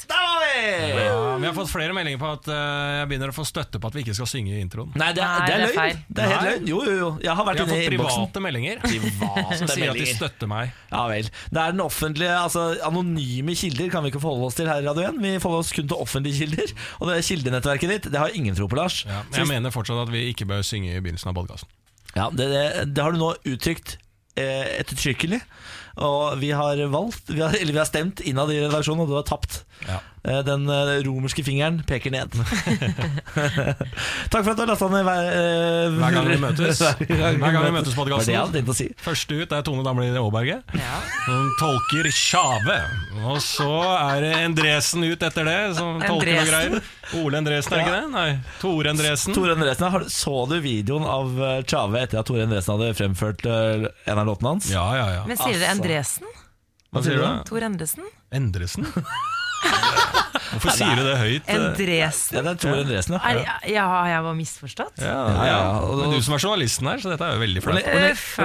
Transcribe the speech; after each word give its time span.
Der 0.08 0.16
var 0.16 0.38
vi! 0.40 1.04
Ja, 1.04 1.36
vi 1.36 1.46
har 1.46 1.52
fått 1.54 1.68
flere 1.70 1.92
meldinger 1.92 2.18
på 2.22 2.30
at 2.32 2.48
eh, 2.48 2.54
jeg 3.02 3.08
begynner 3.10 3.28
å 3.28 3.34
få 3.36 3.44
støtte 3.44 3.76
på 3.82 3.90
at 3.90 3.98
vi 3.98 4.04
ikke 4.06 4.14
skal 4.16 4.28
synge 4.30 4.54
i 4.56 4.60
introen. 4.64 4.88
Nei, 4.96 5.10
det 5.12 5.20
er, 5.20 5.28
Nei, 5.28 5.44
det 5.44 5.52
er 5.52 5.52
det 5.52 5.52
er 5.52 5.64
løgn. 5.66 5.76
feil. 5.76 6.00
Det 6.08 6.24
er 6.24 6.32
helt 6.32 6.40
Nei. 6.40 6.48
løgn. 6.54 6.70
Jo, 6.72 6.78
jo, 6.88 6.94
jo. 7.02 7.10
Jeg 7.26 7.34
har 7.40 7.48
vært 7.50 7.60
har 7.60 7.66
inne 7.68 7.76
i 7.76 7.84
fått 7.84 7.92
innboksen. 7.98 8.24
private 8.24 8.44
meldinger 8.46 8.76
som 8.80 8.88
sier 8.88 9.68
at 9.68 9.74
de 9.76 9.84
meldinger. 9.84 10.14
støtter 10.16 10.50
meg. 10.54 10.72
Ja 10.94 11.02
vel. 11.12 11.28
Det 11.52 11.64
er 11.66 11.76
den 11.76 11.84
offentlige, 11.84 12.34
altså 12.40 12.64
Anonyme 12.88 13.58
kilder 13.60 13.92
kan 13.92 14.06
vi 14.06 14.14
ikke 14.14 14.22
forholde 14.24 14.48
oss 14.48 14.56
til 14.56 14.70
her 14.72 14.80
i 14.80 14.88
Radio 14.88 15.04
1. 15.12 15.20
Vi 15.26 15.34
forholder 15.44 15.66
oss 15.66 15.74
kun 15.76 15.92
til 15.92 16.00
offentlige 16.08 16.40
kilder. 16.46 16.72
Og 17.02 17.12
det 17.12 17.20
kildenettverket 17.28 17.92
ditt, 17.98 18.08
det 18.16 18.22
har 18.24 18.32
ingen 18.32 18.56
tro 18.56 18.64
på, 18.72 18.80
Lars. 18.80 19.02
Ja, 19.04 19.20
Så 19.28 19.42
jeg 19.42 19.44
hvis- 19.44 19.52
mener 19.52 19.76
fortsatt 19.76 20.06
at 20.08 20.14
vi 20.16 20.24
ikke 20.32 20.48
bør 20.48 20.64
synge 20.64 20.96
i 20.96 21.00
begynnelsen 21.04 21.28
av 21.34 21.36
podkasten. 21.42 21.68
Ja, 22.14 22.30
det, 22.32 22.48
det, 22.88 23.02
har 23.02 23.12
du 23.12 23.20
nå 23.20 23.32
uttrykt 23.48 23.98
eh, 24.38 24.80
ettertrykkelig. 24.80 25.40
Og 25.98 26.38
vi 26.38 26.52
har 26.54 26.78
valgt 26.92 27.30
vi 27.32 27.40
har, 27.42 27.56
Eller 27.58 27.74
vi 27.74 27.80
har 27.80 27.88
stemt 27.88 28.20
innad 28.22 28.52
i 28.54 28.60
redaksjonen, 28.62 29.02
og 29.04 29.10
du 29.10 29.16
har 29.18 29.26
tapt. 29.26 29.62
Ja. 29.88 29.98
Eh, 30.28 30.42
Den 30.44 30.68
eh, 30.68 31.00
romerske 31.06 31.40
fingeren 31.44 31.78
peker 31.88 32.10
ned. 32.12 32.28
Takk 34.32 34.42
for 34.44 34.50
at 34.52 34.58
du 34.58 34.62
har 34.64 34.68
lasta 34.70 34.88
ned 34.92 35.04
hver, 35.06 35.28
uh, 35.32 35.96
Hver 35.96 36.12
gang 36.16 36.26
vi 36.28 36.36
møtes. 36.42 36.78
Hver 37.08 37.38
gang 37.40 37.64
vi 37.64 37.72
møtes 37.78 37.94
på 37.96 38.02
det 38.04 38.10
jeg 38.18 38.36
hadde 38.36 38.60
podkasten. 38.60 38.68
å 38.68 38.70
si. 38.76 38.86
Første 39.04 39.32
ut 39.40 39.50
er 39.56 39.62
Tone 39.66 39.82
Damli 39.86 40.06
Aaberge. 40.12 40.56
Ja. 40.76 40.98
Som 41.24 41.48
tolker 41.60 42.04
Tjave. 42.12 42.78
Og 43.24 43.38
så 43.44 43.70
er 43.94 44.16
det 44.26 44.32
Endresen 44.42 45.00
ut 45.06 45.22
etter 45.30 45.44
det, 45.48 45.58
som 45.78 45.88
tolker 46.02 46.32
noe 46.34 46.44
greier. 46.48 46.72
Ole 47.18 47.34
Endresen, 47.40 47.72
er 47.72 47.78
ikke 47.86 47.94
det? 47.94 48.04
Nei, 48.12 48.28
Tore 48.60 48.88
Endresen. 48.92 49.32
Tore 49.36 49.52
Endresen, 49.56 49.84
Så 50.12 50.34
du 50.50 50.58
videoen 50.64 51.04
av 51.08 51.24
Tjave 51.64 52.02
etter 52.04 52.16
at 52.20 52.26
Tore 52.28 52.42
Endresen 52.44 52.74
hadde 52.76 52.92
fremført 52.98 53.40
en 53.48 54.18
av 54.18 54.26
låtene 54.28 54.48
hans? 54.56 54.66
Ja, 54.74 54.84
ja, 54.98 55.06
ja. 55.16 55.22
Men 55.28 55.36
sier 55.40 55.56
dere 55.56 55.72
Altså. 55.72 55.78
Endresen? 55.78 56.26
Hva 56.92 56.98
sier 57.04 57.16
du? 57.20 57.26
Tor 57.48 57.62
Endresen? 57.68 58.04
Endresen? 58.34 58.84
Hvorfor 60.48 60.72
sier 60.74 60.96
du 60.98 61.02
det 61.04 61.16
høyt? 61.20 61.50
Endresen? 61.52 62.38
Ja, 62.38 62.42
det 62.46 62.50
er 62.54 62.60
Tor 62.62 62.78
Endresen, 62.80 63.14
ja. 63.14 63.20
Er, 63.30 63.68
ja, 63.70 63.84
har 63.90 64.08
jeg 64.10 64.22
var 64.24 64.34
misforstått? 64.38 65.02
Ja, 65.02 65.18
Ja, 65.46 65.58
og- 65.84 65.98
Men 66.02 66.10
du 66.16 66.22
som 66.24 66.34
er 66.34 66.38
journalisten 66.42 66.88
her, 66.88 66.98
så 67.02 67.12
dette 67.12 67.22
er 67.26 67.36
jo 67.36 67.42
veldig 67.44 67.62
flaut. 67.62 67.84
hvor 67.84 67.94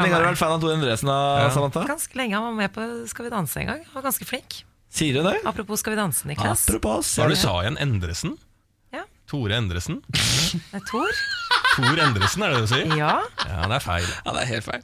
lenge- 0.04 0.14
har 0.14 0.22
du 0.24 0.28
vært 0.30 0.38
fan 0.38 0.52
av 0.52 0.62
Tor 0.62 0.74
Endresen, 0.76 1.08
da, 1.08 1.18
Ja. 1.44 1.50
Samantha? 1.50 1.86
Ganske 1.88 2.14
lenge. 2.16 2.34
Han 2.34 2.44
var 2.44 2.52
med 2.54 2.74
på 2.74 3.08
Skal 3.08 3.26
vi 3.26 3.32
danse 3.32 3.58
en 3.58 3.68
gang. 3.68 3.82
Han 3.94 4.02
var 4.02 4.12
ganske 4.12 4.26
flink. 4.28 4.64
Sier 4.92 5.14
du 5.14 5.24
det? 5.24 5.42
Apropos 5.46 5.80
Skal 5.80 5.96
vi 5.96 6.02
danse, 6.02 6.24
Niklas. 6.28 6.68
Apropos. 6.70 7.16
Hva 7.18 7.30
du 7.30 7.36
sa 7.36 7.62
igjen? 7.64 7.78
Endresen? 7.80 8.38
Ja. 8.94 9.04
Tore 9.28 9.56
Endresen? 9.58 10.02
Det 10.12 10.62
er 10.74 10.80
Tor. 10.92 11.10
Tor 11.76 11.98
Endresen, 11.98 12.44
er 12.44 12.50
det 12.54 12.60
det 12.60 12.70
du 12.70 12.76
sier? 12.76 12.98
Ja. 12.98 13.22
Ja, 13.48 13.66
det 13.68 13.80
er 13.80 13.80
feil. 13.80 14.06
Ja, 14.26 14.32
det 14.34 14.42
er 14.44 14.46
helt 14.54 14.66
feil. 14.66 14.84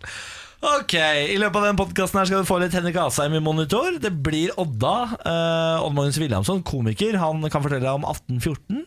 Ok, 0.59 0.93
I 0.99 1.37
løpet 1.39 1.55
av 1.55 1.65
den 1.69 1.77
podkasten 1.79 2.25
skal 2.27 2.41
du 2.43 2.47
få 2.47 2.57
litt 2.59 2.73
Henrik 2.75 2.97
Asheim 2.99 3.37
i 3.37 3.39
monitor. 3.39 3.95
Det 4.03 4.11
blir 4.11 4.51
Odda. 4.59 4.95
Uh, 5.23 5.85
Odd 5.85 5.95
Magnus 5.95 6.17
Williamson, 6.19 6.59
komiker. 6.67 7.15
Han 7.21 7.39
kan 7.47 7.63
fortelle 7.63 7.85
deg 7.85 7.95
om 7.95 8.03
1814. 8.03 8.81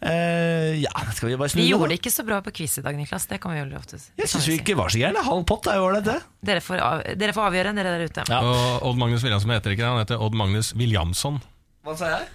Eh, 0.00 0.78
ja, 0.80 0.92
skal 1.12 1.28
vi 1.28 1.36
bare 1.36 1.52
snu 1.52 1.60
Vi 1.60 1.66
gjorde 1.68 1.90
det 1.92 1.98
ikke 2.00 2.12
så 2.14 2.24
bra 2.24 2.38
på 2.40 2.54
quiz 2.56 2.78
i 2.80 2.84
dag, 2.86 2.96
Niklas. 2.96 3.28
Det 3.28 3.36
kan 3.42 3.52
vi 3.52 3.60
jo 3.60 3.66
ofte 3.76 3.98
Jeg 4.16 4.30
syns 4.32 4.48
vi 4.48 4.56
ikke 4.62 4.78
var 4.80 4.88
så 4.88 5.02
gærne. 5.02 5.20
Halv 5.26 5.44
pott 5.50 5.68
er 5.68 5.76
jo 5.76 5.90
ålreit, 5.90 6.08
det. 6.08 6.16
Dere 6.48 6.64
får, 6.64 6.80
av, 6.86 7.04
dere 7.20 7.36
får 7.36 7.50
avgjøre, 7.50 7.74
dere 7.76 7.92
der 7.98 8.06
ute. 8.08 8.24
Ja. 8.32 8.40
Og 8.40 8.88
Odd 8.88 9.02
Magnus 9.02 9.26
Williamson 9.26 9.52
heter 9.52 9.76
ikke 9.76 9.84
det, 9.84 9.92
han 9.92 10.00
heter 10.00 10.24
Odd 10.24 10.40
Magnus 10.40 10.72
Williamson. 10.72 11.36
Hva 11.84 11.98
sa 12.00 12.14
jeg? 12.14 12.30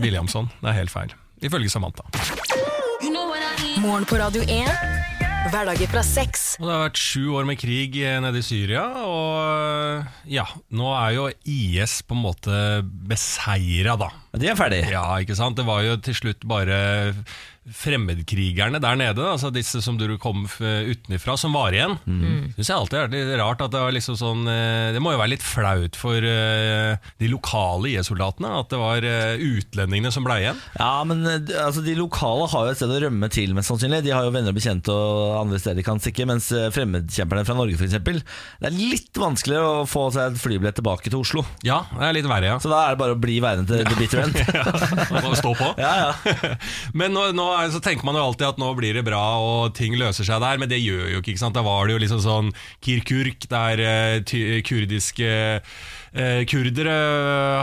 Williamson, 0.00 0.48
det 0.64 0.72
er 0.72 0.80
helt 0.80 0.94
feil. 0.94 1.12
Ifølge 1.44 1.68
Samantha. 1.72 2.08
Morgen 3.80 4.08
på 4.08 4.16
Radio 4.20 4.40
1. 4.48 4.99
Hverdager 5.48 5.88
fra 5.88 6.02
seks. 6.04 6.42
Og 6.60 6.66
Det 6.68 6.74
har 6.74 6.82
vært 6.84 7.00
sju 7.00 7.22
år 7.32 7.46
med 7.48 7.56
krig 7.58 7.96
eh, 8.04 8.18
nede 8.20 8.42
i 8.42 8.44
Syria, 8.44 8.82
og 9.08 10.28
ja, 10.28 10.44
nå 10.76 10.90
er 10.92 11.14
jo 11.16 11.28
IS 11.48 12.02
på 12.04 12.12
en 12.18 12.24
måte 12.26 12.58
beseira, 12.84 13.96
da. 13.96 14.10
De 14.38 14.46
er 14.46 14.58
ferdig. 14.58 14.84
Ja, 14.92 15.06
ikke 15.18 15.38
sant? 15.38 15.58
Det 15.58 15.66
var 15.66 15.82
jo 15.82 15.96
til 16.04 16.14
slutt 16.14 16.46
bare 16.48 16.78
fremmedkrigerne 17.70 18.80
der 18.82 18.96
nede, 18.98 19.24
altså 19.28 19.50
disse 19.52 19.82
som 19.84 19.98
du 20.00 20.06
kom 20.18 20.46
utenfra, 20.46 20.70
utenifra, 20.90 21.36
som 21.38 21.52
var 21.54 21.74
igjen. 21.76 21.96
Mm. 22.08 22.52
Synes 22.56 22.70
jeg 22.70 22.76
alltid 22.76 22.98
er 22.98 23.10
litt 23.12 23.32
rart 23.38 23.60
at 23.62 23.72
det 23.74 23.82
var 23.82 23.92
liksom 23.94 24.16
sånn 24.18 24.48
eh, 24.50 24.90
Det 24.94 25.02
må 25.02 25.12
jo 25.12 25.20
være 25.20 25.34
litt 25.34 25.44
flaut 25.44 25.98
for 25.98 26.24
eh, 26.24 26.96
de 27.20 27.28
lokale 27.30 27.92
IS-soldatene 27.92 28.50
at 28.62 28.72
det 28.72 28.80
var 28.80 29.06
eh, 29.06 29.44
utlendingene 29.60 30.12
som 30.14 30.24
ble 30.26 30.38
igjen. 30.40 30.62
Ja, 30.80 31.04
men 31.06 31.22
altså, 31.28 31.84
De 31.84 31.94
lokale 31.98 32.48
har 32.50 32.66
jo 32.66 32.74
et 32.74 32.80
sted 32.80 32.94
å 32.94 33.00
rømme 33.04 33.30
til, 33.32 33.54
mest 33.56 33.70
sannsynlig. 33.70 34.02
De 34.08 34.14
har 34.14 34.26
jo 34.26 34.34
venner 34.34 34.54
og 34.54 34.58
bekjente 34.58 34.94
og 34.94 35.36
andre 35.42 35.60
steder 35.60 35.80
de 35.82 35.86
kan 35.86 36.02
stikke. 36.02 36.26
Mens 36.30 36.48
fremmedkjemperne 36.74 37.44
fra 37.46 37.58
Norge, 37.58 37.76
f.eks. 37.76 38.00
Det 38.00 38.70
er 38.70 38.76
litt 38.76 39.20
vanskeligere 39.20 39.82
å 39.82 39.88
få 39.88 40.08
seg 40.16 40.32
et 40.32 40.42
flybillett 40.42 40.80
tilbake 40.80 41.12
til 41.12 41.20
Oslo. 41.20 41.44
Ja, 41.66 41.82
det 41.92 42.08
er 42.08 42.18
litt 42.18 42.30
verre, 42.30 42.54
ja. 42.54 42.58
Så 42.62 42.72
da 42.72 42.86
er 42.86 42.96
det 42.96 43.02
bare 43.04 43.18
å 43.18 43.20
bli 43.20 43.38
værende 43.44 43.68
til 43.68 43.84
the 44.22 44.44
ja, 44.54 44.64
end. 45.08 45.30
Å 45.30 45.38
stå 45.38 45.54
på. 45.58 45.70
Ja, 45.80 45.92
ja. 46.12 46.54
Men 46.96 47.14
nå, 47.16 47.30
nå 47.36 47.46
er, 47.56 47.70
så 47.72 47.80
tenker 47.82 48.06
man 48.06 48.18
jo 48.18 48.26
alltid 48.28 48.50
at 48.50 48.60
nå 48.60 48.68
blir 48.78 48.96
det 48.98 49.04
bra 49.06 49.22
og 49.40 49.74
ting 49.78 49.96
løser 49.98 50.26
seg 50.26 50.42
der, 50.42 50.60
men 50.60 50.70
det 50.70 50.80
gjør 50.82 51.06
jo 51.14 51.22
ikke. 51.22 51.34
ikke 51.34 51.44
sant? 51.44 51.56
Da 51.56 51.64
var 51.66 51.88
det 51.88 51.96
jo 51.96 52.02
liksom 52.02 52.22
sånn 52.24 52.52
Kirkurk, 52.84 53.48
der 53.50 53.84
uh, 54.20 54.60
kurdiske 54.66 55.32
eh, 56.12 56.42
kurdere 56.48 56.94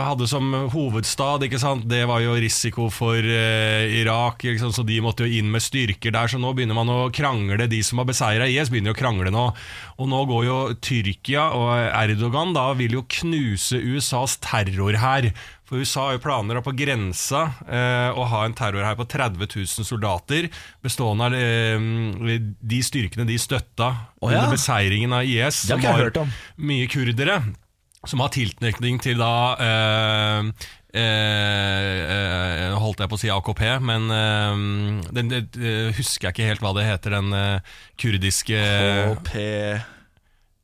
hadde 0.06 0.28
som 0.30 0.52
hovedstad. 0.72 1.44
Det 1.88 2.04
var 2.08 2.22
jo 2.24 2.36
risiko 2.38 2.88
for 2.92 3.18
eh, 3.18 4.00
Irak, 4.00 4.44
liksom, 4.46 4.72
så 4.72 4.84
de 4.86 5.00
måtte 5.04 5.26
jo 5.26 5.40
inn 5.40 5.50
med 5.52 5.64
styrker 5.64 6.14
der. 6.14 6.30
Så 6.30 6.40
nå 6.40 6.54
begynner 6.56 6.78
man 6.78 6.92
å 6.92 7.10
krangle. 7.14 7.68
De 7.68 7.82
som 7.84 8.00
har 8.00 8.08
beseira 8.08 8.48
IS, 8.48 8.72
begynner 8.72 8.96
å 8.96 8.98
krangle 8.98 9.32
nå. 9.34 9.50
Og 9.98 10.10
nå 10.10 10.24
går 10.30 10.48
jo 10.48 10.58
Tyrkia 10.84 11.50
og 11.58 11.70
Erdogan 11.90 12.54
da 12.56 12.70
vil 12.78 12.98
jo 12.98 13.06
knuse 13.18 13.80
USAs 13.80 14.38
terrorhær. 14.44 15.32
For 15.68 15.82
USA 15.82 16.06
har 16.06 16.16
jo 16.16 16.22
planer 16.24 16.62
på 16.64 16.72
grensa 16.72 17.42
eh, 17.68 18.08
å 18.16 18.24
ha 18.30 18.44
en 18.46 18.56
terrorhær 18.56 18.96
på 18.96 19.04
30 19.04 19.44
000 19.44 19.84
soldater, 19.84 20.48
bestående 20.84 21.28
av 21.28 21.36
eh, 21.36 22.38
de 22.72 22.78
styrkene 22.84 23.28
de 23.28 23.36
støtta 23.36 23.90
oh, 23.92 24.30
ja. 24.32 24.38
under 24.38 24.56
beseiringen 24.56 25.12
av 25.12 25.28
IS, 25.28 25.66
Det 25.68 25.76
har 25.76 25.82
ikke 25.82 25.92
jeg 25.92 26.06
hørt 26.06 26.20
om. 26.22 26.32
mye 26.70 26.88
kurdere, 26.88 27.36
som 28.06 28.22
har 28.22 28.30
tilknytning 28.34 29.00
til 29.02 29.18
da 29.18 29.32
eh, 29.58 30.50
eh, 30.94 32.00
eh, 32.14 32.74
Holdt 32.78 33.02
jeg 33.02 33.10
på 33.10 33.18
å 33.18 33.20
si 33.20 33.30
AKP, 33.34 33.62
men 33.82 34.08
eh, 34.14 34.64
den, 35.16 35.32
den, 35.34 35.48
husker 35.98 36.28
jeg 36.28 36.36
ikke 36.36 36.50
helt 36.52 36.64
hva 36.64 36.74
det 36.78 36.86
heter, 36.88 37.18
den 37.18 37.34
eh, 37.34 37.78
kurdiske 37.98 38.62
KP 39.18 39.32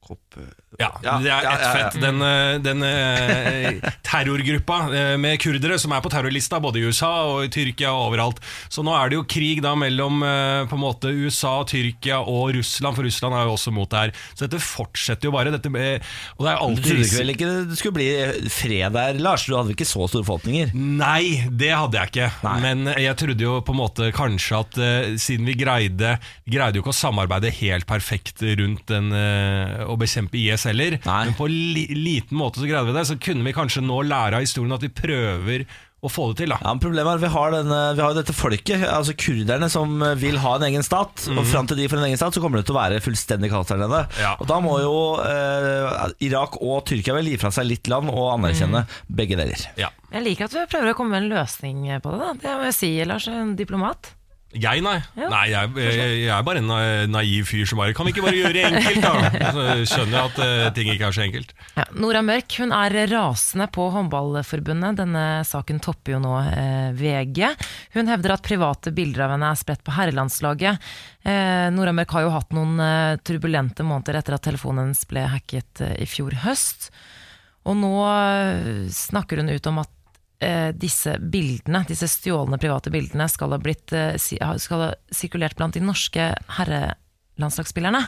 KP 0.05 0.43
ja, 0.81 0.91
Ja, 1.05 1.19
det 1.23 1.31
er 1.31 1.39
ett 1.39 1.45
ja, 1.47 1.55
ja. 1.63 1.73
fett. 1.77 2.01
Den, 2.03 2.23
eh, 2.25 2.57
den 2.63 2.83
eh, 2.83 3.93
terrorgruppa 4.03 4.79
eh, 4.91 5.13
med 5.21 5.39
kurdere 5.43 5.77
som 5.79 5.93
er 5.95 6.03
på 6.03 6.11
terrorlista 6.11 6.59
både 6.63 6.81
i 6.81 6.89
USA 6.89 7.11
og 7.29 7.45
i 7.47 7.51
Tyrkia 7.55 7.93
og 7.95 8.09
overalt. 8.09 8.41
Så 8.73 8.83
nå 8.87 8.95
er 8.99 9.13
det 9.13 9.19
jo 9.21 9.27
krig 9.31 9.63
da 9.65 9.75
mellom 9.79 10.25
eh, 10.27 10.65
på 10.71 10.79
en 10.79 10.83
måte 10.83 11.13
USA, 11.15 11.57
Tyrkia 11.69 12.19
og 12.21 12.55
Russland, 12.57 12.99
for 12.99 13.07
Russland 13.07 13.39
er 13.39 13.47
jo 13.47 13.55
også 13.55 13.75
mot 13.75 13.91
det 13.93 14.03
her. 14.03 14.15
Så 14.35 14.47
dette 14.47 14.63
fortsetter 14.65 15.31
jo 15.31 15.35
bare. 15.37 15.53
Dette, 15.55 15.71
og 15.71 16.47
det 16.49 16.55
er 16.55 16.75
Du 16.75 16.83
trodde 16.83 17.07
ikke 17.07 17.21
vel 17.21 17.35
ikke 17.37 17.53
det 17.71 17.79
skulle 17.79 17.99
bli 18.01 18.09
fred 18.51 18.97
der, 18.97 19.21
Lars? 19.23 19.47
Du 19.47 19.55
hadde 19.55 19.71
vel 19.71 19.77
ikke 19.77 19.89
så 19.89 20.09
store 20.11 20.27
forhåpninger? 20.27 20.75
Nei, 20.75 21.45
det 21.51 21.71
hadde 21.75 22.01
jeg 22.01 22.13
ikke. 22.15 22.31
Nei. 22.49 22.57
Men 22.65 22.91
jeg 22.99 23.19
trodde 23.21 23.47
jo 23.47 23.61
på 23.65 23.75
en 23.77 23.81
måte 23.81 24.11
kanskje 24.17 24.63
at 24.65 24.81
siden 25.23 25.47
vi 25.47 25.55
greide 25.59 26.17
Vi 26.47 26.55
greide 26.57 26.79
jo 26.79 26.83
ikke 26.85 26.93
å 26.95 26.97
samarbeide 26.97 27.53
helt 27.61 27.87
perfekt 27.89 28.43
rundt 28.59 28.87
den, 28.91 29.13
å 29.15 29.95
bekjempe 30.01 30.39
IS 30.41 30.64
heller, 30.71 30.99
Nei. 31.05 31.23
men 31.29 31.35
på 31.39 31.49
li 31.51 31.87
liten 31.95 32.39
måte 32.39 32.63
så 32.63 32.69
greide 32.69 32.89
vi 32.91 32.97
det, 32.97 33.07
så 33.09 33.19
kunne 33.21 33.47
vi 33.47 33.57
kanskje 33.57 33.85
nå 33.85 34.03
lære 34.09 34.39
av 34.39 34.47
historien 34.47 34.77
at 34.77 34.85
vi 34.85 34.93
prøver 34.95 35.67
å 36.05 36.11
få 36.13 36.27
det 36.31 36.43
til. 36.43 36.53
da 36.53 36.59
Ja, 36.61 36.73
men 36.75 36.81
Problemet 36.83 37.15
er 37.15 37.17
at 37.17 37.23
vi 37.23 37.31
har, 37.33 37.55
denne, 37.55 37.79
vi 37.97 38.03
har 38.05 38.17
dette 38.17 38.35
folket, 38.37 38.83
altså 38.85 39.15
kurderne, 39.17 39.71
som 39.73 40.03
vil 40.21 40.37
ha 40.43 40.57
en 40.59 40.67
egen 40.69 40.85
stat. 40.85 41.25
Og 41.33 41.47
fram 41.49 41.69
til 41.71 41.81
de 41.81 41.87
får 41.89 42.03
en 42.03 42.09
egen 42.11 42.21
stat, 42.21 42.37
så 42.37 42.43
kommer 42.45 42.61
det 42.61 42.67
til 42.69 42.77
å 42.77 42.81
være 42.83 43.01
fullstendig 43.05 43.49
kaos 43.53 43.71
der 43.73 43.81
nede. 43.81 44.03
Ja. 44.21 44.35
Og 44.37 44.49
da 44.51 44.59
må 44.65 44.77
jo 44.83 44.97
eh, 45.25 46.05
Irak 46.29 46.59
og 46.61 46.83
Tyrkia 46.91 47.17
vel 47.17 47.31
gi 47.33 47.39
fra 47.41 47.53
seg 47.57 47.71
litt 47.71 47.89
land 47.89 48.13
og 48.13 48.35
anerkjenne 48.35 48.85
begge 49.09 49.39
deler. 49.41 49.65
Ja. 49.81 49.89
Jeg 50.13 50.27
liker 50.27 50.47
at 50.51 50.53
du 50.59 50.61
prøver 50.69 50.93
å 50.93 50.99
komme 50.99 51.17
med 51.17 51.25
en 51.25 51.33
løsning 51.39 51.89
på 52.05 52.13
det. 52.13 52.21
da 52.21 52.35
Det 52.43 52.59
må 52.61 52.69
jeg 52.69 52.77
si, 52.77 52.93
Lars. 53.09 53.31
En 53.33 53.57
diplomat. 53.57 54.13
Jeg, 54.55 54.83
nei. 54.87 54.97
Ja, 55.19 55.29
nei 55.33 55.45
jeg, 55.51 55.73
jeg, 55.83 56.11
jeg 56.25 56.33
er 56.35 56.45
bare 56.47 56.63
en 56.63 56.71
naiv 57.11 57.49
fyr 57.51 57.67
som 57.67 57.81
bare 57.81 57.95
Kan 57.97 58.07
vi 58.07 58.15
ikke 58.15 58.25
bare 58.27 58.39
gjøre 58.39 58.55
det 58.55 58.65
enkelt, 58.69 59.03
da? 59.03 59.51
Så 59.55 59.65
skjønner 59.91 60.17
jeg 60.19 60.31
at 60.31 60.39
uh, 60.41 60.67
ting 60.77 60.91
ikke 60.93 61.09
er 61.09 61.17
så 61.17 61.25
enkelt. 61.25 61.55
Ja, 61.75 61.87
Nora 61.99 62.23
Mørk 62.27 62.59
hun 62.61 62.75
er 62.75 62.97
rasende 63.11 63.67
på 63.75 63.89
Håndballforbundet. 63.95 65.01
Denne 65.01 65.25
saken 65.47 65.81
topper 65.83 66.17
jo 66.17 66.21
nå 66.23 66.35
eh, 66.43 66.91
VG. 66.97 67.41
Hun 67.97 68.11
hevder 68.11 68.37
at 68.37 68.45
private 68.47 68.93
bilder 68.95 69.27
av 69.27 69.35
henne 69.35 69.51
er 69.51 69.59
spredt 69.59 69.85
på 69.87 69.95
herrelandslaget. 69.97 70.93
Eh, 71.25 71.67
Nora 71.75 71.95
Mørk 71.97 72.15
har 72.17 72.27
jo 72.27 72.35
hatt 72.35 72.55
noen 72.57 72.79
eh, 72.83 73.17
turbulente 73.25 73.87
måneder 73.87 74.21
etter 74.21 74.37
at 74.37 74.47
telefonen 74.47 74.89
hennes 74.89 75.05
ble 75.09 75.27
hacket 75.33 75.85
eh, 75.85 75.97
i 76.05 76.09
fjor 76.11 76.37
høst. 76.45 76.91
Og 77.65 77.79
nå 77.81 77.93
eh, 78.05 78.87
snakker 78.93 79.41
hun 79.41 79.53
ut 79.55 79.71
om 79.71 79.81
at 79.85 79.94
disse 80.77 81.17
bildene, 81.19 81.85
disse 81.89 82.09
stjålne 82.11 82.59
private 82.63 82.93
bildene, 82.95 83.29
skal 83.31 83.55
ha, 83.55 83.61
blitt, 83.63 83.93
eh, 83.97 84.17
skal 84.19 84.87
ha 84.87 84.93
sirkulert 85.15 85.57
blant 85.59 85.77
de 85.79 85.85
norske 85.85 86.31
herrelandslagsspillerne. 86.59 88.07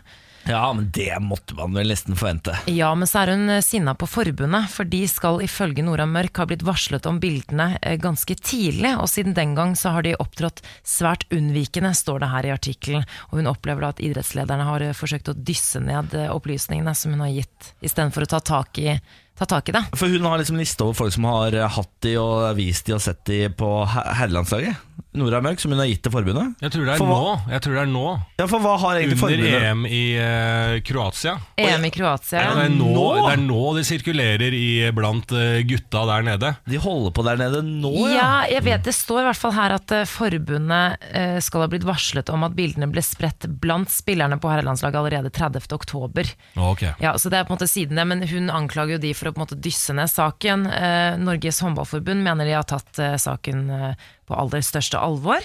Ja, 0.49 0.73
men 0.73 0.91
det 0.91 1.19
måtte 1.21 1.55
man 1.59 1.75
vel 1.75 1.91
nesten 1.91 2.17
forvente. 2.17 2.55
Ja, 2.71 2.93
men 2.95 3.09
så 3.11 3.25
er 3.25 3.33
hun 3.35 3.51
eh, 3.51 3.63
sinna 3.65 3.97
på 3.99 4.07
forbundet, 4.07 4.71
for 4.71 4.87
de 4.87 5.03
skal 5.11 5.43
ifølge 5.43 5.83
Nora 5.83 6.07
Mørk 6.07 6.39
ha 6.39 6.47
blitt 6.47 6.63
varslet 6.67 7.07
om 7.11 7.19
bildene 7.23 7.73
eh, 7.81 7.97
ganske 7.99 8.37
tidlig, 8.39 8.95
og 8.95 9.11
siden 9.11 9.35
den 9.35 9.57
gang 9.59 9.75
så 9.79 9.97
har 9.97 10.07
de 10.07 10.15
opptrådt 10.23 10.63
svært 10.87 11.27
unnvikende, 11.35 11.91
står 11.99 12.23
det 12.23 12.31
her 12.31 12.47
i 12.47 12.55
artikkelen. 12.55 13.07
Og 13.33 13.41
hun 13.41 13.51
opplever 13.51 13.83
da 13.83 13.93
at 13.97 14.03
idrettslederne 14.07 14.71
har 14.71 14.87
eh, 14.87 14.97
forsøkt 14.97 15.33
å 15.33 15.37
dysse 15.37 15.83
ned 15.83 16.15
eh, 16.15 16.31
opplysningene 16.31 16.95
som 16.95 17.17
hun 17.17 17.27
har 17.27 17.35
gitt, 17.41 17.73
istedenfor 17.83 18.29
å 18.29 18.33
ta 18.37 18.43
tak 18.55 18.83
i, 18.83 18.95
ta 19.37 19.45
tak 19.47 19.69
i 19.69 19.75
det. 19.77 19.85
For 19.97 20.09
hun 20.09 20.25
har 20.25 20.39
liksom 20.41 20.57
liste 20.61 20.85
over 20.87 20.97
folk 20.97 21.13
som 21.13 21.25
har 21.29 21.53
hatt 21.77 21.93
de 22.07 22.15
og 22.21 22.57
vist 22.57 22.87
de 22.89 22.95
og 22.97 23.03
sett 23.05 23.25
de 23.29 23.43
på 23.53 23.71
her- 23.93 24.13
herrelandslaget. 24.23 24.77
Nora 25.17 25.41
Mørk, 25.45 25.61
som 25.63 25.73
hun 25.73 25.81
har 25.81 25.89
gitt 25.89 26.03
til 26.05 26.13
forbundet. 26.13 26.57
Jeg 26.61 26.73
tror 26.75 26.85
det 26.87 26.95
er 26.95 27.01
For 27.01 27.11
nå. 27.11 27.35
Jeg 27.53 27.63
tror 27.65 27.77
det 27.77 27.83
er 27.83 27.91
nå 27.91 28.07
Ja, 28.37 28.47
for 28.51 28.61
hva 28.65 28.75
har 28.83 28.99
egentlig 28.99 29.17
Under 29.17 29.23
forbundet 29.23 29.67
EM 29.71 29.85
i 29.89 30.03
uh, 30.21 30.75
Kroatia. 30.87 31.37
EM 31.57 31.87
i 31.89 31.93
Kroatia. 31.95 32.43
Ja, 32.43 32.51
det, 32.59 32.67
er 32.67 32.75
nå, 32.75 32.91
nå? 32.93 33.07
det 33.17 33.33
er 33.33 33.43
nå 33.45 33.63
det 33.79 33.85
sirkulerer 33.89 34.57
i, 34.57 34.69
blant 34.97 35.33
uh, 35.33 35.61
gutta 35.69 36.05
der 36.11 36.27
nede. 36.27 36.53
De 36.69 36.81
holder 36.83 37.15
på 37.17 37.25
der 37.27 37.41
nede 37.41 37.63
nå, 37.65 37.95
Ja, 38.13 38.45
jeg 38.51 38.65
vet 38.67 38.85
det 38.87 38.97
står 38.97 39.25
i 39.25 39.29
hvert 39.31 39.41
fall 39.41 39.57
her 39.57 39.77
at 39.79 39.97
uh, 39.97 40.05
forbundet 40.09 41.09
eh, 41.11 41.39
skal 41.45 41.65
ha 41.65 41.71
blitt 41.71 41.87
varslet 41.87 42.29
om 42.33 42.45
at 42.47 42.55
bildene 42.57 42.89
ble 42.93 43.03
spredt 43.05 43.49
blant 43.61 43.91
spillerne 43.93 44.39
på 44.41 44.51
herrelandslaget 44.51 45.01
allerede 45.01 45.33
30. 45.35 45.67
oktober. 45.77 46.29
Ok. 46.61 46.85
Ja, 47.03 47.17
så 47.19 47.33
det 47.33 47.41
er 47.41 47.49
på 47.49 47.55
en 47.55 47.59
måte 47.59 47.71
siden 47.71 47.99
det, 47.99 48.07
men 48.09 48.25
hun 48.29 48.53
anklager 48.53 48.97
jo 48.97 49.03
de 49.03 49.13
for 49.17 49.31
å 49.31 49.35
på 49.35 49.41
en 49.41 49.47
måte 49.47 49.61
dysse 49.61 49.97
ned 49.97 50.11
saken. 50.13 50.67
Eh, 50.71 51.17
Norges 51.23 51.61
håndballforbund 51.65 52.25
mener 52.25 52.49
de 52.49 52.57
har 52.57 52.69
tatt 52.69 53.01
eh, 53.03 53.17
saken 53.21 53.67
eh, 53.71 54.07
på 54.27 54.37
aller 54.37 54.65
største 54.65 55.01
alvor. 55.01 55.45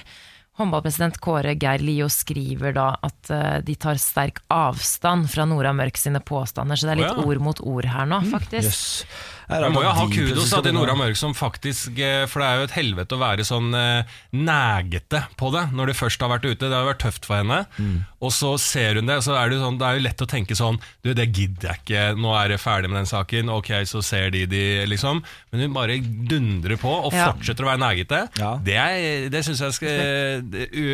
Håndballpresident 0.60 1.18
Kåre 1.24 1.54
Geir 1.56 1.82
Lio 1.82 2.10
skriver 2.12 2.76
da 2.76 2.90
at 3.02 3.32
eh, 3.32 3.60
de 3.66 3.76
tar 3.80 4.00
sterk 4.02 4.42
avstand 4.52 5.30
fra 5.32 5.46
Nora 5.48 5.72
Mørk 5.74 5.98
sine 5.98 6.20
påstander, 6.20 6.76
så 6.76 6.90
det 6.90 6.96
er 6.96 7.02
litt 7.06 7.14
oh, 7.14 7.22
ja. 7.24 7.28
ord 7.32 7.46
mot 7.46 7.62
ord 7.64 7.88
her 7.88 8.10
nå, 8.10 8.20
faktisk. 8.34 9.06
Mm, 9.08 9.14
Det 9.41 9.41
er 9.58 9.70
må 9.74 9.82
jo 9.84 9.92
ha 9.98 10.06
kudos 10.12 10.50
til 10.54 10.74
Nora 10.76 10.96
Mørk, 10.96 11.18
som 11.20 11.34
faktisk 11.38 11.98
eh, 12.00 12.26
For 12.32 12.40
det 12.44 12.48
er 12.48 12.58
jo 12.62 12.68
et 12.70 12.76
helvete 12.78 13.18
å 13.18 13.22
være 13.22 13.46
sånn 13.48 13.74
eh, 13.76 14.04
nægete 14.34 15.24
på 15.40 15.52
det 15.54 15.66
når 15.76 15.92
det 15.92 15.98
først 16.00 16.22
har 16.24 16.32
vært 16.34 16.46
ute. 16.48 16.68
Det 16.68 16.72
har 16.76 16.86
jo 16.86 16.92
vært 16.92 17.04
tøft 17.04 17.28
for 17.28 17.40
henne. 17.42 17.62
Mm. 17.78 17.98
Og 18.22 18.32
så 18.36 18.52
ser 18.62 19.00
hun 19.00 19.10
det, 19.10 19.18
så 19.26 19.34
er 19.38 19.50
det, 19.50 19.58
jo 19.58 19.66
sånn, 19.66 19.80
det 19.82 19.88
er 19.88 19.98
jo 19.98 20.06
lett 20.06 20.22
å 20.22 20.28
tenke 20.30 20.56
sånn 20.58 20.78
Du, 21.04 21.12
det 21.18 21.26
gidder 21.34 21.72
jeg 21.72 21.82
ikke. 21.84 22.04
Nå 22.22 22.34
er 22.38 22.54
jeg 22.56 22.62
ferdig 22.62 22.92
med 22.92 23.02
den 23.02 23.10
saken. 23.10 23.50
Ok, 23.54 23.72
så 23.90 24.04
ser 24.06 24.30
de 24.34 24.46
de, 24.52 24.62
liksom. 24.90 25.24
Men 25.52 25.66
hun 25.66 25.74
bare 25.76 25.98
dundrer 26.02 26.78
på 26.82 26.92
og 27.08 27.12
Ja. 27.14 27.32
fortsetter 27.32 27.66
å 27.66 27.72
være 27.72 27.82
nægete. 27.82 28.22
Ja. 28.40 28.52
Det, 28.64 28.78
er, 28.78 29.30
det 29.34 29.42
syns 29.48 29.62
jeg 29.66 29.74
skal 29.78 30.46
u, 30.52 30.86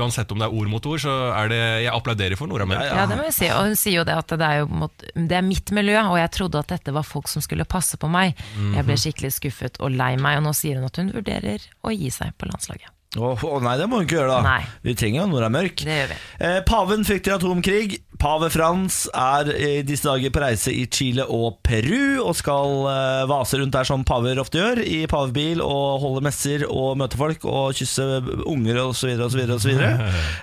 Uansett 0.00 0.32
om 0.32 0.40
det 0.40 0.48
er 0.48 0.56
ord 0.56 0.70
mot 0.72 0.86
ord, 0.90 1.00
så 1.02 1.12
er 1.36 1.50
det 1.52 1.60
Jeg 1.86 1.92
applauderer 1.94 2.38
for 2.40 2.50
Nora 2.50 2.66
Mørk. 2.68 2.82
Ja, 2.86 3.00
Ja, 3.02 3.06
det 3.10 3.18
må 3.20 3.26
jeg 3.28 3.36
si. 3.36 3.48
Og 3.52 3.68
hun 3.70 3.76
sier 3.78 4.00
jo 4.00 4.04
det 4.08 4.16
at 4.16 4.32
det 4.40 4.46
er, 4.46 4.58
jo, 4.62 4.68
mot- 4.82 5.04
det 5.14 5.36
er 5.36 5.44
mitt 5.46 5.70
miljø, 5.76 5.96
og 6.10 6.16
jeg 6.20 6.30
trodde 6.36 6.58
at 6.64 6.72
dette 6.74 6.92
var 6.96 7.04
folk 7.06 7.28
som 7.28 7.42
skulle 7.44 7.64
passe 7.68 7.99
på 8.00 8.10
meg. 8.12 8.38
Jeg 8.74 8.86
ble 8.88 8.96
skikkelig 9.00 9.34
skuffet 9.36 9.80
og 9.80 9.92
lei 9.94 10.14
meg, 10.20 10.40
og 10.40 10.48
nå 10.48 10.54
sier 10.56 10.80
hun 10.80 10.88
at 10.88 11.00
hun 11.00 11.12
vurderer 11.14 11.68
å 11.84 11.92
gi 11.94 12.10
seg 12.14 12.34
på 12.40 12.48
landslaget. 12.50 12.90
Å 13.18 13.32
oh, 13.34 13.56
nei, 13.58 13.72
det 13.74 13.88
må 13.90 13.98
hun 13.98 14.04
ikke 14.06 14.20
gjøre, 14.20 14.36
da. 14.36 14.42
Nei. 14.46 14.60
Vi 14.86 14.94
trenger 14.94 15.24
jo 15.24 15.30
Nora 15.32 15.48
Mørk. 15.50 15.82
Det 15.82 15.96
gjør 15.96 16.12
vi. 16.12 16.18
Eh, 16.46 16.60
paven 16.68 17.02
frykter 17.08 17.34
atomkrig. 17.40 17.98
Pave 18.20 18.50
Frans 18.52 19.06
er 19.16 19.48
i 19.56 19.68
disse 19.86 20.04
dager 20.04 20.30
på 20.30 20.42
reise 20.42 20.70
i 20.76 20.82
Chile 20.92 21.24
og 21.24 21.56
Peru 21.64 22.20
og 22.20 22.34
skal 22.36 22.84
eh, 22.90 23.22
vase 23.30 23.56
rundt 23.56 23.72
der 23.72 23.88
som 23.88 24.04
paver 24.06 24.38
ofte 24.42 24.60
gjør, 24.60 24.82
i 24.84 24.98
pavebil 25.08 25.62
og 25.64 26.02
holde 26.04 26.22
messer 26.26 26.66
og 26.68 26.98
møte 27.00 27.16
folk 27.18 27.46
og 27.48 27.72
kysse 27.80 28.04
unger 28.44 28.82
osv. 28.84 29.16
osv. 29.26 29.72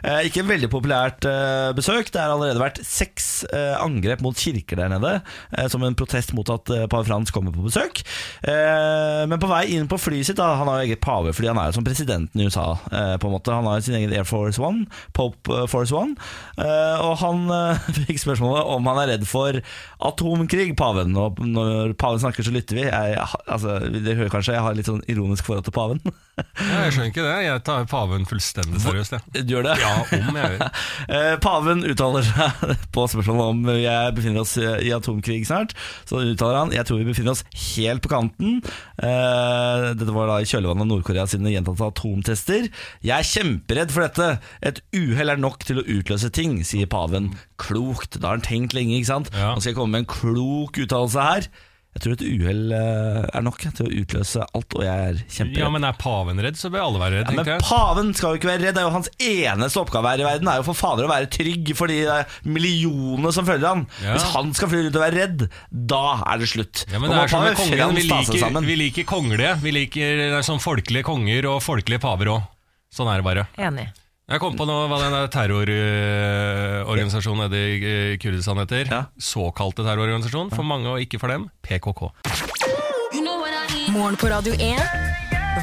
Eh, 0.08 0.28
ikke 0.28 0.42
en 0.44 0.50
veldig 0.50 0.68
populært 0.72 1.26
eh, 1.28 1.70
besøk. 1.76 2.10
Det 2.14 2.20
har 2.22 2.32
allerede 2.34 2.62
vært 2.62 2.80
seks 2.86 3.46
eh, 3.52 3.76
angrep 3.80 4.22
mot 4.24 4.38
kirker 4.38 4.80
der 4.80 4.92
nede 4.92 5.14
eh, 5.20 5.68
som 5.72 5.84
en 5.86 5.96
protest 5.98 6.34
mot 6.38 6.48
at 6.54 6.72
eh, 6.74 6.86
pave 6.90 7.08
Frans 7.08 7.32
kommer 7.34 7.54
på 7.54 7.66
besøk. 7.66 8.02
Eh, 8.48 9.24
men 9.30 9.40
på 9.42 9.50
vei 9.52 9.64
inn 9.76 9.90
på 9.92 10.00
flyet 10.02 10.32
sitt, 10.32 10.40
da, 10.40 10.54
han 10.60 10.70
har 10.72 10.82
jo 10.82 10.90
eget 10.90 11.04
pavefly, 11.04 11.50
han 11.52 11.62
er 11.62 11.72
jo 11.72 11.78
som 11.80 11.88
presidenten 11.88 12.42
i 12.42 12.48
USA. 12.48 12.57
Eh, 12.58 13.16
på 13.22 13.30
en 13.30 13.36
måte 13.36 13.54
Han 13.54 13.68
har 13.70 13.82
sin 13.86 13.96
egen 14.00 14.14
Air 14.16 14.28
Force 14.28 14.62
One, 14.62 14.86
Pope 15.18 15.54
eh, 15.54 15.68
Force 15.72 15.96
One. 15.96 16.16
Eh, 16.58 17.04
og 17.04 17.18
han 17.22 17.46
fikk 18.08 18.22
spørsmålet 18.22 18.68
om 18.76 18.88
han 18.92 19.02
er 19.04 19.12
redd 19.16 19.28
for 19.30 19.60
atomkrig, 20.08 20.72
paven. 20.80 21.16
Og 21.18 21.42
når 21.44 21.94
paven 22.00 22.22
snakker, 22.22 22.46
så 22.46 22.54
lytter 22.56 22.80
vi. 22.80 22.86
Jeg, 22.88 23.18
altså, 23.48 23.78
dere 23.98 24.18
hører 24.22 24.34
kanskje 24.34 24.58
jeg 24.58 24.66
har 24.68 24.78
litt 24.78 24.90
sånn 24.90 25.04
ironisk 25.12 25.48
forhold 25.48 25.68
til 25.68 25.76
paven. 25.76 26.02
Ja, 26.38 26.84
jeg 26.86 26.94
skjønner 26.94 27.12
ikke 27.12 27.26
det. 27.26 27.38
Jeg 27.48 27.64
tar 27.66 27.88
paven 27.90 28.28
fullstendig 28.30 28.82
seriøst. 28.84 29.16
Jeg. 29.18 29.46
Du 29.48 29.56
gjør 29.56 29.66
det? 29.72 29.78
Ja, 29.82 29.94
om 30.04 30.42
jeg 30.42 30.54
gjør. 30.58 30.68
Eh, 31.08 31.34
Paven 31.40 31.84
uttaler 31.88 32.26
seg 32.26 32.64
på 32.96 33.04
spørsmålet 33.10 33.52
om 33.54 33.80
jeg 33.80 34.14
befinner 34.18 34.42
oss 34.44 34.56
i 34.60 34.90
atomkrig 34.96 35.46
snart. 35.48 35.74
Så 36.10 36.20
uttaler 36.34 36.58
han 36.60 36.74
jeg 36.76 36.86
tror 36.88 37.00
vi 37.00 37.08
befinner 37.08 37.34
oss 37.34 37.44
helt 37.76 38.04
på 38.04 38.12
kanten. 38.12 38.58
Eh, 38.98 39.86
Dette 39.98 40.16
var 40.16 40.30
da 40.32 40.40
i 40.44 40.48
kjølvannet 40.50 40.84
av 40.84 40.90
Nord-Korea 40.90 41.26
sine 41.30 41.54
gjentatte 41.54 41.88
atomtester. 41.88 42.47
Jeg 42.50 43.14
er 43.18 43.28
kjemperedd 43.28 43.92
for 43.94 44.06
dette. 44.08 44.28
Et 44.66 44.82
uhell 44.96 45.34
er 45.34 45.42
nok 45.42 45.64
til 45.68 45.82
å 45.82 45.86
utløse 45.98 46.30
ting, 46.34 46.60
sier 46.68 46.90
paven. 46.92 47.32
Klokt. 47.62 48.20
Da 48.22 48.32
har 48.32 48.40
han 48.40 48.46
tenkt 48.48 48.76
lenge, 48.78 48.96
ikke 49.00 49.12
sant? 49.12 49.32
Nå 49.34 49.62
skal 49.62 49.74
jeg 49.74 49.80
komme 49.80 49.98
med 49.98 50.06
en 50.06 50.12
klok 50.14 50.80
uttalelse 50.86 51.28
her. 51.28 51.50
Jeg 51.98 52.04
tror 52.04 52.14
et 52.14 52.24
uhell 52.30 52.74
eh, 52.78 53.24
er 53.34 53.42
nok 53.42 53.56
til 53.64 53.88
å 53.88 53.90
utløse 54.04 54.44
alt, 54.46 54.76
og 54.78 54.84
jeg 54.86 55.06
er 55.08 55.16
kjemperedd. 55.34 55.64
Ja, 55.64 55.70
men 55.74 55.88
er 55.88 55.96
paven 55.98 56.42
redd, 56.46 56.60
så 56.60 56.70
bør 56.70 56.84
alle 56.84 57.00
være 57.02 57.16
redd, 57.24 57.32
Ja, 57.32 57.38
men 57.40 57.50
jeg. 57.50 57.64
paven 57.66 58.12
skal 58.14 58.36
jo 58.36 58.38
ikke 58.38 58.52
være 58.52 58.62
redd. 58.68 58.76
Det 58.78 58.84
er 58.84 58.86
jo 58.86 58.94
hans 58.94 59.10
eneste 59.18 59.82
oppgave 59.82 60.12
her 60.14 60.22
i 60.22 60.28
verden 60.28 60.52
Er 60.52 60.60
jo 60.62 60.68
for 60.68 60.78
fader 60.78 61.08
å 61.08 61.10
være 61.10 61.32
trygg 61.34 61.74
for 61.80 61.90
de 61.90 61.98
eh, 62.06 62.38
millionene 62.46 63.34
som 63.34 63.50
følger 63.50 63.66
han. 63.72 63.84
Ja. 64.06 64.14
Hvis 64.14 64.30
han 64.36 64.54
skal 64.54 64.70
fly 64.76 64.84
rundt 64.86 65.00
og 65.02 65.06
være 65.08 65.18
redd, 65.24 65.46
da 65.74 66.04
er 66.22 66.44
det 66.44 66.52
slutt. 66.54 66.86
Ja, 66.86 67.02
men 67.02 67.10
det 67.10 67.18
er 67.24 67.34
som 67.34 67.48
med 67.48 67.58
kongen, 67.58 67.98
vi 67.98 68.06
liker, 68.12 68.62
vi 68.70 68.80
liker 68.84 69.10
kongelige. 69.10 69.56
Vi 69.66 69.74
liker 69.82 70.22
det 70.22 70.34
er 70.38 70.46
sånn 70.46 70.62
folkelige 70.62 71.10
konger 71.10 71.50
og 71.50 71.64
folkelige 71.66 72.06
paver 72.06 72.36
òg. 72.38 72.46
Sånn 72.94 73.10
er 73.10 73.24
det 73.24 73.26
bare. 73.26 73.50
Enig. 73.58 73.90
Jeg 74.28 74.42
kom 74.44 74.58
på 74.60 74.66
nå 74.68 74.74
hva 74.92 74.98
den 75.00 75.14
der 75.16 75.30
terrororganisasjonen 75.32 77.46
nede 77.48 77.60
i 77.64 78.18
Kurdistan 78.20 78.60
heter. 78.60 78.84
Ja. 78.92 79.06
Såkalte 79.24 79.86
terrororganisasjon. 79.88 80.50
For 80.52 80.68
mange 80.68 80.92
og 80.92 81.00
ikke 81.00 81.16
for 81.22 81.32
dem. 81.32 81.46
PKK. 81.64 82.12
Morgen 83.96 84.20
på 84.20 84.28
Radio 84.28 84.52
1. 84.52 84.84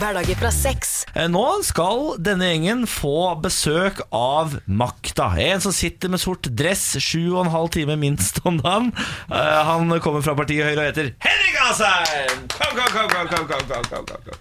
Hverdager 0.00 0.32
fra 0.40 0.48
seks. 0.50 1.04
Eh, 1.12 1.28
Nå 1.28 1.44
skal 1.68 2.16
denne 2.24 2.48
gjengen 2.54 2.88
få 2.88 3.36
besøk 3.44 4.00
av 4.16 4.56
makta. 4.64 5.28
En 5.44 5.60
som 5.60 5.68
sitter 5.76 6.08
med 6.16 6.24
sort 6.24 6.48
dress 6.56 6.96
sju 7.04 7.36
og 7.36 7.44
en 7.44 7.52
halv 7.52 7.68
time 7.76 8.00
minst 8.00 8.40
om 8.48 8.56
dagen. 8.64 8.88
Eh, 9.28 9.60
Han 9.68 9.92
kommer 10.00 10.24
fra 10.24 10.32
partiet 10.40 10.64
Høyre 10.70 10.80
og 10.80 10.88
heter 10.88 11.12
Henrik 11.20 11.60
Asheim! 11.68 12.48
Kom, 12.56 12.72
kom, 12.80 12.88
kom, 12.96 13.12
kom, 13.12 13.28
kom, 13.28 13.44
kom, 13.44 13.60
kom, 13.68 13.84
kom, 13.92 14.08
kom, 14.24 14.40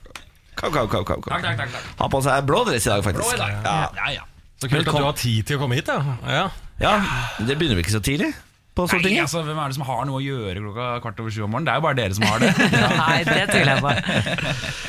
kom. 0.72 0.88
Kom, 0.88 1.03
kom, 1.05 1.25
kom, 1.25 1.43
takk, 1.43 1.60
kom. 1.60 1.91
Har 2.00 2.13
på 2.13 2.24
seg 2.24 2.48
blå 2.48 2.63
dress 2.70 2.88
i 2.88 2.93
dag, 2.93 3.03
faktisk. 3.03 3.43
Ja. 3.43 3.89
ja 4.15 4.24
Så 4.62 4.72
kult 4.72 4.88
at 4.88 4.96
du 4.96 5.03
har 5.03 5.17
tid 5.20 5.50
til 5.50 5.60
å 5.60 5.63
komme 5.65 5.79
hit, 5.79 5.91
ja. 5.91 6.17
ja. 6.29 6.48
ja, 6.79 6.98
Det 7.43 7.58
begynner 7.58 7.79
vi 7.79 7.88
ikke 7.88 7.98
så 7.98 8.03
tidlig 8.03 8.34
på 8.74 8.88
Nei, 8.89 9.20
altså, 9.22 9.44
Hvem 9.46 9.60
er 9.62 9.70
det 9.70 9.75
som 9.77 9.84
har 9.86 10.06
noe 10.10 10.18
å 10.18 10.24
gjøre 10.24 10.58
klokka 10.63 10.86
kvart 11.03 11.20
over 11.22 11.34
sju 11.34 11.44
om 11.46 11.51
morgenen? 11.53 11.68
Det 11.68 11.74
er 11.74 11.77
jo 11.77 11.86
bare 11.86 11.98
dere 12.00 12.18
som 12.18 12.25
har 12.25 12.42
det. 12.42 12.51
Nei, 13.03 13.18
det 13.27 13.44
tviler 13.51 13.74
jeg 13.75 13.84
på. 13.86 13.94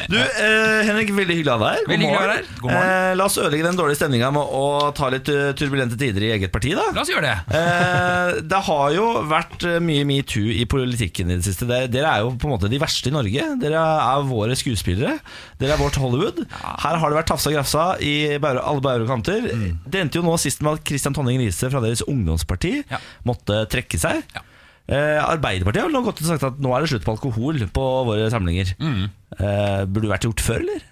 Du, 0.04 0.18
eh, 0.20 0.82
Henrik, 0.84 1.08
veldig 1.16 1.34
hyggelig 1.38 1.48
å 1.48 1.54
ha 1.56 1.68
deg 1.70 1.78
her. 1.78 1.84
God 1.88 2.02
morgen. 2.04 2.48
God 2.60 2.68
morgen. 2.68 2.88
Eh, 2.92 3.12
la 3.16 3.24
oss 3.24 3.38
ødelegge 3.40 3.64
den 3.64 3.78
dårlige 3.78 3.96
stemninga 3.96 4.28
med 4.36 4.50
å 4.58 4.64
ta 4.96 5.08
litt 5.14 5.30
eh, 5.32 5.52
turbulente 5.56 5.96
tider 6.00 6.26
i 6.26 6.32
eget 6.34 6.52
parti, 6.52 6.74
da. 6.76 6.84
La 6.92 7.00
oss 7.06 7.08
gjøre 7.08 7.24
det. 7.30 7.56
Eh, 7.56 8.40
det 8.52 8.60
har 8.66 8.90
jo 8.92 9.06
vært 9.30 9.64
eh, 9.70 9.78
mye 9.84 10.04
metoo 10.08 10.44
i 10.52 10.66
politikken 10.68 11.32
i 11.32 11.38
det 11.38 11.46
siste. 11.48 11.64
Dere, 11.70 11.88
dere 11.88 12.10
er 12.12 12.24
jo 12.26 12.34
på 12.36 12.50
en 12.50 12.52
måte 12.52 12.68
de 12.68 12.80
verste 12.82 13.08
i 13.08 13.14
Norge. 13.16 13.46
Dere 13.62 13.80
er 13.80 14.28
våre 14.28 14.58
skuespillere. 14.60 15.16
Dere 15.62 15.76
er 15.78 15.80
vårt 15.80 15.96
Hollywood. 16.02 16.42
Her 16.52 17.00
har 17.00 17.14
det 17.14 17.20
vært 17.22 17.30
tafsa 17.32 17.48
og 17.52 17.56
grafsa 17.56 17.86
i 18.04 18.14
alle 18.36 18.84
bauger 18.84 19.08
kanter. 19.08 19.48
Mm. 19.56 19.80
Det 19.88 20.04
endte 20.04 20.20
jo 20.20 20.26
nå 20.28 20.36
sist 20.42 20.60
med 20.64 20.76
at 20.76 20.84
Christian 20.92 21.16
Tonning 21.16 21.40
Riise 21.40 21.72
fra 21.72 21.80
deres 21.84 22.04
ungdomsparti 22.04 22.74
Ja. 22.92 23.00
måtte 23.24 23.62
trekke 23.74 24.00
seg. 24.00 24.24
Ja. 24.34 24.46
Eh, 24.84 25.20
Arbeiderpartiet 25.22 25.86
har 25.86 25.92
nå 25.92 26.02
gått 26.04 26.20
og 26.20 26.28
sagt 26.28 26.44
at 26.44 26.58
nå 26.60 26.72
er 26.76 26.84
det 26.84 26.90
slutt 26.92 27.06
på 27.06 27.14
alkohol 27.14 27.62
på 27.72 27.84
våre 28.08 28.26
samlinger. 28.32 28.74
Mm. 28.80 29.04
Eh, 29.38 29.84
burde 29.88 30.06
det 30.06 30.12
vært 30.12 30.28
gjort 30.28 30.44
før, 30.44 30.64
eller? 30.64 30.82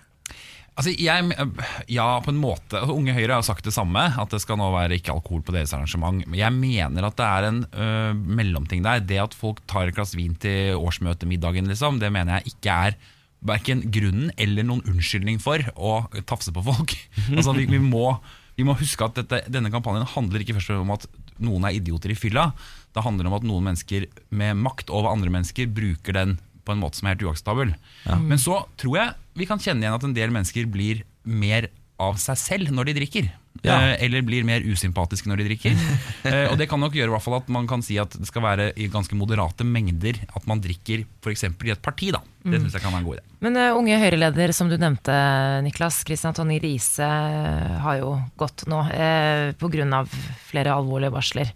Altså, 0.72 0.94
jeg, 0.96 1.34
ja, 1.92 2.06
på 2.24 2.32
en 2.32 2.40
måte. 2.40 2.78
Altså, 2.78 2.94
Unge 2.96 3.12
Høyre 3.12 3.36
har 3.36 3.44
sagt 3.44 3.66
det 3.68 3.74
samme, 3.76 4.06
at 4.18 4.32
det 4.32 4.40
skal 4.40 4.56
nå 4.56 4.70
være 4.72 4.96
ikke 4.96 5.12
alkohol 5.12 5.42
på 5.44 5.52
deres 5.52 5.74
arrangement. 5.76 6.22
Men 6.24 6.38
jeg 6.40 6.56
mener 6.56 7.08
at 7.08 7.18
det 7.18 7.26
er 7.28 7.48
en 7.50 7.58
ø, 7.68 7.88
mellomting 8.40 8.84
der. 8.86 9.02
Det 9.04 9.18
at 9.20 9.36
folk 9.36 9.60
tar 9.68 9.90
et 9.90 9.98
glass 9.98 10.16
vin 10.16 10.32
til 10.40 10.78
årsmøtemiddagen, 10.80 11.68
liksom, 11.68 12.00
det 12.00 12.08
mener 12.14 12.40
jeg 12.40 12.54
ikke 12.54 12.78
er 12.88 12.96
verken 13.44 13.82
grunnen 13.92 14.30
eller 14.40 14.64
noen 14.64 14.84
unnskyldning 14.88 15.42
for 15.42 15.60
å 15.76 15.98
tafse 16.30 16.54
på 16.56 16.64
folk. 16.64 16.96
altså, 17.36 17.52
vi, 17.58 17.68
vi, 17.68 17.82
må, 17.82 18.14
vi 18.56 18.64
må 18.64 18.78
huske 18.80 19.04
at 19.04 19.20
dette, 19.20 19.44
denne 19.52 19.72
kampanjen 19.74 20.08
handler 20.14 20.40
ikke 20.40 20.56
først 20.56 20.72
om 20.78 20.96
at 20.96 21.04
noen 21.44 21.66
er 21.68 21.76
idioter 21.78 22.12
i 22.14 22.18
fylla. 22.18 22.50
Det 22.92 23.04
handler 23.04 23.28
om 23.28 23.37
at 23.38 23.46
noen 23.46 23.68
mennesker 23.70 24.08
med 24.30 24.58
makt 24.61 24.92
over 24.92 25.12
andre 25.12 25.32
mennesker 25.32 25.70
bruker 25.72 26.16
den 26.16 26.38
på 26.62 26.75
en 26.75 26.82
måte 26.82 27.00
som 27.00 27.08
er 27.08 27.16
helt 27.16 27.26
uakseptabel. 27.26 27.75
Men 28.22 28.40
så 28.40 28.62
tror 28.80 28.99
jeg 28.99 29.38
vi 29.38 29.49
kan 29.49 29.62
kjenne 29.62 29.82
igjen 29.84 29.96
at 29.96 30.04
en 30.06 30.16
del 30.16 30.34
mennesker 30.34 30.68
blir 30.70 31.02
mer 31.25 31.70
av 32.02 32.18
seg 32.20 32.38
selv 32.38 32.75
når 32.75 32.90
de 32.90 32.99
drikker. 33.00 33.30
Ja. 33.62 33.76
eh, 33.92 34.04
eller 34.06 34.25
blir 34.26 34.47
mer 34.49 34.64
usympatiske 34.64 35.28
når 35.30 35.42
de 35.42 35.50
drikker. 35.52 35.76
Eh, 36.23 36.47
og 36.52 36.54
det 36.59 36.68
kan 36.71 36.78
nok 36.78 36.94
gjøre 36.94 37.11
i 37.11 37.12
hvert 37.12 37.25
fall 37.25 37.35
at 37.35 37.49
man 37.50 37.66
kan 37.66 37.82
si 37.82 37.97
at 37.99 38.12
det 38.14 38.28
skal 38.28 38.44
være 38.44 38.68
i 38.78 38.87
ganske 38.90 39.16
moderate 39.18 39.64
mengder 39.66 40.21
at 40.37 40.44
man 40.47 40.61
drikker 40.62 41.02
f.eks. 41.18 41.42
i 41.49 41.73
et 41.75 41.82
parti. 41.82 42.12
da. 42.14 42.21
Det 42.47 42.61
synes 42.61 42.76
jeg 42.76 42.85
kan 42.85 42.94
være 42.94 43.02
en 43.02 43.09
god 43.09 43.16
idé. 43.18 43.25
Men 43.42 43.59
uh, 43.59 43.78
unge 43.78 43.99
Høyre-leder 43.99 44.54
som 44.54 44.71
du 44.71 44.76
nevnte, 44.78 45.16
Niklas, 45.66 45.99
Kristian 46.06 46.37
Tonje 46.37 46.61
Riise, 46.62 47.09
har 47.82 47.99
jo 47.99 48.14
gått 48.38 48.64
nå 48.71 48.85
uh, 48.87 49.50
pga. 49.59 50.02
flere 50.47 50.76
alvorlige 50.78 51.14
varsler 51.14 51.50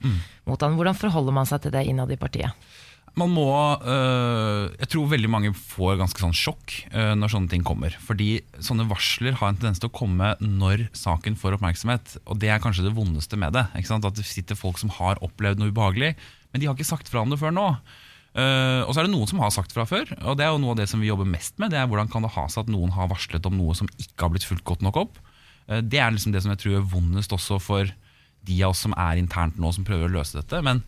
mot 0.46 0.66
han. 0.66 0.74
Hvordan 0.78 0.98
forholder 0.98 1.38
man 1.38 1.46
seg 1.46 1.62
til 1.62 1.74
det 1.78 1.86
innad 1.86 2.10
i 2.10 2.18
partiet? 2.18 2.74
Man 3.16 3.32
må 3.32 3.48
øh, 3.80 4.68
Jeg 4.76 4.90
tror 4.92 5.08
veldig 5.08 5.30
mange 5.32 5.52
får 5.56 5.96
ganske 6.00 6.20
sånn 6.20 6.36
sjokk 6.36 6.74
øh, 6.90 7.14
når 7.16 7.32
sånne 7.32 7.48
ting 7.52 7.62
kommer. 7.64 7.94
Fordi 8.04 8.42
sånne 8.60 8.84
varsler 8.90 9.38
har 9.40 9.52
en 9.52 9.56
tendens 9.56 9.80
til 9.80 9.88
å 9.88 9.96
komme 9.96 10.34
når 10.42 10.86
saken 10.96 11.38
får 11.40 11.56
oppmerksomhet. 11.56 12.18
Og 12.28 12.42
det 12.42 12.50
er 12.52 12.60
kanskje 12.60 12.84
det 12.84 12.96
vondeste 12.96 13.38
med 13.40 13.56
det. 13.56 13.64
Ikke 13.78 13.88
sant? 13.88 14.04
At 14.04 14.18
det 14.18 14.26
sitter 14.28 14.58
folk 14.58 14.76
som 14.82 14.92
har 14.98 15.22
opplevd 15.24 15.62
noe 15.62 15.72
ubehagelig, 15.72 16.12
men 16.52 16.60
de 16.60 16.68
har 16.68 16.76
ikke 16.76 16.88
sagt 16.88 17.08
fra 17.08 17.24
om 17.24 17.32
det 17.32 17.40
før 17.40 17.56
nå. 17.56 17.70
Uh, 18.36 18.84
og 18.84 18.92
så 18.92 19.00
er 19.00 19.06
det 19.06 19.14
noen 19.14 19.28
som 19.30 19.40
har 19.40 19.52
sagt 19.54 19.72
fra 19.72 19.86
før, 19.88 20.10
og 20.28 20.34
det 20.36 20.44
er 20.44 20.50
jo 20.52 20.60
noe 20.60 20.74
av 20.74 20.80
det 20.82 20.84
som 20.90 21.00
vi 21.00 21.08
jobber 21.08 21.28
mest 21.28 21.56
med. 21.56 21.72
Det 21.72 21.78
er 21.80 21.88
Hvordan 21.88 22.10
kan 22.12 22.26
det 22.26 22.34
ha 22.34 22.44
seg 22.52 22.66
at 22.66 22.72
noen 22.72 22.92
har 22.92 23.08
varslet 23.08 23.48
om 23.48 23.56
noe 23.56 23.72
som 23.78 23.88
ikke 23.96 24.26
har 24.26 24.34
blitt 24.34 24.44
fulgt 24.44 24.66
godt 24.68 24.84
nok 24.84 24.98
opp? 25.06 25.20
Uh, 25.70 25.80
det 25.80 26.02
er 26.04 26.12
liksom 26.12 26.36
det 26.36 26.44
som 26.44 26.52
jeg 26.52 26.60
tror 26.60 26.76
er 26.76 26.90
vondest 26.92 27.32
også 27.32 27.56
for 27.64 27.88
de 28.46 28.58
av 28.60 28.74
oss 28.74 28.84
som 28.84 28.92
er 28.92 29.16
internt 29.16 29.56
nå, 29.56 29.72
som 29.72 29.88
prøver 29.88 30.10
å 30.10 30.18
løse 30.18 30.36
dette. 30.36 30.60
Men 30.68 30.84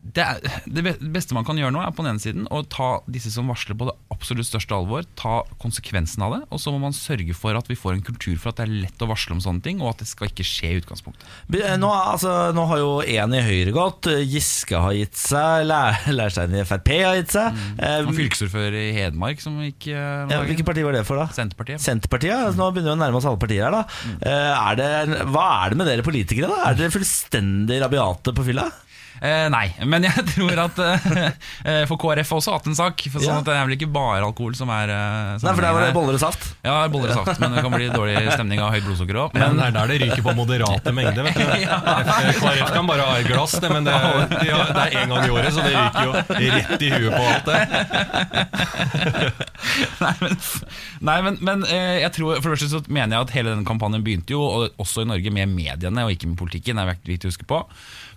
det, 0.00 0.24
er, 0.24 0.60
det 0.64 0.82
beste 1.12 1.34
man 1.36 1.44
kan 1.44 1.58
gjøre 1.60 1.74
nå, 1.74 1.82
er 1.84 1.92
på 1.92 2.00
den 2.00 2.14
ene 2.14 2.22
siden 2.22 2.46
å 2.48 2.62
ta 2.72 3.02
disse 3.10 3.28
som 3.34 3.50
varsler 3.52 3.76
på 3.76 3.84
det 3.90 3.94
absolutt 4.14 4.48
største 4.48 4.72
alvor, 4.72 5.04
ta 5.18 5.42
konsekvensen 5.60 6.24
av 6.24 6.32
det, 6.34 6.40
og 6.48 6.60
så 6.62 6.72
må 6.72 6.78
man 6.80 6.94
sørge 6.96 7.34
for 7.36 7.56
at 7.58 7.68
vi 7.68 7.76
får 7.76 7.98
en 7.98 8.02
kultur 8.06 8.38
for 8.40 8.50
at 8.50 8.60
det 8.62 8.64
er 8.66 8.72
lett 8.86 9.04
å 9.04 9.08
varsle 9.10 9.36
om 9.36 9.42
sånne 9.44 9.60
ting, 9.64 9.82
og 9.84 9.92
at 9.92 10.02
det 10.02 10.08
skal 10.08 10.30
ikke 10.32 10.46
skje 10.48 10.70
i 10.72 10.78
utgangspunktet. 10.80 11.28
Nå, 11.80 11.90
altså, 11.92 12.32
nå 12.56 12.64
har 12.72 12.80
jo 12.80 12.90
én 13.04 13.36
i 13.36 13.42
Høyre 13.44 13.74
gått, 13.76 14.08
Giske 14.24 14.80
har 14.80 14.96
gitt 14.96 15.20
seg, 15.20 15.66
Lærstein 15.68 16.16
Leirstein 16.18 16.56
i 16.56 16.64
Frp 16.68 16.90
har 17.04 17.20
gitt 17.20 17.36
seg. 17.36 17.60
Mm. 17.60 18.10
Og 18.10 18.12
fylkesordfører 18.18 18.78
i 18.80 18.90
Hedmark 18.96 19.44
som 19.44 19.60
gikk 19.64 19.90
eh, 19.92 20.32
ja. 20.32 20.40
Hvilket 20.48 20.66
parti 20.68 20.84
var 20.86 20.96
det 20.96 21.04
for, 21.08 21.20
da? 21.20 21.28
Senterpartiet. 21.36 21.80
Senterpartiet? 21.84 22.34
Altså, 22.40 22.56
nå 22.60 22.70
begynner 22.72 22.94
vi 22.94 22.98
å 22.98 23.02
nærme 23.04 23.20
oss 23.20 23.28
alle 23.28 23.40
partier 23.40 23.68
her. 23.68 23.76
da 23.76 23.84
Mm. 24.00 24.20
er 24.24 24.76
det, 24.78 24.88
Hva 25.28 25.44
er 25.64 25.72
det 25.72 25.78
med 25.80 25.88
dere 25.90 26.04
politikere? 26.06 26.48
da? 26.50 26.70
Er 26.70 26.78
dere 26.78 26.92
fullstendig 26.94 27.80
rabiate 27.82 28.32
på 28.36 28.44
fylla? 28.46 28.64
Eh, 29.20 29.46
nei, 29.52 29.66
men 29.84 30.04
jeg 30.08 30.22
tror 30.34 30.56
at 30.64 30.78
eh, 30.80 31.82
For 31.88 31.96
KrF 32.00 32.30
har 32.32 32.38
også 32.40 32.54
hatt 32.56 32.66
en 32.70 32.76
sak. 32.78 33.02
For 33.12 33.20
sånn 33.20 33.34
Ja. 33.34 33.38
at 33.42 33.48
Det 33.50 33.54
er 33.56 33.66
vel 33.68 33.76
ikke 33.76 33.90
bare 33.92 34.22
alkohol 34.24 34.54
som 34.56 34.70
er 34.72 34.88
som 35.40 35.46
Nei, 35.50 35.54
for 35.58 35.64
der 35.66 35.74
var 35.76 35.84
det 35.84 35.92
boller 35.96 36.16
og 36.16 36.22
saft. 36.22 36.46
Ja, 36.64 36.78
er 36.86 36.92
boller 36.92 37.12
og 37.12 37.18
saft, 37.20 37.40
men 37.42 37.52
det 37.56 37.62
kan 37.66 37.74
bli 37.74 37.90
dårlig 37.92 38.16
stemning 38.32 38.62
av 38.64 38.72
høyt 38.74 38.86
blodsukker 38.88 39.18
òg. 39.26 39.34
Men 39.36 39.50
Men 39.50 39.60
det 39.60 39.66
er 39.68 39.74
der 39.76 39.86
det 39.92 39.98
ryker 40.06 40.22
på 40.24 40.34
moderate 40.38 40.92
mengder. 40.96 41.22
vet 41.28 41.36
du 41.36 41.44
KrF 42.40 42.72
kan 42.72 42.86
bare 42.88 43.04
ha 43.10 43.18
et 43.20 43.28
glass, 43.28 43.54
det, 43.60 43.68
men 43.72 43.84
det, 43.84 43.92
de 43.92 44.48
har, 44.54 44.72
det 44.72 44.82
er 44.86 44.90
én 45.02 45.12
gang 45.12 45.24
i 45.26 45.32
året, 45.34 45.52
så 45.52 45.60
det 45.66 45.74
ryker 45.76 46.02
jo 46.06 46.12
rett 46.56 46.84
i 46.86 46.90
huet 46.94 47.12
på 47.12 47.22
alt 47.28 47.44
det. 47.50 47.60
Nei, 50.00 50.14
men, 50.20 50.36
nei, 51.04 51.16
men, 51.24 51.36
men 51.44 51.64
eh, 51.68 51.98
jeg 52.04 52.12
tror, 52.16 52.38
for 52.40 52.48
det 52.48 52.54
første 52.56 52.70
så 52.72 52.80
mener 52.88 53.16
jeg 53.18 53.26
at 53.26 53.34
hele 53.36 53.52
denne 53.52 53.66
kampanjen 53.68 54.04
begynte 54.04 54.32
jo, 54.34 54.40
også 54.80 55.04
i 55.04 55.08
Norge, 55.10 55.32
med 55.34 55.50
mediene 55.52 56.04
og 56.06 56.12
ikke 56.14 56.30
med 56.30 56.38
politikken. 56.40 56.80
Det 56.80 56.84
er 56.86 57.00
viktig 57.04 57.28
å 57.28 57.32
huske 57.34 57.48
på. 57.50 57.58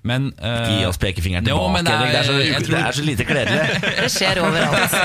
Men, 0.04 0.26
uh, 0.36 0.66
Gi 0.68 0.86
oss 0.90 0.98
pekefingeren 1.00 1.46
jo, 1.48 1.56
tilbake. 1.56 1.74
men 1.78 1.86
det 1.88 1.94
er- 1.94 2.12
det, 2.12 2.20
er 2.20 2.26
så, 2.28 2.64
tror- 2.66 2.76
det 2.76 2.80
er 2.90 2.96
så 2.98 3.04
lite 3.08 3.26
kledelig. 3.28 3.68
Det 4.04 4.10
skjer 4.12 4.42
overalt. 4.44 4.96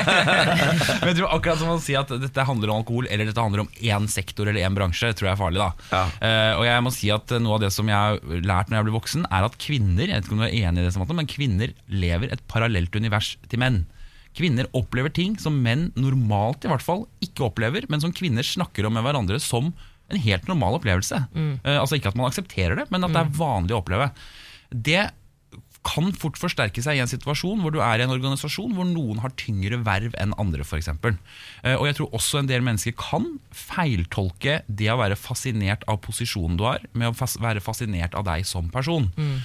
Men 0.99 1.11
jeg 1.13 1.17
tror 1.21 1.35
akkurat 1.37 1.61
som 1.61 1.71
å 1.71 1.77
si 1.83 1.95
at 1.99 2.11
dette 2.19 2.45
handler 2.49 2.73
om 2.73 2.81
alkohol 2.81 3.07
Eller 3.11 3.29
dette 3.31 3.43
handler 3.45 3.63
om 3.63 3.69
én 3.79 4.09
sektor 4.11 4.49
eller 4.51 4.67
én 4.67 4.75
bransje, 4.75 5.13
tror 5.15 5.29
jeg 5.31 5.37
er 5.37 5.41
farlig. 5.41 5.61
da 5.63 5.71
Ja. 5.95 6.03
uh, 6.19 6.59
Og 6.59 6.65
jeg 6.67 6.83
må 6.89 6.93
si 6.95 7.11
at 7.15 7.35
Noe 7.39 7.55
av 7.59 7.63
det 7.63 7.71
som 7.77 7.87
jeg 7.91 7.95
har 7.95 8.19
lært 8.43 8.73
når 8.73 8.81
jeg 8.81 8.89
ble 8.89 8.97
voksen, 8.99 9.27
er 9.31 9.47
at 9.47 9.59
kvinner 9.63 10.09
Jeg 10.09 10.17
vet 10.19 10.27
ikke 10.27 10.35
om 10.39 10.43
du 10.43 10.49
er 10.49 10.57
enig 10.65 10.83
i 10.83 10.87
det, 10.89 10.93
Samantha, 10.97 11.15
men 11.21 11.31
kvinner 11.31 11.73
lever 11.89 12.33
et 12.35 12.43
parallelt 12.51 12.99
univers 12.99 13.37
til 13.49 13.63
menn. 13.63 13.85
Kvinner 14.39 14.67
opplever 14.77 15.15
ting 15.15 15.39
som 15.41 15.57
menn 15.65 15.89
normalt 15.99 16.67
i 16.67 16.71
hvert 16.71 16.85
fall 16.85 17.07
ikke 17.25 17.47
opplever, 17.49 17.87
men 17.91 18.03
som 18.03 18.13
kvinner 18.15 18.43
snakker 18.47 18.87
om 18.87 18.95
med 18.99 19.07
hverandre 19.07 19.39
som 19.43 19.71
en 20.09 20.21
helt 20.25 20.47
normal 20.49 20.79
opplevelse. 20.79 21.19
Eh, 21.37 21.75
altså 21.77 21.99
Ikke 21.99 22.09
at 22.13 22.17
man 22.17 22.29
aksepterer 22.31 22.79
det, 22.81 22.87
men 22.91 23.05
at 23.05 23.13
det 23.13 23.21
er 23.25 23.33
vanlig 23.37 23.75
å 23.77 23.81
oppleve. 23.83 24.07
Det 24.71 25.09
kan 25.89 26.11
fort 26.19 26.37
forsterke 26.37 26.83
seg 26.85 26.99
i 26.99 27.01
en 27.01 27.09
situasjon 27.09 27.63
hvor 27.63 27.73
du 27.73 27.79
er 27.81 28.01
i 28.01 28.05
en 28.05 28.13
organisasjon 28.13 28.75
hvor 28.77 28.85
noen 28.89 29.23
har 29.23 29.33
tyngre 29.41 29.79
verv 29.87 30.17
enn 30.21 30.35
andre, 30.41 30.67
f.eks. 30.67 30.91
Og 30.99 31.85
jeg 31.87 31.97
tror 31.97 32.17
også 32.19 32.43
en 32.43 32.51
del 32.51 32.65
mennesker 32.67 32.97
kan 32.99 33.31
feiltolke 33.55 34.59
det 34.69 34.91
å 34.93 34.99
være 35.01 35.17
fascinert 35.17 35.87
av 35.89 36.03
posisjonen 36.05 36.59
du 36.59 36.67
har, 36.67 36.85
med 36.93 37.09
å 37.15 37.31
være 37.41 37.65
fascinert 37.65 38.19
av 38.19 38.27
deg 38.29 38.45
som 38.49 38.69
person. 38.75 39.09
Mm. 39.17 39.39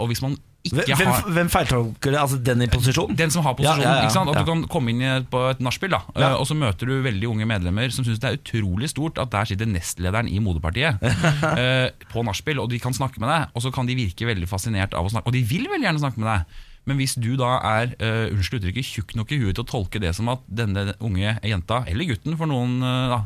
Og 0.00 0.08
hvis 0.10 0.24
man 0.24 0.34
ikke 0.64 0.96
Hvem, 0.96 1.10
har 1.10 1.26
hvem 1.36 1.50
feiltolker 1.52 2.14
det? 2.14 2.18
Altså 2.20 2.38
den 2.40 2.64
i 2.64 2.68
posisjon? 2.72 3.12
den 3.18 3.32
som 3.32 3.44
har 3.44 3.52
posisjonen. 3.58 3.84
Ja, 3.84 3.96
ja, 3.98 4.06
ikke 4.06 4.16
sant? 4.16 4.30
At 4.32 4.40
du 4.40 4.48
kan 4.48 4.62
komme 4.72 4.94
inn 4.94 5.26
på 5.28 5.42
et 5.50 5.60
nachspiel, 5.64 5.92
eh, 5.92 6.36
og 6.38 6.46
så 6.48 6.56
møter 6.56 6.88
du 6.88 6.94
veldig 7.04 7.28
unge 7.28 7.48
medlemmer 7.48 7.92
som 7.92 8.06
syns 8.06 8.22
det 8.22 8.30
er 8.30 8.38
utrolig 8.38 8.88
stort 8.88 9.20
at 9.20 9.32
der 9.34 9.50
sitter 9.50 9.68
nestlederen 9.68 10.30
i 10.32 10.40
moderpartiet 10.40 11.04
eh, 11.60 11.90
på 12.08 12.24
nachspiel, 12.24 12.62
og 12.64 12.72
de 12.72 12.80
kan 12.80 12.96
snakke 12.96 13.20
med 13.20 13.28
deg. 13.28 13.52
Og 13.52 13.66
så 13.66 13.74
kan 13.74 13.90
de 13.90 13.98
virke 13.98 14.28
veldig 14.30 14.48
fascinert 14.48 14.96
av 14.96 15.04
å 15.04 15.12
snakke, 15.12 15.28
og 15.28 15.36
de 15.36 15.44
vil 15.52 15.68
veldig 15.68 15.90
gjerne 15.90 16.04
snakke 16.06 16.24
med 16.24 16.32
deg. 16.32 16.62
Men 16.88 17.00
hvis 17.00 17.16
du 17.16 17.32
da 17.40 17.56
er 17.64 17.94
uh, 18.00 18.32
unnskyld 18.32 18.60
uttrykket, 18.60 18.88
tjukk 18.88 19.14
nok 19.18 19.32
i 19.32 19.40
huet 19.40 19.56
til 19.56 19.64
å 19.64 19.68
tolke 19.68 20.02
det 20.02 20.12
som 20.16 20.28
at 20.32 20.44
denne 20.46 20.92
unge 21.04 21.36
jenta, 21.44 21.82
eller 21.88 22.10
gutten 22.10 22.36
for 22.40 22.50
noen, 22.50 22.76
uh, 22.84 23.14
da, 23.14 23.20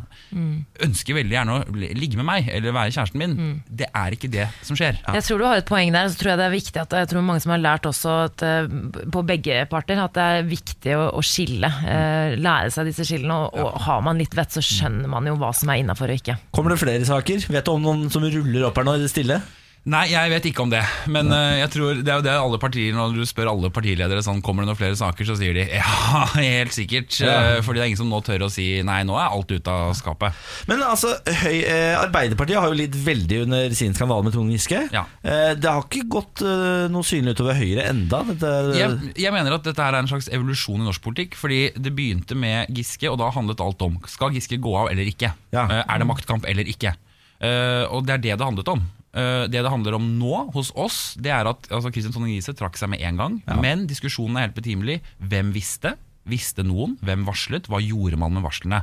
ønsker 0.86 1.18
veldig 1.18 1.34
gjerne 1.34 1.58
å 1.58 1.78
ligge 1.98 2.18
med 2.20 2.28
meg 2.28 2.50
eller 2.52 2.74
være 2.76 2.94
kjæresten 2.94 3.22
min, 3.22 3.36
det 3.68 3.88
er 3.96 4.14
ikke 4.14 4.30
det 4.32 4.46
som 4.66 4.78
skjer. 4.78 4.98
Jeg 5.16 5.26
tror 5.26 5.40
du 5.40 5.46
har 5.48 5.60
et 5.60 5.68
poeng 5.68 5.92
der. 5.94 6.10
Så 6.10 6.20
tror 6.20 6.32
jeg 6.32 6.40
det 6.40 6.46
er 6.46 6.54
viktig 6.54 6.82
at 6.82 6.96
Jeg 6.98 7.10
tror 7.10 7.24
mange 7.26 7.42
som 7.44 7.52
har 7.54 7.62
lært 7.62 7.88
også 7.88 8.14
at, 8.26 8.44
eh, 8.46 8.68
på 9.12 9.22
begge 9.26 9.60
parter 9.70 10.00
at 10.02 10.14
det 10.16 10.26
er 10.38 10.48
viktig 10.48 10.96
å, 10.98 11.04
å 11.18 11.24
skille. 11.24 11.70
Uh, 11.82 12.36
lære 12.38 12.72
seg 12.74 12.90
disse 12.90 13.06
skillene. 13.08 13.38
Og, 13.46 13.58
og 13.58 13.78
har 13.86 14.02
man 14.04 14.20
litt 14.20 14.36
vett, 14.38 14.54
så 14.54 14.64
skjønner 14.64 15.10
man 15.10 15.28
jo 15.28 15.36
hva 15.40 15.52
som 15.56 15.72
er 15.72 15.82
innafor 15.82 16.12
og 16.12 16.20
ikke. 16.20 16.38
Kommer 16.54 16.74
det 16.74 16.82
flere 16.82 17.08
saker? 17.08 17.48
Vet 17.48 17.68
du 17.68 17.74
om 17.74 17.84
noen 17.84 18.08
som 18.12 18.24
ruller 18.24 18.68
opp 18.68 18.80
her 18.80 18.88
nå 18.88 18.98
i 18.98 19.04
det 19.04 19.12
stille? 19.12 19.40
Nei, 19.88 20.04
jeg 20.10 20.30
vet 20.32 20.46
ikke 20.50 20.64
om 20.64 20.72
det. 20.72 20.82
Men 21.08 21.30
uh, 21.32 21.54
jeg 21.60 21.70
tror 21.72 22.00
det 22.02 22.12
er 22.12 22.18
jo 22.18 22.24
det 22.26 22.34
alle 22.34 22.58
partier 22.60 22.96
Når 22.96 23.14
du 23.16 23.22
spør 23.28 23.52
alle 23.52 23.70
partiledere 23.72 24.20
sånn, 24.24 24.42
kommer 24.44 24.64
det 24.64 24.72
noen 24.72 24.80
flere 24.80 24.98
saker, 24.98 25.28
så 25.28 25.36
sier 25.38 25.54
de 25.56 25.64
ja, 25.78 26.24
helt 26.34 26.74
sikkert. 26.74 27.14
Eh, 27.24 27.60
fordi 27.64 27.80
det 27.80 27.84
er 27.84 27.90
ingen 27.92 28.00
som 28.00 28.10
nå 28.12 28.20
tør 28.26 28.46
å 28.46 28.50
si 28.52 28.66
nei, 28.84 29.00
nå 29.08 29.16
er 29.16 29.32
alt 29.32 29.52
ute 29.52 29.72
av 29.72 29.94
skapet. 29.96 30.36
Men 30.68 30.82
altså, 30.84 31.14
høy, 31.42 31.62
eh, 31.62 31.94
Arbeiderpartiet 31.98 32.60
har 32.60 32.72
jo 32.72 32.78
lidd 32.78 32.96
veldig 33.06 33.40
under 33.46 33.76
sin 33.78 33.96
skandale 33.96 34.26
med 34.26 34.34
Trond 34.36 34.52
Giske. 34.52 34.82
Ja. 34.94 35.04
Eh, 35.22 35.54
det 35.58 35.70
har 35.70 35.86
ikke 35.86 36.08
gått 36.18 36.44
eh, 36.44 36.86
noe 36.92 37.06
synlig 37.06 37.36
utover 37.38 37.58
Høyre 37.58 37.88
enda. 37.88 38.22
Dette, 38.28 38.52
Jeg, 38.76 39.14
jeg 39.18 39.34
mener 39.34 39.56
at 39.56 39.66
dette 39.66 39.84
er 39.84 39.98
en 39.98 40.10
slags 40.10 40.28
evolusjon 40.34 40.82
i 40.82 40.88
norsk 40.88 41.04
politikk. 41.04 41.38
Fordi 41.38 41.60
det 41.76 41.94
begynte 41.96 42.36
med 42.38 42.72
Giske, 42.74 43.08
og 43.10 43.18
da 43.22 43.30
handlet 43.34 43.62
alt 43.64 43.82
om 43.84 43.98
skal 44.10 44.34
Giske 44.36 44.60
gå 44.62 44.74
av 44.78 44.92
eller 44.92 45.08
ikke. 45.08 45.32
Ja. 45.54 45.64
Eh, 45.64 45.84
er 45.84 46.02
det 46.02 46.08
maktkamp 46.08 46.48
eller 46.48 46.68
ikke? 46.68 46.96
Uh, 47.38 47.86
og 47.94 48.02
det 48.02 48.16
er 48.16 48.22
det 48.22 48.32
det 48.34 48.46
handlet 48.46 48.70
om. 48.72 48.80
Eh, 49.18 49.44
det 49.50 49.62
det 49.64 49.72
handler 49.72 49.96
om 49.98 50.08
nå 50.20 50.44
hos 50.54 50.70
oss, 50.78 51.16
det 51.18 51.32
er 51.34 51.48
at 51.50 51.66
altså, 51.74 51.90
Christian 51.90 52.14
Tonning 52.14 52.36
Riise 52.36 52.54
trakk 52.56 52.78
seg 52.78 52.92
med 52.94 53.02
en 53.02 53.18
gang. 53.18 53.38
Men 53.64 53.86
diskusjonen 53.90 54.38
er 54.38 54.46
helt 54.48 54.58
betimelig. 54.58 55.00
Hvem 55.18 55.50
visste? 55.56 55.96
Visste 56.28 56.62
noen? 56.66 56.98
Hvem 57.02 57.24
varslet? 57.26 57.66
Hva 57.72 57.80
gjorde 57.82 58.18
man 58.20 58.36
med 58.36 58.44
varslene? 58.44 58.82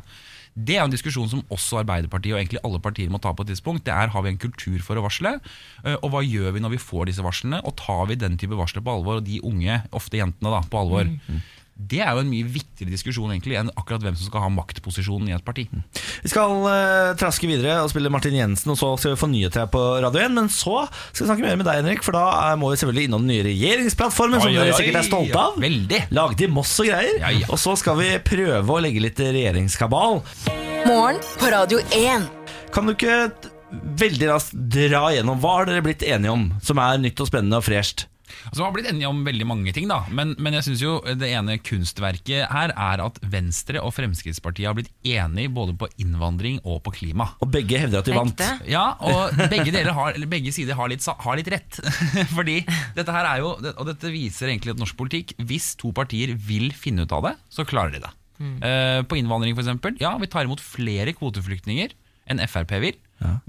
Det 0.56 0.78
er 0.78 0.86
en 0.86 0.92
diskusjon 0.94 1.28
som 1.28 1.42
også 1.52 1.82
Arbeiderpartiet 1.82 2.32
og 2.32 2.40
egentlig 2.40 2.62
alle 2.64 2.80
partier 2.80 3.10
må 3.12 3.20
ta 3.20 3.34
på 3.36 3.44
et 3.44 3.50
tidspunkt. 3.52 3.84
Det 3.84 3.92
er 3.92 4.08
Har 4.14 4.24
vi 4.24 4.30
en 4.32 4.38
kultur 4.40 4.80
for 4.86 4.96
å 4.96 5.04
varsle? 5.04 5.34
Eh, 5.84 5.98
Og 6.02 6.10
hva 6.14 6.22
gjør 6.24 6.54
vi 6.56 6.62
når 6.64 6.78
vi 6.78 6.80
får 6.80 7.10
disse 7.12 7.24
varslene? 7.26 7.60
Og 7.68 7.76
tar 7.76 8.06
vi 8.08 8.16
den 8.16 8.38
type 8.40 8.56
varsler 8.56 8.82
på 8.82 8.94
alvor, 8.96 9.20
og 9.20 9.26
de 9.28 9.42
unge, 9.44 9.82
ofte 9.92 10.16
jentene, 10.18 10.54
da, 10.56 10.62
på 10.72 10.80
alvor? 10.80 11.12
Det 11.76 12.00
er 12.00 12.16
jo 12.16 12.22
en 12.24 12.30
mye 12.32 12.48
viktigere 12.48 12.94
diskusjon 12.94 13.34
egentlig 13.34 13.58
enn 13.60 13.70
akkurat 13.76 14.04
hvem 14.06 14.16
som 14.16 14.30
skal 14.30 14.46
ha 14.46 14.50
maktposisjonen 14.54 15.28
i 15.28 15.34
et 15.36 15.44
parti. 15.44 15.66
Vi 16.24 16.32
skal 16.32 16.54
uh, 16.64 17.12
traske 17.20 17.50
videre 17.50 17.82
og 17.84 17.90
spille 17.92 18.12
Martin 18.14 18.38
Jensen, 18.38 18.72
og 18.72 18.80
så 18.80 18.94
skal 18.96 19.12
vi 19.12 19.20
få 19.20 19.28
nyheter 19.28 19.66
her 19.66 19.72
på 19.74 19.82
Radio 20.06 20.24
1. 20.24 20.38
Men 20.38 20.48
så 20.48 20.86
skal 21.12 21.26
vi 21.26 21.30
snakke 21.34 21.44
mer 21.44 21.60
med 21.60 21.68
deg, 21.68 21.82
Henrik, 21.82 22.06
for 22.06 22.16
da 22.16 22.54
må 22.60 22.72
vi 22.72 22.80
selvfølgelig 22.80 23.10
innom 23.10 23.28
den 23.28 23.34
nye 23.34 23.48
regjeringsplattformen, 23.50 24.40
som 24.40 24.48
Oi, 24.48 24.56
som 24.56 24.64
dere 24.64 24.72
oi. 24.72 24.80
sikkert 24.80 25.02
er 25.02 25.10
stolte 25.10 25.44
av. 25.44 25.60
Veldig. 25.66 26.02
Laget 26.16 26.46
i 26.48 26.52
Moss 26.56 26.72
og 26.80 26.90
greier. 26.94 27.20
Ja, 27.20 27.34
ja. 27.44 27.52
Og 27.52 27.60
så 27.60 27.76
skal 27.84 28.00
vi 28.00 28.10
prøve 28.32 28.78
å 28.78 28.82
legge 28.88 29.04
litt 29.04 29.20
regjeringskabal. 29.20 30.22
Morgen 30.88 31.22
på 31.42 31.52
Radio 31.52 31.84
1. 31.92 32.32
Kan 32.72 32.88
du 32.88 32.96
ikke 32.96 33.20
veldig 34.00 34.32
raskt 34.32 34.56
dra 34.72 35.10
gjennom 35.12 35.44
hva 35.44 35.60
har 35.60 35.70
dere 35.70 35.84
blitt 35.84 36.08
enige 36.08 36.32
om 36.32 36.50
som 36.64 36.80
er 36.80 37.04
nytt 37.04 37.20
og 37.20 37.28
spennende 37.28 37.60
og 37.60 37.68
fresht? 37.68 38.08
Altså, 38.50 38.60
Vi 38.60 38.66
har 38.66 38.76
blitt 38.76 38.90
enige 38.92 39.12
om 39.12 39.24
veldig 39.26 39.48
mange 39.50 39.74
ting, 39.76 39.88
da 39.92 40.02
men, 40.10 40.34
men 40.42 40.58
jeg 40.58 40.68
synes 40.68 40.84
jo 40.84 40.96
det 41.20 41.30
ene 41.36 41.58
kunstverket 41.64 42.52
her 42.52 42.74
er 42.74 43.04
at 43.04 43.20
Venstre 43.32 43.82
og 43.84 43.94
Fremskrittspartiet 43.96 44.70
har 44.70 44.78
blitt 44.78 44.92
enige 45.06 45.52
både 45.54 45.76
på 45.80 45.90
innvandring 46.02 46.60
og 46.64 46.82
på 46.86 46.94
klima. 47.00 47.30
Og 47.44 47.52
begge 47.54 47.80
hevder 47.82 48.02
at 48.02 48.10
de 48.10 48.16
vant. 48.16 48.46
Ja, 48.70 48.86
og 49.04 49.36
begge, 49.54 49.74
har, 49.86 50.14
eller 50.16 50.30
begge 50.32 50.54
sider 50.56 50.78
har 50.78 50.92
litt, 50.92 51.06
har 51.06 51.40
litt 51.40 51.52
rett. 51.52 51.80
Fordi 52.38 52.60
dette 52.96 53.16
her 53.16 53.28
er 53.30 53.44
jo 53.44 53.54
Og 53.56 53.84
dette 53.88 54.12
viser 54.14 54.50
egentlig 54.50 54.74
at 54.74 54.80
norsk 54.82 54.96
politikk 54.98 55.34
Hvis 55.48 55.74
to 55.80 55.92
partier 55.96 56.34
vil 56.36 56.72
finne 56.76 57.06
ut 57.06 57.14
av 57.16 57.26
det, 57.28 57.34
så 57.52 57.66
klarer 57.68 57.96
de 57.96 58.04
det. 58.04 58.12
Eh, 58.36 59.02
på 59.08 59.18
innvandring, 59.20 59.56
f.eks. 59.56 60.02
Ja, 60.02 60.16
vi 60.20 60.30
tar 60.32 60.48
imot 60.48 60.64
flere 60.64 61.14
kvoteflyktninger 61.16 61.94
enn 62.30 62.42
Frp 62.50 62.76
vil. 62.84 63.00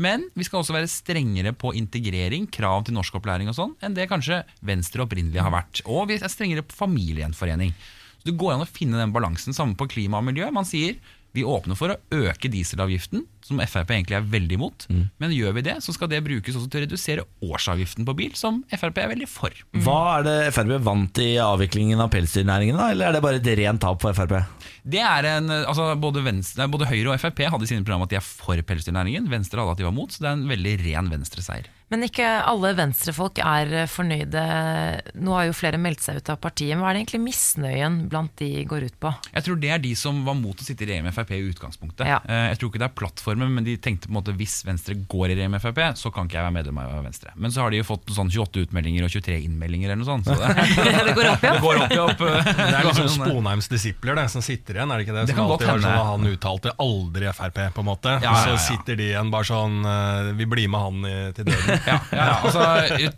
Men 0.01 0.29
vi 0.39 0.47
skal 0.47 0.61
også 0.61 0.77
være 0.77 0.91
strengere 0.91 1.53
på 1.57 1.73
integrering, 1.77 2.47
krav 2.53 2.87
til 2.87 2.97
norskopplæring 2.97 3.51
og 3.51 3.57
sånn, 3.59 3.75
enn 3.85 3.97
det 3.97 4.09
kanskje 4.11 4.43
Venstre 4.65 5.05
opprinnelig 5.05 5.43
har 5.43 5.53
vært. 5.55 5.83
Og 5.91 6.09
vi 6.11 6.19
er 6.21 6.33
strengere 6.33 6.65
på 6.67 6.79
familiegjenforening. 6.85 7.75
Så 8.21 8.31
det 8.31 8.37
går 8.39 8.55
an 8.55 8.65
å 8.65 8.71
finne 8.71 9.01
den 9.01 9.15
balansen 9.15 9.57
samme 9.57 9.77
på 9.79 9.89
klima 9.91 10.21
og 10.21 10.29
miljø. 10.29 10.49
Man 10.55 10.69
sier 10.69 10.97
vi 11.37 11.45
åpner 11.47 11.79
for 11.79 11.93
å 11.93 11.97
øke 12.17 12.51
dieselavgiften, 12.53 13.25
som 13.47 13.61
Frp 13.63 13.93
egentlig 13.95 14.17
er 14.19 14.27
veldig 14.27 14.57
imot. 14.59 14.87
Men 15.23 15.35
gjør 15.35 15.55
vi 15.59 15.65
det, 15.69 15.77
så 15.85 15.95
skal 15.95 16.11
det 16.11 16.23
brukes 16.27 16.57
også 16.57 16.71
til 16.73 16.81
å 16.81 16.85
redusere 16.87 17.27
årsavgiften 17.47 18.07
på 18.09 18.17
bil, 18.19 18.35
som 18.39 18.63
Frp 18.73 18.99
er 19.05 19.13
veldig 19.13 19.29
for. 19.31 19.55
Hva 19.85 19.99
er 20.17 20.27
det 20.27 20.37
Frp 20.57 20.75
vant 20.87 21.23
i 21.23 21.31
avviklingen 21.43 22.03
av 22.03 22.11
pelsdyrnæringen, 22.15 22.81
da? 22.81 22.91
Eller 22.95 23.11
er 23.11 23.19
det 23.19 23.25
bare 23.25 23.41
et 23.43 23.53
rent 23.63 23.83
tap 23.85 24.03
for 24.03 24.17
Frp? 24.17 24.39
Det 24.87 25.03
er 25.03 25.31
en, 25.37 25.53
altså 25.63 25.93
både, 26.01 26.25
Venstre, 26.27 26.67
både 26.73 26.91
Høyre 26.91 27.15
og 27.15 27.23
Frp 27.23 27.47
hadde 27.53 27.69
i 27.69 27.71
sine 27.71 27.87
program 27.87 28.07
at 28.07 28.15
de 28.15 28.21
er 28.21 28.27
for 28.27 28.67
pelsdyrnæringen. 28.73 29.31
Venstre 29.31 29.63
hadde 29.63 29.77
at 29.77 29.83
de 29.83 29.89
var 29.89 29.97
mot, 29.97 30.11
så 30.13 30.25
det 30.25 30.33
er 30.33 30.39
en 30.41 30.49
veldig 30.51 30.79
ren 30.87 31.13
venstreseier. 31.13 31.71
Men 31.87 32.03
ikke 32.03 32.27
alle 32.51 32.73
venstrefolk 32.75 33.39
er 33.39 33.71
eh, 33.85 33.87
fornøyde. 33.87 34.41
Nå 35.23 35.35
har 35.37 35.45
jo 35.47 35.53
flere 35.55 35.79
meldt 35.79 36.03
seg 36.03 36.17
ut 36.19 36.31
av 36.35 36.41
partiet. 36.43 36.75
Hva 36.81 36.89
er 36.91 36.97
det 36.97 37.03
egentlig 37.05 37.21
misnøyen 37.29 37.99
blant 38.11 38.33
de 38.41 38.49
går 38.67 38.89
ut 38.89 38.97
på? 39.05 39.13
Jeg 39.37 39.45
tror 39.47 39.61
det 39.63 39.71
er 39.71 39.83
de 39.85 39.93
som 39.99 40.19
var 40.27 40.35
mot 40.35 40.59
å 40.59 40.67
sitte 40.67 40.83
i 40.83 40.89
regjering 40.91 41.07
med 41.07 41.15
Frp 41.15 41.31
i 41.37 41.43
utgangspunktet. 41.47 42.09
Ja. 42.11 42.19
Eh, 42.27 42.49
Jeg 42.51 42.59
tror 42.59 42.73
ikke 42.73 42.83
det 42.83 42.89
er 42.89 42.97
plattformen, 42.99 43.53
men 43.55 43.69
de 43.69 43.77
tenkte 43.79 44.09
på 44.09 44.15
en 44.15 44.19
måte 44.19 44.35
hvis 44.35 44.57
Venstre 44.67 44.97
går 44.99 45.29
i 45.31 45.37
regjering 45.37 45.55
med 45.55 45.63
Frp, 45.63 45.79
så 46.01 46.11
kan 46.15 46.27
ikke 46.27 46.41
jeg 46.41 46.47
være 46.49 46.57
medlem 46.59 46.81
av 46.83 47.05
Venstre. 47.07 47.31
Men 47.37 47.55
så 47.55 47.63
har 47.63 47.71
de 47.71 47.79
jo 47.83 47.87
fått 47.87 48.11
sånn 48.19 48.33
28 48.35 48.67
utmeldinger 48.67 49.07
og 49.07 49.15
23 49.15 49.39
innmeldinger 49.47 49.93
eller 49.95 50.03
noe 50.03 50.11
sånt. 50.11 50.27
Så 50.27 50.35
det, 50.43 50.97
det 51.07 51.15
går 51.21 51.31
opp, 51.37 51.47
ja. 51.47 51.55
det 51.57 51.63
går 51.63 51.83
opp 51.85 51.97
opp. 52.09 52.27
eh, 52.27 52.51
Det 52.51 52.67
er 52.81 52.91
liksom. 52.91 53.13
Sponheims 53.21 53.71
disipler 53.71 54.19
det, 54.19 54.27
som 54.35 54.43
sitter 54.43 54.81
igjen, 54.81 54.91
er 54.91 54.99
det 54.99 55.07
ikke 55.07 55.17
det? 55.21 55.27
Det 55.31 55.37
som 55.37 55.43
kan 55.45 55.53
godt 55.55 55.63
alltid 55.63 55.71
var 55.71 55.79
hende. 55.79 55.87
sånn 55.87 56.03
at 56.03 56.11
Han 56.11 56.35
uttalte 56.35 56.75
aldri 56.83 57.31
Frp, 57.39 57.63
på 57.79 57.87
en 57.87 57.91
måte. 57.93 58.19
Ja, 58.27 58.35
ja, 58.35 58.45
Så 58.59 58.59
sitter 58.73 58.99
de 58.99 59.11
igjen 59.13 59.31
bare 59.31 59.47
sånn 59.47 59.79
Vi 60.43 60.51
blir 60.51 60.67
med 60.75 60.83
han 60.89 61.07
i, 61.07 61.17
til 61.39 61.47
døden. 61.53 61.75
Ja, 61.87 61.99
ja, 62.13 62.27
altså, 62.43 62.63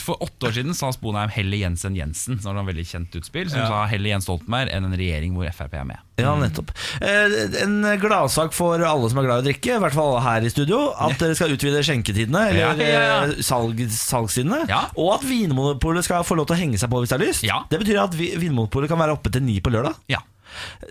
For 0.05 0.19
åtte 0.25 0.49
år 0.49 0.55
siden 0.57 0.75
sa 0.77 0.91
Sponheim 0.95 1.31
Helle 1.33 1.59
Jensen 1.61 1.95
Jensen, 1.97 2.39
som 2.43 2.55
var 2.57 2.63
et 2.65 2.71
veldig 2.73 2.85
kjent 2.89 3.17
utspill, 3.21 3.49
som 3.53 3.63
sa 3.69 3.85
Helle 3.91 4.11
Jens 4.13 4.27
Stoltenberg 4.29 4.73
enn 4.75 4.89
en 4.89 4.97
regjering 4.99 5.35
hvor 5.37 5.49
Frp 5.55 5.75
er 5.79 5.85
med. 5.89 6.03
Ja, 6.19 6.33
nettopp. 6.35 6.73
Eh, 7.01 7.63
En 7.63 7.77
gladsak 8.03 8.53
for 8.57 8.83
alle 8.83 9.11
som 9.13 9.21
er 9.23 9.29
glad 9.29 9.41
i 9.41 9.45
å 9.45 9.49
drikke, 9.53 9.77
i 9.77 9.83
hvert 9.85 9.95
fall 9.95 10.17
her 10.25 10.43
i 10.43 10.51
studio, 10.51 10.81
at 10.99 11.15
dere 11.21 11.37
skal 11.39 11.55
utvide 11.55 11.83
skjenketidene, 11.87 12.43
eller 12.51 12.83
eh, 12.83 13.37
salg, 13.47 13.79
salgstidene, 13.95 14.65
og 14.99 15.13
at 15.19 15.27
Vinmonopolet 15.29 16.05
skal 16.09 16.25
få 16.27 16.37
lov 16.41 16.49
til 16.51 16.59
å 16.59 16.63
henge 16.65 16.81
seg 16.83 16.91
på 16.91 17.03
hvis 17.05 17.15
det 17.15 17.21
er 17.21 17.25
lyst. 17.27 17.47
Det 17.71 17.79
betyr 17.85 18.03
at 18.03 18.17
vi- 18.19 18.35
Vinmonopolet 18.41 18.91
kan 18.91 18.99
være 18.99 19.15
oppe 19.19 19.31
til 19.33 19.43
ni 19.47 19.61
på 19.63 19.71
lørdag. 19.75 19.95
Ja. 20.11 20.19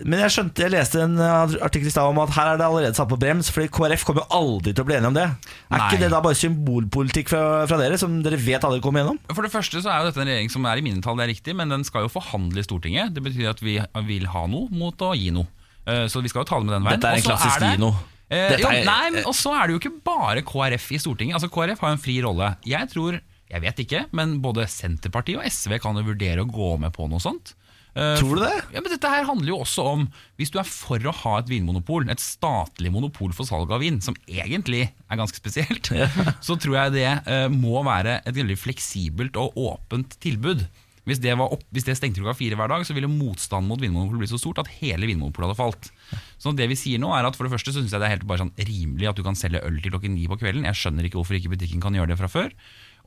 Men 0.04 0.20
jeg 0.24 0.30
skjønte, 0.34 0.64
jeg 0.66 0.72
leste 0.74 1.00
en 1.04 1.16
eh, 1.18 1.54
artikkel 1.64 1.88
i 1.90 1.94
stad 1.94 2.08
om 2.10 2.18
at 2.22 2.30
her 2.36 2.52
er 2.52 2.60
det 2.60 2.66
allerede 2.66 2.94
satt 2.98 3.08
på 3.10 3.18
brems, 3.20 3.50
fordi 3.54 3.68
KrF 3.74 4.04
kommer 4.08 4.24
jo 4.24 4.38
aldri 4.38 4.72
til 4.74 4.84
å 4.84 4.88
bli 4.88 4.96
enige 4.98 5.12
om 5.12 5.18
det. 5.18 5.26
Er 5.70 5.76
Nei. 5.76 5.88
ikke 5.88 6.00
det 6.04 6.10
da 6.14 6.20
bare 6.24 6.38
symbolpolitikk 6.38 7.32
fra, 7.32 7.42
fra 7.70 7.78
dere, 7.80 7.98
som 8.00 8.18
dere 8.24 8.38
vet 8.40 8.64
aldri 8.66 8.80
kommer 8.84 9.02
gjennom? 9.04 9.18
For 9.34 9.46
det 9.46 9.52
første 9.54 9.82
så 9.84 9.92
er 9.92 10.02
jo 10.02 10.10
dette 10.10 10.22
en 10.24 10.30
regjering 10.32 10.52
som 10.54 10.68
er 10.70 10.80
i 10.80 10.84
mindretall, 10.86 11.18
det 11.20 11.26
er 11.28 11.32
riktig, 11.34 11.56
men 11.58 11.72
den 11.74 11.84
skal 11.88 12.06
jo 12.06 12.12
forhandle 12.12 12.62
i 12.62 12.66
Stortinget. 12.66 13.14
Det 13.16 13.24
betyr 13.24 13.50
at 13.52 13.62
vi 13.64 13.78
vil 14.08 14.28
ha 14.34 14.46
noe 14.50 14.68
mot 14.74 15.06
å 15.08 15.12
gi 15.18 15.30
noe. 15.34 15.48
Eh, 15.88 16.06
Så 16.12 16.20
vi 16.22 16.28
skal 16.28 16.44
jo 16.44 16.50
tale 16.52 16.64
med 16.68 16.74
den 16.76 16.84
veien. 16.86 17.00
Dette 17.00 17.14
er 17.14 17.22
en 17.22 17.28
klassisk 17.30 17.64
gi 17.64 17.80
noe. 17.80 17.96
Eh, 18.28 18.58
jo, 18.60 18.68
er- 18.68 18.84
nei, 18.84 19.10
men 19.14 19.24
Og 19.24 19.32
så 19.32 19.54
er 19.56 19.66
det 19.66 19.72
jo 19.72 19.80
ikke 19.80 20.02
bare 20.04 20.42
KrF 20.44 20.90
i 20.92 20.98
Stortinget. 21.00 21.38
Altså 21.38 21.48
KrF 21.48 21.80
har 21.80 21.94
en 21.94 22.02
fri 22.02 22.18
rolle. 22.20 22.50
Jeg 22.68 22.90
tror, 22.92 23.20
jeg 23.48 23.62
vet 23.64 23.78
ikke, 23.86 24.02
men 24.12 24.34
både 24.44 24.66
Senterpartiet 24.68 25.38
og 25.40 25.46
SV 25.48 25.78
kan 25.80 25.96
jo 25.96 26.02
vurdere 26.04 26.44
å 26.44 26.50
gå 26.50 26.74
med 26.78 26.92
på 26.92 27.08
noe 27.08 27.18
sånt. 27.24 27.54
Eh, 27.98 28.14
Tror 28.20 28.38
du 28.38 28.44
det? 28.44 28.54
Ja, 28.74 28.78
men 28.82 28.92
Dette 28.92 29.10
her 29.10 29.26
handler 29.26 29.50
jo 29.50 29.60
også 29.64 29.84
om 29.94 30.04
Hvis 30.38 30.52
du 30.54 30.60
er 30.60 30.68
for 30.68 31.02
å 31.02 31.14
ha 31.24 31.32
et 31.40 31.48
vinmonopol, 31.50 32.06
et 32.12 32.22
statlig 32.22 32.92
monopol 32.94 33.32
for 33.34 33.48
salg 33.48 33.72
av 33.74 33.82
vin, 33.82 33.98
som 34.04 34.14
egentlig 34.30 34.84
er 34.86 35.18
ganske 35.18 35.40
spesielt, 35.40 35.90
så 36.46 36.58
tror 36.60 36.76
jeg 36.78 36.98
det 37.00 37.08
eh, 37.26 37.48
må 37.50 37.82
være 37.86 38.20
et 38.22 38.36
veldig 38.36 38.58
fleksibelt 38.60 39.38
og 39.40 39.58
åpent 39.58 40.14
tilbud. 40.22 40.62
Hvis 41.08 41.22
det, 41.24 41.32
var 41.40 41.54
opp, 41.54 41.62
hvis 41.72 41.86
det 41.86 41.94
stengte 41.96 42.20
klokka 42.20 42.36
fire 42.36 42.56
hver 42.58 42.68
dag, 42.68 42.82
så 42.84 42.92
ville 42.92 43.08
motstanden 43.08 43.70
mot 43.70 43.80
Vinmonopolet 43.80 44.20
bli 44.20 44.28
så 44.28 44.36
stort 44.40 44.58
at 44.60 44.68
hele 44.76 45.08
Vinmonopolet 45.08 45.48
hadde 45.48 45.56
falt. 45.56 45.88
Så 46.36 46.52
det 46.52 46.66
vi 46.68 46.76
sier 46.76 47.00
nå 47.00 47.14
er 47.16 47.24
at 47.24 47.38
For 47.38 47.48
det 47.48 47.54
første 47.54 47.72
så 47.72 47.80
synes 47.80 47.94
jeg 47.94 48.02
det 48.02 48.10
er 48.10 48.12
helt 48.18 48.26
bare 48.28 48.42
sånn 48.42 48.52
rimelig 48.60 49.08
at 49.08 49.16
du 49.16 49.24
kan 49.24 49.38
selge 49.38 49.62
øl 49.64 49.80
til 49.80 49.94
klokken 49.94 50.12
ni 50.12 50.26
på 50.28 50.36
kvelden. 50.36 50.68
Jeg 50.68 50.76
skjønner 50.76 51.08
ikke 51.08 51.16
hvorfor 51.22 51.38
ikke 51.38 51.54
butikken 51.54 51.80
kan 51.80 51.96
gjøre 51.96 52.12
det 52.12 52.18
fra 52.20 52.28
før. 52.28 52.52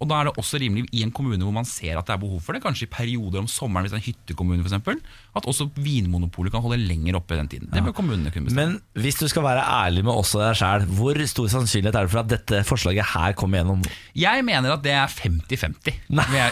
Og 0.02 0.10
da 0.10 0.18
er 0.24 0.30
det 0.32 0.34
også 0.42 0.58
rimelig 0.62 0.88
i 0.98 1.04
en 1.06 1.12
kommune 1.14 1.38
hvor 1.46 1.54
man 1.54 1.68
ser 1.70 2.00
at 2.00 2.08
det 2.08 2.16
er 2.16 2.22
behov 2.24 2.40
for 2.42 2.58
det, 2.58 2.62
kanskje 2.64 2.88
i 2.88 2.92
perioder 2.92 3.44
om 3.44 3.48
sommeren, 3.52 3.86
hvis 3.86 3.94
det 3.94 4.00
er 4.00 4.02
en 4.02 4.08
hyttekommune 4.10 4.64
f.eks., 4.66 5.04
at 5.38 5.46
også 5.48 5.68
Vinmonopolet 5.78 6.52
kan 6.52 6.64
holde 6.66 6.80
lenger 6.82 7.16
oppe 7.20 7.36
i 7.36 7.40
den 7.40 7.48
tiden. 7.52 7.70
Det 7.72 7.84
bør 7.86 7.94
kommunene 8.00 8.32
kunne 8.34 8.50
bestemme. 8.50 8.80
Men 8.82 9.04
hvis 9.06 9.20
du 9.22 9.28
skal 9.32 9.46
være 9.46 9.62
ærlig 9.64 10.04
med 10.08 10.14
oss 10.18 10.34
og 10.36 10.42
deg 10.44 10.58
sjæl, 10.60 10.88
hvor 10.98 11.22
stor 11.32 11.52
sannsynlighet 11.54 11.96
er 12.02 12.08
det 12.10 12.14
for 12.16 12.24
at 12.24 12.32
dette 12.34 12.64
forslaget 12.68 13.08
her 13.14 13.36
kommer 13.38 13.62
gjennom? 13.62 13.86
Jeg 14.18 14.46
mener 14.48 14.74
at 14.76 14.84
det 14.84 14.96
er 14.98 15.06
50-50. 15.22 16.02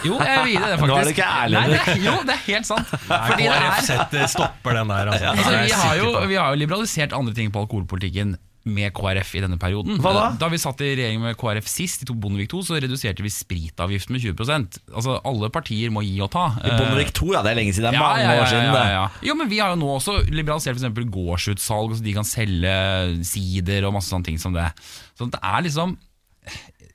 Jo, 0.06 0.20
jeg 0.22 0.44
vil 0.44 0.54
gi 0.54 0.60
det, 0.62 0.78
faktisk. 0.78 0.86
Nå 0.86 0.96
er 1.00 1.08
du 1.10 1.12
ikke 1.14 1.26
ærlig, 1.26 1.58
Nei, 1.58 1.66
det, 1.74 1.80
er- 1.80 2.04
jo, 2.06 2.14
det 2.30 2.36
er 2.36 2.44
helt 2.46 2.70
sant. 2.70 2.94
Fordi 3.10 3.48
det 3.50 3.58
KrF 3.66 4.14
er 4.22 4.30
stopper 4.36 4.78
den 4.80 4.94
der, 4.94 5.10
altså. 5.16 5.34
Altså, 5.34 5.50
vi, 5.66 5.74
har 5.82 5.98
jo, 6.00 6.14
vi 6.30 6.38
har 6.40 6.54
jo 6.54 6.60
liberalisert 6.62 7.12
andre 7.18 7.34
ting 7.36 7.50
på 7.52 7.66
alkoholpolitikken 7.66 8.36
med 8.68 8.92
KrF 8.92 9.30
i 9.38 9.40
denne 9.40 9.56
perioden. 9.60 9.96
Hva 10.04 10.10
da? 10.12 10.24
Da 10.42 10.48
vi 10.52 10.58
satt 10.60 10.82
i 10.84 10.90
regjering 10.98 11.22
med 11.22 11.36
KrF 11.40 11.64
sist, 11.70 12.02
i 12.04 12.12
Bondevik 12.12 12.52
II, 12.52 12.60
så 12.66 12.76
reduserte 12.76 13.24
vi 13.24 13.30
spritavgiften 13.32 14.12
med 14.12 14.20
20% 14.26 14.76
Altså 14.92 15.14
Alle 15.24 15.48
partier 15.54 15.88
må 15.94 16.02
gi 16.04 16.18
og 16.20 16.28
ta. 16.34 16.44
I 16.60 16.74
Bondevik 16.76 17.14
II, 17.16 17.32
ja, 17.32 17.40
det 17.46 17.54
er 17.54 17.60
lenge 17.62 17.72
siden. 17.72 17.88
Det 17.88 17.96
er 17.96 18.00
Ja, 18.00 18.04
mange 18.10 18.26
ja, 18.26 18.34
ja, 18.36 18.42
år 18.42 18.50
siden. 18.52 18.74
det. 18.76 19.28
Jo, 19.30 19.34
men 19.40 19.48
Vi 19.54 19.58
har 19.62 19.72
jo 19.72 19.80
nå 19.80 19.88
også 19.96 20.18
liberalisert 20.28 20.76
eksempel 20.76 21.08
gårdsutsalg, 21.08 21.96
så 21.96 22.04
de 22.04 22.12
kan 22.18 22.28
selge 22.28 22.76
sider 23.24 23.88
og 23.88 23.96
masse 23.96 24.12
sånne 24.12 24.28
ting 24.28 24.38
som 24.38 24.52
det. 24.52 24.68
Så 25.16 25.30
det 25.32 25.40
er 25.40 25.64
liksom 25.64 25.96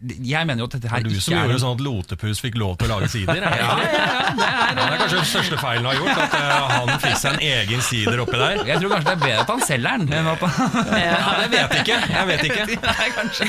Jeg 0.02 0.48
mener 0.48 0.64
jo 0.64 0.68
at 0.68 0.76
dette 0.76 0.90
her 0.92 1.04
Det 1.04 1.08
er 1.08 1.10
du 1.10 1.16
ikke 1.16 1.24
som 1.26 1.36
er 1.38 1.46
gjorde 1.46 1.60
sånn 1.64 1.76
at 1.78 1.84
Lotepus 1.86 2.42
fikk 2.44 2.58
lov 2.60 2.76
til 2.80 2.90
å 2.90 2.96
lage 2.96 3.10
sider? 3.14 3.40
Er 3.40 3.46
det, 3.46 3.60
Ja, 3.62 3.76
ja, 3.80 3.94
ja, 3.96 4.32
det 4.36 4.48
er, 4.48 4.74
det 4.76 4.86
er 4.86 4.98
kanskje 5.02 5.20
den 5.22 5.30
største 5.30 5.60
feilen 5.62 5.86
han 5.86 5.92
har 5.92 6.02
gjort. 6.02 6.22
At 6.26 6.36
eh, 6.40 6.76
han 6.76 6.92
fikk 7.06 7.18
seg 7.22 7.38
en 7.38 7.46
egen 7.50 7.86
sider 7.86 8.24
oppi 8.26 8.42
der. 8.42 8.62
Jeg 8.68 8.82
tror 8.82 8.94
kanskje 8.96 9.08
det 9.08 9.16
er 9.16 9.24
bedre 9.24 9.46
at 9.46 9.54
han 9.54 9.64
selger 9.70 10.04
den 10.04 10.16
enn 10.20 10.30
at 10.32 10.46
han 10.46 10.90
Ja, 11.00 11.20
Jeg 11.46 11.52
vet 11.56 11.76
ikke. 11.80 12.00
Jeg 12.16 12.30
vet 12.32 12.46
ikke. 12.50 12.68
Nei, 12.90 13.08
kanskje. 13.16 13.46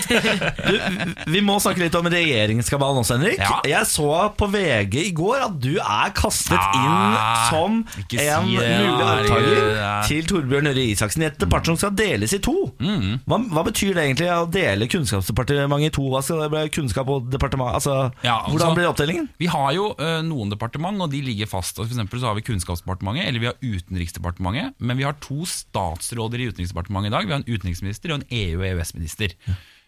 Du, 0.66 1.32
vi 1.36 1.42
må 1.44 1.58
snakke 1.62 1.84
litt 1.84 1.98
om 1.98 2.10
regjeringskabalen 2.12 3.02
også, 3.02 3.18
Henrik. 3.18 3.42
Ja. 3.42 3.58
Jeg 3.76 3.90
så 3.90 4.10
på 4.38 4.50
VG 4.52 4.98
i 5.06 5.12
går 5.16 5.46
at 5.48 5.58
du 5.62 5.74
er 5.80 6.14
kastet 6.16 6.78
inn 6.78 7.18
som 7.50 7.82
si 8.06 8.20
en 8.22 8.46
mulig 8.46 9.06
herregud, 9.06 9.80
til 10.06 10.26
Torbjørn 10.30 10.70
Røe 10.70 10.86
Isaksen 10.92 11.24
i 11.24 11.28
et 11.30 11.38
departement 11.40 11.80
som 11.80 11.90
skal 11.90 11.96
deles 11.98 12.34
i 12.36 12.40
to. 12.42 12.54
Mm. 12.82 13.18
Hva, 13.26 13.40
hva 13.52 13.64
betyr 13.66 13.94
det 13.96 14.04
egentlig 14.06 14.30
å 14.32 14.46
dele 14.50 14.88
Kunnskapsdepartementet 14.90 15.90
i 15.90 15.94
to? 15.96 16.06
Hva 16.12 16.22
skal 16.24 16.35
det 16.40 16.48
ble 16.52 16.62
kunnskap 16.74 17.08
og 17.12 17.30
departement? 17.32 17.74
Altså, 17.78 18.12
Ja, 18.24 18.38
altså- 18.42 18.52
hvordan 18.56 18.74
blir 18.78 18.88
oppdelingen? 18.90 19.28
Vi 19.38 19.46
har 19.52 19.72
jo 19.76 19.90
uh, 19.98 20.20
noen 20.22 20.50
departement, 20.50 21.00
og 21.02 21.10
de 21.10 21.20
ligger 21.22 21.46
fast. 21.50 21.76
For 21.76 21.84
eksempel 21.86 22.20
så 22.20 22.30
har 22.30 22.34
vi 22.38 22.42
Kunnskapsdepartementet 22.46 23.26
eller 23.28 23.40
vi 23.40 23.46
har 23.50 23.56
Utenriksdepartementet. 23.62 24.74
Men 24.78 24.96
vi 24.96 25.04
har 25.06 25.16
to 25.20 25.44
statsråder 25.46 26.40
i 26.40 26.50
Utenriksdepartementet 26.52 27.10
i 27.12 27.14
dag. 27.16 27.26
Vi 27.26 27.32
har 27.36 27.40
en 27.42 27.48
utenriksminister 27.48 28.12
og 28.12 28.20
en 28.20 28.28
EU- 28.30 28.60
og 28.60 28.66
EØS-minister. 28.70 29.34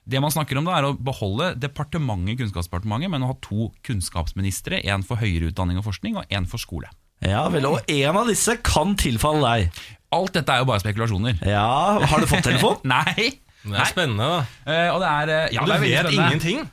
Det 0.09 0.21
man 0.25 0.31
snakker 0.33 0.57
om 0.57 0.65
da 0.65 0.79
er 0.79 0.87
å 0.89 0.95
beholde 0.97 1.51
departementet 1.61 2.39
Kunnskapsdepartementet, 2.41 3.11
men 3.13 3.23
å 3.27 3.33
ha 3.35 3.37
to 3.45 3.69
kunnskapsministre. 3.85 4.81
En 4.89 5.03
for 5.05 5.21
høyere 5.21 5.51
utdanning 5.53 5.79
og 5.81 5.85
forskning, 5.85 6.17
og 6.17 6.25
en 6.33 6.47
for 6.49 6.59
skole. 6.63 6.89
Ja 7.25 7.49
vel, 7.51 7.67
Og 7.67 7.81
en 7.91 8.17
av 8.17 8.29
disse 8.31 8.55
kan 8.63 8.95
tilfalle 8.97 9.43
deg. 9.43 9.83
Alt 10.15 10.33
dette 10.39 10.55
er 10.55 10.63
jo 10.63 10.69
bare 10.71 10.81
spekulasjoner. 10.81 11.41
Ja, 11.45 11.99
Har 12.07 12.21
du 12.23 12.27
fått 12.31 12.47
telefon? 12.47 12.79
Nei! 12.89 13.41
Det 13.65 13.79
er 13.79 13.91
spennende, 13.91 14.27
da. 14.33 14.41
Eh, 14.73 14.89
og 14.95 15.01
det 15.03 15.09
er, 15.09 15.31
eh, 15.35 15.55
ja, 15.55 15.61
Du 15.63 15.67
det 15.67 15.75
er 15.75 15.81
veldig 15.81 15.95
vet 15.95 16.07
spennende. 16.07 16.27
ingenting. 16.33 16.69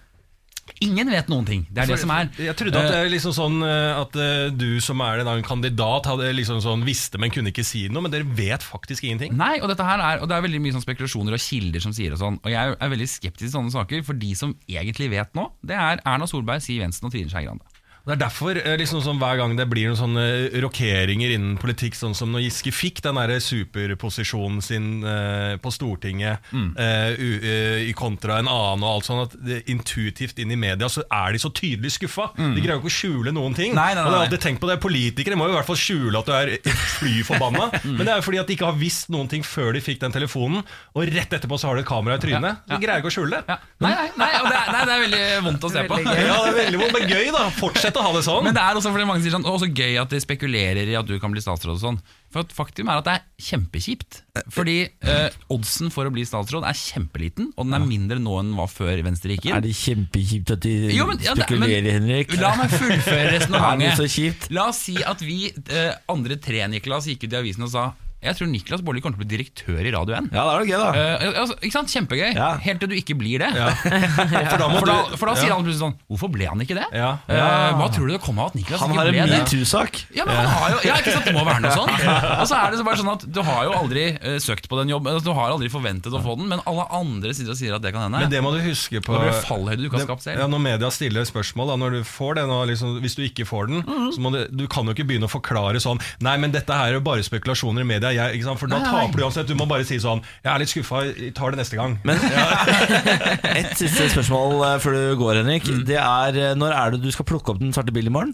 Ingen 0.81 1.07
vet 1.13 1.27
noen 1.29 1.45
ting. 1.47 1.61
Det 1.71 1.83
er 1.83 1.87
det 1.93 1.99
som 2.01 2.09
er. 2.11 2.29
Jeg 2.41 2.55
trodde 2.57 2.79
at 2.81 2.89
det 2.91 2.97
er 2.97 3.09
liksom 3.11 3.31
sånn 3.37 3.61
eh, 3.63 3.99
At 4.01 4.15
eh, 4.19 4.49
du 4.51 4.81
som 4.83 4.99
er 5.05 5.21
en 5.21 5.43
kandidat 5.45 6.09
Hadde 6.09 6.31
liksom 6.35 6.57
sånn 6.63 6.83
visste, 6.83 7.19
men 7.21 7.31
kunne 7.31 7.53
ikke 7.53 7.63
si 7.63 7.85
noe 7.87 8.01
Men 8.03 8.11
dere 8.11 8.25
vet 8.25 8.65
faktisk 8.65 9.05
ingenting 9.05 9.37
Nei, 9.37 9.59
og, 9.61 9.69
dette 9.71 9.85
her 9.85 10.01
er, 10.01 10.23
og 10.23 10.27
det 10.27 10.35
er 10.35 10.43
veldig 10.47 10.61
mye 10.65 10.75
sånn 10.75 10.83
spekulasjoner 10.83 11.37
og 11.37 11.39
kilder 11.45 11.85
som 11.85 11.93
sier 11.95 12.17
og 12.17 12.19
sånn. 12.19 12.39
Og 12.41 12.51
jeg 12.51 12.75
er 12.75 12.91
veldig 12.91 13.07
skeptisk 13.07 13.45
til 13.45 13.53
sånne 13.53 13.71
saker, 13.77 14.03
for 14.07 14.17
de 14.19 14.33
som 14.35 14.55
egentlig 14.67 15.11
vet 15.13 15.31
nå, 15.37 15.47
det 15.63 15.77
er 15.77 16.01
Erna 16.03 16.27
Solberg, 16.27 16.65
Siv 16.65 16.81
Jensen 16.81 17.07
og 17.07 17.13
Trine 17.13 17.29
Skei 17.31 17.45
Grande. 17.45 17.74
Det 18.05 18.13
er 18.13 18.19
derfor 18.21 18.57
eh, 18.59 18.75
liksom 18.77 19.01
sånn, 19.01 19.17
hver 19.17 19.39
gang 19.39 19.55
det 19.57 19.65
blir 19.71 19.87
noen 19.89 19.97
sånne 19.97 20.25
rokeringer 20.61 21.31
innen 21.33 21.55
politikk, 21.57 21.95
sånn 21.97 22.13
som 22.17 22.29
når 22.35 22.43
Giske 22.45 22.69
fikk 22.75 22.99
den 23.01 23.17
der 23.17 23.33
superposisjonen 23.41 24.61
sin 24.61 24.89
eh, 25.03 25.55
på 25.61 25.71
Stortinget 25.73 26.43
Mm. 26.53 26.67
eh, 26.77 27.15
u, 27.17 27.29
eh, 27.41 27.79
i 27.89 27.93
kontra 27.97 28.37
en 28.41 28.47
annen 28.51 28.83
og 28.85 28.89
alt 28.99 29.07
sånn, 29.07 29.21
at 29.25 29.33
det, 29.41 29.63
intuitivt 29.71 30.37
inn 30.43 30.51
i 30.53 30.57
media 30.59 30.87
så 30.91 31.01
er 31.11 31.33
de 31.33 31.39
så 31.41 31.49
tydelig 31.55 31.91
skuffa. 31.95 32.27
De 32.37 32.61
greier 32.61 32.75
jo 32.77 32.83
ikke 32.83 32.91
å 32.91 32.95
skjule 32.95 33.33
noen 33.33 33.55
ting. 33.57 33.73
Nei, 33.73 33.93
Nei, 33.95 33.95
nei, 33.95 34.03
Og 34.05 34.11
det 34.11 34.17
har 34.17 34.23
jeg 34.25 34.29
alltid 34.31 34.43
tenkt 34.45 34.61
på 34.61 34.69
det, 34.69 34.77
Politikere 34.83 35.37
må 35.39 35.47
jo 35.49 35.53
i 35.53 35.57
hvert 35.57 35.67
fall 35.69 35.79
skjule 35.79 36.19
at 36.21 36.29
du 36.29 36.33
er 36.35 36.53
fly 36.99 37.15
forbanna. 37.27 37.69
Mm. 37.85 37.97
Men 37.99 38.07
det 38.07 38.11
er 38.13 38.17
jo 38.21 38.23
fordi 38.25 38.39
at 38.41 38.47
de 38.49 38.53
ikke 38.55 38.65
har 38.65 38.77
visst 38.79 39.09
noen 39.13 39.27
ting 39.29 39.43
før 39.45 39.73
de 39.75 39.81
fikk 39.83 39.99
den 40.01 40.13
telefonen, 40.15 40.63
og 40.97 41.05
rett 41.13 41.33
etterpå 41.37 41.57
så 41.61 41.67
har 41.69 41.77
du 41.77 41.81
et 41.83 41.87
kamera 41.87 42.15
i 42.17 42.21
trynet. 42.23 42.61
Så 42.65 42.71
de 42.73 42.79
greier 42.81 43.01
ikke 43.03 43.11
å 43.11 43.13
skjule 43.13 43.37
det. 43.37 43.43
Ja. 43.51 43.57
Nei, 43.85 43.91
nei, 44.17 44.29
det 44.31 44.55
er, 44.57 44.71
nei, 44.73 44.81
det 44.89 44.93
er 44.95 45.03
veldig 45.03 45.21
vondt 45.45 45.67
å 45.67 45.71
se 45.75 45.83
på. 45.89 45.99
Ja, 46.05 46.37
det 46.41 46.49
er 46.49 46.57
veldig 46.63 46.79
vondt, 46.81 46.95
men 46.97 47.13
gøy 47.13 47.29
da 47.35 47.43
Fortsett 47.59 47.94
greit 47.95 48.01
å 48.01 48.05
ha 48.05 48.13
det 48.15 48.23
sånn. 48.25 48.43
Men 48.45 48.55
det 48.55 48.61
er 48.63 48.77
også 48.77 48.91
fordi 48.93 49.07
mange 49.07 49.23
sier 49.23 49.33
sånn 49.35 49.45
også 49.47 49.69
gøy 49.71 49.95
at 50.01 50.11
de 50.11 50.19
spekulerer 50.21 50.89
i 50.91 50.95
at 50.99 51.07
du 51.07 51.15
kan 51.21 51.31
bli 51.33 51.41
statsråd 51.43 51.75
og 51.77 51.81
sånn. 51.81 51.99
For 52.33 52.43
at 52.43 52.51
faktum 52.51 52.89
er 52.91 52.99
at 52.99 53.07
det 53.07 53.13
er 53.15 53.23
kjempekjipt. 53.47 54.17
Fordi 54.51 54.75
eh, 54.83 55.29
oddsen 55.53 55.91
for 55.93 56.07
å 56.09 56.11
bli 56.13 56.25
statsråd 56.27 56.65
er 56.67 56.75
kjempeliten, 56.75 57.51
og 57.55 57.65
den 57.69 57.77
er 57.77 57.85
mindre 57.87 58.19
nå 58.19 58.37
enn 58.41 58.51
den 58.51 58.59
var 58.59 58.67
før 58.71 58.99
Venstre 59.05 59.37
gikk 59.37 59.47
Er 59.55 59.63
det 59.63 59.71
kjempekjipt 59.79 60.51
at 60.57 60.63
de 60.65 60.73
Jo, 60.93 61.07
men- 61.07 61.21
ja, 61.23 61.33
det- 61.33 61.47
spekulerer, 61.47 61.83
men- 61.83 62.01
Henrik? 62.01 62.35
La 62.41 62.55
meg 62.59 62.69
fullføre 62.75 63.31
resten 63.35 63.55
av 63.55 63.61
så 63.61 64.03
resonnementet. 64.03 64.49
La 64.51 64.67
oss 64.69 64.81
si 64.89 64.97
at 65.03 65.21
vi 65.23 65.51
eh, 65.69 65.93
andre 66.11 66.35
tre 66.37 66.65
Niklas 66.67 67.07
gikk 67.07 67.23
ut 67.29 67.33
i 67.33 67.39
avisen 67.39 67.63
og 67.63 67.71
sa 67.71 67.93
Jeg 68.25 68.37
tror 68.39 68.47
Niklas 68.51 68.81
Baarli 68.85 69.01
kommer 69.03 69.17
til 69.17 69.23
å 69.23 69.25
bli 69.25 69.31
direktør 69.37 69.81
i 69.85 69.91
Radio 69.95 70.15
1. 70.17 70.29
Ja, 70.33 70.43
det 70.45 70.53
er 70.53 70.59
jo 70.59 70.69
gøy, 70.71 70.79
da. 70.81 70.89
Eh, 70.95 71.39
altså, 71.43 71.55
ikke 71.61 71.75
sant? 71.77 71.93
Kjempegøy. 71.93 72.31
Ja. 72.35 72.49
Helt 72.65 72.79
til 72.81 72.89
du 72.91 72.95
ikke 72.97 73.15
blir 73.19 73.43
det. 73.45 73.49
For 74.51 74.57
da 74.59 74.67
må 74.71 74.79
For 74.81 74.89
da, 74.89 74.95
du 75.11 75.17
for 75.19 75.29
da 75.29 75.35
sier 75.37 75.49
ja. 75.51 75.55
han 75.57 75.65
plutselig 75.65 75.81
sånn 75.83 75.95
Hvorfor 76.11 76.31
ble 76.33 76.47
han 76.49 76.61
ikke 76.63 76.75
det? 76.77 76.85
Ja. 76.95 77.09
Eh, 77.29 77.75
hva 77.79 77.87
tror 77.93 78.09
du 78.09 78.13
det 78.15 78.21
kom 78.23 78.39
av 78.41 78.51
at 78.51 78.57
Niklas 78.57 78.81
Han 78.81 78.91
ikke 78.93 78.99
har 79.01 79.09
en 79.09 79.15
ble 79.15 79.25
det? 79.29 79.39
metoo-sak. 79.43 79.99
Ja, 80.17 80.25
men 80.27 80.35
han 80.37 80.49
har 80.51 80.73
jo, 80.75 80.79
ja, 80.87 80.95
ikke 81.01 81.13
sant, 81.15 81.27
det 81.29 81.33
må 81.35 81.43
være 81.47 81.63
noe 81.65 81.73
sånt 81.75 81.93
Og 82.41 82.45
så 82.49 82.57
er 82.59 82.73
det 82.75 82.79
så 82.81 82.85
bare 82.87 82.99
sånn 83.01 83.11
at 83.13 83.25
Du 83.35 83.41
har 83.45 83.61
jo 83.69 83.73
aldri 83.79 84.05
eh, 84.15 84.37
søkt 84.43 84.67
på 84.71 84.79
den 84.81 84.91
jobben 84.93 85.13
altså, 85.13 85.27
Du 85.29 85.33
har 85.37 85.53
aldri 85.55 85.69
forventet 85.73 86.15
å 86.15 86.21
få 86.25 86.35
den 86.39 86.49
Men 86.51 86.63
alle 86.69 86.85
andre 86.99 87.33
sider 87.37 87.53
og 87.55 87.59
sier 87.59 87.75
at 87.77 87.83
det 87.85 87.93
kan 87.95 88.05
hende 88.07 88.23
Men 88.25 88.33
det 88.33 88.41
må 88.45 88.53
du 88.55 88.59
huske 88.65 89.01
på 89.05 89.15
Da 89.15 89.21
blir 89.23 89.33
det 89.33 89.43
fallhøyde 89.47 89.81
du 89.83 89.87
ikke 89.89 89.99
har 89.99 90.05
det- 90.05 90.09
skapt 90.11 90.25
selv. 90.27 90.43
Ja, 90.43 90.49
Når 90.51 90.63
media 90.65 90.91
stiller 90.95 91.27
spørsmål 91.29 91.71
da, 91.73 91.77
Når 91.85 91.97
du 91.99 92.01
får 92.09 92.39
den, 92.41 92.53
og 92.55 92.65
liksom, 92.71 92.97
Hvis 93.05 93.17
du 93.19 93.23
ikke 93.27 93.47
får 93.49 93.71
den 93.71 93.83
Mhm. 93.85 94.11
så 94.15 94.21
må 94.23 94.31
du, 94.33 94.39
du 94.63 94.65
kan 94.71 94.87
jo 94.87 94.93
ikke 94.95 95.05
begynne 95.07 95.27
å 95.27 95.31
forklare 95.31 95.81
sånn 95.83 95.99
Nei, 96.25 96.35
men 96.41 96.53
dette 96.55 96.73
her 96.73 96.93
er 96.93 96.97
jo 96.99 97.03
bare 97.05 97.23
spekulasjoner 97.25 97.83
i 97.85 97.89
media 97.95 98.11
jeg, 98.17 98.37
ikke 98.39 98.47
sant? 98.47 98.59
For 98.61 98.71
da 98.71 98.79
taper 98.85 99.19
du 99.19 99.25
uansett 99.25 99.49
Du 99.51 99.55
må 99.59 99.67
bare 99.69 99.85
si 99.87 99.97
sånn 100.01 100.21
Jeg 100.43 100.51
er 100.53 100.61
litt 100.63 100.71
skuffa, 100.71 101.03
tar 101.37 101.53
det 101.55 101.61
neste 101.63 101.77
gang 101.79 101.97
Men 102.07 102.19
et 103.59 103.75
siste 103.79 104.09
spørsmål 104.15 104.57
eh, 104.71 104.79
før 104.83 104.97
du 104.97 105.03
går, 105.21 105.41
Henrik. 105.43 105.67
Mm. 105.69 105.83
Det 105.89 105.99
er 106.01 106.41
eh, 106.51 106.55
Når 106.59 106.75
er 106.79 106.95
det 106.95 107.03
du 107.05 107.11
skal 107.15 107.27
plukke 107.29 107.53
opp 107.55 107.61
den 107.61 107.75
svarte 107.75 107.93
bilen 107.95 108.11
i 108.13 108.15
morgen? 108.15 108.33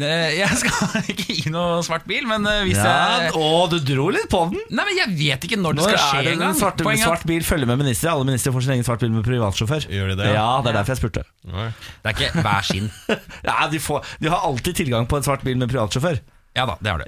Eh, 0.00 0.38
Jeg 0.38 0.56
skal 0.62 1.00
ikke 1.12 1.34
gi 1.34 1.50
noe 1.52 1.80
svart 1.84 2.06
bil 2.08 2.24
Men 2.30 2.46
hvis 2.64 2.78
Ja, 2.78 2.94
jeg 3.26 3.34
Å, 3.36 3.48
du 3.72 3.76
dro 3.84 4.06
litt 4.14 4.28
på 4.32 4.44
den! 4.52 4.62
Nei, 4.70 4.86
men 4.86 4.96
jeg 4.96 5.12
vet 5.18 5.44
ikke 5.48 5.58
når 5.60 5.76
det 5.76 5.82
Når 5.82 5.90
skal 5.90 5.98
er 5.98 6.06
skje 6.06 6.22
det 6.24 6.30
en 6.30 6.38
en 6.38 6.44
gang 6.46 6.58
svart, 6.62 6.80
Poenget 6.86 7.04
er 7.04 7.10
svart 7.10 7.26
bil 7.28 7.44
følger 7.50 7.68
med 7.72 7.80
ministre? 7.82 8.14
Alle 8.14 8.28
ministre 8.30 8.54
får 8.54 8.64
sin 8.68 8.74
egen 8.78 8.86
svart 8.86 9.04
bil 9.04 9.12
med 9.12 9.26
privatsjåfør. 9.26 9.88
Gjør 9.92 10.12
de 10.14 10.18
det, 10.22 10.30
ja? 10.30 10.38
Ja, 10.38 10.48
det 10.64 10.72
er 10.72 10.78
derfor 10.80 10.94
jeg 10.94 11.02
spurte. 11.02 11.26
Nei. 11.50 11.66
Det 12.06 12.12
er 12.14 12.16
ikke 12.16 12.44
hver 12.46 12.68
sin 12.70 12.88
Ja, 13.50 13.56
de, 13.72 13.82
får, 13.82 14.06
de 14.22 14.32
har 14.32 14.46
alltid 14.48 14.78
tilgang 14.84 15.10
på 15.10 15.18
en 15.20 15.26
svart 15.26 15.44
bil 15.44 15.58
med 15.60 15.68
privatsjåfør. 15.74 16.22
Ja 16.60 16.66
da, 16.68 16.76
det 16.84 16.92
har 16.92 17.00
du. 17.00 17.06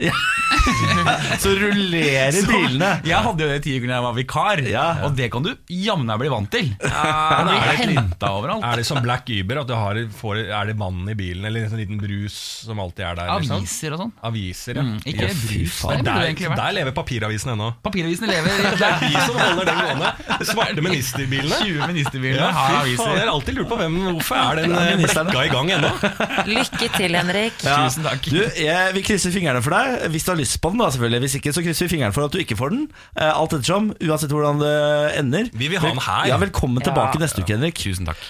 Så 1.43 1.51
rullerer 1.59 2.37
bilene. 2.47 2.89
Jeg 3.09 3.19
hadde 3.25 3.43
jo 3.45 3.49
det 3.51 3.59
tidligere 3.65 3.89
når 3.91 3.97
jeg 3.97 4.05
var 4.07 4.15
vikar 4.19 4.61
Ja. 4.71 4.85
Og 5.07 5.17
det 5.19 5.27
kan 5.33 5.45
du 5.45 5.51
jammen 5.73 6.07
meg 6.09 6.21
bli 6.23 6.31
vant 6.33 6.49
til 6.53 6.69
Ja, 6.83 7.03
er 7.41 7.49
det 7.49 7.57
blir 7.57 7.91
litt- 7.91 7.99
hentet 7.99 8.27
overalt 8.29 8.65
Er 8.69 8.81
det 8.81 8.87
som 8.87 9.01
Black 9.05 9.29
Uber? 9.33 9.61
At 9.63 9.69
du 9.71 9.75
har, 9.77 9.99
får, 10.21 10.41
er 10.55 10.71
det 10.71 10.77
mannen 10.81 11.09
i 11.13 11.17
bilen 11.19 11.45
Eller 11.49 11.65
en 11.67 11.73
sånn 11.73 11.81
liten 11.83 11.99
brus 12.01 12.37
som 12.69 12.81
alltid 12.83 13.05
er 13.09 13.19
der? 13.21 13.33
Liksom? 13.43 13.59
Aviser 13.63 13.97
og 13.97 14.03
sånn 14.05 14.13
Aviser, 14.31 14.79
ja. 14.81 14.85
Mm, 14.87 14.99
ikke 15.03 15.27
Ja, 15.29 15.35
brus, 15.43 15.77
faen. 15.81 15.91
det 15.93 16.07
burde 16.07 16.13
Der, 16.13 16.29
egentlig 16.29 16.49
vært. 16.53 16.63
der 16.63 16.77
lever 16.79 16.97
papiravisen 17.01 17.53
ennå. 17.57 17.69
Papiravisene 17.85 18.31
lever 18.31 18.63
Det 18.83 18.89
er 18.89 19.03
de 19.03 19.13
som 19.27 19.41
holder 19.43 19.71
den 19.71 19.83
gående. 19.83 20.13
Svarte 20.53 20.85
ministerbilene. 20.87 21.59
20 21.67 21.91
ministerbilene 21.93 22.41
Ja, 22.47 22.51
har 22.57 22.71
fy 22.71 22.73
faen, 22.73 22.81
aviser 22.87 23.13
jeg 23.19 23.25
har 23.27 23.33
alltid 23.35 23.59
lurt 23.59 23.71
på 23.73 23.81
hvem, 23.83 23.99
hvorfor 24.13 24.37
er 24.39 24.63
den 24.63 25.03
blekka 25.03 25.45
i 25.49 25.53
gang 25.53 25.73
ennå? 25.77 25.91
Lykke 26.53 26.89
til, 26.97 27.19
Henrik. 27.19 27.59
Ja. 27.67 27.77
Tusen 27.87 28.07
takk. 28.07 28.31
Du, 28.33 28.41
jeg, 28.63 28.95
vi 28.97 29.03
krysser 29.07 29.31
fingrene 29.35 29.42
for 29.63 29.75
deg, 29.75 30.07
hvis 30.15 30.25
du 30.25 30.31
har 30.31 30.39
lyst 30.39 30.61
på 30.63 30.71
den. 30.71 30.79
da 30.79 30.91
selvfølgelig 30.95 31.21
Hvis 31.25 31.35
ikke, 31.41 31.53
så 31.53 31.63
krysser 31.65 31.87
vi 31.89 31.97
fingrene 31.97 32.15
for 32.15 32.25
at 32.25 32.33
du 32.33 32.39
ikke 32.39 32.57
får 32.57 32.71
den. 32.71 32.85
Eh, 33.17 33.29
alt 33.33 33.53
ettersom, 33.53 33.91
uansett 34.01 34.31
hvordan 34.31 34.63
det 34.63 34.75
ender. 35.19 35.51
Vi 35.53 35.69
vil 35.69 35.83
ha 35.83 35.89
den 35.91 35.99
her. 35.99 36.27
Ja, 36.31 36.39
Velkommen 36.39 36.83
tilbake 36.85 37.19
neste 37.19 37.43
uke, 37.43 37.57
Henrik. 37.57 37.75
Tusen 37.83 38.07
takk 38.07 38.21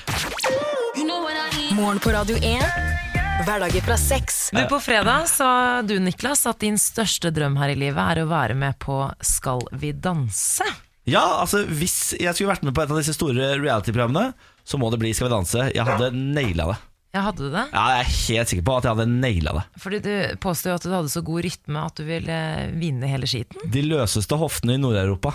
Morgen 1.73 1.99
på 2.05 2.13
Radio 2.13 2.37
1. 2.37 2.65
Hverdager 3.47 3.81
fra 3.83 3.97
seks. 3.97 4.51
Du, 4.53 4.61
På 4.69 4.79
fredag 4.81 5.25
sa 5.31 5.83
du, 5.83 5.97
Niklas, 5.99 6.45
at 6.47 6.61
din 6.61 6.77
største 6.79 7.33
drøm 7.35 7.57
her 7.59 7.73
i 7.73 7.77
livet 7.81 7.99
er 8.03 8.23
å 8.23 8.29
være 8.31 8.55
med 8.55 8.77
på 8.83 8.99
Skal 9.25 9.65
vi 9.73 9.93
danse? 9.97 10.67
Ja, 11.09 11.25
altså 11.41 11.65
Hvis 11.67 12.13
jeg 12.21 12.35
skulle 12.37 12.53
vært 12.53 12.63
med 12.67 12.77
på 12.77 12.85
et 12.85 12.93
av 12.93 13.01
disse 13.01 13.17
store 13.17 13.55
reality-programmene, 13.59 14.35
så 14.65 14.79
må 14.79 14.93
det 14.93 15.01
bli 15.03 15.15
Skal 15.17 15.31
vi 15.31 15.35
danse. 15.35 15.69
Jeg 15.75 15.89
hadde 15.89 16.13
naila 16.15 16.73
det. 16.75 16.79
Ja, 17.13 17.21
hadde 17.27 17.45
du 17.45 17.51
det? 17.53 17.67
Ja, 17.75 17.83
Jeg 17.99 18.01
er 18.07 18.11
helt 18.17 18.49
sikker 18.53 18.65
på 18.65 18.77
at 18.79 18.85
jeg 18.89 18.95
hadde 18.97 19.07
naila 19.13 19.53
det. 19.59 19.65
Fordi 19.85 19.99
du 20.05 20.13
påstår 20.41 20.71
jo 20.73 20.77
at 20.79 20.87
du 20.87 20.93
hadde 20.95 21.13
så 21.13 21.23
god 21.27 21.43
rytme 21.45 21.83
at 21.87 21.97
du 22.01 22.05
ville 22.09 22.37
vinne 22.81 23.11
hele 23.11 23.29
skiten. 23.29 23.61
De 23.75 23.83
løseste 23.85 24.39
hoftene 24.41 24.79
i 24.79 24.81
Nord-Europa. 24.81 25.35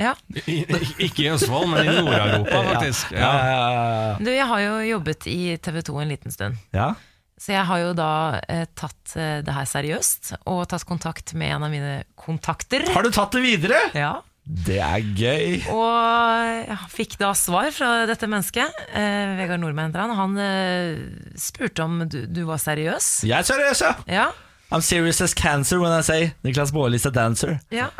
Ja. 0.00 0.12
I- 0.50 0.66
Ikke 1.06 1.22
i 1.24 1.30
Østfold, 1.32 1.68
men 1.70 1.86
i 1.86 1.96
Nord-Europa, 1.96 2.60
faktisk. 2.74 3.12
Ja, 3.14 3.30
Ja. 3.30 3.48
ja, 3.48 3.70
ja, 3.72 4.18
Du, 4.20 4.30
jeg 4.34 4.46
har 4.50 4.60
jo 4.66 4.72
jobbet 4.90 5.26
i 5.30 5.56
TV 5.56 5.80
2 5.86 5.98
en 6.02 6.08
liten 6.12 6.30
stund. 6.34 6.56
ja. 6.74 6.92
Så 7.38 7.50
jeg 7.50 7.64
har 7.66 7.78
jo 7.82 7.88
da 7.98 8.40
eh, 8.48 8.64
tatt 8.78 9.16
eh, 9.18 9.40
det 9.42 9.52
her 9.52 9.64
seriøst, 9.66 10.36
og 10.46 10.68
tatt 10.70 10.84
kontakt 10.86 11.32
med 11.34 11.50
en 11.56 11.64
av 11.66 11.70
mine 11.72 12.04
kontakter. 12.16 12.84
Har 12.94 13.02
du 13.02 13.10
tatt 13.10 13.32
det 13.34 13.42
videre? 13.42 13.80
Ja. 13.92 14.20
Det 14.44 14.76
er 14.84 15.00
gøy. 15.16 15.62
Og 15.72 16.68
jeg 16.68 16.76
fikk 16.92 17.14
da 17.20 17.30
svar 17.38 17.70
fra 17.72 18.04
dette 18.10 18.28
mennesket, 18.28 18.82
eh, 18.92 19.34
Vegard 19.38 19.62
Nordmann 19.62 19.88
heter 19.88 20.04
han. 20.04 20.12
Han 20.18 20.34
eh, 20.36 20.98
spurte 21.40 21.86
om 21.86 22.02
du, 22.04 22.18
du 22.28 22.42
var 22.48 22.60
seriøs. 22.60 23.22
Jeg 23.24 23.38
er 23.38 23.48
seriøs, 23.48 23.80
ja. 23.86 23.94
Ja. 24.20 24.26
I'm 24.74 24.82
serious 24.82 25.20
as 25.22 25.34
cancer 25.36 25.78
when 25.78 25.92
I 25.92 26.00
say 26.02 26.32
Niklas 26.42 26.72
Baarli 26.74 26.96
is 27.00 27.06
a 27.06 27.10
dancer. 27.14 27.58
ja. 27.70 27.88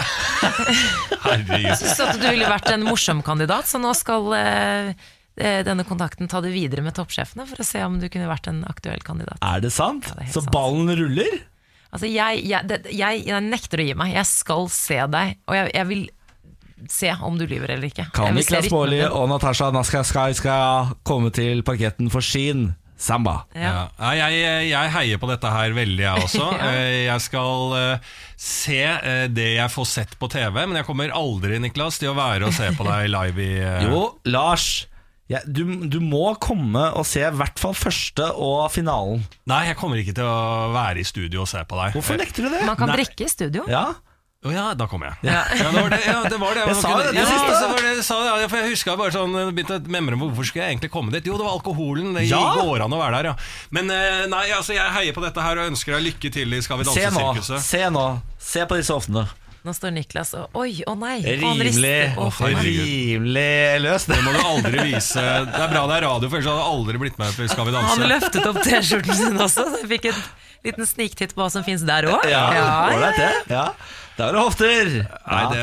Herregud. 1.25 1.77
Så 1.81 2.05
at 2.09 2.19
du 2.21 2.27
ville 2.29 2.49
vært 2.51 2.69
en 2.75 2.85
morsom 2.87 3.23
kandidat, 3.25 3.69
så 3.71 3.81
nå 3.81 3.93
skal 3.97 4.29
eh, 4.37 4.91
eh, 5.41 5.61
denne 5.67 5.87
kontakten 5.89 6.29
ta 6.31 6.43
det 6.45 6.53
videre 6.55 6.85
med 6.85 6.97
toppsjefene 6.99 7.47
for 7.49 7.63
å 7.63 7.67
se 7.67 7.83
om 7.87 7.97
du 8.03 8.09
kunne 8.13 8.29
vært 8.31 8.51
en 8.53 8.63
aktuell 8.69 9.01
kandidat. 9.07 9.41
Er 9.45 9.65
det 9.65 9.73
sant? 9.75 10.09
Ja, 10.13 10.19
det 10.21 10.29
er 10.29 10.35
Så 10.37 10.45
sant. 10.45 10.53
ballen 10.55 10.93
ruller? 10.99 11.41
Altså, 11.95 12.09
jeg, 12.11 12.43
jeg, 12.51 12.67
det, 12.69 12.81
jeg, 12.91 13.23
jeg 13.29 13.47
nekter 13.47 13.81
å 13.81 13.87
gi 13.87 13.95
meg. 13.97 14.13
Jeg 14.17 14.27
skal 14.27 14.65
se 14.75 14.99
deg, 15.15 15.37
og 15.47 15.59
jeg 15.71 15.89
vil 15.93 16.05
se 16.93 17.11
om 17.23 17.37
du 17.39 17.47
lyver 17.47 17.71
eller 17.77 17.89
ikke. 17.91 18.07
Kan 18.15 18.35
Niklas 18.37 18.69
Baarli 18.73 19.03
og 19.09 19.29
Natasha 19.33 19.71
Naskaskai 19.75 20.33
komme 21.07 21.31
til 21.35 21.63
parketten 21.67 22.11
for 22.13 22.21
sin 22.25 22.73
samba? 23.01 23.41
Ja. 23.59 23.89
Ja. 23.99 24.13
Jeg, 24.31 24.69
jeg 24.71 24.93
heier 24.95 25.19
på 25.21 25.29
dette 25.29 25.51
her 25.51 25.75
veldig, 25.77 26.03
jeg 26.07 26.23
også. 26.29 26.47
Ja. 26.59 26.71
Eh, 26.73 27.03
Jeg 27.09 27.21
skal 27.27 27.77
eh, 27.81 28.15
se 28.41 28.81
eh, 28.85 29.27
det 29.35 29.49
jeg 29.57 29.71
får 29.75 29.87
sett 29.91 30.17
på 30.21 30.29
TV, 30.33 30.65
men 30.67 30.77
jeg 30.81 30.87
kommer 30.89 31.13
aldri 31.15 31.59
Niklas, 31.63 31.99
til 32.01 32.13
å 32.15 32.19
være 32.19 32.49
og 32.49 32.57
se 32.57 32.71
på 32.79 32.87
deg 32.89 33.11
live 33.13 33.45
i 33.45 33.55
Jo, 33.89 34.03
Lars. 34.31 34.87
Ja, 35.33 35.39
du, 35.49 35.63
du 35.89 36.03
må 36.05 36.35
komme 36.37 36.91
og 37.01 37.07
se 37.09 37.23
i 37.25 37.31
hvert 37.33 37.57
fall 37.59 37.73
første 37.73 38.27
og 38.37 38.67
finalen. 38.75 39.23
Nei, 39.49 39.63
jeg 39.71 39.79
kommer 39.81 39.97
ikke 39.97 40.13
til 40.19 40.27
å 40.29 40.67
være 40.75 41.01
i 41.01 41.07
studio 41.09 41.47
og 41.47 41.49
se 41.49 41.63
på 41.65 41.79
deg. 41.81 41.95
Hvorfor 41.97 42.19
nekter 42.21 42.45
du 42.45 42.51
det? 42.53 42.61
Man 42.69 42.77
kan 42.77 42.93
Nei. 42.93 42.99
drikke 43.01 43.25
i 43.25 43.31
studio. 43.33 43.65
Ja, 43.73 43.87
Å 44.45 44.51
ja, 44.53 44.65
da 44.77 44.85
kommer 44.85 45.09
jeg. 45.09 45.31
Ja. 45.31 45.43
Ja, 45.57 45.71
det 45.73 45.81
var 45.81 45.91
det. 45.95 46.01
Ja, 46.05 46.17
det, 46.29 46.39
var 46.43 46.59
det. 46.59 46.65
Jeg 46.69 46.77
sa 46.77 46.91
jo 46.91 46.99
det 47.01 47.13
ja, 47.17 47.25
det, 47.25 47.69
var 47.71 47.79
det, 47.81 47.93
jeg 47.95 48.05
sa, 48.05 48.17
ja, 48.29 48.49
for 48.53 48.61
jeg 48.61 48.75
huska 48.75 48.97
bare 49.01 49.15
sånn 49.15 49.39
Begynte 49.57 49.79
å 49.79 49.93
memre 49.95 50.19
hvorfor 50.21 50.45
skulle 50.49 50.67
jeg 50.67 50.75
egentlig 50.77 50.91
komme 50.93 51.15
dit. 51.15 51.25
Jo, 51.31 51.39
det 51.41 51.47
var 51.47 51.57
alkoholen. 51.57 52.11
Det 52.19 52.27
Ja. 52.29 52.43
går 52.61 52.85
an 52.85 52.93
å 52.93 52.99
være 53.01 53.23
der, 53.23 53.31
ja. 53.33 53.37
Men 53.73 53.89
eh, 53.95 54.27
nei, 54.29 54.45
altså, 54.53 54.77
jeg 54.77 54.93
heier 54.99 55.17
på 55.17 55.25
dette 55.25 55.41
her 55.47 55.63
og 55.63 55.73
ønsker 55.73 55.97
deg 55.97 56.05
lykke 56.11 56.33
til 56.37 56.53
i 56.53 56.61
Skal 56.65 56.83
vi 56.83 56.91
Se 56.91 57.07
danse-sirkuset. 57.09 57.65
se 57.65 57.83
nå. 57.97 58.05
Se 58.53 58.69
på 58.69 58.77
disse 58.83 58.93
hoftene. 58.93 59.25
Nå 59.65 59.73
står 59.73 59.95
Niklas 59.97 60.35
og 60.37 60.59
Oi, 60.61 60.83
å 60.85 60.93
nei! 61.01 61.23
Rimelig, 61.25 62.13
oh, 62.21 62.29
for 62.29 62.53
rimelig 62.53 63.81
løst. 63.81 64.13
Det 64.13 64.21
må 64.21 64.35
du 64.37 64.43
aldri 64.45 64.91
vise. 64.91 65.25
Det 65.25 65.57
er 65.57 65.73
bra 65.73 65.87
det 65.89 65.97
er 66.03 66.05
radio, 66.05 66.29
for 66.29 66.37
ellers 66.37 66.51
hadde 66.53 66.61
jeg 66.61 66.75
aldri 66.77 67.01
blitt 67.01 67.17
med 67.23 67.33
på 67.33 67.49
Skal 67.49 67.71
vi 67.71 67.77
Han 67.89 68.09
løftet 68.13 68.49
opp 68.51 68.61
T-skjorten 68.61 69.17
sin 69.23 69.41
også, 69.41 69.65
så 69.73 69.81
jeg 69.81 69.89
fikk 69.97 70.11
en 70.13 70.21
liten 70.69 70.89
sniktitt 70.89 71.33
på 71.33 71.41
hva 71.41 71.49
som 71.53 71.65
finnes 71.65 71.85
der 71.89 72.11
òg. 72.13 72.29
Ja, 72.29 72.45
ja. 72.53 73.33
Ja. 73.49 73.67
Der 74.15 74.29
er 74.29 74.37
det 74.37 74.43
hofter. 74.45 74.91
Nei, 75.27 75.41
det, 75.51 75.63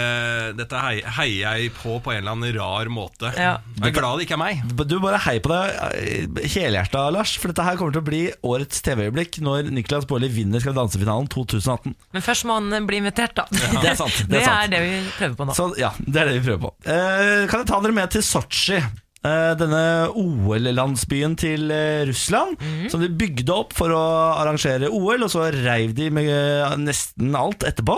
dette 0.59 0.79
hei- 0.83 1.03
heier 1.17 1.55
jeg 1.61 1.69
på 1.77 1.93
på 2.03 2.11
en 2.11 2.17
eller 2.19 2.33
annen 2.35 2.55
rar 2.57 2.89
måte. 2.91 3.29
Ja. 3.37 3.53
Jeg 3.79 3.87
er 3.87 3.95
glad 3.95 4.17
det 4.19 4.25
ikke 4.27 4.35
er 4.35 4.41
meg. 4.41 4.63
Du 4.91 4.97
bare 4.99 5.21
hei 5.23 5.37
på 5.39 5.51
deg 5.53 5.77
eh, 5.95 6.41
helhjerta, 6.51 7.05
Lars. 7.15 7.37
For 7.39 7.53
dette 7.53 7.63
her 7.63 7.79
kommer 7.79 7.95
til 7.95 8.03
å 8.03 8.07
bli 8.09 8.21
årets 8.43 8.83
TV-øyeblikk 8.83 9.39
når 9.45 9.71
Niklas 9.71 10.07
Baarli 10.09 10.27
vinner 10.35 10.59
Skal 10.59 10.75
vi 10.75 10.81
danse-finalen 10.81 11.29
2018. 11.31 11.95
Men 12.11 12.25
først 12.27 12.47
må 12.49 12.59
han 12.59 12.87
bli 12.89 12.99
invitert, 12.99 13.37
da. 13.39 13.47
Det 13.51 13.93
er 13.93 13.95
sant. 13.99 14.19
Det 14.27 14.29
Det 14.35 14.41
er 14.41 14.43
er 14.43 14.49
sant. 14.51 14.75
det 14.75 14.83
vi 14.83 14.91
prøver 15.15 15.37
på 15.39 15.47
nå. 15.47 15.55
Så 15.55 15.69
ja, 15.79 15.93
det 16.03 16.21
er 16.25 16.31
det 16.33 16.35
vi 16.41 16.43
prøver 16.49 16.65
på. 16.67 16.73
Eh, 16.91 17.47
kan 17.51 17.63
jeg 17.63 17.71
ta 17.71 17.79
dere 17.87 17.95
med 18.01 18.11
til 18.17 18.25
Sotsji? 18.27 18.81
Eh, 19.21 19.51
denne 19.53 19.83
OL-landsbyen 20.17 21.35
til 21.37 21.69
Russland, 21.69 22.21
Russland, 22.31 22.57
som 22.89 23.01
de 23.01 23.09
bygde 23.09 23.53
opp 23.53 23.75
for 23.77 23.93
å 23.93 24.01
arrangere 24.41 24.89
OL, 24.89 25.25
og 25.25 25.29
så 25.31 25.49
reiv 25.53 25.93
de 25.97 26.09
med 26.13 26.29
eh, 26.31 26.77
nesten 26.81 27.35
alt 27.37 27.65
etterpå. 27.67 27.97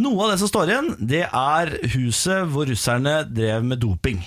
Noe 0.00 0.26
av 0.26 0.34
det 0.34 0.40
som 0.42 0.50
står 0.50 0.72
igjen, 0.72 0.90
det 1.00 1.24
er 1.26 1.72
huset 1.94 2.50
hvor 2.52 2.68
russerne 2.68 3.22
drev 3.28 3.64
med 3.66 3.80
doping. 3.82 4.20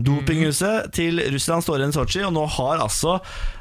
Dopinghuset 0.00 0.90
til 0.94 1.20
Russland 1.34 1.62
står 1.66 1.82
igjen 1.82 1.94
i 1.94 1.98
Sotsji, 1.98 2.24
og 2.26 2.34
nå 2.34 2.46
har 2.56 2.82
altså 2.82 3.18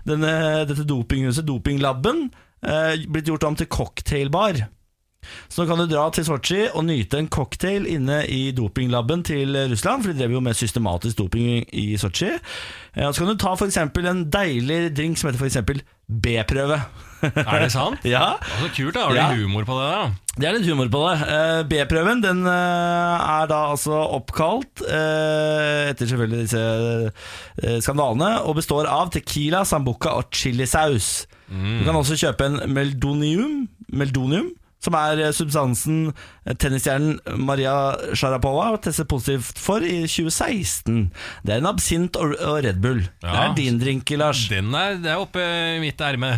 denne, 0.08 0.64
dette 0.70 0.86
dopinghuset, 0.90 1.46
dopinglaben, 1.46 2.30
eh, 2.66 3.04
blitt 3.06 3.30
gjort 3.30 3.50
om 3.50 3.60
til 3.60 3.70
cocktailbar. 3.70 4.64
Så 5.50 5.64
nå 5.64 5.68
kan 5.70 5.80
du 5.84 5.88
dra 5.92 6.08
til 6.16 6.26
Sotsji 6.28 6.68
og 6.74 6.86
nyte 6.88 7.20
en 7.22 7.30
cocktail 7.32 7.86
inne 7.88 8.22
i 8.28 8.52
dopinglaben 8.56 9.24
til 9.28 9.56
Russland, 9.72 10.04
for 10.04 10.12
de 10.14 10.20
drev 10.20 10.38
jo 10.38 10.44
med 10.44 10.56
systematisk 10.60 11.18
doping 11.24 11.64
i 11.72 11.94
Sotsji. 12.02 12.34
Eh, 12.96 13.08
Og 13.08 13.14
så 13.16 13.24
kan 13.24 13.34
du 13.34 13.40
ta 13.42 13.56
for 13.56 13.66
eksempel 13.70 14.06
en 14.10 14.26
deilig 14.30 14.94
drink 14.96 15.18
som 15.18 15.32
heter 15.32 15.46
eksempel 15.50 15.82
B-prøve. 16.10 16.82
Er 17.24 17.60
det 17.64 17.72
sant? 17.72 18.04
ja, 18.16 18.34
Så 18.60 18.68
kult, 18.76 18.94
da. 18.98 19.06
Har 19.08 19.16
Ja. 19.16 19.30
humor 19.34 19.64
på 19.66 19.78
det? 19.80 19.88
da? 19.94 20.12
det 20.36 20.48
er 20.50 20.56
litt 20.58 20.66
humor 20.68 20.90
på 20.92 21.02
det. 21.08 21.28
Eh, 21.30 21.62
B-prøven 21.70 22.22
den 22.22 22.42
eh, 22.46 22.52
er 23.40 23.48
da 23.48 23.62
altså 23.72 23.96
oppkalt 24.18 24.82
etter 24.84 26.10
selvfølgelig 26.10 26.42
disse 26.44 27.82
skandalene, 27.86 28.42
og 28.44 28.58
består 28.60 28.90
av 28.90 29.12
tequila, 29.14 29.64
sambuca 29.68 30.16
og 30.20 30.30
chilisaus. 30.36 31.26
Du 31.54 31.84
kan 31.86 31.96
også 32.00 32.18
kjøpe 32.18 32.48
en 32.50 32.60
meldonium, 32.74 33.68
meldonium 33.94 34.52
som 34.84 34.98
er 35.00 35.22
eh, 35.24 35.34
substansen 35.36 36.12
eh, 36.12 36.56
tennisstjernen 36.60 37.20
Maria 37.40 37.76
Sharapova 38.18 38.74
testet 38.84 39.10
positivt 39.12 39.62
for 39.62 39.84
i 39.86 40.04
2016. 40.06 41.10
Det 41.44 41.56
er 41.56 41.64
en 41.64 41.72
absint 41.72 42.20
og 42.20 42.36
Red 42.66 42.82
Bull. 42.84 43.04
Det 43.24 43.36
er 43.46 43.58
din 43.58 43.80
drink, 43.82 44.10
Lars. 44.20 44.48
Den 44.52 44.74
er, 44.78 45.00
det 45.02 45.14
er 45.14 45.24
oppe 45.24 45.44
i 45.44 45.82
mitt 45.84 46.02
erme. 46.04 46.36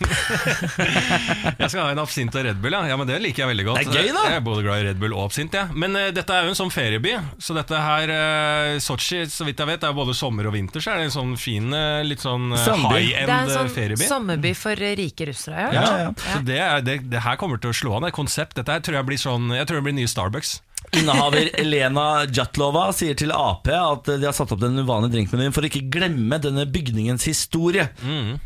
Jeg 0.00 1.68
skal 1.70 1.82
ha 1.82 1.90
en 1.92 2.00
absint 2.02 2.34
og 2.34 2.44
Red 2.46 2.60
Bull, 2.62 2.74
ja. 2.76 2.82
ja 2.92 2.96
men 3.00 3.08
Det 3.08 3.18
liker 3.22 3.44
jeg 3.44 3.50
veldig 3.52 3.66
godt. 3.68 3.80
Det 3.80 3.90
er 3.90 4.06
gøy, 4.06 4.12
da. 4.16 4.24
Jeg 4.30 4.40
er 4.40 4.44
både 4.46 4.64
glad 4.66 4.82
i 4.82 4.86
Red 4.88 5.00
Bull 5.02 5.16
og 5.16 5.26
absint. 5.28 5.56
Ja. 5.56 5.66
Men 5.72 5.96
uh, 5.98 6.08
dette 6.14 6.36
er 6.36 6.46
jo 6.46 6.54
en 6.54 6.58
sånn 6.58 6.72
ferieby. 6.74 7.16
Så 7.42 7.56
dette 7.56 7.80
her 7.84 8.12
uh, 8.14 8.78
Sotsji, 8.82 9.24
så 9.32 9.46
vidt 9.48 9.60
jeg 9.60 9.70
vet, 9.72 9.86
er 9.86 9.96
både 9.96 10.16
sommer 10.16 10.48
og 10.50 10.56
vinter. 10.56 10.84
Så 10.84 10.94
er 10.94 11.02
det 11.02 11.10
en 11.10 11.16
sånn 11.16 11.34
fin, 11.40 11.68
uh, 11.74 12.00
litt 12.06 12.24
sånn 12.24 12.50
high-end 12.54 12.88
ferieby. 12.90 13.26
Det 13.26 13.36
er 13.36 13.44
en 13.44 13.54
sånn 13.56 13.74
ferieby. 13.76 14.08
sommerby 14.10 14.54
for 14.58 14.86
rike 15.00 15.30
russere. 15.30 15.68
Ja, 15.74 15.84
ja, 15.84 15.98
ja. 16.06 16.14
Så 16.24 16.42
det, 16.46 16.60
er, 16.64 16.84
det, 16.86 17.00
det 17.12 17.24
her 17.26 17.40
kommer 17.40 17.60
til 17.60 17.74
å 17.74 17.76
slå 17.76 17.96
an. 17.96 18.06
Det 18.06 18.14
et 18.14 18.18
konsept. 18.18 18.56
Dette 18.58 18.76
her 18.76 18.84
tror 18.84 19.00
jeg 19.00 19.08
blir 19.08 19.20
sånn 19.20 19.50
Jeg 19.54 19.68
tror 19.68 19.80
det 19.80 19.86
blir 19.88 19.98
nye 20.00 20.10
Starbucks. 20.10 20.58
Innehaver 20.98 21.50
Elena 21.60 22.06
Jatlova 22.26 22.88
sier 22.96 23.14
til 23.18 23.30
Ap 23.34 23.68
at 23.70 24.08
de 24.10 24.26
har 24.26 24.34
satt 24.34 24.50
opp 24.54 24.60
den 24.62 24.80
uvanlige 24.82 25.14
drinkmenyen 25.14 25.54
for 25.54 25.62
å 25.62 25.70
ikke 25.70 25.84
glemme 25.92 26.40
denne 26.42 26.64
bygningens 26.66 27.26
historie. 27.30 27.86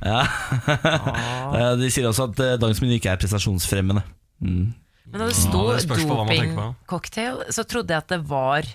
Ja. 0.05 0.21
Ah. 0.21 1.75
de 1.81 1.89
sier 1.93 2.09
også 2.11 2.29
at 2.31 2.43
eh, 2.45 2.57
dagens 2.61 2.83
meny 2.85 2.99
ikke 2.99 3.15
er 3.15 3.21
prestasjonsfremmende. 3.23 4.05
Mm. 4.45 4.73
Men 5.09 5.21
da 5.23 5.29
det 5.31 5.37
sto 5.39 5.63
Ja, 5.71 5.81
dopingcocktail, 5.95 7.45
så 7.55 7.65
trodde 7.69 7.95
jeg 7.95 8.03
at 8.03 8.11
det 8.11 8.19
var 8.27 8.67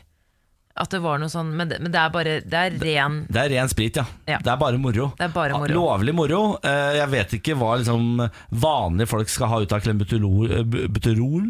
At 0.80 0.94
det 0.94 1.02
var 1.04 1.20
noe 1.20 1.28
sånn 1.34 1.50
Men 1.58 1.68
det, 1.68 1.80
men 1.84 1.92
det 1.92 2.00
er 2.00 2.12
bare 2.14 2.36
Det 2.46 2.60
er 2.60 2.76
ren 2.80 3.18
Det 3.28 3.42
er 3.42 3.50
ren 3.58 3.68
sprit, 3.72 3.98
ja. 4.00 4.06
Ja. 4.30 4.38
Det 4.46 4.54
er 4.54 4.60
bare 4.62 4.80
moro. 4.80 5.10
Det 5.20 5.26
er 5.28 5.34
bare 5.36 5.58
moro. 5.60 5.74
Lovlig 5.76 6.14
moro. 6.16 6.42
Eh, 6.64 6.96
Jeg 7.02 7.12
vet 7.12 7.36
ikke 7.42 7.58
hva 7.60 7.74
liksom 7.82 8.24
vanlige 8.64 9.10
folk 9.12 9.30
skal 9.34 9.52
ha 9.52 9.60
ut 9.66 9.76
av 9.76 9.84
klembuterol 9.84 10.54
eh, 10.62 10.64
buterol? 10.88 11.50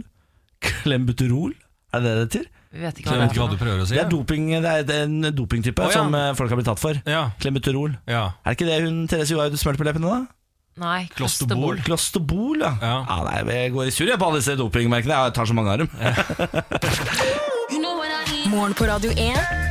Klembuterol? 0.82 1.54
Er 1.94 2.00
det 2.04 2.10
det 2.10 2.16
det 2.16 2.26
heter? 2.26 2.46
Vi 2.70 2.84
vet 2.86 3.00
ikke 3.02 3.10
hva 3.10 3.18
det 3.18 3.24
er. 3.34 3.58
prøver 3.58 3.80
å 3.82 3.86
si. 3.90 3.96
Det 3.98 4.04
er, 4.04 4.10
doping, 4.12 4.44
det 4.62 4.70
er 4.94 5.00
en 5.08 5.16
dopingtype 5.34 5.82
Å, 5.82 5.90
ja. 5.90 5.94
som 5.98 6.14
eh, 6.14 6.36
folk 6.38 6.50
har 6.54 6.60
blitt 6.60 6.70
tatt 6.70 6.82
for. 6.82 6.94
Ja, 7.10 7.24
Klemeterol. 7.42 7.92
ja. 8.06 8.28
Er 8.46 8.54
det 8.54 8.58
ikke 8.60 8.70
det 8.70 8.78
hun 8.86 9.08
Therese 9.10 9.34
Johaug 9.34 9.58
smurte 9.58 9.82
på 9.82 9.88
leppene, 9.90 10.06
da? 10.12 10.20
Nei, 10.80 11.10
klosterbol 11.12 11.82
Klosterbol, 11.84 12.62
ja. 12.62 12.70
Ja. 12.80 13.04
Ja. 13.04 13.18
nei, 13.26 13.42
jeg 13.66 13.74
går 13.74 13.90
i 13.90 13.96
surr 13.96 14.10
jeg, 14.14 14.20
på 14.22 14.26
alle 14.30 14.40
disse 14.40 14.56
dopingmerkene. 14.60 15.16
Jeg 15.26 15.34
tar 15.36 15.46
så 15.50 15.56
mange 15.58 15.74
av 15.74 15.78
dem. 15.82 15.90
Morgen 18.54 18.74
på 18.78 18.84
Radio 18.88 19.10
1. 19.18 19.69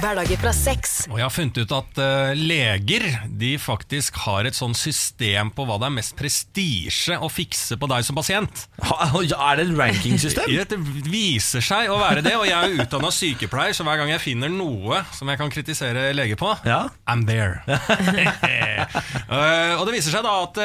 Hverdager 0.00 0.38
fra 0.40 0.48
seks. 0.56 1.02
Og 1.10 1.18
jeg 1.18 1.24
har 1.26 1.32
funnet 1.32 1.58
ut 1.60 1.72
at 1.76 1.98
uh, 2.00 2.30
leger 2.32 3.02
de 3.36 3.50
faktisk 3.60 4.16
har 4.24 4.46
et 4.48 4.56
sånn 4.56 4.72
system 4.76 5.50
på 5.52 5.64
hva 5.68 5.76
det 5.80 5.86
er 5.90 5.94
mest 5.98 6.14
prestisje 6.16 7.18
å 7.20 7.28
fikse 7.28 7.76
på 7.76 7.86
deg 7.90 8.04
som 8.06 8.16
pasient. 8.16 8.62
Ha, 8.86 9.10
er 9.12 9.56
det 9.60 9.66
et 9.66 9.74
rankingsystem? 9.76 10.48
Det 10.70 10.78
viser 11.10 11.60
seg 11.64 11.90
å 11.90 11.98
være 12.00 12.22
det, 12.24 12.34
og 12.38 12.46
jeg 12.46 12.54
er 12.54 12.70
utdanna 12.84 13.10
sykepleier, 13.12 13.72
så 13.76 13.82
hver 13.86 13.98
gang 14.00 14.10
jeg 14.12 14.20
finner 14.22 14.48
noe 14.52 15.00
som 15.16 15.28
jeg 15.30 15.38
kan 15.40 15.50
kritisere 15.52 16.10
leger 16.14 16.36
på, 16.40 16.48
Ja. 16.68 16.80
I'm 17.10 17.24
there. 17.28 17.60
uh, 17.66 17.78
og 19.80 19.84
det 19.88 19.94
viser 19.96 20.12
seg 20.14 20.22
da 20.24 20.32
at 20.44 20.54
uh, 20.60 20.64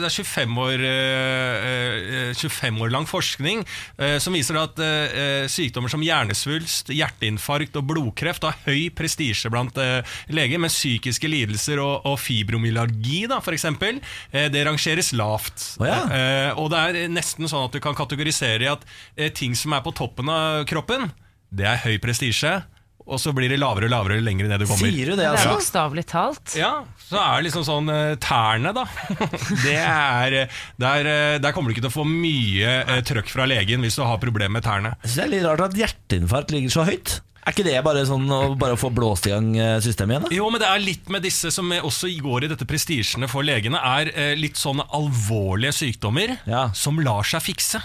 det 0.00 0.06
er 0.08 0.14
25 0.14 0.58
år, 0.64 0.78
eh, 0.90 1.54
eh, 2.30 2.34
25 2.34 2.80
år 2.82 2.90
lang 2.94 3.06
forskning 3.08 3.58
som 4.22 4.32
viser 4.34 4.56
at 4.60 4.76
sykdommer 5.52 5.90
som 5.92 6.02
hjernesvulst, 6.04 6.86
hjerteinfarkt 6.94 7.76
og 7.78 7.84
blodkreft 7.90 8.39
har 8.46 8.58
høy 8.66 8.88
prestisje 8.96 9.50
blant 9.52 9.76
eh, 9.80 10.00
leger, 10.32 10.60
med 10.62 10.72
psykiske 10.72 11.30
lidelser 11.30 11.80
og, 11.82 12.06
og 12.08 12.18
fibromyalgi, 12.20 13.24
da, 13.30 13.40
for 13.44 13.56
eksempel, 13.56 14.00
eh, 14.32 14.48
det 14.52 14.64
rangeres 14.66 15.12
lavt. 15.16 15.64
Oh, 15.80 15.86
ja. 15.88 16.02
Eh, 16.10 16.50
og 16.60 16.70
det 16.72 16.82
er 16.82 17.12
nesten 17.12 17.48
sånn 17.50 17.68
at 17.68 17.76
du 17.76 17.80
kan 17.82 17.96
kategorisere 17.98 18.66
i 18.66 18.70
at 18.70 18.86
ting 19.36 19.56
som 19.58 19.74
er 19.76 19.84
på 19.84 19.94
toppen 19.96 20.30
av 20.32 20.64
kroppen, 20.70 21.10
det 21.50 21.66
er 21.66 21.82
høy 21.84 21.96
prestisje. 22.02 22.60
Og 23.06 23.18
så 23.18 23.32
blir 23.34 23.48
det 23.50 23.58
lavere 23.58 23.88
og 23.88 23.92
lavere 23.94 24.18
jo 24.20 24.24
lenger 24.26 24.46
ned 24.50 24.60
du 24.62 24.66
kommer. 24.68 24.90
Sier 24.90 25.10
du 25.10 25.16
det, 25.18 25.24
altså? 25.24 25.30
Det 25.30 25.30
er 25.30 25.38
altså? 25.38 25.54
bokstavelig 25.56 26.04
talt. 26.10 26.52
Ja, 26.58 26.72
så 27.08 27.18
er 27.18 27.32
det 27.40 27.46
liksom 27.48 27.64
sånn 27.66 27.88
eh, 27.94 28.12
Tærne, 28.22 28.74
da. 28.76 28.84
Det 29.64 29.74
er, 29.80 30.36
eh, 30.44 30.60
der, 30.80 31.08
eh, 31.10 31.38
der 31.42 31.56
kommer 31.56 31.70
du 31.70 31.74
ikke 31.76 31.86
til 31.86 31.90
å 31.92 31.96
få 32.00 32.06
mye 32.06 33.00
trøkk 33.08 33.32
fra 33.32 33.48
legen 33.50 33.82
hvis 33.84 33.98
du 33.98 34.04
har 34.06 34.20
problemer 34.22 34.58
med 34.58 34.66
tærne. 34.66 34.94
Jeg 35.02 35.10
synes 35.10 35.18
det 35.18 35.26
er 35.26 35.32
litt 35.34 35.48
rart 35.48 35.64
at 35.70 35.76
hjerteinfarkt 35.80 36.54
ligger 36.54 36.74
så 36.76 36.86
høyt. 36.86 37.16
Er 37.40 37.54
ikke 37.54 37.64
det 37.66 37.78
bare 37.82 38.02
sånn 38.06 38.26
å 38.30 38.40
bare 38.60 38.76
få 38.78 38.90
blåst 38.94 39.26
i 39.26 39.32
gang 39.32 39.48
systemet 39.82 40.12
igjen? 40.12 40.26
da? 40.28 40.34
Jo, 40.36 40.50
men 40.52 40.60
det 40.60 40.68
er 40.68 40.82
litt 40.84 41.08
med 41.10 41.24
disse 41.24 41.50
som 41.54 41.72
også 41.80 42.10
går 42.20 42.44
i 42.46 42.50
dette 42.52 42.66
prestisjene 42.68 43.30
for 43.32 43.46
legene, 43.46 43.80
er 43.80 44.36
litt 44.38 44.60
sånne 44.60 44.84
alvorlige 44.94 45.72
sykdommer 45.78 46.36
Ja. 46.46 46.66
som 46.76 47.00
lar 47.00 47.24
seg 47.26 47.42
fikse. 47.48 47.80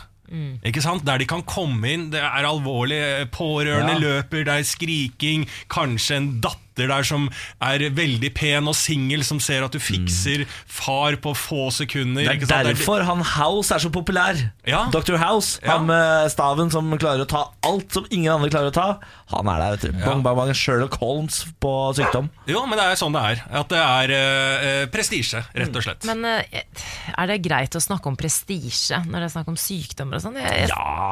Ikke 0.66 0.82
sant? 0.82 1.06
Der 1.06 1.18
de 1.22 1.26
kan 1.30 1.44
komme 1.44 1.92
inn, 1.94 2.10
det 2.12 2.20
er 2.20 2.46
alvorlig, 2.50 3.30
pårørende, 3.32 3.94
Ja. 3.94 4.00
løper, 4.00 4.44
det 4.44 4.48
er 4.48 4.64
skriking, 4.64 5.48
kanskje 5.70 6.18
en 6.18 6.30
datter 6.42 6.60
der 6.76 7.04
som 7.08 7.30
er 7.64 7.86
veldig 7.96 8.34
pen 8.36 8.68
og 8.68 8.76
singel, 8.76 9.24
som 9.24 9.40
ser 9.40 9.64
at 9.64 9.72
du 9.72 9.80
fikser 9.80 10.44
far 10.68 11.16
på 11.24 11.32
få 11.36 11.70
sekunder. 11.72 12.28
Det 12.28 12.50
er 12.52 12.68
derfor 12.74 13.04
han 13.08 13.24
House 13.24 13.72
er 13.72 13.80
så 13.80 13.90
populær. 13.90 14.36
Ja. 14.68 14.86
Dr. 14.92 15.16
House, 15.22 15.60
Ja. 15.64 15.78
han 15.78 15.86
med 15.88 16.30
staven 16.32 16.70
som 16.72 16.92
klarer 17.00 17.24
å 17.24 17.28
ta 17.30 17.46
alt 17.64 17.92
som 17.96 18.06
ingen 18.12 18.34
andre 18.34 18.50
klarer 18.52 18.74
å 18.74 18.76
ta. 18.76 18.88
Han 19.32 19.48
er 19.48 19.60
der, 19.64 19.72
vet 19.78 19.82
du. 19.88 19.92
Bang, 20.06 20.22
bang, 20.26 20.36
bang. 20.38 20.52
Sherlock 20.56 20.98
Holmes 21.00 21.46
på 21.64 21.72
sykdom. 21.96 22.30
Jo, 22.48 22.66
men 22.68 22.78
det 22.78 22.86
er 22.86 23.00
sånn 23.00 23.16
det 23.16 23.24
er. 23.24 23.44
At 23.62 23.70
det 23.72 23.80
er 23.82 24.14
eh, 24.18 24.86
prestisje, 24.92 25.42
rett 25.56 25.76
og 25.76 25.84
slett. 25.88 26.04
Men 26.06 26.26
eh, 26.26 26.62
er 27.16 27.28
det 27.32 27.40
greit 27.46 27.76
å 27.76 27.82
snakke 27.82 28.12
om 28.12 28.18
prestisje 28.20 29.00
når 29.06 29.20
det 29.20 29.30
er 29.30 29.34
snakk 29.40 29.48
om 29.54 29.58
sykdommer 29.60 30.20
og 30.20 30.26
sånn? 30.28 30.38
Ja. 30.38 31.12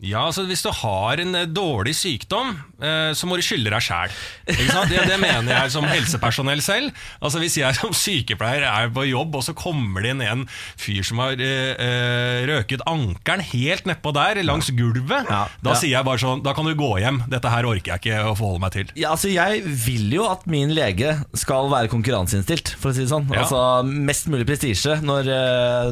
Ja, 0.00 0.22
altså 0.30 0.46
Hvis 0.48 0.62
du 0.64 0.70
har 0.72 1.20
en 1.20 1.34
eh, 1.36 1.48
dårlig 1.48 1.92
sykdom, 1.98 2.54
eh, 2.80 3.10
så 3.16 3.28
må 3.28 3.36
du 3.36 3.44
skylde 3.44 3.72
deg 3.72 3.84
sjæl. 3.84 4.14
Det, 4.48 5.02
det 5.10 5.18
mener 5.20 5.52
jeg 5.52 5.72
som 5.74 5.84
helsepersonell 5.88 6.62
selv. 6.64 6.94
Altså 7.20 7.40
Hvis 7.42 7.58
jeg 7.60 7.76
som 7.76 7.92
sykepleier 7.96 8.64
er 8.64 8.88
på 8.94 9.04
jobb, 9.10 9.36
og 9.36 9.44
så 9.44 9.54
kommer 9.56 10.04
det 10.04 10.14
inn 10.14 10.22
en 10.24 10.46
fyr 10.80 11.04
som 11.06 11.20
har 11.20 11.36
eh, 11.36 12.46
røket 12.48 12.84
ankelen 12.88 13.44
helt 13.52 13.88
nedpå 13.90 14.14
der, 14.16 14.40
langs 14.46 14.70
gulvet, 14.76 15.28
Ja, 15.28 15.42
da 15.62 15.76
sier 15.76 15.98
jeg 15.98 16.06
bare 16.06 16.20
sånn 16.22 16.40
Da 16.44 16.54
kan 16.56 16.66
du 16.68 16.72
gå 16.78 16.88
hjem. 17.02 17.20
Dette 17.30 17.52
her 17.52 17.68
orker 17.68 17.92
jeg 17.92 18.00
ikke 18.00 18.30
å 18.30 18.34
forholde 18.38 18.64
meg 18.64 18.74
til. 18.76 18.94
Ja, 18.96 19.12
altså 19.12 19.28
Jeg 19.32 19.60
vil 19.68 20.08
jo 20.16 20.24
at 20.30 20.46
min 20.50 20.72
lege 20.76 21.18
skal 21.36 21.68
være 21.72 21.90
konkurranseinnstilt, 21.92 22.72
for 22.80 22.90
å 22.90 22.96
si 22.96 23.04
det 23.04 23.12
sånn. 23.12 23.28
Ja. 23.34 23.44
Altså 23.44 23.60
Mest 23.84 24.30
mulig 24.32 24.48
prestisje 24.48 24.96
når, 25.04 25.28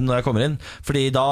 når 0.00 0.20
jeg 0.20 0.26
kommer 0.26 0.46
inn. 0.46 0.56
Fordi 0.86 1.04
da 1.14 1.26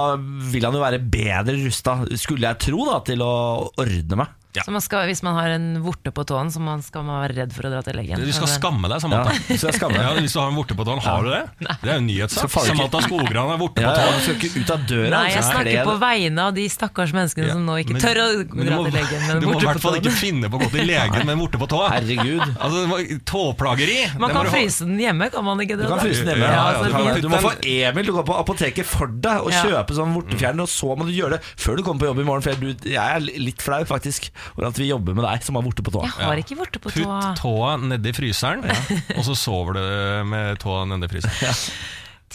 vil 0.52 0.66
han 0.66 0.76
jo 0.76 0.84
være 0.84 1.00
bedre 1.00 1.56
rusta, 1.64 1.98
skulle 2.20 2.50
jeg 2.50 2.65
tro, 2.66 2.82
da 2.88 2.98
til 3.06 3.22
å 3.22 3.32
ordne 3.78 4.18
meg. 4.18 4.34
Ja. 4.56 4.62
Så 4.64 4.72
man 4.72 4.80
skal, 4.84 5.04
hvis 5.10 5.22
man 5.22 5.34
har 5.36 5.50
en 5.52 5.66
vorte 5.84 6.10
på 6.16 6.24
tåen, 6.24 6.48
så 6.50 6.60
man 6.64 6.80
skal 6.82 7.04
man 7.04 7.20
være 7.26 7.34
redd 7.42 7.52
for 7.52 7.68
å 7.68 7.70
dra 7.74 7.82
til 7.84 7.96
legen? 7.98 8.16
Du 8.24 8.32
skal 8.32 8.48
skamme 8.48 8.88
deg, 8.88 8.96
Ja, 8.96 9.02
Samantha. 9.04 9.34
så 9.52 9.68
jeg 9.68 9.80
Ja, 9.96 10.12
hvis 10.16 10.32
du 10.32 10.40
har 10.40 10.48
en 10.48 10.56
vorte 10.56 10.76
på 10.78 10.84
tåen, 10.88 11.00
har 11.04 11.22
du 11.26 11.30
det? 11.30 11.42
Det 11.82 11.90
er 11.90 11.92
jo 11.92 12.00
en 12.00 12.06
nyhetssak. 12.08 12.50
Samantha 12.66 13.02
Skogran 13.04 13.52
er 13.52 13.60
vorte 13.60 13.84
Ja, 13.84 13.92
på 13.92 14.00
tåen. 14.00 14.16
du 14.16 14.22
skal 14.24 14.36
ikke 14.40 14.62
ut 14.64 14.70
av 14.72 14.86
døra. 14.88 15.10
Nei, 15.12 15.24
jeg 15.34 15.42
skal 15.44 15.52
snakker 15.52 15.90
på 15.90 15.96
vegne 16.00 16.46
av 16.48 16.54
de 16.56 16.64
stakkars 16.72 17.12
menneskene 17.12 17.50
som 17.52 17.66
nå 17.68 17.76
ikke 17.84 17.92
Men- 17.96 18.02
tør 18.06 18.16
å 18.22 18.26
dra 18.48 18.76
må- 18.76 18.84
til 18.88 18.96
legen 18.96 19.20
med 19.26 19.30
en 19.36 19.40
Du 19.40 19.46
må 19.46 19.60
i 19.60 19.64
hvert 19.66 19.80
fall 19.84 19.98
ikke 20.00 20.14
finne 20.16 20.48
på 20.50 20.56
å 20.56 20.62
gå 20.64 20.70
til 20.72 20.86
legen 20.88 21.26
med 21.26 21.34
en 21.36 21.42
vorte 21.44 21.58
på 21.60 21.68
tå. 21.68 21.82
Herregud. 21.92 22.56
Altså, 22.56 23.20
Tåplageri. 23.26 23.98
Man 24.18 24.30
kan 24.30 24.46
fryse 24.46 24.84
den 24.86 24.98
hjemme, 24.98 25.30
kan 25.32 25.44
man 25.44 25.58
ikke 25.60 25.76
det? 25.76 25.84
Du 25.86 25.92
kan 25.92 26.00
fryse 26.00 26.24
den 26.24 26.38
hjemme. 26.38 26.48
Ja, 26.48 26.54
Ja, 26.56 26.88
ja, 26.88 27.14
du, 27.14 27.20
du 27.20 27.26
du 27.26 27.28
må 27.28 27.40
få 27.42 27.52
Emil 27.66 28.04
til 28.06 28.14
å 28.14 28.22
gå 28.22 28.24
på 28.30 28.36
apoteket 28.40 28.86
for 28.88 29.06
deg 29.08 29.42
og 29.44 29.52
kjøpe 29.52 29.94
sånn 29.96 30.14
vortefjerner, 30.16 30.64
og 30.66 30.70
så 30.72 30.96
må 30.96 31.06
du 31.08 31.12
gjøre 31.12 31.36
det 31.36 31.42
før 31.58 31.76
du 31.76 31.82
kommer 31.86 32.00
på 32.04 32.08
jobb 32.10 32.20
i 32.22 32.26
morgen. 32.28 32.42
For 32.46 32.54
jeg 32.56 32.96
er 32.96 33.20
litt 33.20 33.62
flau 33.64 33.82
faktisk 33.88 34.30
at 34.68 34.80
vi 34.80 34.88
jobber 34.90 35.16
med 35.16 35.26
deg 35.26 35.44
som 35.46 35.58
har 35.58 35.66
vorte 35.66 35.84
på 35.84 35.94
tåa. 35.94 36.08
Jeg 36.08 36.30
har 36.30 36.42
ikke 36.42 36.58
vorte 36.58 36.82
på 36.82 36.94
tåa. 36.94 37.20
Putt 37.20 37.42
tåa 37.42 37.76
nedi 37.82 38.14
fryseren, 38.16 38.64
og 39.18 39.22
så 39.26 39.36
sover 39.38 39.78
du 39.78 39.86
med 40.32 40.60
tåa 40.62 40.84
nedi 40.90 41.10
fryseren. 41.12 41.62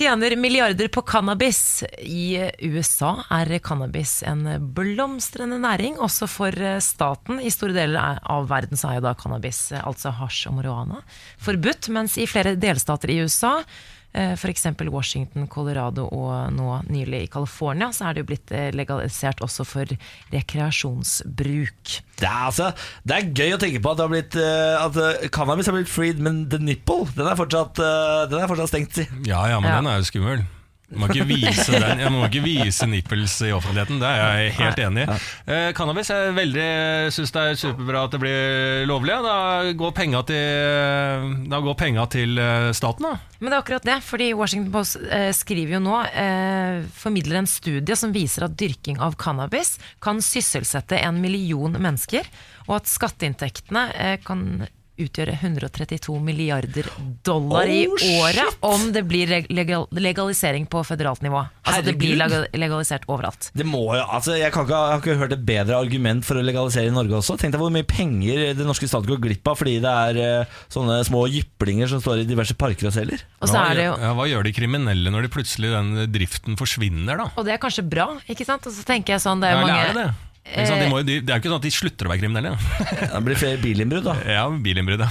Tjener 0.01 0.33
milliarder 0.39 0.87
på 0.87 1.03
cannabis. 1.05 1.83
I 1.99 2.39
USA 2.63 3.11
er 3.35 3.51
cannabis 3.59 4.21
en 4.25 4.45
blomstrende 4.73 5.59
næring, 5.61 5.99
også 5.99 6.29
for 6.31 6.55
staten. 6.81 7.41
I 7.43 7.51
store 7.53 7.75
deler 7.75 8.21
av 8.23 8.47
verden 8.49 8.79
så 8.79 8.89
er 8.93 9.01
jo 9.01 9.07
da 9.09 9.15
cannabis, 9.19 9.67
altså 9.83 10.15
hasj 10.15 10.47
og 10.49 10.57
marihuana, 10.61 11.03
forbudt. 11.43 11.91
Mens 11.93 12.15
i 12.17 12.29
flere 12.29 12.55
delstater 12.55 13.11
i 13.11 13.19
USA 13.25 13.59
Eh, 13.59 13.90
F.eks. 14.13 14.65
Washington, 14.91 15.47
Colorado 15.47 16.07
og 16.11 16.51
nå 16.51 16.81
nylig 16.91 17.23
i 17.23 17.29
California 17.31 17.87
så 17.95 18.09
er 18.09 18.13
det 18.17 18.23
jo 18.25 18.29
blitt 18.33 18.51
eh, 18.51 18.69
legalisert 18.75 19.39
også 19.45 19.63
for 19.67 19.93
rekreasjonsbruk. 20.33 21.93
Det 22.21 22.27
er, 22.27 22.45
altså, 22.51 22.71
det 23.07 23.15
er 23.17 23.29
gøy 23.33 23.55
å 23.55 23.59
tenke 23.61 23.81
på 23.81 23.91
at, 23.93 23.97
det 24.01 24.05
har 24.05 24.13
blitt, 24.13 24.35
eh, 24.37 24.77
at 24.83 24.97
eh, 25.01 25.29
cannabis 25.33 25.69
har 25.71 25.77
blitt 25.77 25.89
freed, 25.91 26.19
men 26.21 26.43
the 26.51 26.59
nipple 26.61 27.07
den 27.15 27.27
er 27.31 27.37
fortsatt, 27.39 27.79
eh, 27.81 28.23
den 28.31 28.41
er 28.43 28.51
fortsatt 28.51 28.73
stengt. 28.73 29.01
Ja, 29.27 29.45
ja, 29.49 29.59
men 29.63 29.71
Ja. 29.71 29.79
den 29.79 29.87
er 29.91 30.01
jo 30.01 30.09
skummel. 30.11 30.43
Må 30.91 31.07
ikke 31.07 31.27
vise 31.29 31.77
den 31.79 32.01
Jeg 32.03 32.11
må 32.11 32.25
ikke 32.27 32.43
vise 32.43 32.87
nipples 32.89 33.37
i 33.47 33.51
offentligheten, 33.55 34.01
det 34.01 34.09
er 34.09 34.21
jeg 34.21 34.55
helt 34.57 34.81
enig 34.83 35.05
i. 35.05 35.17
Eh, 35.47 35.67
cannabis 35.77 36.11
jeg 36.11 36.33
veldig 36.35 36.67
syns 37.15 37.33
det 37.35 37.43
er 37.43 37.59
superbra 37.61 38.05
at 38.07 38.15
det 38.15 38.21
blir 38.23 38.85
lovlig. 38.89 39.15
Da 39.23 39.37
går 39.77 39.93
penga 39.95 40.23
til, 40.27 41.29
da 41.51 41.61
går 41.63 41.77
penga 41.79 42.07
til 42.11 42.41
eh, 42.41 42.71
staten, 42.75 43.07
da. 43.07 43.13
Men 43.39 43.49
det 43.49 43.55
er 43.55 43.63
akkurat 43.63 43.87
det, 43.87 43.97
fordi 44.05 44.27
Washington 44.37 44.73
Post 44.73 44.99
eh, 45.07 45.31
skriver 45.35 45.77
jo 45.77 45.83
nå 45.85 46.01
eh, 46.11 46.83
formidler 46.93 47.41
en 47.41 47.49
studie 47.49 47.97
som 47.97 48.13
viser 48.15 48.45
at 48.45 48.57
dyrking 48.59 48.99
av 49.01 49.15
cannabis 49.21 49.77
kan 50.03 50.21
sysselsette 50.21 50.99
en 51.01 51.21
million 51.23 51.73
mennesker, 51.79 52.27
og 52.67 52.81
at 52.81 52.91
skatteinntektene 52.91 53.87
eh, 53.95 54.15
kan 54.25 54.67
utgjøre 54.99 55.35
132 55.37 56.17
milliarder 56.23 56.87
dollar 57.25 57.69
i 57.71 57.85
året 57.87 58.41
shit! 58.41 58.57
om 58.65 58.87
det 58.93 59.03
blir 59.07 59.31
legal 59.49 59.87
legalisering 59.91 60.65
på 60.69 60.83
federalt 60.85 61.23
nivå. 61.23 61.43
Altså 61.63 61.85
det 61.85 61.95
blir 61.99 62.17
legalisert 62.19 63.05
overalt. 63.11 63.49
Det 63.57 63.65
må 63.67 63.83
jo, 63.95 64.03
altså 64.03 64.35
jeg, 64.39 64.51
kan 64.53 64.65
ikke, 64.67 64.79
jeg 64.79 64.95
har 64.95 65.03
ikke 65.03 65.17
hørt 65.21 65.35
et 65.35 65.45
bedre 65.47 65.79
argument 65.79 66.25
for 66.27 66.39
å 66.39 66.45
legalisere 66.45 66.91
i 66.91 66.95
Norge 66.95 67.17
også. 67.21 67.37
Tenk 67.41 67.55
deg 67.55 67.61
hvor 67.63 67.73
mye 67.73 67.87
penger 67.87 68.51
det 68.57 68.67
norske 68.67 68.89
stat 68.89 69.07
går 69.07 69.21
glipp 69.23 69.51
av 69.51 69.59
fordi 69.61 69.77
det 69.83 69.93
er 70.07 70.21
uh, 70.41 70.57
sånne 70.73 71.01
små 71.07 71.25
jyplinger 71.31 71.91
som 71.91 72.03
står 72.03 72.23
i 72.23 72.27
diverse 72.29 72.57
parker 72.59 72.89
og 72.91 72.95
selger. 72.95 73.23
Og 73.41 73.51
så 73.51 73.61
er 73.61 73.77
det 73.77 73.87
jo 73.89 73.95
ja, 74.01 74.15
hva 74.17 74.27
gjør 74.29 74.47
de 74.47 74.55
kriminelle 74.55 75.13
når 75.13 75.27
de 75.27 75.33
plutselig 75.33 75.71
den 75.75 75.93
driften 76.11 76.59
forsvinner, 76.59 77.21
da? 77.21 77.29
Og 77.37 77.47
det 77.47 77.55
er 77.55 77.63
kanskje 77.63 77.85
bra, 77.87 78.11
ikke 78.29 78.47
sant? 78.47 78.67
Og 78.67 78.75
så 78.75 78.85
tenker 78.87 79.17
jeg 79.17 79.23
sånn, 79.23 79.43
det 79.43 79.51
er 79.51 79.57
Ja, 79.57 79.63
jo 79.63 79.69
mange 79.69 79.87
er 79.87 79.97
det 79.97 80.09
sant? 80.45 80.81
De 80.81 80.87
må, 80.89 80.97
jo- 81.01 81.05
de, 81.07 81.15
det 81.21 81.29
er 81.31 81.37
jo 81.37 81.41
ikke 81.43 81.51
sånn 81.51 81.59
at 81.61 81.65
de 81.67 81.71
slutter 81.75 82.07
å 82.07 82.11
være 82.11 82.21
kriminelle. 82.23 82.51
Det 83.11 83.21
blir 83.27 83.37
flere 83.39 83.59
bilinnbrudd, 83.61 84.07
da. 84.07 84.15
Ja, 84.25 84.43
bilinnbrudd, 84.49 85.03
ja. 85.05 85.09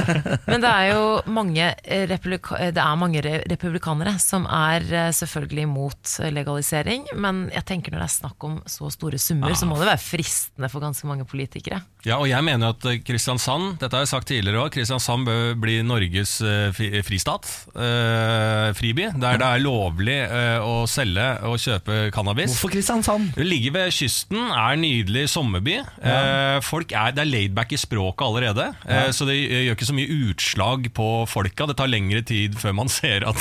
Men 0.50 0.62
det 0.64 0.70
er 0.72 0.88
jo 0.90 1.04
mange, 1.32 1.68
eh, 1.84 2.04
republika 2.10 2.58
eh, 2.58 2.72
det 2.74 2.82
er 2.82 2.98
mange 3.00 3.22
republikanere 3.24 4.16
som 4.22 4.44
er 4.50 4.84
eh, 4.90 5.10
selvfølgelig 5.14 5.66
imot 5.68 6.14
eh, 6.24 6.32
legalisering, 6.34 7.06
men 7.14 7.44
jeg 7.54 7.64
tenker 7.68 7.94
når 7.94 8.02
det 8.02 8.08
er 8.08 8.14
snakk 8.16 8.46
om 8.48 8.58
så 8.68 8.90
store 8.92 9.20
summer, 9.22 9.54
så 9.58 9.68
må 9.70 9.78
det 9.80 9.86
være 9.92 10.02
fristende 10.02 10.68
for 10.72 10.82
ganske 10.84 11.06
mange 11.08 11.26
politikere. 11.30 11.80
Ja, 12.06 12.16
og 12.18 12.26
jeg 12.30 12.42
mener 12.44 12.74
at 12.74 12.84
eh, 12.90 12.98
Kristiansand, 13.06 13.76
dette 13.80 13.94
har 13.96 14.02
jeg 14.06 14.10
sagt 14.12 14.28
tidligere 14.32 14.64
også, 14.64 14.74
Kristiansand 14.80 15.28
bør 15.28 15.54
bli 15.62 15.78
Norges 15.86 16.36
eh, 16.42 16.68
fri- 16.76 17.02
fristat, 17.06 17.48
Øh, 17.72 18.74
friby, 18.76 19.06
der 19.20 19.38
det 19.40 19.46
er 19.46 19.60
lovlig 19.62 20.16
øh, 20.24 20.64
å 20.64 20.74
selge 20.90 21.24
og 21.48 21.56
kjøpe 21.60 21.96
cannabis. 22.14 22.52
Hvorfor 22.54 22.72
Kristiansand? 22.74 23.30
Det 23.36 23.46
ligger 23.46 23.74
ved 23.76 23.92
kysten, 23.94 24.38
er 24.52 24.71
en 24.76 24.82
nydelig 24.84 25.24
sommerby. 25.32 25.76
Eh, 26.02 26.58
folk 26.66 26.92
er, 26.96 27.14
det 27.16 27.22
er 27.24 27.30
laidback 27.30 27.72
i 27.72 27.78
språket 27.80 28.24
allerede, 28.26 28.66
eh, 28.88 29.08
så 29.14 29.26
det 29.28 29.36
eh, 29.44 29.62
gjør 29.68 29.76
ikke 29.78 29.88
så 29.90 29.96
mye 29.96 30.18
utslag 30.30 30.90
på 30.96 31.06
folka. 31.30 31.66
Det 31.70 31.76
tar 31.80 31.90
lengre 31.92 32.22
tid 32.26 32.58
før 32.60 32.76
man 32.82 32.92
ser 32.98 33.26
at 33.28 33.40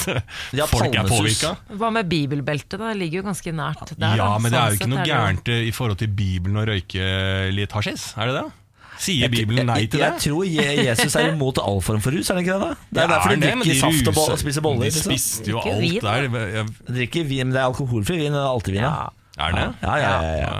folk 0.71 0.95
er 0.95 1.09
påvirka. 1.11 1.55
Hva 1.75 1.91
med 1.95 2.09
bibelbeltet? 2.11 2.77
da? 2.79 2.91
Det 2.93 2.99
ligger 3.01 3.21
jo 3.23 3.27
ganske 3.31 3.53
nært 3.55 3.93
der. 3.97 4.15
Ja, 4.19 4.31
da. 4.31 4.39
men 4.41 4.51
det 4.53 4.59
er 4.63 4.73
jo 4.75 4.81
ikke 4.81 4.91
noe 4.93 5.03
er 5.05 5.11
gærent 5.11 5.53
i 5.57 5.71
forhold 5.75 5.99
til 6.01 6.11
Bibelen 6.15 6.57
å 6.61 6.65
røyke 6.67 7.05
litt 7.55 7.71
hasjis, 7.77 8.11
er 8.17 8.31
det 8.31 8.41
det? 8.41 8.47
Sier 9.01 9.31
Bibelen 9.33 9.65
nei 9.65 9.87
til 9.89 9.97
det? 9.97 10.11
jeg 10.11 10.21
tror 10.27 10.43
Jesus 10.45 11.15
er 11.17 11.31
imot 11.31 11.57
all 11.57 11.79
form 11.81 12.01
for 12.03 12.13
rus, 12.13 12.27
er 12.29 12.37
det 12.37 12.43
ikke 12.45 12.57
det? 12.61 12.67
da? 12.67 12.89
Det 12.91 12.99
er 13.01 13.07
Ja, 13.07 13.13
derfor 13.15 13.31
de 13.33 13.39
drikker 13.47 13.79
saft 13.79 14.09
og, 14.11 14.13
bo- 14.13 14.25
og 14.29 14.37
spiser 14.37 14.61
boller. 14.61 14.83
De 14.85 14.91
Liksom. 14.91 15.07
spiste 15.09 15.49
jo 15.49 15.57
alt 15.63 15.79
vin, 15.81 15.95
der. 16.03 16.27
Ja, 16.59 16.63
De 16.85 16.93
drikker 16.99 17.25
vin, 17.25 17.47
men 17.47 17.55
det 17.55 17.63
er 17.63 17.71
alkoholfri 17.71 18.19
vin. 18.19 18.35
Det 18.37 18.43
er 18.43 18.51
alltid 18.51 18.75
vin, 18.77 18.83
ja. 18.85 19.09
Er 19.41 19.55
det? 19.55 19.65
Ja, 19.81 19.95
ja, 19.97 20.11
ja, 20.21 20.35
ja. 20.41 20.51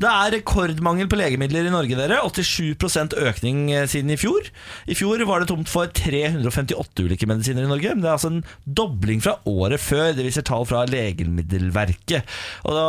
Det 0.00 0.10
er 0.10 0.32
rekordmangel 0.38 1.08
på 1.10 1.18
legemidler 1.20 1.68
i 1.68 1.72
Norge, 1.72 1.98
dere. 1.98 2.22
87% 2.24 3.14
økning 3.28 3.60
eh, 3.74 3.86
siden 3.90 4.10
i 4.14 4.18
fjor. 4.20 4.48
I 4.90 4.96
fjor 4.98 5.22
var 5.28 5.42
det 5.44 5.50
tomt 5.52 5.70
for 5.70 5.90
358 5.94 7.04
ulike 7.04 7.28
medisiner 7.30 7.66
i 7.66 7.70
Norge. 7.70 7.94
Det 8.00 8.08
er 8.08 8.16
altså 8.16 8.32
en 8.32 8.42
dobling 8.64 9.22
fra 9.24 9.36
året 9.50 9.82
før. 9.82 10.12
Det 10.16 10.26
viser 10.26 10.46
tall 10.46 10.66
fra 10.68 10.82
Legemiddelverket. 10.90 12.34
Og 12.64 12.76
da, 12.78 12.88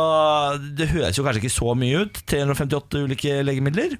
Det 0.80 0.90
høres 0.94 1.18
jo 1.18 1.26
kanskje 1.26 1.44
ikke 1.44 1.56
så 1.60 1.76
mye 1.78 2.04
ut. 2.06 2.22
358 2.26 3.06
ulike 3.06 3.40
legemidler. 3.46 3.98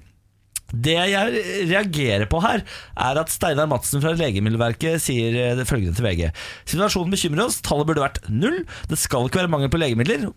Det 0.67 0.97
jeg 0.97 1.43
reagerer 1.69 2.27
på 2.27 2.41
her, 2.43 2.65
er 2.99 3.19
at 3.21 3.31
Steinar 3.31 3.69
Madsen 3.71 4.01
fra 4.03 4.11
Legemiddelverket 4.19 4.99
sier 4.99 5.37
eh, 5.39 5.53
det 5.55 5.67
følgende 5.69 5.95
til 5.95 6.03
VG. 6.03 6.25
Situasjonen 6.67 7.13
bekymrer 7.13 7.45
oss, 7.45 7.61
tallet 7.63 7.87
burde 7.87 8.03
vært 8.03 8.19
null. 8.27 8.65
Det 8.91 8.99
skal 8.99 9.29
ikke 9.29 9.45
være 9.45 9.53
mangel 9.53 9.71
på 9.71 9.79
legemidler. 9.79 10.27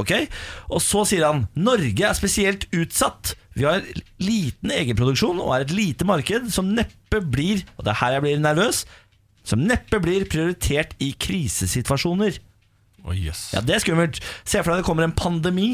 Ok, 0.00 0.12
Og 0.70 0.82
så 0.84 1.04
sier 1.08 1.26
han 1.26 1.44
Norge 1.58 2.06
er 2.06 2.16
spesielt 2.16 2.66
utsatt. 2.72 3.34
Vi 3.58 3.66
har 3.66 3.84
liten 4.22 4.72
egenproduksjon 4.72 5.40
og 5.42 5.54
er 5.54 5.66
et 5.66 5.74
lite 5.74 6.06
marked 6.08 6.50
som 6.54 6.70
neppe 6.76 7.20
blir 7.20 7.64
Og 7.76 7.84
det 7.84 7.92
er 7.92 8.00
her 8.00 8.16
jeg 8.16 8.26
blir 8.26 8.42
nervøs. 8.42 8.84
Som 9.46 9.64
neppe 9.66 9.98
blir 10.02 10.26
prioritert 10.30 10.94
i 11.02 11.12
krisesituasjoner. 11.18 12.38
Oh, 13.04 13.16
yes. 13.16 13.48
Ja, 13.54 13.62
det 13.64 13.74
er 13.74 13.82
skummelt. 13.82 14.20
Se 14.44 14.60
for 14.60 14.72
deg 14.72 14.82
det 14.82 14.88
kommer 14.88 15.06
en 15.06 15.16
pandemi. 15.16 15.72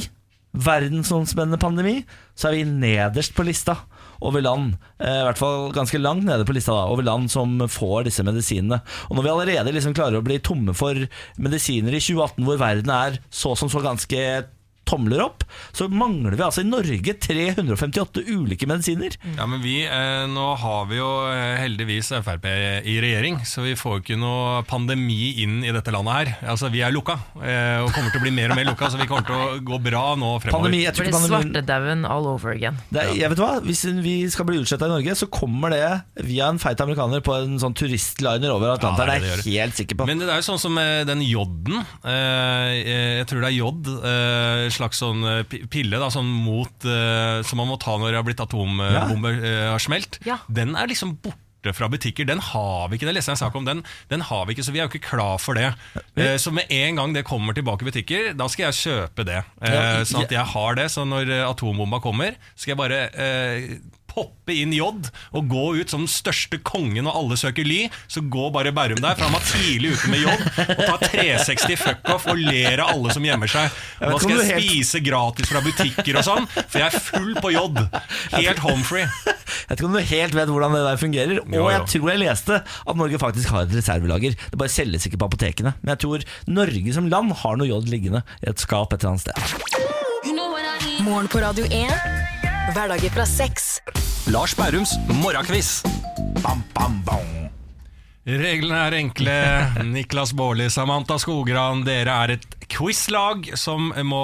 Verdensomspennende 0.57 1.61
pandemi. 1.61 1.99
Så 2.39 2.49
er 2.49 2.61
vi 2.61 2.69
nederst 2.71 3.35
på 3.37 3.45
lista 3.47 3.81
over 4.21 4.45
land, 4.45 4.77
eh, 5.01 5.21
i 5.21 5.25
hvert 5.27 5.41
fall 5.41 5.71
ganske 5.77 6.01
langt 6.01 6.27
nede 6.29 6.47
på 6.47 6.57
lista, 6.57 6.75
da, 6.75 6.87
over 6.93 7.07
land 7.07 7.31
som 7.33 7.59
får 7.69 8.09
disse 8.09 8.25
medisinene. 8.27 8.81
Og 9.11 9.19
når 9.19 9.27
vi 9.27 9.33
allerede 9.35 9.75
liksom 9.77 9.97
klarer 9.97 10.21
å 10.21 10.27
bli 10.27 10.39
tomme 10.41 10.75
for 10.77 11.07
medisiner 11.43 11.97
i 11.97 12.03
2018, 12.03 12.45
hvor 12.47 12.61
verden 12.61 12.93
er 12.95 13.21
så 13.31 13.57
som 13.59 13.73
så 13.73 13.85
ganske 13.85 14.23
tomler 14.87 15.23
opp, 15.25 15.45
så 15.77 15.89
mangler 15.91 16.37
vi 16.39 16.45
altså 16.47 16.63
i 16.65 16.69
Norge 16.69 17.17
358 17.23 18.23
ulike 18.33 18.67
medisiner. 18.71 19.17
Ja, 19.37 19.47
men 19.51 19.61
vi, 19.65 19.81
eh, 19.85 20.25
Nå 20.31 20.47
har 20.63 20.87
vi 20.91 20.99
jo 21.01 21.09
eh, 21.31 21.57
heldigvis 21.61 22.13
Frp 22.25 22.47
i 22.87 22.97
regjering, 23.03 23.41
så 23.47 23.63
vi 23.65 23.75
får 23.79 23.99
jo 23.99 24.03
ikke 24.05 24.19
noe 24.21 24.63
pandemi 24.69 25.33
inn 25.43 25.59
i 25.67 25.73
dette 25.75 25.93
landet 25.95 26.15
her. 26.17 26.33
Altså, 26.55 26.71
Vi 26.73 26.83
er 26.87 26.93
lukka, 26.95 27.17
eh, 27.43 27.83
og 27.83 27.91
kommer 27.95 28.11
til 28.15 28.21
å 28.21 28.25
bli 28.27 28.33
mer 28.37 28.51
og 28.55 28.61
mer 28.61 28.69
lukka, 28.71 28.91
så 28.93 28.99
vi 29.01 29.07
kommer 29.11 29.27
til 29.27 29.37
å 29.37 29.59
gå 29.67 29.79
bra 29.83 30.05
nå 30.19 30.33
fremover. 30.43 30.57
Pandemi, 30.67 30.83
jeg 30.85 30.93
Det 30.93 30.99
tror 31.01 31.07
ikke 31.11 31.17
pandemien 31.19 31.53
svartedauden 31.53 32.07
all 32.11 32.27
over 32.33 32.51
again. 32.55 32.79
det 32.91 33.03
er, 33.03 33.13
jeg 33.21 33.31
vet 33.35 33.43
hva, 33.43 33.51
Hvis 33.67 33.85
vi 34.03 34.17
skal 34.33 34.47
bli 34.49 34.61
utsletta 34.63 34.87
i 34.89 34.95
Norge, 34.95 35.15
så 35.19 35.27
kommer 35.31 35.71
det 35.75 36.25
via 36.27 36.49
en 36.53 36.59
feit 36.63 36.81
amerikaner 36.81 37.21
på 37.27 37.35
en 37.37 37.59
sånn 37.63 37.75
turistliner 37.77 38.51
over 38.55 38.75
Atlanteren. 38.77 39.17
Ja, 39.17 39.21
det 39.21 39.27
det 39.27 39.33
er 39.33 39.43
er 39.43 39.51
jeg 39.51 39.63
helt 39.67 39.77
sikker 39.83 39.97
på. 40.01 40.07
Men 40.07 40.19
det 40.23 40.29
er 40.31 40.41
jo 40.43 40.47
sånn 40.53 40.61
som 40.63 40.79
eh, 40.79 41.03
den 41.09 41.23
jodden. 41.27 41.83
eh, 42.05 43.21
Jeg 43.23 43.27
tror 43.31 43.41
det 43.45 43.51
er 43.51 43.57
jod. 43.59 43.91
eh, 44.05 44.69
slags 44.77 45.01
sånn 45.03 45.25
eh, 45.27 45.43
pille 45.73 45.99
da, 46.03 46.11
sånn 46.13 46.29
mot, 46.29 46.87
uh, 46.87 47.41
som 47.47 47.59
man 47.63 47.69
må 47.73 47.79
ta 47.83 47.97
når 47.99 48.13
det 48.15 48.21
har 48.21 48.29
blitt 48.29 48.45
atombomber 48.45 49.41
uh, 49.43 49.73
har 49.75 49.83
smelt. 49.83 50.21
Ja. 50.29 50.39
Den 50.49 50.77
er 50.79 50.89
liksom 50.91 51.17
borte 51.25 51.43
fra 51.75 51.89
butikker. 51.91 52.23
Den 52.29 52.39
har 52.53 52.87
vi 52.93 52.95
ikke. 52.99 53.09
Det 53.09 53.17
leste 53.17 53.33
jeg 53.33 53.41
en 53.41 53.41
sak 53.41 53.57
om. 53.59 53.65
Den, 53.67 53.81
den 54.13 54.23
har 54.29 54.45
vi 54.47 54.55
ikke, 54.55 54.63
så 54.63 54.71
vi 54.71 54.79
er 54.79 54.87
jo 54.87 54.93
ikke 54.93 55.09
klar 55.09 55.41
for 55.43 55.59
det. 55.59 55.73
Eh, 56.15 56.37
Så 56.39 56.53
med 56.55 56.71
en 56.71 57.01
gang 57.01 57.15
det 57.17 57.25
kommer 57.27 57.57
tilbake 57.57 57.83
i 57.83 57.89
butikker, 57.89 58.29
da 58.39 58.47
skal 58.53 58.69
jeg 58.69 58.79
kjøpe 58.85 59.25
det. 59.27 59.41
Eh, 59.67 60.05
Sånn 60.07 60.23
at 60.29 60.35
jeg 60.37 60.47
har 60.53 60.79
det. 60.79 60.87
Så 60.95 61.03
når 61.09 61.33
atombomba 61.49 61.99
kommer, 62.05 62.39
skal 62.55 62.77
jeg 62.77 62.79
bare 62.85 63.01
poppe 64.17 64.55
inn 64.57 64.73
J 64.73 64.87
og 64.87 65.49
gå 65.51 65.65
ut 65.81 65.93
som 65.93 66.05
den 66.05 66.11
største 66.11 66.59
kongen 66.65 67.09
og 67.11 67.17
alle 67.21 67.37
søker 67.41 67.67
ly, 67.67 67.87
så 68.09 68.23
går 68.25 68.53
bare 68.55 68.73
Bærum 68.77 69.01
der, 69.03 69.17
for 69.19 69.27
han 69.27 69.37
var 69.37 69.45
tidlig 69.47 69.93
ute 69.97 70.11
med 70.13 70.23
J 70.25 70.33
og 70.33 70.83
tar 70.87 71.05
360 71.13 71.81
fuck 71.83 72.13
off 72.15 72.29
og 72.33 72.41
ler 72.41 72.83
av 72.83 72.95
alle 72.95 73.13
som 73.15 73.27
gjemmer 73.27 73.51
seg. 73.51 73.71
Og 74.01 74.15
nå 74.15 74.21
skal 74.23 74.43
jeg 74.43 74.65
spise 74.65 75.03
gratis 75.05 75.51
fra 75.51 75.63
butikker 75.65 76.21
og 76.21 76.27
sånn, 76.27 76.49
for 76.57 76.81
jeg 76.81 76.89
er 76.89 77.07
full 77.11 77.33
på 77.43 77.53
J. 77.55 77.65
Helt 78.39 78.63
homefree. 78.65 79.09
Jeg 79.67 79.71
vet 79.71 79.81
ikke 79.81 79.89
om 79.89 79.95
du 79.97 80.03
helt 80.11 80.35
vet 80.37 80.51
hvordan 80.53 80.75
det 80.77 80.83
der 80.85 80.99
fungerer. 81.01 81.39
Og 81.43 81.69
jeg 81.73 81.87
tror 81.91 82.11
jeg 82.13 82.21
leste 82.21 82.59
at 82.63 82.99
Norge 82.99 83.19
faktisk 83.19 83.51
har 83.55 83.65
et 83.65 83.75
reservelager. 83.75 84.37
Det 84.53 84.61
bare 84.61 84.71
selges 84.71 85.07
ikke 85.09 85.19
på 85.23 85.27
apotekene. 85.31 85.73
Men 85.83 85.95
jeg 85.95 86.03
tror 86.05 86.27
Norge 86.51 86.95
som 86.95 87.09
land 87.11 87.35
har 87.43 87.59
noe 87.59 87.67
J 87.71 87.81
liggende 87.91 88.23
i 88.45 88.51
et 88.53 88.63
skap 88.63 88.95
et 88.95 89.03
eller 89.03 89.17
annet 89.17 89.27
sted. 89.27 89.37
Morgen 91.07 91.31
på 91.31 91.43
Radio 91.43 91.67
1. 91.71 92.26
Hverdager 92.75 93.13
fra 93.15 93.25
seks. 93.29 93.67
Lars 94.33 94.55
Bærums 94.59 94.97
morgenkviss. 95.21 95.83
Bam, 96.43 96.63
bam, 96.75 96.97
bam. 97.07 97.27
Reglene 98.27 98.81
er 98.89 98.97
enkle. 98.99 99.35
Niklas 99.95 100.33
Baarli, 100.37 100.67
Samantha 100.73 101.19
Skogran, 101.23 101.85
dere 101.87 102.17
er 102.25 102.35
et 102.37 102.47
quizlag 102.73 103.47
som 103.59 103.93
må 104.09 104.23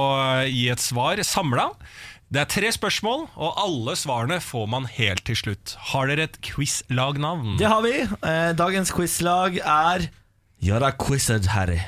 gi 0.50 0.66
et 0.72 0.82
svar 0.82 1.22
samla. 1.26 1.68
Det 2.32 2.40
er 2.42 2.48
tre 2.50 2.70
spørsmål, 2.74 3.26
og 3.36 3.58
alle 3.60 3.94
svarene 4.00 4.40
får 4.42 4.66
man 4.74 4.88
helt 4.90 5.22
til 5.28 5.36
slutt. 5.38 5.76
Har 5.92 6.08
dere 6.10 6.26
et 6.30 6.38
quizlagnavn? 6.42 7.58
Det 7.60 7.68
har 7.68 7.82
vi. 7.84 7.94
Eh, 8.08 8.52
Dagens 8.58 8.90
quizlag 8.96 9.60
er 9.62 10.08
Jara 10.62 10.90
quizet, 10.96 11.50
Harry. 11.52 11.78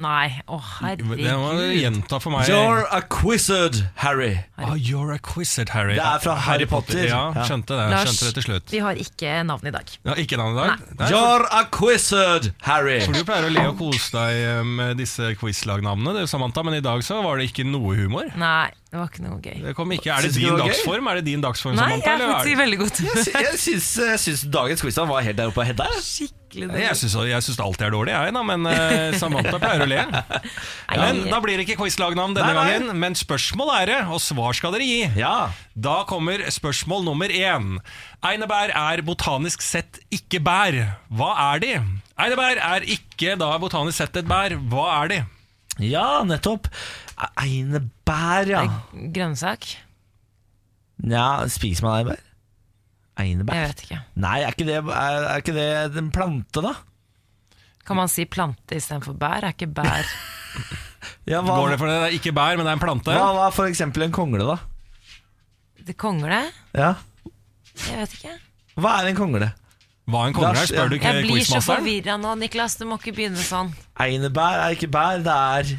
Nei, 0.00 0.40
å 0.48 0.56
Det 0.96 1.04
må 1.04 1.14
du 1.16 1.22
herregud. 1.26 1.76
gjenta 1.82 2.20
for 2.22 2.30
meg. 2.32 2.48
You're 2.48 2.86
a 2.90 3.02
quizzard, 3.02 3.76
Harry. 3.96 4.38
Ah, 4.56 4.72
you're 4.74 5.12
a 5.12 5.18
quizzard, 5.18 5.68
Harry. 5.74 5.94
Det 5.98 6.02
er 6.04 6.18
fra 6.24 6.34
Harry 6.36 6.64
Potter. 6.64 7.04
Ja, 7.04 7.32
Ja. 7.34 7.42
skjønte 7.44 7.76
det. 7.76 7.90
Lars, 7.92 8.08
skjønte 8.08 8.24
det 8.24 8.34
til 8.34 8.42
slutt. 8.46 8.70
vi 8.70 8.78
har 8.78 8.94
ikke 8.94 9.44
navn 9.44 9.66
i 9.66 9.70
dag. 9.70 9.84
Ja, 10.04 10.14
ikke 10.14 10.38
navn 10.40 10.56
i 10.56 10.60
dag? 10.62 10.80
Nei. 10.98 11.10
You're 11.10 11.46
a 11.52 11.64
quizzard, 11.70 12.50
Harry. 12.62 13.00
For 13.04 13.12
du 13.12 13.24
pleier 13.24 13.44
å 13.44 13.52
le 13.52 13.66
og 13.68 13.76
kose 13.78 14.10
deg 14.16 14.40
eh, 14.40 14.62
med 14.64 14.96
disse 14.96 15.34
quizlagnavnene, 15.36 16.14
det, 16.20 16.28
Samantha, 16.32 16.62
men 16.64 16.74
i 16.74 16.80
dag 16.80 17.00
så 17.04 17.22
var 17.22 17.36
det 17.36 17.50
ikke 17.52 17.66
noe 17.68 17.94
humor. 18.00 18.24
Nei, 18.40 18.70
det 18.90 18.98
var 18.98 19.06
ikke 19.12 19.22
noe 19.28 19.38
gøy. 19.40 19.62
Det 19.68 19.76
kom 19.76 19.90
ikke, 19.92 20.16
er 20.16 20.22
det 20.22 20.32
din 20.34 20.48
det 20.56 20.64
dagsform? 20.64 21.08
Er 21.12 21.14
det 21.20 21.24
din 21.28 21.40
dagsform, 21.44 21.76
Nei, 21.76 22.00
Samantha? 22.00 22.16
jeg 22.16 22.56
det- 22.56 22.58
veldig 22.64 22.78
godt 22.78 23.00
Jeg, 23.04 23.24
sy- 23.24 23.32
jeg 23.36 23.58
syns, 23.68 23.96
jeg 24.08 24.18
syns 24.18 24.50
dagens 24.50 24.80
quiz 24.80 24.96
var 24.96 25.20
helt 25.22 25.36
der 25.36 25.48
oppe 25.52 25.58
og 25.60 25.66
hedda. 25.66 25.84
jeg. 25.92 26.30
Skikkelig 26.50 26.82
Jeg 26.82 26.96
syns, 26.98 27.14
jeg 27.30 27.44
syns 27.46 27.60
alltid 27.62 27.84
er 27.86 27.92
dårlig, 27.94 28.12
jeg, 28.16 28.32
da, 28.34 28.40
men 28.42 28.66
uh, 28.66 29.12
Samantha 29.20 29.58
pleier 29.62 29.84
å 29.84 29.88
le. 29.90 30.00
Men 30.98 31.20
da 31.30 31.38
blir 31.44 31.60
det 31.60 31.66
ikke 31.68 31.76
quizlagnavn 31.84 32.34
denne 32.34 32.50
Nei, 32.50 32.56
nei. 32.58 32.72
gangen, 32.74 32.98
men 32.98 33.14
spørsmål 33.18 33.70
er 33.76 33.90
det, 33.92 33.98
og 34.10 34.18
svar 34.24 34.56
skal 34.58 34.74
dere 34.74 34.86
gi. 34.88 35.04
Ja. 35.20 35.52
Da 35.78 36.00
kommer 36.10 36.42
spørsmål 36.50 37.04
nummer 37.06 37.30
én. 37.30 37.76
Einebær 38.26 38.74
er 38.74 39.02
botanisk 39.06 39.62
sett 39.62 40.00
ikke 40.10 40.40
bær. 40.42 40.80
Hva 41.14 41.30
er 41.52 41.62
de? 41.62 41.74
Einebær 42.20 42.58
er 42.58 42.88
ikke 42.98 43.36
da 43.40 43.52
botanisk 43.62 44.00
sett 44.02 44.18
et 44.18 44.26
bær. 44.30 44.56
Hva 44.72 44.88
er 45.04 45.14
de? 45.14 45.20
ja, 45.86 46.08
nettopp. 46.26 46.66
Einebær, 47.38 48.50
ja. 48.50 48.64
Grønnsak? 49.14 49.70
ja. 51.06 51.28
Spiser 51.48 51.86
man 51.86 52.00
einebær? 52.00 52.26
Einebær? 53.20 53.56
Jeg 53.56 53.70
vet 53.70 53.82
ikke. 53.86 54.00
Nei, 54.24 54.36
er 54.44 54.54
ikke, 54.54 54.66
det, 54.68 54.78
er, 54.80 55.26
er 55.34 55.42
ikke 55.44 55.56
det 55.56 56.00
en 56.00 56.10
plante, 56.14 56.64
da? 56.64 56.74
Kan 57.86 57.98
man 57.98 58.10
si 58.12 58.26
plante 58.30 58.76
istedenfor 58.78 59.16
bær? 59.18 59.46
Er 59.48 59.54
ikke 59.56 59.70
bær 59.74 60.04
Ja, 61.30 61.40
hva, 61.40 61.54
Går 61.56 61.72
det 61.74 61.78
for 61.80 61.88
det? 61.88 61.96
Det 61.96 62.08
er 62.10 62.16
ikke 62.18 62.34
bær, 62.36 62.58
men 62.58 62.66
det 62.66 62.72
er 62.72 62.78
en 62.78 62.82
plante. 62.82 63.14
hva 63.16 63.46
er 63.46 63.54
for 63.56 63.70
eksempel 63.70 64.04
en 64.06 64.14
kongle, 64.14 64.44
da? 64.48 64.58
Det 65.86 65.96
kongle? 65.98 66.42
Ja. 66.76 66.94
Jeg 67.86 68.02
vet 68.02 68.16
ikke. 68.18 68.34
Hva 68.80 68.96
er 69.00 69.10
en 69.10 69.18
kongle? 69.18 69.48
Hva 70.10 70.24
er 70.24 70.32
en 70.32 70.36
kongle 70.36 70.52
Lars, 70.58 70.72
spør 70.72 70.90
du 70.90 70.96
ikke 70.98 71.12
Jeg 71.14 71.26
blir 71.28 71.46
så 71.46 71.60
forvirra 71.64 72.16
nå, 72.20 72.34
Niklas. 72.40 72.76
Du 72.80 72.84
må 72.88 72.98
ikke 73.00 73.14
begynne 73.16 73.40
sånn. 73.44 73.70
Einebær 74.00 74.64
er 74.66 74.76
ikke 74.76 74.90
bær, 74.92 75.22
det 75.24 75.36
er 75.36 75.72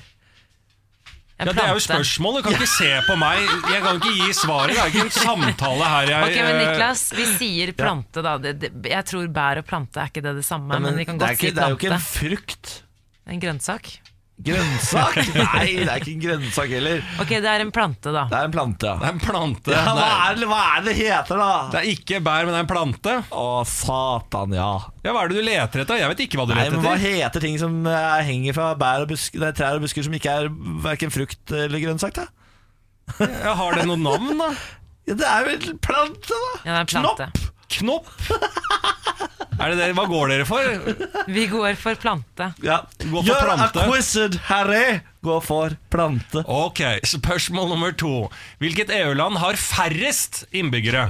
En 1.41 1.49
Ja, 1.49 1.53
det 1.57 1.63
er 1.63 1.71
jo 1.73 1.81
spørsmålet. 1.81 2.05
spørsmål, 2.05 2.35
du 2.37 2.43
kan 2.45 2.53
ikke 2.59 2.69
se 2.69 2.89
på 3.07 3.15
meg. 3.17 3.53
Jeg 3.73 3.81
kan 3.81 3.97
ikke 3.97 4.11
gi 4.13 4.33
svaret. 4.37 4.75
Det 4.75 4.81
er 4.83 4.91
ikke 4.91 5.05
en 5.07 5.15
samtale 5.25 5.87
her. 5.89 6.11
Jeg, 6.11 6.27
Ok, 6.27 6.37
men 6.37 6.51
eh, 6.53 6.61
Niklas, 6.61 7.01
vi 7.17 7.25
sier 7.33 7.73
plante, 7.73 8.21
da. 8.21 8.35
Jeg 8.91 9.07
tror 9.09 9.31
bær 9.33 9.61
og 9.63 9.65
plante 9.65 10.03
er 10.03 10.11
ikke 10.11 10.21
det 10.27 10.35
det 10.37 10.45
samme, 10.45 10.77
men, 10.77 10.99
vi 11.01 11.07
kan 11.09 11.17
godt 11.17 11.33
ikke, 11.39 11.49
si 11.49 11.55
det 11.57 11.65
er 11.65 11.73
jo 11.73 11.79
ikke 11.81 11.93
en 11.97 12.05
frukt. 12.05 12.73
En 13.31 13.41
grønnsak? 13.41 13.89
Grønnsak? 14.41 15.17
Nei, 15.37 15.65
det 15.83 15.87
er 15.91 15.99
ikke 16.01 16.13
en 16.15 16.21
grønnsak 16.23 16.71
heller. 16.73 17.01
Ok, 17.21 17.29
det 17.43 17.49
er 17.51 17.63
en 17.65 17.71
plante, 17.75 18.09
da. 18.15 18.23
Det 18.31 18.37
er 18.39 18.47
en 18.49 18.53
plante, 18.55 18.93
Det 19.01 19.07
er 19.07 19.13
en 19.15 19.21
plante. 19.21 19.73
ja 19.75 19.83
hva, 19.93 20.07
er, 20.29 20.39
det, 20.39 20.47
hva 20.49 20.59
er 20.63 20.81
det 20.81 20.87
det 20.91 20.95
heter, 21.01 21.41
da? 21.43 21.49
det 21.73 21.79
er 21.83 21.89
ikke 21.91 22.21
bær, 22.25 22.47
men 22.47 22.55
det 22.55 22.59
er 22.61 22.65
en 22.65 22.71
plante. 22.71 23.13
Å, 23.37 23.45
satan, 23.69 24.55
ja. 24.57 24.69
Ja, 25.05 25.13
Hva 25.15 25.23
er 25.27 25.31
det 25.33 25.37
du 25.39 25.45
leter 25.45 25.83
etter? 25.85 26.01
Jeg 26.01 26.11
vet 26.13 26.23
ikke 26.25 26.41
hva 26.41 26.47
du 26.49 26.55
Nei, 26.55 26.63
leter 26.65 26.77
men 26.79 26.85
Hva 26.87 26.95
etter. 26.97 27.17
heter 27.21 27.45
ting 27.45 27.57
som 27.61 27.79
eh, 27.89 28.19
henger 28.31 28.57
fra 28.57 28.71
bær 28.81 29.05
og 29.05 29.11
busk, 29.13 29.37
nei, 29.41 29.51
trær 29.57 29.77
og 29.79 29.85
busker 29.85 30.05
som 30.09 30.17
ikke 30.17 30.35
er 30.41 30.49
hverken 30.87 31.13
frukt 31.13 31.55
eller 31.65 31.83
grønnsak? 31.85 32.17
da? 32.17 32.27
Ja, 33.45 33.53
har 33.59 33.77
det 33.77 33.85
noe 33.89 33.99
navn, 34.01 34.33
da? 34.41 34.51
Ja, 35.09 35.15
Det 35.17 35.25
er 35.27 35.47
vel 35.47 35.71
plante, 35.81 36.33
da? 36.33 36.51
Ja, 36.65 36.71
det 36.71 36.77
er 36.77 36.83
en 36.85 36.91
plante. 36.95 37.29
Knopp? 37.71 38.09
Er 39.61 39.73
det 39.73 39.77
det? 39.81 39.87
Hva 39.97 40.05
går 40.09 40.31
dere 40.33 40.45
for? 40.49 40.69
Vi 41.29 41.43
går 41.51 41.75
for 41.79 41.95
plante. 42.01 42.47
Ja. 42.65 42.79
Gå 43.03 43.21
for 43.21 43.27
You're 43.29 43.43
plante. 43.45 43.79
a 43.83 43.87
quizzard, 43.89 44.37
Harry! 44.49 44.99
Gå 45.21 45.35
for 45.45 45.75
plante. 45.93 46.41
Ok, 46.49 46.81
spørsmål 47.05 47.69
nummer 47.75 47.93
to. 47.93 48.13
Hvilket 48.63 48.89
EU-land 48.97 49.37
har 49.43 49.59
færrest 49.61 50.43
innbyggere? 50.51 51.07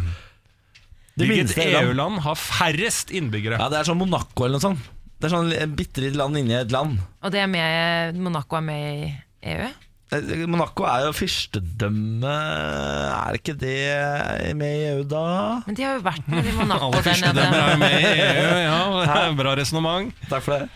Det 1.16 1.28
Hvilket 1.28 1.52
minste 1.52 1.64
EU-land. 1.64 1.88
EU-land 1.91 2.20
har 2.26 2.36
færrest 2.39 3.12
innbyggere? 3.16 3.60
Ja, 3.62 3.70
Det 3.72 3.80
er 3.82 3.88
sånn 3.91 3.99
Monaco 4.02 4.45
eller 4.47 4.60
noe 4.60 4.66
sånt. 4.68 4.89
Det 5.22 5.30
er 5.30 5.36
sånn 5.36 5.52
bitte 5.78 6.02
lite 6.04 6.18
land 6.20 6.39
inni 6.39 6.56
et 6.58 6.72
land. 6.74 6.99
Og 7.22 7.32
det 7.32 7.43
er 7.43 7.49
med 7.52 8.16
Monaco 8.18 8.58
er 8.58 8.64
med 8.66 8.84
i 9.06 9.10
EU? 9.54 9.68
Eh, 10.12 10.43
Monaco 10.43 10.84
er 10.91 11.05
jo 11.05 11.12
fyrstedømme 11.16 12.32
Er 13.16 13.38
ikke 13.38 13.53
det 13.55 14.55
med 14.59 14.74
i 14.82 14.86
EU, 14.89 15.05
da? 15.07 15.24
Men 15.64 15.78
de 15.78 15.86
har 15.88 15.95
jo 15.95 16.03
vært 16.03 16.28
med 16.32 16.49
i 16.49 16.55
Monaco 16.57 16.89
Alle 16.89 17.03
fyrstedømmer 17.05 17.59
er 17.62 17.76
er 17.76 17.80
med 17.80 17.95
i 17.95 18.09
EU, 18.26 18.57
ja. 18.66 19.22
Bra 19.41 19.53
resonnement. 19.55 20.12
Takk 20.28 20.43
for 20.43 20.57
det. 20.57 20.68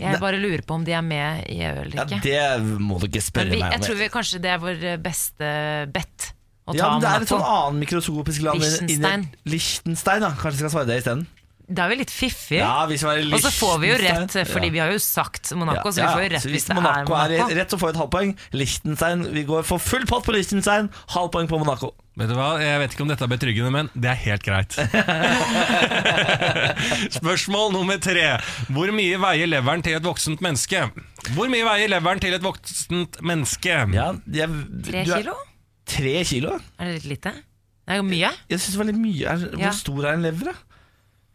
Jeg 0.00 0.20
bare 0.22 0.38
lurer 0.40 0.62
på 0.64 0.78
om 0.78 0.86
de 0.86 0.94
er 0.96 1.04
med 1.04 1.44
i 1.52 1.58
EU 1.60 1.82
eller 1.82 2.06
ikke. 2.06 2.20
Ja. 2.24 2.54
Det 2.56 2.80
må 2.80 2.96
du 3.02 3.10
ikke 3.10 3.20
spørre 3.20 3.52
vi, 3.52 3.60
meg 3.60 3.76
jeg 3.76 3.84
tror 3.84 3.98
vi, 4.00 4.08
kanskje 4.14 4.40
det 4.40 4.54
er 4.54 4.62
vår 4.62 4.86
beste 5.04 5.50
bet 5.92 6.30
å 6.64 6.72
ta 6.72 6.78
Ja, 6.78 6.88
men 6.94 7.04
Det 7.04 7.10
er 7.12 7.26
et 7.26 7.34
sånn 7.34 7.44
annet 7.44 7.82
mikroskopisk 7.84 8.46
land 8.48 8.64
Liechtenstein. 8.64 9.28
Liechtenstein, 9.44 10.24
da. 10.24 10.32
Kanskje 10.40 10.54
jeg 10.56 10.64
skal 10.64 10.74
svare 10.78 10.88
det 10.88 11.02
isteden? 11.02 11.26
Da 11.68 11.86
er 11.86 11.90
jo 11.94 11.98
litt 12.02 12.10
fiffig. 12.10 12.58
Ja, 12.58 12.84
være 12.86 13.22
Og 13.32 13.40
så 13.40 13.50
får 13.54 13.78
vi 13.80 13.88
jo 13.92 13.96
rett, 14.02 14.32
fordi 14.50 14.66
Ja. 14.66 14.72
vi 14.72 14.78
har 14.82 14.90
jo 14.92 14.98
sagt 14.98 15.52
Monaco, 15.56 15.88
så 15.92 16.02
vi 16.02 16.08
får 16.08 16.22
jo 16.24 16.28
rett 16.34 16.42
hvis 16.42 16.52
hvis 16.52 16.64
det 16.66 16.76
er 16.76 16.80
Monaco 16.80 17.14
er 17.14 17.28
rett, 17.56 17.70
så 17.70 17.78
får 17.78 17.92
vi 17.92 17.94
et 17.94 18.00
halvpoeng, 18.02 18.36
Lichtenstein 18.52 18.52
Liechtenstein, 18.52 19.32
vi 19.34 19.44
går 19.44 19.62
for 19.64 19.78
full 19.78 20.04
pott 20.06 20.24
på 20.24 20.32
Liechtenstein, 20.34 20.90
halvpoeng 21.14 21.48
på 21.48 21.58
Monaco. 21.58 21.94
Vet 22.18 22.28
du 22.28 22.34
hva, 22.36 22.58
Jeg 22.60 22.78
vet 22.82 22.92
ikke 22.92 23.02
om 23.02 23.08
dette 23.08 23.24
er 23.24 23.28
betryggende, 23.32 23.70
men 23.72 23.88
det 23.94 24.10
er 24.10 24.14
helt 24.20 24.42
greit. 24.44 24.76
Spørsmål 27.18 27.72
nummer 27.72 27.96
tre. 28.02 28.26
Hvor 28.72 28.90
mye 28.94 29.18
veier 29.22 29.48
leveren 29.50 29.82
til 29.84 29.96
et 29.96 30.04
voksent 30.04 30.42
menneske? 30.44 30.82
Hvor 31.36 31.48
mye 31.52 31.64
veier 31.64 31.90
leveren 31.92 32.20
til 32.22 32.34
et 32.36 32.44
voksent 32.44 33.20
menneske? 33.24 33.78
Ja, 33.94 34.10
jeg, 34.32 34.50
Tre 34.90 35.04
kilo? 35.08 35.32
er-? 35.32 35.48
Tre 35.92 36.14
kilo? 36.28 36.58
Er 36.78 36.90
det 36.90 36.98
litt 37.00 37.08
lite? 37.16 37.32
Det 37.82 37.96
er 37.96 37.98
jo 37.98 38.04
mye. 38.06 38.28
Jeg 38.50 38.60
syns 38.62 38.76
det 38.76 38.80
var 38.82 38.90
litt 38.92 39.00
mye. 39.02 39.24
Er, 39.32 39.46
Ja. 39.58 39.70
Hvor 39.70 39.78
stor 39.80 40.06
er 40.06 40.12
en 40.18 40.26
lever, 40.28 40.52
da? 40.52 40.58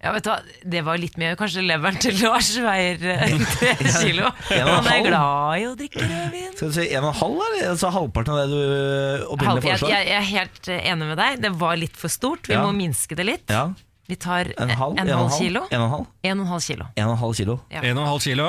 Ja, 0.04 0.12
vet 0.14 0.24
du 0.24 0.30
hva, 0.30 0.36
Det 0.74 0.82
var 0.86 1.00
litt 1.02 1.16
mye. 1.18 1.32
Kanskje 1.40 1.64
leveren 1.66 1.96
til 2.02 2.14
Lars 2.22 2.52
veier 2.62 3.02
eh, 3.02 3.32
tre 3.58 3.72
kilo. 3.82 4.28
En 4.54 4.68
og 4.68 4.70
en 4.70 4.70
Han 4.70 4.86
er 4.86 4.92
halv. 4.92 5.08
glad 5.08 5.58
i 5.58 5.66
å 5.66 5.72
drikke 5.80 6.04
rødvin. 6.06 6.52
Skal 6.54 6.70
du 6.70 6.76
si 6.78 6.86
en 6.92 7.08
og 7.08 7.10
en 7.16 7.18
halv, 7.22 7.40
eller 7.48 7.72
altså 7.72 7.90
halvparten 7.96 8.36
av 8.36 8.40
det 8.44 8.48
du 8.52 8.60
øh, 8.62 8.78
Halv, 8.78 9.26
opprinnelig 9.34 9.64
jeg, 9.64 9.72
foreslår? 9.80 9.94
jeg, 9.96 10.08
jeg 10.12 10.20
er 10.22 10.28
helt 10.30 10.70
eh, 10.76 10.92
enig 10.94 11.10
med 11.10 11.18
deg. 11.24 11.42
Det 11.48 11.52
var 11.66 11.80
litt 11.82 11.98
for 11.98 12.14
stort. 12.14 12.46
Vi 12.50 12.54
Ja. 12.54 12.62
må 12.68 12.76
minske 12.78 13.18
det 13.18 13.26
litt. 13.26 13.50
Ja, 13.50 13.66
Vi 14.08 14.16
tar 14.16 14.54
En 14.56 14.70
halv, 14.70 14.94
en, 15.02 15.08
en 15.08 15.10
og 15.10 15.18
halv 15.18 15.26
en 15.26 15.32
halv, 15.34 15.40
kilo. 15.42 15.66
En 15.72 15.82
og 15.82 15.88
en 15.88 15.92
halv, 15.98 16.06
En 16.24 16.38
og 16.40 16.46
en 16.46 16.52
halv 16.54 16.64
kilo. 16.70 16.86
en 16.96 17.08
og 17.10 17.12
en 17.18 17.22
halv 17.26 17.34
kilo. 17.42 17.58
Ja. 17.74 17.82
En 17.82 17.98
og 17.98 18.04
en 18.06 18.10
halv 18.14 18.22
kilo. 18.24 18.46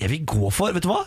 Jeg 0.00 0.10
vil 0.10 0.24
gå 0.26 0.50
for, 0.52 0.72
vet 0.76 0.82
du 0.82 0.88
hva? 0.90 1.02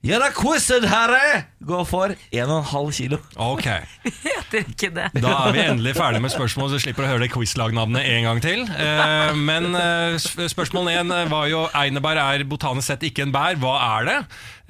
Gjør 0.00 0.22
deg 0.24 0.32
quizet 0.32 0.84
herre! 0.88 1.42
Gå 1.60 1.82
for 1.84 2.14
en 2.14 2.48
og 2.48 2.54
en 2.62 2.68
halv 2.70 2.92
kilo. 2.96 3.18
Ok, 3.36 3.66
Heter 4.24 4.62
ikke 4.64 4.88
det. 4.96 5.08
Da 5.20 5.32
er 5.44 5.52
vi 5.52 5.60
endelig 5.60 5.92
ferdig 5.98 6.22
med 6.24 6.32
spørsmål, 6.32 6.70
så 6.72 6.78
slipper 6.80 7.04
å 7.04 7.10
høre 7.10 7.26
det 7.26 7.28
quizlagnavnet 7.34 8.08
en 8.08 8.24
gang 8.30 8.40
til. 8.40 8.62
Eh, 8.64 9.34
men 9.36 9.68
eh, 9.76 10.16
sp- 10.16 10.48
spørsmål 10.54 10.88
én 10.94 11.12
var 11.28 11.50
jo 11.52 11.66
Einebær 11.76 12.16
er 12.22 12.46
botanisk 12.48 12.88
sett 12.94 13.04
ikke 13.10 13.26
en 13.28 13.34
bær. 13.36 13.60
Hva 13.60 13.74
er 14.00 14.08
det? 14.08 14.16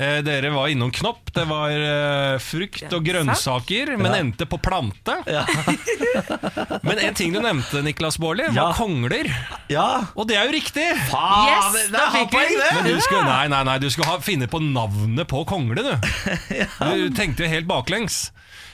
Eh, 0.01 0.21
dere 0.25 0.49
var 0.55 0.71
innom 0.73 0.89
knopp. 0.97 1.29
Det 1.37 1.45
var 1.51 1.71
eh, 1.75 2.39
frukt 2.41 2.95
og 2.97 3.05
grønnsaker, 3.05 3.93
men 4.01 4.15
endte 4.17 4.47
på 4.49 4.57
plante. 4.65 5.19
Ja. 5.29 5.43
Men 6.87 6.99
en 7.05 7.15
ting 7.15 7.35
du 7.35 7.41
nevnte, 7.45 7.83
Niklas 7.85 8.17
Baarli, 8.19 8.47
var 8.49 8.57
Ja. 8.57 8.69
kongler. 8.75 9.29
ja. 9.71 9.87
Og 10.17 10.27
det 10.31 10.37
er 10.41 10.49
jo 10.49 10.55
riktig! 10.57 10.87
Faen, 11.11 11.51
Yes, 11.51 11.91
da 11.93 12.07
fikk 12.15 12.33
vi 12.35 12.57
det! 12.57 12.71
Men 12.79 12.89
du 12.89 13.01
skulle, 13.05 13.25
nei, 13.29 13.47
nei, 13.53 13.61
nei, 13.69 13.77
du 13.83 13.89
skulle 13.93 14.09
ha, 14.11 14.19
finne 14.25 14.49
på 14.51 14.61
navnet 14.65 15.29
på 15.31 15.45
kongle, 15.49 15.85
du. 15.85 15.93
Du 17.01 17.11
tenkte 17.17 17.45
jo 17.45 17.53
helt 17.53 17.69
baklengs. 17.71 18.31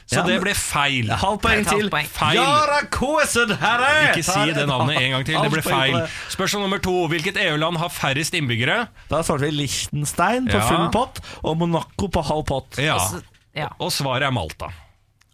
Så 0.06 0.20
Ja, 0.20 0.22
det 0.22 0.36
ble 0.38 0.52
feil. 0.54 1.08
Halvt 1.10 1.42
poeng 1.42 1.64
til. 1.66 1.88
Feil. 1.90 2.38
Yara 2.38 2.78
deg 2.86 3.56
herre! 3.58 3.88
Ikke 4.12 4.22
si 4.22 4.52
det 4.54 4.68
navnet 4.70 5.00
en 5.02 5.10
gang 5.16 5.26
til. 5.26 5.40
Det 5.42 5.50
ble 5.50 5.62
feil. 5.66 5.98
Spørsmål 6.30 6.62
nummer 6.62 6.78
to. 6.78 6.94
Hvilket 7.10 7.36
EU-land 7.42 7.76
har 7.82 7.90
færrest 7.90 8.34
innbyggere? 8.38 8.86
Da 9.10 9.22
svarte 9.26 9.48
vi 9.48 9.50
Liechtenstein 9.50 10.46
på 10.46 10.60
Ja. 10.60 10.68
full 10.68 10.90
pott 10.94 11.18
og 11.42 11.58
Monaco 11.58 12.06
på 12.06 12.22
halv 12.22 12.46
pott. 12.46 12.78
Ja. 12.78 13.68
Og 13.80 13.90
svaret 13.90 14.22
er 14.22 14.30
Malta. 14.30 14.70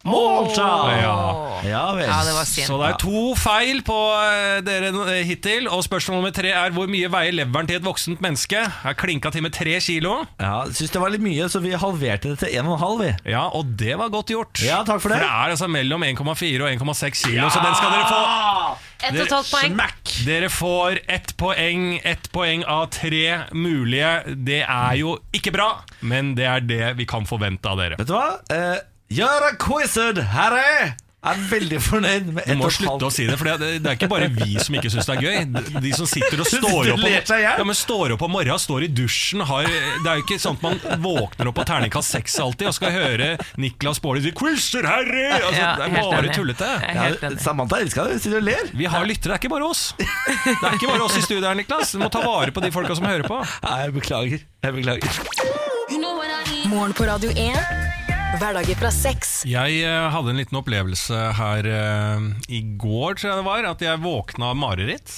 Malta! 0.05 0.69
Ja. 0.99 1.17
Ja 1.63 1.83
vel. 1.95 2.09
Ja, 2.09 2.19
det 2.27 2.33
var 2.35 2.47
synd. 2.49 2.67
Så 2.67 2.79
det 2.81 2.89
er 2.91 2.97
to 2.99 3.23
feil 3.39 3.83
på 3.87 3.97
eh, 4.19 4.59
dere 4.67 4.91
eh, 5.15 5.21
hittil. 5.29 5.69
Og 5.71 5.85
spørsmål 5.87 6.19
nummer 6.19 6.35
tre 6.35 6.51
er 6.59 6.75
hvor 6.75 6.91
mye 6.91 7.11
veier 7.13 7.37
leveren 7.37 7.71
til 7.71 7.79
et 7.79 7.87
voksent 7.87 8.23
menneske? 8.25 8.59
Er 8.59 8.97
klinka 8.99 9.31
til 9.35 9.45
med 9.47 9.55
tre 9.55 9.77
kilo. 9.85 10.17
Ja, 10.43 10.65
Syns 10.75 10.91
det 10.95 11.03
var 11.03 11.15
litt 11.15 11.23
mye, 11.25 11.47
så 11.53 11.63
vi 11.63 11.75
halverte 11.79 12.33
det 12.35 12.41
til 12.43 12.57
en 12.59 12.71
og 12.73 12.79
en 12.79 12.83
halv. 12.83 13.05
vi. 13.05 13.13
Ja, 13.37 13.45
og 13.55 13.77
det 13.79 13.95
var 14.01 14.11
godt 14.13 14.35
gjort. 14.35 14.63
Ja, 14.67 14.83
takk 14.87 15.03
for 15.05 15.15
det. 15.15 15.21
For 15.23 15.27
det 15.27 15.31
er 15.31 15.55
altså 15.55 15.71
mellom 15.71 16.03
1,4 16.07 16.67
og 16.67 16.71
1,6 16.73 17.23
kilo, 17.29 17.49
så 17.53 17.63
den 17.63 17.79
skal 17.79 17.95
dere 17.95 18.11
få. 18.11 18.23
Ett 19.03 19.17
og 19.17 19.25
et 19.25 19.33
halvt 19.35 19.51
poeng. 19.51 19.81
Dere 20.27 20.49
får 20.53 20.99
ett 21.11 21.33
poeng, 21.41 21.87
ett 22.07 22.29
poeng 22.35 22.63
av 22.71 22.85
tre 22.95 23.25
mulige. 23.55 24.13
Det 24.47 24.61
er 24.63 24.95
jo 25.01 25.17
ikke 25.35 25.55
bra, 25.55 25.71
men 26.07 26.35
det 26.39 26.47
er 26.47 26.63
det 26.63 26.93
vi 27.01 27.07
kan 27.11 27.27
forvente 27.27 27.67
av 27.71 27.81
dere. 27.83 27.99
Vet 27.99 28.11
du 28.11 28.15
hva? 28.15 28.29
Eh, 28.55 28.79
Gjør 29.13 29.57
quized, 29.61 30.23
herre! 30.33 30.97
er 31.23 31.39
veldig 31.47 31.79
fornøyd 31.79 32.31
med 32.35 32.43
Du 32.43 32.51
ett 32.51 32.59
må 32.59 32.69
slutte 32.75 33.07
å 33.07 33.11
si 33.15 33.29
det, 33.29 33.37
for 33.39 33.47
det, 33.47 33.67
det 33.85 33.87
er 33.93 33.95
ikke 33.95 34.09
bare 34.11 34.27
vi 34.35 34.57
som 34.59 34.75
ikke 34.75 34.91
syns 34.91 35.07
det 35.07 35.15
er 35.15 35.23
gøy. 35.23 35.77
De- 35.85 35.93
som 35.95 36.09
sitter 36.11 36.41
og 36.43 36.49
står 36.51 36.89
opp, 36.97 37.05
hjel. 37.07 37.43
ja, 37.45 37.53
men 37.69 37.77
står 37.79 38.15
opp 38.17 38.25
om 38.27 38.33
morgenen, 38.35 38.59
står 38.59 38.89
i 38.89 38.91
dusjen 38.91 39.45
har, 39.47 39.69
Det 39.69 40.09
er 40.11 40.19
jo 40.19 40.25
ikke 40.25 40.39
sånn 40.43 40.59
at 40.59 40.65
man 40.67 40.81
våkner 41.05 41.51
opp 41.53 41.59
på 41.61 41.67
terningkast 41.69 42.17
seks 42.17 42.35
alltid 42.43 42.73
og 42.73 42.75
skal 42.75 42.95
høre 42.97 43.29
Niklas 43.63 44.03
Baarli 44.03 44.25
si 44.25 44.33
'Quizer, 44.35 44.83
herre!' 44.89 45.39
Altså, 45.39 45.61
Ja, 45.61 45.77
det 45.77 45.87
er 45.87 46.11
bare 46.11 46.35
tullete. 46.35 46.73
Jeg 46.83 47.19
ja. 47.23 47.31
Samantha 47.39 47.79
elsker 47.79 48.11
det, 48.11 48.19
sitter 48.23 48.39
og 48.43 48.49
ler. 48.51 48.67
Vi 48.75 48.91
har 48.91 49.07
lyttere, 49.07 49.31
det 49.31 49.39
er 49.39 49.43
ikke 49.47 49.55
bare 49.55 49.69
oss. 49.71 49.95
Det 49.99 50.59
er 50.59 50.75
ikke 50.75 50.91
bare 50.91 51.07
oss 51.07 51.17
i 51.17 51.23
studio 51.23 51.47
her, 51.47 51.55
Niklas. 51.55 51.93
Du 51.93 52.03
må 52.03 52.11
ta 52.11 52.19
vare 52.27 52.51
på 52.51 52.61
de 52.61 52.73
folka 52.75 52.97
som 52.99 53.07
hører 53.07 53.23
på. 53.29 53.39
Nei, 53.63 53.79
jeg 53.85 53.95
beklager. 53.95 54.43
Jeg 54.65 54.75
beklager. 54.75 55.11
Morgen 56.67 56.93
på 56.95 57.07
Radio 57.07 57.31
1. 57.31 57.92
Hverdager 58.41 58.79
fra 58.81 58.91
sex. 58.95 59.43
Jeg 59.49 59.83
eh, 59.85 60.07
hadde 60.15 60.33
en 60.33 60.39
liten 60.41 60.59
opplevelse 60.59 61.19
her 61.39 61.67
eh, 61.69 62.25
i 62.53 62.63
går, 62.81 63.19
tror 63.19 63.29
jeg 63.33 63.41
det 63.43 63.47
var, 63.49 63.69
at 63.75 63.85
jeg 63.85 64.01
våkna 64.03 64.53
av 64.53 64.59
mareritt. 64.59 65.13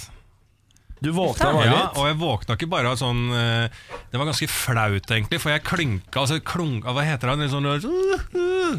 Du 1.05 1.11
våkna 1.15 1.51
mareritt? 1.53 1.77
Ja, 1.77 1.91
og 2.01 2.09
jeg 2.09 2.19
våkna 2.21 2.57
ikke 2.57 2.69
bare 2.73 2.93
av 2.95 2.97
sånn 2.97 3.27
eh, 3.37 3.67
Det 4.09 4.17
var 4.17 4.29
ganske 4.31 4.49
flaut, 4.49 5.11
egentlig, 5.13 5.41
for 5.43 5.53
jeg 5.53 5.65
klynka 5.67 6.23
altså 6.23 6.39
klunka, 6.41 6.95
Hva 6.97 7.05
heter 7.05 7.29
det? 7.35 7.45
Litt 7.45 7.53
Sånn, 7.53 7.69
Ja, 7.69 7.83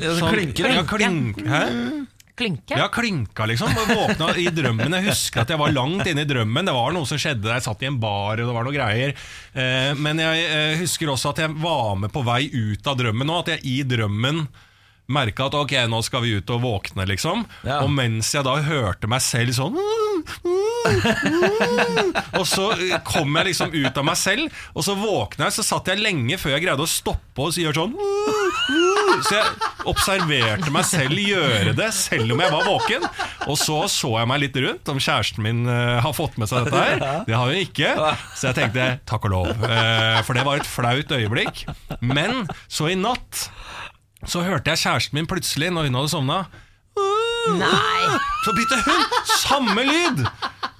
så 0.09 0.15
sånn, 0.23 0.31
klynker 0.33 0.65
du. 0.65 0.71
ja, 0.73 0.85
klynk, 0.89 1.41
hæ? 1.45 1.63
Klynke? 2.35 2.75
Ja, 2.75 2.89
klinka, 2.91 3.45
liksom. 3.47 3.71
Og 3.71 3.91
våkna 3.95 4.33
i 4.35 4.49
drømmen. 4.51 4.91
Jeg 4.97 5.07
husker 5.07 5.45
at 5.45 5.53
jeg 5.53 5.61
var 5.61 5.71
langt 5.71 6.07
inne 6.11 6.25
i 6.25 6.27
drømmen. 6.27 6.67
Det 6.67 6.75
var 6.75 6.91
noe 6.95 7.07
som 7.07 7.19
skjedde. 7.21 7.47
Jeg 7.53 7.63
satt 7.63 7.85
i 7.85 7.87
en 7.87 7.99
bar, 8.01 8.35
og 8.35 8.43
det 8.43 8.55
var 8.57 8.67
noe 8.67 8.75
greier. 8.75 9.15
Eh, 9.55 9.91
men 9.95 10.19
jeg 10.19 10.45
eh, 10.49 10.75
husker 10.81 11.13
også 11.13 11.31
at 11.31 11.45
jeg 11.45 11.55
var 11.63 11.95
med 12.01 12.11
på 12.11 12.25
vei 12.27 12.43
ut 12.51 12.91
av 12.91 12.99
drømmen 12.99 13.31
nå. 13.31 13.39
At 13.39 13.53
jeg 13.55 13.63
i 13.71 13.77
drømmen 13.87 14.43
merka 15.15 15.47
at 15.47 15.55
ok, 15.57 15.73
nå 15.87 16.01
skal 16.03 16.23
vi 16.25 16.35
ut 16.39 16.51
og 16.51 16.63
våkne, 16.63 17.05
liksom. 17.07 17.45
Ja. 17.63 17.79
Og 17.85 17.91
mens 17.93 18.33
jeg 18.35 18.43
da 18.47 18.57
hørte 18.65 19.07
meg 19.11 19.21
selv 19.23 19.53
sånn 19.55 19.77
Og 22.39 22.45
så 22.49 22.69
kom 23.05 23.35
jeg 23.37 23.51
liksom 23.51 23.73
ut 23.73 23.97
av 23.99 24.05
meg 24.07 24.17
selv, 24.19 24.63
og 24.73 24.85
så 24.85 24.95
våkna 24.97 25.47
jeg. 25.47 25.57
Så 25.59 25.67
satt 25.67 25.91
jeg 25.91 26.01
lenge 26.01 26.39
før 26.41 26.55
jeg 26.55 26.65
greide 26.65 26.83
å 26.83 26.89
stoppe 26.89 27.45
og 27.45 27.59
gjøre 27.59 27.85
sånn 27.85 27.95
så 29.23 29.37
jeg 29.37 29.69
observerte 29.91 30.71
meg 30.73 30.87
selv 30.87 31.19
gjøre 31.21 31.75
det, 31.77 31.89
selv 31.95 32.35
om 32.35 32.41
jeg 32.43 32.53
var 32.53 32.67
våken. 32.67 33.05
Og 33.45 33.57
så 33.61 33.77
så 33.91 34.11
jeg 34.19 34.29
meg 34.31 34.41
litt 34.43 34.59
rundt, 34.65 34.91
om 34.91 34.99
kjæresten 35.01 35.45
min 35.45 35.63
uh, 35.69 36.01
har 36.03 36.15
fått 36.17 36.39
med 36.41 36.51
seg 36.51 36.67
dette 36.67 36.83
her. 36.83 37.05
Det 37.27 37.37
har 37.37 37.51
hun 37.51 37.61
ikke, 37.61 37.93
så 38.35 38.49
jeg 38.49 38.57
tenkte 38.59 38.89
takk 39.07 39.29
og 39.29 39.35
lov. 39.35 39.51
Uh, 39.63 40.19
for 40.25 40.37
det 40.37 40.45
var 40.47 40.61
et 40.61 40.69
flaut 40.69 41.15
øyeblikk. 41.19 41.65
Men 42.01 42.45
så 42.67 42.89
i 42.91 42.99
natt 42.99 43.47
så 44.25 44.41
hørte 44.45 44.73
jeg 44.73 44.81
kjæresten 44.85 45.19
min 45.19 45.29
plutselig, 45.29 45.71
når 45.73 45.89
hun 45.89 45.99
hadde 46.01 46.13
sovna, 46.15 46.43
Nei! 47.59 48.17
så 48.41 48.53
begynte 48.55 48.79
hun 48.87 49.03
samme 49.37 49.83
lyd! 49.85 50.23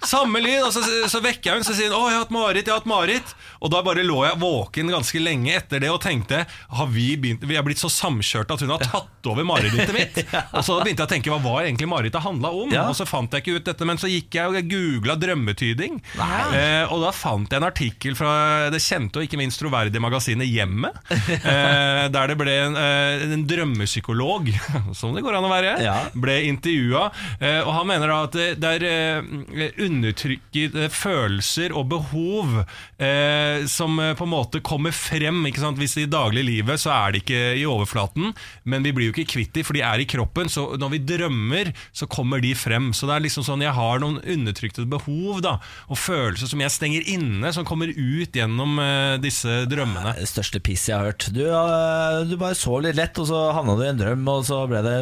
Samme 0.06 0.42
lyd, 0.44 0.62
og 0.68 0.72
så, 0.76 0.82
så 1.10 1.20
vekker 1.24 1.50
jeg 1.50 1.56
henne, 1.58 1.66
så 1.68 1.76
sier 1.78 1.90
hun 1.92 1.98
'Å, 1.98 2.10
jeg 2.10 2.18
har 2.18 2.24
hatt 2.26 2.34
mareritt', 2.36 2.68
jeg 2.70 2.74
har 2.74 2.82
hatt 2.82 2.90
mareritt. 2.90 3.34
Og 3.66 3.72
da 3.74 3.82
bare 3.86 4.04
lå 4.06 4.20
jeg 4.26 4.38
våken 4.42 4.92
ganske 4.94 5.20
lenge 5.24 5.54
etter 5.58 5.80
det 5.82 5.90
og 5.90 6.02
tenkte 6.04 6.44
Har 6.76 6.88
vi 6.92 7.16
begynt 7.18 7.42
Vi 7.48 7.56
er 7.58 7.64
blitt 7.66 7.80
så 7.82 7.90
samkjørte 7.90 8.54
at 8.54 8.62
hun 8.62 8.74
har 8.76 8.84
tatt 8.84 9.30
over 9.32 9.44
marerittet 9.48 9.94
mitt. 9.96 10.20
Og 10.58 10.62
så 10.66 10.76
begynte 10.84 11.02
jeg 11.02 11.08
å 11.08 11.14
tenke 11.16 11.32
hva 11.34 11.40
var 11.42 11.64
egentlig 11.66 11.88
marerittet 11.90 12.22
handla 12.22 12.52
om? 12.54 12.70
Ja. 12.74 12.84
Og 12.92 12.96
så 13.00 13.08
fant 13.10 13.32
jeg 13.34 13.42
ikke 13.42 13.56
ut 13.58 13.66
dette, 13.72 13.88
men 13.90 13.98
så 13.98 14.10
gikk 14.12 14.36
jeg 14.38 14.52
og 14.52 14.70
googla 14.70 15.16
drømmetyding. 15.18 15.98
Eh, 16.20 16.84
og 16.94 17.02
da 17.02 17.12
fant 17.16 17.50
jeg 17.50 17.58
en 17.62 17.68
artikkel 17.68 18.18
fra 18.20 18.36
det 18.74 18.82
kjente 18.86 19.18
og 19.22 19.26
ikke 19.26 19.40
minst 19.42 19.62
troverdige 19.62 20.04
magasinet 20.04 20.46
Hjemmet. 20.52 21.00
Eh, 21.40 22.06
der 22.16 22.30
det 22.32 22.38
ble 22.38 22.54
en, 22.68 22.78
eh, 22.78 23.26
en 23.34 23.48
drømmepsykolog, 23.50 24.52
som 25.00 25.16
det 25.18 25.26
går 25.26 25.40
an 25.40 25.50
å 25.50 25.54
være, 25.54 25.74
Ja. 25.86 25.98
ble 26.14 26.38
intervjua. 26.52 27.08
Eh, 27.40 27.62
og 27.66 27.74
han 27.80 27.90
mener 27.90 28.14
da 28.14 28.22
at 28.30 28.38
det 28.62 28.74
er 28.78 28.88
eh, 28.92 29.82
undertrykkede 29.96 30.90
følelser 30.94 31.74
og 31.76 31.90
behov 31.94 32.62
eh, 33.02 33.66
som 33.72 33.98
eh, 34.02 34.14
på 34.18 34.28
en 34.28 34.34
måte 34.34 34.62
kommer 34.66 34.94
frem. 34.96 35.42
Ikke 35.50 35.64
sant? 35.64 35.80
Hvis 35.82 35.98
i 36.02 36.08
dagliglivet 36.10 36.82
så 36.82 36.94
er 36.96 37.16
det 37.16 37.24
ikke 37.24 37.42
i 37.60 37.66
overflaten, 37.70 38.34
men 38.64 38.86
vi 38.86 38.94
blir 38.96 39.10
jo 39.10 39.16
ikke 39.16 39.32
kvitt 39.36 39.54
dem, 39.56 39.68
for 39.68 39.78
de 39.78 39.84
er 39.86 40.04
i 40.04 40.08
kroppen. 40.10 40.52
Så 40.52 40.68
når 40.82 40.96
vi 40.96 41.04
drømmer, 41.14 41.72
så 41.96 42.10
kommer 42.12 42.44
de 42.44 42.54
frem. 42.58 42.92
Så 42.96 43.10
det 43.10 43.18
er 43.18 43.26
liksom 43.28 43.48
sånn 43.48 43.64
jeg 43.66 43.76
har 43.76 44.02
noen 44.04 44.20
undertrykte 44.22 44.86
behov 44.90 45.42
da, 45.46 45.58
og 45.90 46.00
følelser 46.00 46.52
som 46.52 46.62
jeg 46.64 46.74
stenger 46.74 47.10
inne, 47.16 47.54
som 47.56 47.68
kommer 47.68 47.92
ut 47.92 48.36
gjennom 48.36 48.80
eh, 48.82 49.16
disse 49.24 49.64
drømmene. 49.72 50.18
Det 50.20 50.30
største 50.30 50.62
piss 50.64 50.88
jeg 50.90 50.98
har 50.98 51.12
hørt. 51.12 51.30
Du, 51.36 51.44
uh, 51.48 52.24
du 52.28 52.38
bare 52.40 52.58
sov 52.58 52.84
litt 52.86 52.98
lett, 53.00 53.18
og 53.22 53.30
så 53.30 53.48
havna 53.56 53.78
du 53.78 53.86
i 53.86 53.92
en 53.92 54.02
drøm, 54.02 54.28
og 54.32 54.46
så 54.48 54.66
ble 54.70 54.84
det 54.86 54.98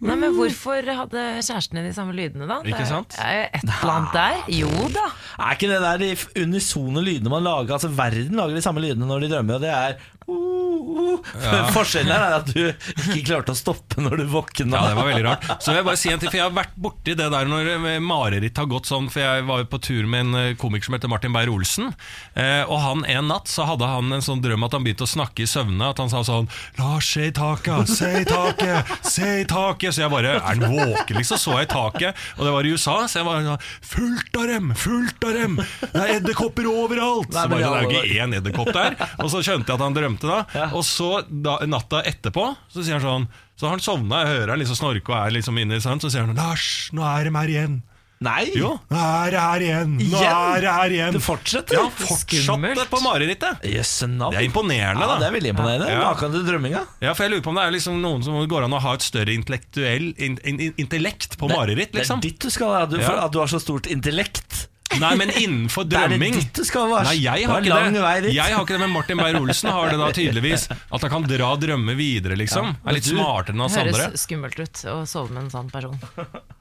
Nei, 0.00 0.16
men 0.16 0.34
Hvorfor 0.36 0.84
hadde 0.84 1.22
kjærestene 1.44 1.82
de 1.84 1.92
samme 1.96 2.14
lydene, 2.16 2.46
da? 2.48 2.60
Ikke 2.68 2.86
sant? 2.88 3.14
Det 3.16 3.24
er 3.24 3.36
jo 3.36 3.44
et 3.48 3.66
eller 3.66 3.92
annet 3.94 4.09
der. 4.14 4.44
Jo 4.60 4.70
da. 4.94 5.06
Er 5.40 5.56
ikke 5.56 5.70
det 5.70 5.80
der 5.82 6.00
de 6.02 6.10
unisone 6.42 7.02
lydene 7.04 7.32
man 7.32 7.46
lager? 7.46 7.72
Altså 7.78 7.88
Verden 7.88 8.36
lager 8.38 8.54
de 8.58 8.64
samme 8.64 8.82
lydene 8.84 9.08
når 9.08 9.24
de 9.24 9.30
drømmer, 9.34 9.54
og 9.54 9.64
det 9.64 9.70
er 9.70 9.92
uh, 10.26 10.59
uh. 10.70 11.70
Forskjellen 11.74 12.12
er 12.14 12.36
at 12.38 12.50
du 12.50 12.62
ikke 12.70 13.24
klarte 13.26 13.54
å 13.54 13.58
stoppe 13.58 14.02
når 14.02 14.22
du 14.22 14.24
våkna. 14.32 14.76
Ja, 14.76 14.90
det 14.90 14.98
var 14.98 15.08
veldig 15.10 15.26
rart. 15.26 15.48
Så 15.62 15.74
jeg 15.76 15.86
bare 15.86 16.00
si 16.00 16.12
en 16.12 16.20
ting, 16.20 16.30
for 16.30 16.40
jeg 16.40 16.46
har 16.46 16.56
vært 16.56 16.76
borti 16.80 17.16
det 17.18 17.28
der 17.32 17.50
når 17.50 17.72
eh, 17.76 17.98
mareritt 18.02 18.58
har 18.60 18.68
gått 18.70 18.90
sånn, 18.90 19.10
for 19.12 19.22
jeg 19.22 19.46
var 19.48 19.62
jo 19.62 19.68
på 19.70 19.80
tur 19.84 20.08
med 20.10 20.26
en 20.26 20.40
eh, 20.40 20.56
komiker 20.60 20.88
som 20.88 20.96
heter 20.96 21.12
Martin 21.12 21.34
Beyer-Olsen, 21.34 21.92
eh, 22.34 22.62
og 22.66 22.80
han 22.84 23.06
en 23.10 23.30
natt 23.30 23.50
så 23.50 23.66
hadde 23.68 23.88
han 23.88 24.12
en 24.14 24.24
sånn 24.24 24.42
drøm 24.44 24.66
at 24.66 24.76
han 24.76 24.86
begynte 24.86 25.06
å 25.06 25.10
snakke 25.10 25.44
i 25.44 25.50
søvne, 25.50 25.90
at 25.90 26.00
han 26.02 26.10
sa 26.12 26.22
sånn 26.26 26.48
Lars, 26.78 27.08
se 27.10 27.28
i 27.30 27.34
taket, 27.34 27.90
se 27.90 28.10
i 28.22 28.26
taket, 28.28 28.90
se 29.06 29.30
i 29.42 29.46
taket. 29.48 29.94
Så 29.94 30.04
jeg 30.04 30.12
bare, 30.12 30.36
er 30.38 30.44
han 30.46 30.62
våken 30.62 31.18
liksom? 31.18 31.40
Så 31.40 31.56
jeg 31.58 31.68
i 31.68 31.72
taket, 31.72 32.26
og 32.38 32.46
det 32.46 32.54
var 32.54 32.66
i 32.66 32.74
USA, 32.74 32.96
så 33.10 33.20
jeg 33.20 33.28
var 33.28 33.44
sånn, 33.46 33.64
fullt 33.92 34.40
av 34.40 34.48
dem, 34.50 34.72
fullt 34.78 35.26
av 35.26 35.36
dem, 35.36 35.58
det 35.82 36.02
er 36.04 36.14
edderkopper 36.18 36.68
overalt. 36.70 37.30
Nei, 37.34 37.44
Så 37.44 37.52
bare, 37.52 37.60
det 37.60 37.66
er 37.66 37.86
jo 37.86 37.94
ja, 37.94 38.02
ikke 38.04 38.24
én 38.24 38.36
edderkopp 38.38 38.72
der. 38.76 38.96
Og 39.20 39.30
så 39.32 39.42
skjønte 39.44 39.70
jeg 39.70 39.78
at 39.78 39.84
han 39.84 39.96
drømte 39.96 40.30
da, 40.30 40.40
og 40.72 40.84
så 40.86 41.10
da, 41.28 41.58
natta 41.66 42.02
etterpå, 42.08 42.48
så 42.72 42.82
sier 42.84 42.98
han 42.98 43.04
sånn 43.06 43.28
så 43.60 43.68
har 43.68 43.76
han 43.76 43.82
sovna, 43.84 44.22
jeg 44.24 44.38
hører 44.38 44.54
han 44.54 44.60
liksom 44.62 44.78
snorke 44.78 45.12
og 45.12 45.18
er 45.18 45.34
liksom 45.36 45.58
inne 45.60 45.76
i 45.76 45.82
så 45.84 45.92
sier 46.00 46.24
han 46.24 46.32
'Lars, 46.36 46.88
nå 46.96 47.04
er 47.04 47.28
de 47.28 47.36
her 47.36 47.50
igjen'. 47.52 47.80
Nei! 48.20 48.50
Jo, 48.52 48.74
nå 48.92 49.00
er 49.00 49.30
det 49.32 49.40
her 49.40 49.62
igjen. 49.64 49.92
Nå 49.96 50.18
er 50.20 50.60
det 50.60 50.72
her 50.76 50.92
igjen. 50.92 51.14
Det 51.16 51.22
fortsetter. 51.24 51.78
Ja, 51.78 51.86
fortsatt 51.88 52.34
Skummelt. 52.44 52.82
på 52.92 52.98
marerittet. 53.00 53.62
Yes, 53.64 53.94
no. 54.04 54.28
Det 54.28 54.42
er 54.42 54.44
imponerende, 54.44 55.06
Ja, 55.08 55.14
det 55.22 55.28
er 55.30 55.32
veldig 55.38 55.52
imponerende. 55.54 55.88
Ja. 55.88 56.02
Maken 56.04 56.34
til 56.34 56.44
drømminga. 56.44 56.82
Ja, 57.00 57.14
for 57.14 57.24
jeg 57.24 57.32
lurer 57.32 57.46
på 57.46 57.54
om 57.54 57.56
det 57.56 57.64
er 57.64 57.72
liksom 57.78 57.96
noen 58.02 58.26
som 58.26 58.36
går 58.52 58.66
an 58.66 58.76
å 58.76 58.80
ha 58.84 58.92
et 58.98 59.06
større 59.06 59.32
intellektuell 59.32 60.10
in, 60.20 60.36
in, 60.44 60.60
in, 60.68 60.74
intellekt 60.84 61.38
på 61.40 61.48
mareritt, 61.48 61.96
liksom. 61.96 62.20
Det 62.20 62.28
er 62.28 62.34
ditt 62.36 62.44
du 62.44 62.52
skal 62.52 62.74
ha, 62.76 62.82
du, 62.92 62.98
Ja. 63.00 63.24
at 63.24 63.32
du 63.32 63.40
har 63.40 63.48
så 63.48 63.60
stort 63.62 63.88
intellekt. 63.88 64.66
Nei, 64.98 65.12
men 65.16 65.30
innenfor 65.30 65.84
drømming 65.86 66.32
Det 66.34 66.40
er 66.40 66.46
det 66.50 66.54
ditt 66.58 66.66
skal 66.66 66.90
ha. 66.90 67.02
Nei, 67.06 67.14
jeg 67.22 67.44
Det 67.44 67.46
har 67.46 67.60
er 67.60 67.62
ikke 67.68 67.74
lang 67.76 67.92
det. 67.94 68.00
vei 68.02 68.14
dit. 68.24 68.32
Jeg 68.34 68.54
har 68.56 68.64
ikke 68.64 68.74
det, 68.74 68.80
men 68.82 68.90
Martin 68.90 69.18
Beyer-Olsen 69.22 69.70
har 69.70 69.90
det 69.92 69.98
da 70.00 70.08
tydeligvis. 70.16 70.64
At 70.90 71.00
han 71.06 71.10
kan 71.14 71.22
dra 71.30 71.50
drømmer 71.56 71.94
videre, 71.96 72.34
liksom. 72.36 72.72
Er 72.84 72.92
litt 72.98 73.04
Du- 73.06 73.14
smartere 73.14 73.54
enn 73.54 73.60
oss 73.62 73.76
andre. 73.76 73.92
Høres 74.08 74.24
skummelt 74.26 74.58
ut 74.58 74.82
å 74.90 74.96
sove 75.06 75.30
med 75.30 75.44
en 75.44 75.50
sånn 75.50 75.70
person. 75.70 75.94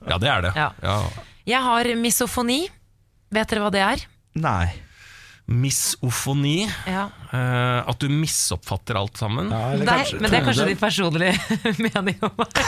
Ja, 0.07 0.17
det 0.21 0.29
er 0.29 0.41
det. 0.45 0.53
Ja. 0.55 0.69
Ja. 0.83 0.99
Jeg 1.49 1.61
har 1.65 1.83
misofoni. 1.95 2.67
Vet 3.31 3.47
dere 3.49 3.61
hva 3.65 3.71
det 3.71 3.81
er? 3.81 4.05
Nei. 4.35 4.73
Misofoni. 5.49 6.67
Ja. 6.85 7.07
Uh, 7.33 7.81
at 7.89 7.99
du 8.01 8.07
misoppfatter 8.13 8.97
alt 8.99 9.17
sammen. 9.17 9.49
Ja, 9.49 9.71
Nei, 9.77 9.85
kanskje- 9.87 10.19
men 10.21 10.29
det 10.31 10.39
er 10.39 10.45
kanskje 10.45 10.67
din 10.69 10.79
personlige 10.81 11.33
mening 11.85 12.19
om 12.25 12.35
meg. 12.37 12.61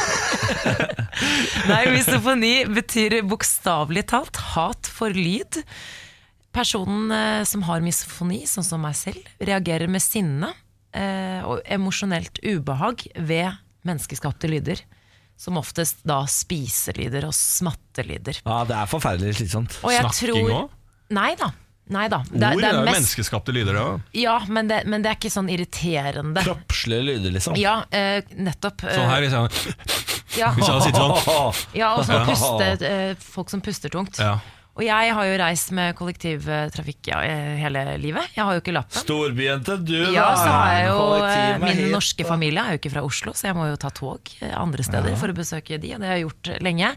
Nei, 1.71 1.81
misofoni 1.93 2.53
betyr 2.73 3.19
bokstavelig 3.29 4.07
talt 4.11 4.41
hat 4.55 4.89
for 4.89 5.13
lyd. 5.13 5.61
Personen 6.55 7.13
uh, 7.13 7.43
som 7.47 7.63
har 7.69 7.83
misofoni, 7.85 8.41
sånn 8.49 8.65
som 8.67 8.81
meg 8.83 8.97
selv, 8.99 9.29
reagerer 9.39 9.87
med 9.91 10.03
sinne 10.03 10.49
uh, 10.51 11.41
og 11.47 11.61
emosjonelt 11.71 12.41
ubehag 12.43 13.05
ved 13.15 13.61
menneskeskapte 13.87 14.49
lyder. 14.51 14.81
Som 15.41 15.57
oftest 15.57 16.03
da 16.05 16.19
spiselyder 16.29 17.25
og 17.25 17.33
smattelyder. 17.33 18.43
Ja, 18.45 18.59
det 18.69 18.75
er 18.77 18.89
forferdelig 18.89 19.39
slitsomt. 19.39 19.73
Snakking 19.81 20.17
tror 20.19 20.51
òg? 20.53 20.75
Nei 21.17 21.31
da. 21.39 21.47
Nei 21.91 22.05
da. 22.11 22.21
Det, 22.29 22.53
Ord 22.55 22.61
det 22.63 22.69
er 22.69 22.77
er 22.77 22.85
mest, 22.87 22.95
menneskeskapte 23.01 23.51
lyder, 23.55 23.75
det 23.75 23.81
òg. 23.83 24.05
ja, 24.21 24.37
men 24.47 24.69
det, 24.71 24.77
men 24.87 25.03
det 25.03 25.09
er 25.11 25.17
ikke 25.19 25.31
sånn 25.33 25.49
irriterende. 25.51 26.43
Kroppslige 26.45 27.03
lyder, 27.09 27.33
liksom. 27.35 27.57
Ja, 27.59 27.81
eh, 27.91 28.21
nettopp. 28.39 28.85
Sånn 28.87 29.09
her, 29.11 29.25
hvis 29.25 29.35
jeg, 29.35 29.75
ja. 30.39 30.49
hvis 30.55 30.63
jeg 30.63 30.71
hadde 30.71 30.87
sittet 30.87 31.01
sånn 31.01 31.77
Ja, 31.81 31.91
og 31.99 32.07
så 32.07 32.21
puste, 32.29 32.71
eh, 32.87 33.13
folk 33.35 33.51
som 33.51 33.61
puster 33.65 33.91
tungt. 33.93 34.17
ja. 34.23 34.37
Og 34.71 34.85
jeg 34.87 35.11
har 35.11 35.25
jo 35.27 35.33
reist 35.41 35.73
med 35.75 35.97
kollektivtrafikk 35.99 37.09
ja, 37.11 37.17
eh, 37.27 37.57
hele 37.59 37.81
livet. 37.99 38.29
Jeg 38.37 38.45
har 38.47 38.55
jo 38.55 38.61
ikke 38.63 38.71
lappen. 38.77 39.01
Storbyjente, 39.03 39.75
du, 39.83 39.97
da. 40.05 40.11
Ja, 40.15 40.27
så 40.39 40.45
har 40.47 40.69
jeg 40.77 40.85
jo 40.87 41.01
eh, 41.27 41.57
Min 41.59 41.75
helt- 41.81 41.91
norske 41.97 42.23
familie 42.25 42.63
er 42.63 42.77
jo 42.77 42.79
ikke 42.79 42.93
fra 42.93 43.03
Oslo, 43.03 43.33
så 43.35 43.49
jeg 43.49 43.57
må 43.59 43.65
jo 43.67 43.75
ta 43.83 43.91
tog 43.91 44.31
andre 44.47 44.85
steder 44.87 45.19
for 45.19 45.27
å 45.33 45.35
besøke 45.35 45.75
de, 45.75 45.91
og 45.97 45.99
det 45.99 46.07
har 46.07 46.15
jeg 46.21 46.23
gjort 46.23 46.51
lenge. 46.63 46.93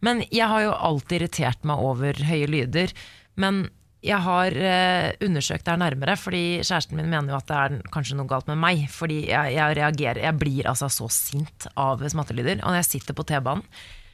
Men 0.00 0.24
jeg 0.32 0.48
har 0.48 0.64
jo 0.64 0.72
alltid 0.72 1.18
irritert 1.20 1.68
meg 1.68 1.84
over 1.92 2.24
høye 2.24 2.48
lyder. 2.48 2.96
Men 3.36 3.66
jeg 4.00 4.16
har 4.24 4.54
eh, 4.56 5.10
undersøkt 5.26 5.66
det 5.66 5.74
her 5.74 5.80
nærmere, 5.80 6.16
fordi 6.16 6.42
kjæresten 6.62 6.96
min 6.96 7.10
mener 7.12 7.34
jo 7.34 7.38
at 7.40 7.48
det 7.50 7.56
er 7.58 7.90
kanskje 7.92 8.16
noe 8.16 8.30
galt 8.30 8.48
med 8.48 8.56
meg. 8.60 8.86
Fordi 8.92 9.26
jeg, 9.28 9.54
jeg 9.58 9.76
reagerer, 9.76 10.22
jeg 10.24 10.38
blir 10.40 10.68
altså 10.70 10.88
så 10.92 11.08
sint 11.12 11.68
av 11.76 12.00
smattelyder. 12.08 12.62
Og 12.62 12.70
når 12.70 12.80
jeg 12.80 12.90
sitter 12.94 13.16
på 13.16 13.26
T-banen 13.28 13.66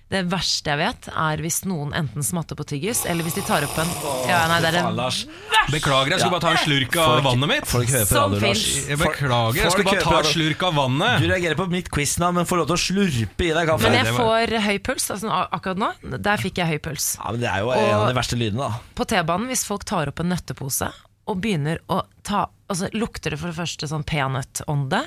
Det 0.07 0.21
verste 0.31 0.71
jeg 0.71 0.79
vet, 0.79 1.07
er 1.19 1.41
hvis 1.43 1.65
noen 1.67 1.91
enten 1.99 2.23
smatter 2.23 2.55
på 2.55 2.63
tyggis, 2.71 3.01
eller 3.11 3.27
hvis 3.27 3.35
de 3.41 3.43
tar 3.43 3.65
opp 3.67 3.75
en 3.83 3.89
ja, 4.29 4.45
nei, 4.47 4.61
det 4.63 4.69
er 4.71 4.77
det 4.77 4.83
Lars. 4.95 5.25
Beklager, 5.73 6.13
jeg 6.15 6.21
skulle 6.23 6.37
bare 6.37 6.45
ta 6.45 6.53
en 6.55 6.61
slurk 6.63 6.95
av 7.03 7.09
Folk- 7.11 7.25
vannet 7.27 7.51
mitt. 7.51 7.67
Folk 7.67 7.91
hører 7.91 8.07
på 8.07 8.13
Som 8.13 8.37
radio, 8.37 8.43
Lars. 8.47 8.63
Jeg 8.87 9.01
beklager, 9.01 9.59
jeg 9.59 9.73
skulle 9.75 9.89
bare 9.91 10.05
ta 10.07 10.21
en 10.21 10.29
slurk 10.31 10.63
av 10.69 10.79
Du 11.19 11.27
reagerer 11.27 11.59
på 11.59 11.67
mitt 11.75 11.91
quiznavn, 11.91 12.39
men 12.39 12.47
får 12.47 12.63
lov 12.63 12.71
til 12.71 12.77
å 12.77 12.85
slurpe 12.85 13.49
i 13.49 13.51
deg 13.57 13.67
kaffe. 13.73 13.83
Men 13.83 13.99
jeg 13.99 14.15
får 14.15 14.55
høy 14.69 14.79
puls. 14.87 15.09
Altså, 15.11 15.33
ak- 15.41 15.59
akkurat 15.59 15.83
nå, 15.83 15.91
der 16.31 16.37
fikk 16.47 16.63
jeg 16.63 16.71
høy 16.71 16.79
puls. 16.87 17.09
Ja, 17.19 17.33
men 17.33 17.41
Det 17.43 17.51
er 17.51 17.67
jo 17.67 17.75
en 17.75 17.95
av 17.99 18.07
de 18.07 18.15
verste 18.21 18.39
lydene, 18.39 18.63
da. 18.63 18.79
På 18.95 19.05
T-banen, 19.11 19.51
hvis 19.51 19.67
folk 19.67 19.85
tar 19.85 20.07
opp 20.07 20.21
en 20.23 20.31
nøttepose 20.31 20.93
og 21.27 21.41
begynner 21.43 21.83
å 21.91 22.05
ta 22.23 22.47
Altså 22.67 22.89
lukter 22.99 23.31
det 23.31 23.39
for 23.39 23.47
det 23.47 23.55
første 23.55 23.87
sånn 23.87 24.03
peanøttånde. 24.03 25.05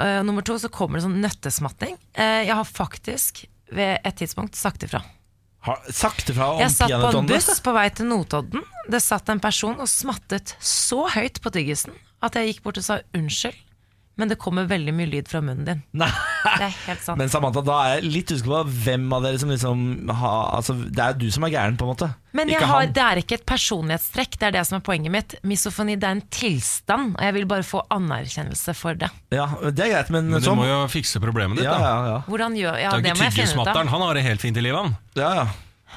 Uh, 0.00 0.22
nummer 0.26 0.42
to 0.42 0.56
så 0.58 0.66
kommer 0.74 0.98
det 0.98 1.04
sånn 1.04 1.20
nøttesmatting. 1.22 1.94
Eh, 2.18 2.46
jeg 2.48 2.54
har 2.58 2.66
faktisk 2.66 3.44
ved 3.72 3.98
et 4.04 4.16
tidspunkt 4.20 4.58
sagt 4.58 4.84
ifra. 4.86 5.02
Har, 5.60 5.80
sakte 5.92 6.32
fra 6.32 6.54
om 6.54 6.60
Jeg 6.62 6.72
satt 6.72 6.94
på 6.96 7.10
en 7.18 7.26
buss 7.28 7.58
på 7.60 7.72
vei 7.76 7.88
til 7.92 8.08
Notodden. 8.08 8.62
Det 8.90 9.02
satt 9.04 9.28
en 9.28 9.42
person 9.42 9.76
og 9.76 9.90
smattet 9.92 10.54
så 10.64 11.04
høyt 11.12 11.42
på 11.44 11.52
tyggisen 11.52 11.92
at 12.24 12.36
jeg 12.36 12.50
gikk 12.50 12.62
bort 12.64 12.80
og 12.80 12.84
sa 12.84 12.98
unnskyld, 13.16 13.56
men 14.20 14.28
det 14.30 14.36
kommer 14.40 14.68
veldig 14.70 14.92
mye 14.94 15.08
lyd 15.10 15.28
fra 15.30 15.40
munnen 15.44 15.64
din. 15.66 15.80
Nei. 15.96 16.10
Det 16.44 16.66
er 16.68 16.74
helt 16.86 17.02
sant. 17.04 17.18
Men 17.20 17.28
Samantha, 17.32 17.60
da 17.66 17.76
er 17.86 17.94
jeg 17.98 18.10
litt 18.14 18.30
usikker 18.32 18.52
på 18.52 18.74
hvem 18.86 19.08
av 19.16 19.24
dere 19.26 19.40
som 19.42 19.50
liksom 19.52 19.82
har 20.20 20.54
altså, 20.56 20.76
Det 20.88 21.02
er 21.04 21.12
jo 21.12 21.18
du 21.26 21.34
som 21.34 21.44
er 21.48 21.52
gæren, 21.52 21.76
på 21.80 21.84
en 21.84 21.90
måte. 21.92 22.08
Men 22.36 22.48
jeg 22.52 22.60
Ikke 22.60 22.68
har, 22.70 22.84
han. 22.86 22.92
det 22.96 23.02
er 23.04 23.20
ikke 23.24 23.36
et 23.40 23.46
personlighetstrekk, 23.50 24.36
det 24.40 24.46
er 24.48 24.54
det 24.58 24.62
som 24.68 24.78
er 24.78 24.84
poenget 24.86 25.12
mitt. 25.16 25.34
Misofoni 25.50 25.96
det 26.00 26.06
er 26.08 26.18
en 26.18 26.22
tilstand, 26.32 27.16
og 27.18 27.24
jeg 27.26 27.36
vil 27.40 27.48
bare 27.50 27.66
få 27.66 27.82
anerkjennelse 27.96 28.74
for 28.78 28.94
det. 29.00 29.10
Ja, 29.34 29.48
Det 29.70 29.84
er 29.88 29.94
greit, 29.96 30.12
men, 30.14 30.30
Men 30.30 30.44
du 30.44 30.52
må 30.54 30.68
jo 30.68 30.78
fikse 30.92 31.20
problemet 31.22 31.58
ditt, 31.58 31.66
ja, 31.66 31.74
da. 31.80 31.88
ja, 31.90 32.12
ja. 32.14 32.20
Hvordan 32.30 32.54
gjør 32.60 32.78
Ja, 32.80 32.94
Det 32.96 33.10
det 33.10 33.16
må 33.18 33.24
jeg 33.26 33.32
finne 33.32 33.32
ut 33.32 33.40
tyggesmatteren, 33.50 33.88
av. 33.90 33.94
han 33.96 34.06
har 34.06 34.14
det 34.20 34.22
helt 34.28 34.40
fint 34.46 34.56
i 34.56 34.64
livet, 34.64 34.78
han. 34.84 34.96
ja, 35.18 35.34
ja. 35.42 35.48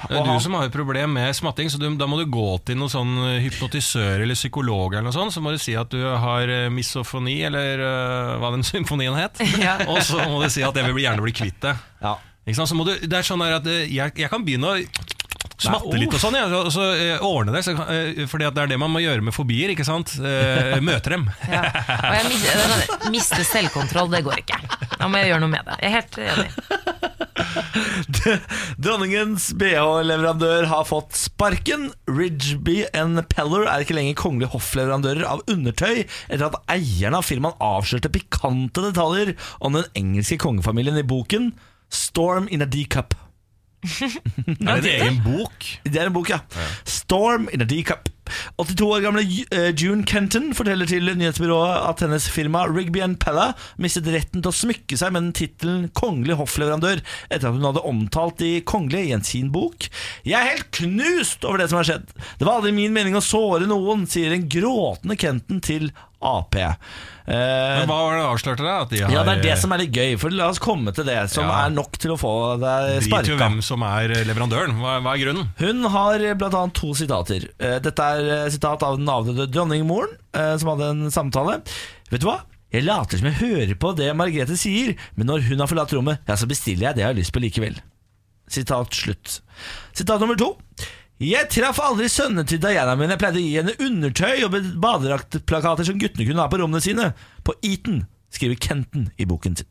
Det 0.09 0.17
er 0.19 0.25
du 0.27 0.33
som 0.43 0.55
har 0.57 0.67
et 0.67 0.73
problem 0.75 1.13
med 1.15 1.35
smatting, 1.37 1.69
så 1.71 1.79
du, 1.79 1.85
da 1.95 2.07
må 2.09 2.17
du 2.19 2.25
gå 2.31 2.47
til 2.67 2.75
noen 2.79 2.91
sånn 2.91 3.13
hypnotisør 3.45 4.23
eller 4.25 4.35
psykolog 4.35 4.93
eller 4.97 5.07
noe 5.07 5.15
sånt, 5.15 5.31
så 5.35 5.43
må 5.43 5.53
du 5.53 5.61
si 5.61 5.77
at 5.79 5.93
du 5.93 6.01
har 6.03 6.49
eh, 6.51 6.67
misofoni, 6.73 7.37
eller 7.47 7.79
uh, 7.79 8.33
hva 8.41 8.51
den 8.57 8.65
symfonien 8.73 9.15
het, 9.15 9.39
Ja. 9.61 9.77
og 9.87 10.01
så 10.03 10.19
må 10.27 10.41
du 10.43 10.49
si 10.51 10.65
at 10.65 10.75
jeg 10.75 10.89
vil 10.91 11.05
gjerne 11.05 11.23
bli 11.23 11.35
kvitt 11.35 11.61
det. 11.63 11.77
ja. 12.03 12.17
Så 12.51 12.75
må 12.75 12.83
du, 12.83 12.91
det 12.99 13.15
er 13.15 13.23
sånn 13.23 13.39
at 13.45 13.67
eh, 13.71 13.85
jeg, 13.87 14.11
jeg 14.19 14.27
kan 14.27 14.43
begynne 14.43 14.73
å 14.73 14.79
smatte 15.61 15.97
litt 15.99 16.13
og 16.15 16.19
sånn, 16.23 16.35
ja, 16.39 16.47
og 16.49 16.71
så 16.73 16.87
eh, 16.97 17.21
ordne 17.23 17.53
det, 17.55 17.61
eh, 17.69 18.23
fordi 18.29 18.49
det 18.49 18.63
er 18.63 18.71
det 18.73 18.79
man 18.81 18.91
må 18.93 18.99
gjøre 19.03 19.21
med 19.23 19.35
fobier, 19.35 19.69
ikke 19.73 19.85
sant? 19.87 20.15
Eh, 20.19 20.79
møte 20.83 21.13
dem. 21.13 21.27
Ja. 21.53 21.61
Og 21.69 22.15
jeg 22.17 22.25
mis- 22.31 22.43
det 22.43 22.53
er 22.53 22.71
sånn, 22.73 23.11
miste 23.13 23.43
selvkontroll, 23.45 24.09
det 24.13 24.23
går 24.25 24.41
ikke. 24.41 24.59
Da 24.97 25.07
må 25.11 25.21
jeg 25.21 25.29
gjøre 25.33 25.43
noe 25.45 25.53
med 25.53 25.67
det. 25.69 25.75
Jeg 25.83 25.89
er 25.91 25.95
helt 25.99 26.15
enig. 26.23 26.49
Dronningens 28.83 29.49
BH-leverandør 29.59 30.67
har 30.71 30.85
fått 30.87 31.15
sparken. 31.17 31.89
Ridgeby 32.09 32.83
Peller 33.31 33.67
er 33.69 33.83
ikke 33.83 33.95
lenger 33.97 34.17
kongelige 34.19 34.53
hoffleverandører 34.53 35.25
av 35.27 35.43
undertøy 35.51 36.03
etter 36.03 36.45
at 36.47 36.57
eierne 36.71 37.19
av 37.19 37.27
firmaet 37.27 37.59
avslørte 37.63 38.11
pikante 38.13 38.83
detaljer 38.85 39.33
om 39.63 39.77
den 39.77 39.87
engelske 39.99 40.39
kongefamilien 40.43 40.99
i 41.01 41.05
boken 41.07 41.51
Storm 41.93 42.47
in 42.49 42.63
a 42.65 42.65
D-cup. 42.65 43.13
Er 43.84 44.81
det 44.81 44.95
en 44.95 45.01
egen 45.07 45.21
bok? 45.25 45.67
Det 45.84 45.95
er 45.99 46.07
en 46.07 46.15
bok, 46.15 46.29
ja. 46.29 46.39
Storm 46.88 47.49
in 47.53 47.61
a 47.61 47.67
D-cup. 47.67 48.09
82 48.57 48.88
år 48.88 49.03
gamle 49.05 49.24
eh, 49.51 49.69
June 49.76 50.03
Kenton 50.07 50.51
forteller 50.57 50.89
til 50.89 51.09
nyhetsbyrået 51.17 51.89
at 51.89 52.03
hennes 52.05 52.28
firma 52.32 52.65
Rigby 52.69 53.01
Pella 53.19 53.49
mistet 53.82 54.07
retten 54.13 54.41
til 54.43 54.51
å 54.51 54.55
smykke 54.55 54.97
seg 54.99 55.11
med 55.15 55.26
den 55.28 55.34
tittelen 55.38 55.89
kongelig 55.97 56.38
hoffleverandør 56.39 57.01
etter 57.30 57.49
at 57.49 57.53
hun 57.57 57.67
hadde 57.67 57.84
omtalt 57.89 58.38
de 58.39 58.53
kongelige 58.69 59.09
i 59.11 59.15
en 59.17 59.24
sin 59.28 59.51
bok. 59.53 59.89
Jeg 60.28 60.38
er 60.39 60.53
helt 60.55 60.71
knust 60.80 61.43
over 61.47 61.59
det 61.63 61.69
som 61.71 61.82
har 61.82 61.89
skjedd. 61.89 62.07
Det 62.39 62.47
var 62.47 62.59
aldri 62.61 62.71
min 62.78 62.93
mening 62.95 63.17
å 63.19 63.24
såre 63.24 63.67
noen, 63.69 64.07
sier 64.09 64.34
en 64.36 64.47
gråtende 64.49 65.19
Kenton 65.19 65.61
til 65.63 65.91
Ap. 66.24 66.55
Eh, 66.55 66.67
Men 67.28 67.88
hva 67.89 67.97
var 68.05 68.13
det 68.15 68.24
avslørte 68.30 68.63
deg? 68.63 68.71
At 68.86 68.91
de 68.93 68.99
har, 69.03 69.11
ja, 69.11 69.24
det 69.28 69.34
er 69.34 69.41
det 69.43 69.55
som 69.59 69.74
er 69.76 69.82
litt 69.82 69.95
gøy, 69.95 70.13
for 70.19 70.32
la 70.32 70.47
oss 70.51 70.59
komme 70.63 70.93
til 70.95 71.03
det 71.07 71.17
som 71.32 71.43
Ja. 71.47 71.65
er 71.65 71.74
nok 71.76 71.97
til 71.99 72.13
å 72.15 72.17
få 72.19 72.32
deg 72.61 73.01
Drit 73.01 73.07
sparka. 73.09 73.36
hvem 73.41 73.57
som 73.63 73.84
er 73.84 74.13
leverandøren. 74.28 74.76
Hva, 74.80 74.97
hva 75.03 75.13
er 75.17 75.21
grunnen? 75.24 75.49
Hun 75.59 75.84
har 75.91 76.24
annet 76.24 76.74
to 76.80 76.93
sitater. 76.95 77.49
Eh, 77.59 77.80
Dette 77.84 77.99
er 77.99 78.22
eh, 78.24 78.49
sitat 78.53 78.84
av 78.86 78.97
den 78.99 79.09
avdøde 79.09 79.49
dronningmoren, 79.51 80.17
eh, 80.36 80.55
som 80.61 80.74
hadde 80.74 80.89
en 80.93 81.13
samtale. 81.13 81.59
Vet 82.11 82.24
du 82.24 82.30
hva? 82.30 82.41
Jeg 82.74 82.88
later 82.88 83.19
som 83.19 83.30
jeg 83.30 83.39
hører 83.41 83.76
på 83.78 83.91
det 83.97 84.09
Margrethe 84.17 84.57
sier, 84.57 84.95
men 85.13 85.30
når 85.30 85.45
hun 85.51 85.61
har 85.61 85.69
forlatt 85.69 85.93
rommet, 85.93 86.24
ja, 86.26 86.38
så 86.39 86.49
bestiller 86.49 86.88
jeg 86.88 86.97
det 86.97 87.03
jeg 87.03 87.11
har 87.11 87.19
lyst 87.19 87.34
på 87.36 87.43
likevel. 87.43 87.78
Sitat 88.49 88.97
slutt. 88.97 89.39
Sitat 89.93 90.24
nummer 90.24 90.38
to. 90.39 90.53
Jeg 91.24 91.47
traff 91.53 91.78
aldri 91.80 92.09
sønnene 92.11 92.47
til 92.49 92.59
Diana, 92.63 92.97
men 92.99 93.13
jeg 93.13 93.21
pleide 93.21 93.39
å 93.39 93.43
gi 93.43 93.53
henne 93.59 93.78
undertøy 93.86 94.43
og 94.47 94.57
badedraktplakater 94.82 95.88
som 95.88 96.01
guttene 96.01 96.26
kunne 96.28 96.41
ha 96.43 96.49
på 96.51 96.59
rommene 96.59 96.82
sine. 96.84 97.11
På 97.45 97.55
Eton, 97.63 98.01
skriver 98.34 98.59
Kenton 98.59 99.07
i 99.21 99.30
boken 99.30 99.55
sin. 99.59 99.69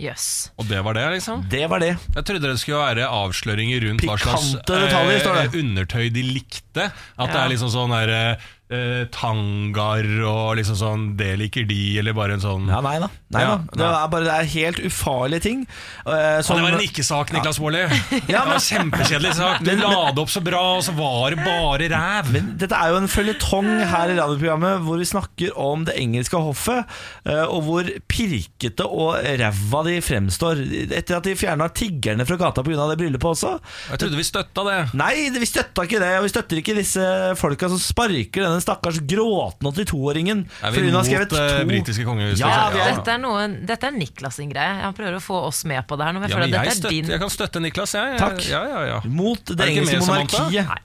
Jøss. 0.00 0.26
Og 0.56 0.64
det 0.70 0.78
var 0.86 0.96
det, 0.96 1.02
liksom? 1.18 1.42
Det 1.52 1.66
var 1.68 1.82
det. 1.82 1.90
Jeg 2.16 2.24
trodde 2.24 2.48
det 2.48 2.60
skulle 2.62 2.78
være 2.80 3.08
avsløringer 3.12 3.82
rundt 3.84 4.06
hva 4.08 4.16
slags 4.22 4.54
detaljer, 4.64 5.20
står 5.20 5.36
det. 5.36 5.44
eh, 5.50 5.58
undertøy 5.60 6.06
de 6.14 6.22
likte. 6.24 6.86
At 7.18 7.34
det 7.34 7.40
er 7.42 7.52
liksom 7.52 7.70
sånn 7.74 7.92
der, 7.92 8.40
eh, 8.70 9.04
tangar 9.10 10.06
og 10.26 10.56
liksom 10.58 10.76
sånn 10.78 11.02
Det 11.18 11.32
liker 11.40 11.66
de, 11.68 11.98
eller 11.98 12.14
bare 12.16 12.36
en 12.36 12.42
sånn 12.44 12.68
Ja, 12.70 12.80
nei 12.84 12.98
da. 13.02 13.08
Nei, 13.34 13.42
Ja, 13.42 13.56
da. 13.56 13.56
Det 13.74 13.82
nei. 13.82 13.90
er 14.04 14.08
bare 14.12 14.24
det 14.28 14.34
er 14.36 14.48
helt 14.54 14.78
ufarlige 14.88 15.42
ting. 15.42 15.66
eh, 16.06 16.40
som- 16.42 16.56
det 16.56 16.62
var 16.64 16.78
en 16.78 16.86
ikke-sak, 16.86 17.32
Niklas 17.32 17.58
Baarli. 17.58 17.82
Ja, 18.30 18.44
Det 18.44 18.46
var 18.46 18.54
en 18.54 18.66
kjempekjedelig 18.68 19.34
sak. 19.34 19.60
Du 19.64 19.70
la 19.76 20.10
det 20.12 20.18
opp 20.22 20.30
så 20.32 20.42
bra, 20.42 20.62
og 20.76 20.82
så 20.82 20.94
var 20.96 21.30
det 21.30 21.38
bare 21.44 21.88
ræv. 21.92 22.32
Men 22.32 22.56
dette 22.58 22.74
er 22.74 22.90
jo 22.90 22.96
en 23.02 23.08
føljetong 23.10 23.68
her 23.90 24.10
i 24.10 24.16
radioprogrammet 24.18 24.82
hvor 24.86 24.98
vi 24.98 25.04
snakker 25.08 25.54
om 25.58 25.84
det 25.84 25.94
engelske 26.00 26.38
hoffet, 26.40 26.84
eh, 27.26 27.44
og 27.46 27.62
hvor 27.66 27.90
pirkete 28.10 28.86
og 28.86 29.18
ræva 29.40 29.84
de 29.86 29.98
fremstår. 30.04 30.60
Etter 30.90 31.16
at 31.18 31.24
de 31.26 31.34
fjerna 31.38 31.68
tiggerne 31.72 32.26
fra 32.26 32.36
gata 32.40 32.62
pga. 32.62 32.88
det 32.90 32.98
bryllupet 32.98 33.30
også. 33.34 33.60
Jeg 33.90 33.98
trodde 34.02 34.16
vi 34.18 34.26
støtta 34.26 34.64
det. 34.66 34.94
Nei, 34.98 35.30
vi 35.30 35.46
støtta 35.46 35.84
ikke 35.86 36.00
det, 36.02 36.12
og 36.18 36.24
vi 36.26 36.32
støtter 36.32 36.60
ikke 36.62 36.74
disse 36.76 37.04
folka 37.38 37.68
som 37.70 37.78
sparker 37.78 38.42
denne 38.46 38.59
stakkars 38.64 38.98
gråtende 39.08 39.72
82-åringen 39.76 40.44
Er 40.62 40.74
fordi 40.74 40.86
hun 40.90 40.96
har 40.96 41.02
mot 41.02 41.08
skrevet 41.08 41.30
det 41.34 41.44
to 41.60 41.66
britiske 41.70 42.04
kongehuset? 42.08 42.42
Ja, 42.44 42.68
er- 42.70 42.94
Dette 42.96 43.14
er, 43.14 43.18
noe, 43.22 43.46
dette 43.68 43.86
er 43.90 43.96
Niklas 43.96 44.36
sin 44.40 44.50
greie. 44.52 44.76
Han 44.84 44.94
prøver 44.96 45.16
å 45.18 45.22
få 45.24 45.40
oss 45.48 45.64
med 45.68 45.82
på 45.88 45.96
det 46.00 46.06
her. 46.08 46.12
Nå, 46.16 46.20
men 46.20 46.28
jeg 46.30 46.36
Ja, 46.36 46.42
men 46.44 46.48
jeg, 46.50 46.58
dette 46.58 46.70
er 46.70 46.78
støtter, 46.80 46.96
din 46.96 47.10
jeg 47.14 47.20
kan 47.24 47.30
støtte 47.36 47.60
Niklas, 47.64 47.94
jeg. 47.98 48.14
jeg 48.14 48.22
Takk. 48.22 48.46
Ja, 48.50 48.62
ja, 48.68 48.80
ja. 48.94 49.00
mot 49.08 49.44
det 49.56 49.66
engelske 49.70 50.00
monarkiet. 50.06 50.70
Nei. 50.70 50.80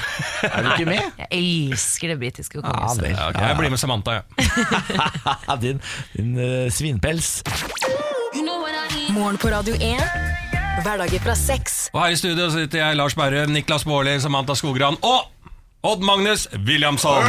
Er 0.48 0.62
du 0.64 0.68
ikke 0.72 0.86
med? 0.88 1.18
Jeg 1.18 1.28
elsker 1.72 2.08
det 2.14 2.18
britiske 2.22 2.56
Ja, 2.56 2.62
kongehuset. 2.64 3.10
Ah, 3.18 3.28
okay. 3.28 3.48
Jeg 3.50 3.56
blir 3.58 3.70
med 3.74 3.80
Samantha, 3.82 4.14
jeg. 4.20 4.24
Ja, 5.48 5.56
din 5.64 5.80
din 6.16 6.30
uh, 6.40 6.70
svinpels. 6.72 7.42
Morgen 9.10 9.36
på 9.42 9.50
Radio 9.52 9.74
1. 9.74 10.00
Hverdager 10.84 11.20
fra 11.20 11.34
sex. 11.36 11.90
Og 11.92 12.00
her 12.04 12.14
i 12.14 12.16
studio 12.16 12.46
sitter 12.54 12.78
jeg, 12.80 12.96
Lars 12.96 13.14
Berrum, 13.18 13.50
Niklas 13.52 13.84
Baarli, 13.84 14.14
Samantha 14.22 14.54
Skogran 14.56 14.96
og 15.04 15.26
Odd 15.82 16.02
Magnus 16.02 16.48
Williamson. 16.66 17.24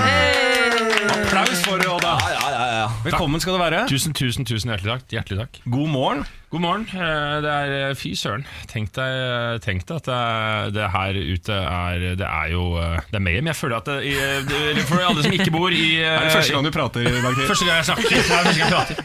Applaus 1.07 1.61
for 1.63 1.79
Odd. 1.79 2.03
Ja, 2.03 2.17
Ja, 2.19 2.49
ja, 2.51 2.65
ja. 2.81 2.87
Velkommen 3.03 3.39
skal 3.39 3.53
du 3.55 3.59
være. 3.61 3.85
Tusen, 3.87 4.11
tusen, 4.13 4.43
tusen 4.45 4.73
hjertelig 4.73 4.91
takk. 4.97 5.05
Hjertelig 5.15 5.37
takk. 5.45 5.59
God 5.71 5.87
morgen. 5.93 6.25
God 6.51 6.59
morgen. 6.61 6.81
Eh, 6.91 7.35
Det 7.45 7.47
er 7.51 7.73
eh, 7.77 7.93
Fy 7.95 8.09
søren. 8.19 8.41
Tenk 8.67 8.89
deg, 8.97 9.61
tenk 9.63 9.85
deg 9.87 10.01
at 10.01 10.07
det, 10.09 10.73
det 10.75 10.87
her 10.91 11.15
ute 11.15 11.55
er 11.55 12.01
Det 12.19 12.27
er 12.27 12.49
jo 12.51 12.63
eh, 12.75 12.97
Det 13.07 13.15
er 13.15 13.23
Mayhem. 13.23 13.47
Jeg 13.47 13.55
føler 13.55 13.77
at 13.77 13.87
det, 13.87 13.95
i, 14.09 14.11
eh, 14.19 14.41
det- 14.49 14.83
For 14.89 14.99
alle 14.99 15.23
som 15.23 15.31
ikke 15.31 15.53
bor 15.53 15.71
i 15.71 15.85
eh, 16.01 16.09
Er 16.17 16.25
det 16.27 16.33
første 16.35 16.51
gang 16.57 16.67
du 16.67 16.71
prater 16.75 17.07
i 17.07 17.13
dag? 17.23 17.39
Første 17.47 17.67
gang 17.69 17.79
jeg 17.79 17.87
snakker. 17.87 18.09
Det 18.11 18.17
er 18.19 18.27
første 18.27 18.51
gang 18.51 18.59
jeg 18.59 18.73
prater. 18.73 18.99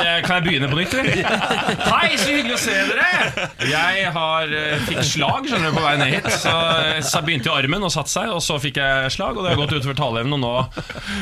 Eh, 0.00 0.16
Kan 0.24 0.32
jeg 0.38 0.46
begynne 0.46 0.70
på 0.72 0.78
nytt, 0.80 0.94
eller? 1.02 1.20
Hei, 1.92 2.08
så 2.16 2.30
hyggelig 2.32 2.56
å 2.56 2.62
se 2.64 2.78
dere! 2.88 3.46
Jeg 3.74 4.08
har, 4.16 4.56
eh, 4.62 4.86
fikk 4.88 5.02
slag 5.10 5.50
skjønner 5.50 5.74
du, 5.74 5.76
på 5.76 5.84
vei 5.84 5.92
ned 6.00 6.14
hit. 6.16 6.30
Så, 6.40 6.56
så 7.10 7.22
begynte 7.26 7.50
jo 7.50 7.58
armen 7.60 7.84
og 7.84 7.92
satte 7.92 8.14
seg, 8.14 8.32
og 8.32 8.40
så 8.44 8.56
fikk 8.62 8.80
jeg 8.80 9.12
slag. 9.18 9.36
Og 9.36 9.44
det 9.44 9.52
har 9.52 9.60
gått 9.60 9.76
utover 9.76 9.98
taleevnen, 10.00 10.38
og 10.38 10.42
nå 10.46 10.56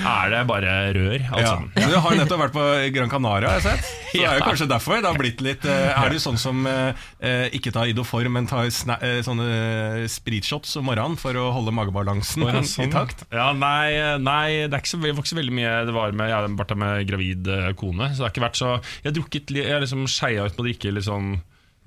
er 0.06 0.32
det 0.36 0.44
bare 0.54 0.78
rør. 0.94 1.18
alt 1.34 1.42
Ja. 1.42 1.58
Du 1.88 1.98
har 2.06 2.18
nettopp 2.22 2.44
vært 2.46 2.54
på 2.54 2.68
Gran 2.94 3.10
Canaria, 3.10 3.50
har 3.56 3.58
jeg 3.58 3.66
sett. 3.72 3.92
Så 4.12 4.22
det 4.22 4.24
er 4.30 4.38
jo 4.38 4.46
kanskje 4.52 4.70
derfor 4.70 5.02
det 5.02 5.08
har 5.10 5.18
blitt 5.18 5.42
litt 5.44 5.46
eh, 5.56 5.90
Er 5.92 6.12
du 6.12 6.18
sånn 6.22 6.38
som 6.40 6.66
eh, 6.68 7.04
eh, 7.20 7.46
ikke 7.56 7.72
tar 7.74 7.90
Idoform, 7.90 8.34
men 8.36 8.48
tar 8.50 8.68
sånne 8.70 10.06
spritshots 10.10 10.76
om 10.80 10.88
morgenen 10.88 11.18
for 11.20 11.36
å 11.38 11.48
holde 11.56 11.74
magebalansen 11.74 12.46
ja, 12.46 12.62
sånn. 12.68 12.92
takt? 12.94 13.26
Ja, 13.34 13.50
nei, 13.56 14.18
nei 14.22 14.66
det, 14.66 14.72
er 14.72 14.82
ikke 14.82 14.94
så, 14.94 15.02
ikke 15.12 15.32
så 15.32 15.40
veldig 15.40 15.56
mye 15.58 15.74
det 15.88 15.94
var 15.96 16.16
med, 16.16 16.32
Jeg 16.32 16.56
vært 16.58 16.74
med 16.78 17.06
gravid 17.08 17.52
kone, 17.80 18.10
så 18.12 18.22
det 18.22 18.26
har 18.26 18.34
ikke 18.34 18.46
vært 18.48 18.60
så 18.60 18.72
Jeg 18.78 19.10
har 19.10 19.16
drukket 19.20 19.54
Jeg 19.56 19.72
har 19.72 19.84
liksom 19.84 20.08
skeia 20.10 20.48
ut 20.48 20.56
på 20.56 20.64
å 20.64 20.68
drikke 20.68 20.94
litt 20.94 21.08
sånn 21.08 21.38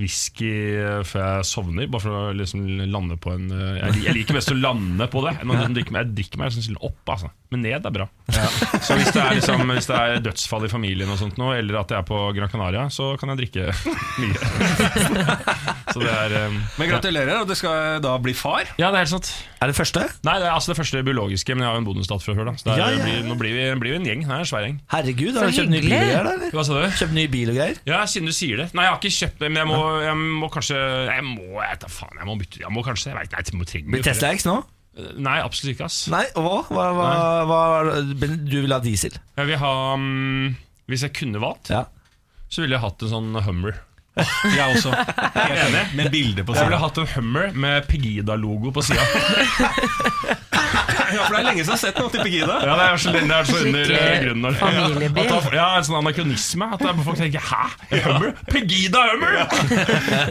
whisky 0.01 0.49
eh, 0.81 1.01
før 1.07 1.23
jeg 1.23 1.47
sovner, 1.51 1.89
bare 1.91 2.03
for 2.03 2.17
å 2.17 2.23
liksom 2.35 2.65
lande 2.91 3.17
på 3.21 3.33
en 3.35 3.47
eh, 3.53 3.77
Jeg, 3.79 4.01
jeg 4.07 4.17
liker 4.19 4.37
best 4.37 4.53
å 4.53 4.57
lande 4.57 5.07
på 5.11 5.23
det. 5.25 5.35
Enn 5.41 5.53
å 5.53 5.59
drikke 5.75 5.93
meg, 5.93 6.07
jeg 6.07 6.17
drikker 6.19 6.41
meg 6.41 6.51
liksom 6.51 6.79
opp, 6.81 7.01
altså. 7.15 7.31
Men 7.51 7.65
ned 7.65 7.87
er 7.87 7.93
bra. 7.93 8.07
Så 8.31 8.95
hvis 8.95 9.11
det, 9.11 9.21
er 9.21 9.37
liksom, 9.39 9.63
hvis 9.75 9.89
det 9.89 9.99
er 9.99 10.21
dødsfall 10.23 10.67
i 10.67 10.71
familien, 10.71 11.11
og 11.11 11.19
sånt 11.19 11.39
nå, 11.41 11.51
eller 11.57 11.81
at 11.81 11.93
jeg 11.93 11.99
er 11.99 12.07
på 12.07 12.19
Gran 12.37 12.51
Canaria, 12.51 12.85
så 12.93 13.13
kan 13.19 13.33
jeg 13.33 13.41
drikke 13.43 13.69
mye. 14.21 14.51
Så 15.91 15.99
det 15.99 16.11
er 16.11 16.37
um, 16.47 16.59
Men 16.79 16.93
gratulerer, 16.93 17.41
og 17.41 17.49
du 17.49 17.55
skal 17.57 17.99
da 18.03 18.15
bli 18.23 18.35
far. 18.37 18.69
Ja, 18.79 18.91
det 18.91 19.01
er 19.01 19.03
helt 19.03 19.15
sant. 19.17 19.33
Er 19.61 19.69
det 19.69 19.75
første? 19.77 20.01
Nei, 20.25 20.33
det 20.41 20.47
er 20.49 20.55
altså 20.55 20.71
det 20.71 20.77
første 20.79 21.01
biologiske, 21.05 21.53
men 21.53 21.61
jeg 21.61 21.69
har 21.69 21.75
jo 21.77 21.81
en 21.83 21.85
bonusdatt 21.85 22.23
fra 22.25 22.33
før. 22.33 22.47
da 22.49 22.53
Så 22.57 22.65
det 22.65 22.71
er, 22.73 22.79
Ja, 22.81 22.87
ja. 22.97 23.03
Blir, 23.05 23.19
Nå 23.29 23.35
blir 23.37 23.53
vi, 23.53 23.65
blir 23.83 23.91
vi 23.93 23.97
en 23.99 24.07
gjeng. 24.09 24.23
Det 24.25 24.33
er 24.33 24.41
en 24.41 24.49
svær 24.49 24.63
gjeng. 24.65 24.79
Herregud, 24.89 25.35
har 25.37 25.43
Så 25.45 25.51
du 25.51 25.57
kjøpt 25.59 25.69
ny 25.69 25.77
bil 25.77 25.85
og 25.85 25.85
hyggelig. 25.85 25.99
greier? 26.01 26.23
da, 26.25 26.31
eller? 26.33 26.55
Hva 26.57 26.63
sa 26.65 26.79
du? 26.81 26.87
Kjøpt 26.97 27.13
ny 27.19 27.25
bil 27.35 27.51
og 27.53 27.59
greier? 27.59 27.77
Ja, 27.91 27.99
siden 28.09 28.25
du 28.25 28.33
sier 28.33 28.57
det. 28.63 28.67
Nei, 28.73 28.87
jeg 28.87 28.91
har 28.95 28.97
ikke 28.97 29.13
kjøpt 29.19 29.37
det, 29.45 29.51
men 29.53 29.61
jeg 29.61 29.69
må, 29.69 29.79
jeg 30.01 30.17
må 30.41 30.49
kanskje 30.55 30.79
Jeg 31.11 31.23
må, 31.29 31.45
jeg 31.61 31.69
vet 31.75 31.85
da 31.85 31.91
faen, 31.93 32.17
jeg 32.17 32.29
må 32.31 32.35
bytte 32.41 32.63
Jeg 32.65 32.73
må 32.73 32.83
kanskje, 32.89 33.11
jeg 33.13 33.19
vet, 33.21 33.37
jeg 33.37 33.59
må 33.61 33.69
trenger 33.69 33.91
Blir 33.93 34.03
Tesla 34.09 34.33
X 34.33 34.47
nå? 34.49 34.57
Nei, 35.21 35.37
absolutt 35.45 35.75
ikke, 35.77 35.85
ass. 35.87 35.99
Nei, 36.11 36.25
og 36.35 36.43
hva? 36.43 36.57
hva, 36.73 36.87
hva, 36.97 37.11
hva 37.47 38.27
du 38.43 38.57
vil 38.65 38.73
ha 38.75 38.81
diesel? 38.83 39.13
Jeg 39.39 39.47
vil 39.53 39.61
ha 39.61 39.73
mm, 39.95 40.49
Hvis 40.91 41.05
jeg 41.05 41.13
kunne 41.21 41.39
valgt, 41.39 41.69
Ja. 41.71 41.85
så 42.49 42.65
ville 42.65 42.75
jeg 42.75 42.83
hatt 42.83 43.05
en 43.05 43.13
sånn 43.13 43.41
Hummer. 43.45 43.77
Jeg 44.57 44.65
også. 44.75 44.91
Helt 45.35 45.59
enig. 45.67 45.83
Med 45.95 46.11
bilde 46.11 46.43
på 46.43 46.55
Jeg 46.57 46.67
ville 46.67 46.79
hatt 46.81 46.97
en 46.99 47.07
Hummer 47.15 47.53
med 47.55 47.87
Pegida-logo 47.87 48.73
på 48.75 48.83
sida. 48.83 49.05
Ja, 51.11 51.25
for 51.27 51.35
det 51.35 51.39
er 51.41 51.47
lenge 51.49 51.63
siden 51.63 51.71
jeg 51.71 51.77
har 51.77 51.81
sett 51.83 51.99
noe 52.01 52.11
til 52.13 52.23
Pegida. 52.25 52.55
Ja, 52.65 52.75
det 52.79 52.85
er 52.87 53.01
så, 53.03 53.11
det 53.15 53.35
er 53.37 53.47
så 53.49 53.57
under 53.61 53.93
eh, 53.97 54.17
grunnen. 54.23 54.41
når- 54.45 54.59
familiebil. 54.61 55.31
At 55.37 55.53
Ja, 55.53 55.67
en 55.77 55.83
sånn 55.87 55.99
anakronisme. 56.01 56.67
At 56.73 56.79
det 56.79 56.89
er- 56.91 57.03
folk 57.07 57.17
tenker 57.17 57.41
'hæ? 57.41 57.63
Hummer? 58.05 58.33
Pegida-Hummer?' 58.51 59.33
Ja. 59.37 59.45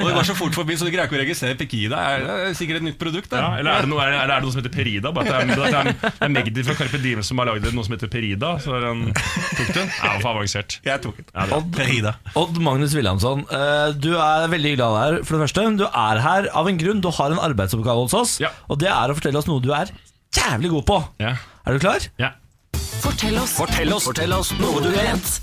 Og 0.01 0.05
det 0.09 0.15
går 0.17 0.25
så 0.31 0.37
fort 0.37 0.55
forbi, 0.55 0.77
så 0.77 0.85
du 0.87 0.91
greier 0.95 1.07
ikke 1.09 1.19
å 1.19 1.23
registrere 1.25 1.57
Pegida. 1.61 1.97
Er 2.01 2.19
det 2.21 2.31
er 2.51 2.55
sikkert 2.59 2.77
et 2.81 2.87
nytt 2.89 2.99
produkt. 2.99 3.33
Ja, 3.33 3.57
eller 3.59 3.71
er 3.71 3.81
det, 3.83 3.91
noe, 3.91 4.01
er, 4.05 4.11
det, 4.11 4.21
er 4.21 4.27
det 4.33 4.43
noe 4.45 4.53
som 4.53 4.63
heter 4.63 4.75
Perida? 4.75 5.13
Bare 5.13 5.27
at 5.27 5.47
det 5.49 5.59
er, 5.59 5.71
det 5.71 5.75
er, 5.75 6.11
det 6.11 6.27
er 6.29 6.33
Magdi 6.35 6.65
fra 6.65 6.75
Carpe 6.81 6.99
Diem 7.03 7.23
som 7.27 7.39
har 7.39 7.47
lagd 7.51 7.69
noe 7.75 7.85
som 7.87 7.95
heter 7.97 8.09
Perida. 8.13 8.53
Så 8.63 8.75
er 8.77 8.87
den, 8.89 9.05
tok 9.15 9.73
den? 9.77 9.91
Ja, 10.01 10.13
for 10.21 10.31
avansert. 10.35 10.79
Jeg 10.87 11.03
tok 11.05 11.17
den. 11.21 11.27
Ja. 11.35 11.47
Odd, 11.57 12.37
Odd 12.37 12.61
Magnus 12.63 12.95
Williamson, 12.95 13.45
eh, 13.51 13.93
du 13.97 14.13
er 14.17 14.49
veldig 14.53 14.77
deg 14.81 14.99
her. 15.01 15.21
For 15.25 15.37
det 15.39 15.49
første, 15.49 15.67
Du 15.81 15.85
er 15.87 16.19
her 16.21 16.49
av 16.57 16.69
en 16.69 16.79
grunn. 16.79 17.01
Du 17.01 17.11
har 17.11 17.31
en 17.33 17.39
arbeidsoppgave 17.39 18.03
hos 18.05 18.15
oss. 18.15 18.39
Ja. 18.41 18.49
Og 18.69 18.79
det 18.79 18.89
er 18.89 19.09
å 19.13 19.15
fortelle 19.17 19.39
oss 19.39 19.47
noe 19.49 19.61
du 19.63 19.71
er 19.73 19.89
jævlig 20.37 20.71
god 20.71 20.83
på. 20.83 21.05
Ja. 21.21 21.37
Er 21.67 21.73
du 21.73 21.79
klar? 21.79 21.99
Ja. 22.19 22.29
Fortell 23.01 23.39
oss. 23.39 23.57
Fortell 23.57 23.93
oss, 23.93 24.05
fortell 24.05 24.33
oss 24.33 24.53
noe 24.61 24.83
du 24.83 24.91
vet. 24.95 25.41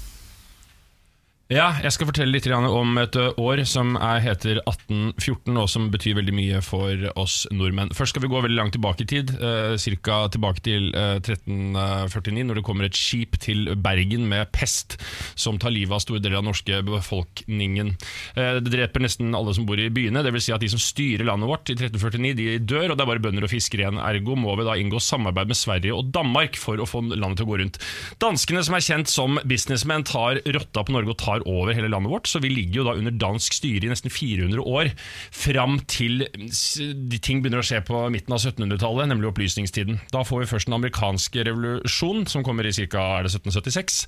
Ja, 1.48 1.70
jeg 1.80 1.94
skal 1.96 2.10
fortelle 2.10 2.34
litt 2.36 2.48
om 2.52 2.98
et 3.00 3.16
år 3.16 3.62
som 3.64 3.94
er, 3.96 4.20
heter 4.20 4.58
1814, 4.66 5.56
og 5.56 5.70
som 5.72 5.86
betyr 5.94 6.18
veldig 6.18 6.34
mye 6.36 6.60
for 6.60 7.06
oss 7.16 7.46
nordmenn. 7.56 7.94
Først 7.96 8.12
skal 8.12 8.26
vi 8.26 8.30
gå 8.34 8.42
veldig 8.44 8.58
langt 8.58 8.76
tilbake 8.76 9.06
i 9.06 9.08
tid, 9.08 9.32
uh, 9.40 9.80
ca. 10.04 10.18
tilbake 10.34 10.64
til 10.66 10.90
eh, 10.92 11.22
1349, 11.24 12.44
når 12.50 12.60
det 12.60 12.64
kommer 12.68 12.88
et 12.90 13.00
skip 13.00 13.38
til 13.40 13.72
Bergen 13.80 14.26
med 14.28 14.52
pest, 14.52 14.98
som 15.40 15.56
tar 15.56 15.72
livet 15.72 15.96
av 15.96 16.04
store 16.04 16.20
deler 16.20 16.42
av 16.42 16.44
den 16.44 16.52
norske 16.52 16.82
befolkningen. 16.84 17.94
Eh, 18.36 18.60
det 18.60 18.74
dreper 18.74 19.06
nesten 19.08 19.32
alle 19.32 19.56
som 19.56 19.70
bor 19.70 19.80
i 19.80 19.88
byene, 19.88 20.26
dvs. 20.28 20.50
Si 20.50 20.56
at 20.56 20.66
de 20.66 20.72
som 20.76 20.84
styrer 20.84 21.30
landet 21.32 21.48
vårt 21.48 21.72
i 21.72 21.78
1349, 21.80 22.36
de 22.42 22.60
dør, 22.60 22.90
og 22.92 23.00
det 23.00 23.08
er 23.08 23.12
bare 23.14 23.24
bønder 23.24 23.48
og 23.48 23.54
fiskere 23.54 23.86
igjen. 23.86 24.04
Ergo 24.04 24.36
må 24.36 24.58
vi 24.60 24.68
da 24.68 24.76
inngå 24.76 25.00
samarbeid 25.00 25.56
med 25.56 25.62
Sverige 25.62 25.96
og 25.96 26.12
Danmark 26.12 26.60
for 26.60 26.84
å 26.84 26.90
få 26.92 27.06
landet 27.08 27.40
til 27.40 27.48
å 27.48 27.54
gå 27.54 27.64
rundt. 27.64 27.82
Danskene, 28.20 28.68
som 28.68 28.76
er 28.76 28.88
kjent 28.92 29.16
som 29.16 29.40
businessmenn, 29.48 30.04
tar 30.12 30.44
rotta 30.44 30.84
på 30.84 30.98
Norge 31.00 31.16
og 31.16 31.22
tar 31.24 31.37
over 31.46 31.76
hele 31.78 31.92
landet 31.92 32.12
vårt, 32.12 32.30
så 32.30 32.42
vi 32.44 32.52
ligger 32.52 32.82
jo 32.82 32.88
da 32.88 32.96
under 32.98 33.14
dansk 33.14 33.60
styre 33.60 33.86
i 33.88 33.92
nesten 33.92 34.14
400 34.14 34.64
år, 34.64 34.92
fram 35.36 35.80
til 35.90 36.26
de 36.32 37.20
ting 37.24 37.42
begynner 37.42 37.62
å 37.62 37.68
skje 37.68 37.82
på 37.86 38.00
midten 38.14 38.34
av 38.36 38.42
1700-tallet, 38.42 39.10
nemlig 39.12 39.32
opplysningstiden. 39.32 40.00
Da 40.14 40.24
får 40.28 40.44
vi 40.44 40.50
først 40.52 40.70
den 40.70 40.78
amerikanske 40.78 41.46
revolusjon, 41.48 42.26
som 42.30 42.46
kommer 42.46 42.68
i 42.68 42.74
ca. 42.76 43.06
1776. 43.24 44.00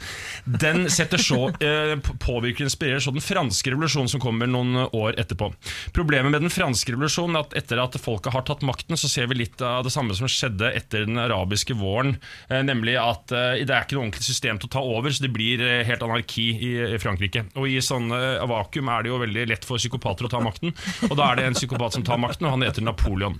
Den 0.59 0.87
setter 0.93 1.21
så, 1.21 1.41
eh, 1.65 1.95
påvirker 2.23 2.65
og 2.65 2.69
inspirerer 2.69 3.03
så 3.03 3.13
den 3.15 3.25
franske 3.25 3.73
revolusjonen 3.73 4.11
som 4.11 4.23
kommer 4.23 4.49
noen 4.49 4.87
år 4.87 5.19
etterpå. 5.21 5.51
Problemet 5.95 6.33
med 6.33 6.45
den 6.45 6.53
franske 6.53 6.93
revolusjonen 6.95 7.37
er 7.39 7.47
at 7.47 7.57
etter 7.63 7.83
at 7.83 7.97
folket 8.01 8.33
har 8.35 8.45
tatt 8.47 8.65
makten, 8.67 8.97
så 8.99 9.11
ser 9.11 9.29
vi 9.31 9.41
litt 9.43 9.61
av 9.65 9.85
det 9.87 9.93
samme 9.93 10.15
som 10.17 10.29
skjedde 10.29 10.71
etter 10.77 11.05
den 11.07 11.19
arabiske 11.21 11.77
våren, 11.79 12.17
eh, 12.49 12.63
nemlig 12.65 12.97
at 13.01 13.33
eh, 13.35 13.63
det 13.63 13.75
er 13.75 13.85
ikke 13.85 13.97
noe 13.97 14.07
ordentlig 14.07 14.27
system 14.27 14.61
til 14.61 14.69
å 14.71 14.75
ta 14.77 14.85
over, 14.85 15.13
så 15.13 15.25
det 15.25 15.33
blir 15.35 15.63
helt 15.85 16.03
anarki 16.05 16.49
i, 16.55 16.73
i 16.95 17.01
Frankrike. 17.01 17.18
Og 17.59 17.69
i 17.69 17.77
sånne 17.83 18.19
vakuum 18.49 18.89
er 18.91 19.05
det 19.05 19.11
jo 19.11 19.21
veldig 19.21 19.45
lett 19.51 19.67
for 19.67 19.81
psykopater 19.81 20.27
å 20.27 20.31
ta 20.31 20.41
makten, 20.43 20.73
og 21.09 21.15
da 21.19 21.29
er 21.29 21.39
det 21.39 21.47
en 21.49 21.57
psykopat 21.57 21.97
som 21.97 22.05
tar 22.07 22.19
makten, 22.21 22.47
og 22.47 22.57
han 22.57 22.65
heter 22.65 22.85
Napoleon. 22.85 23.37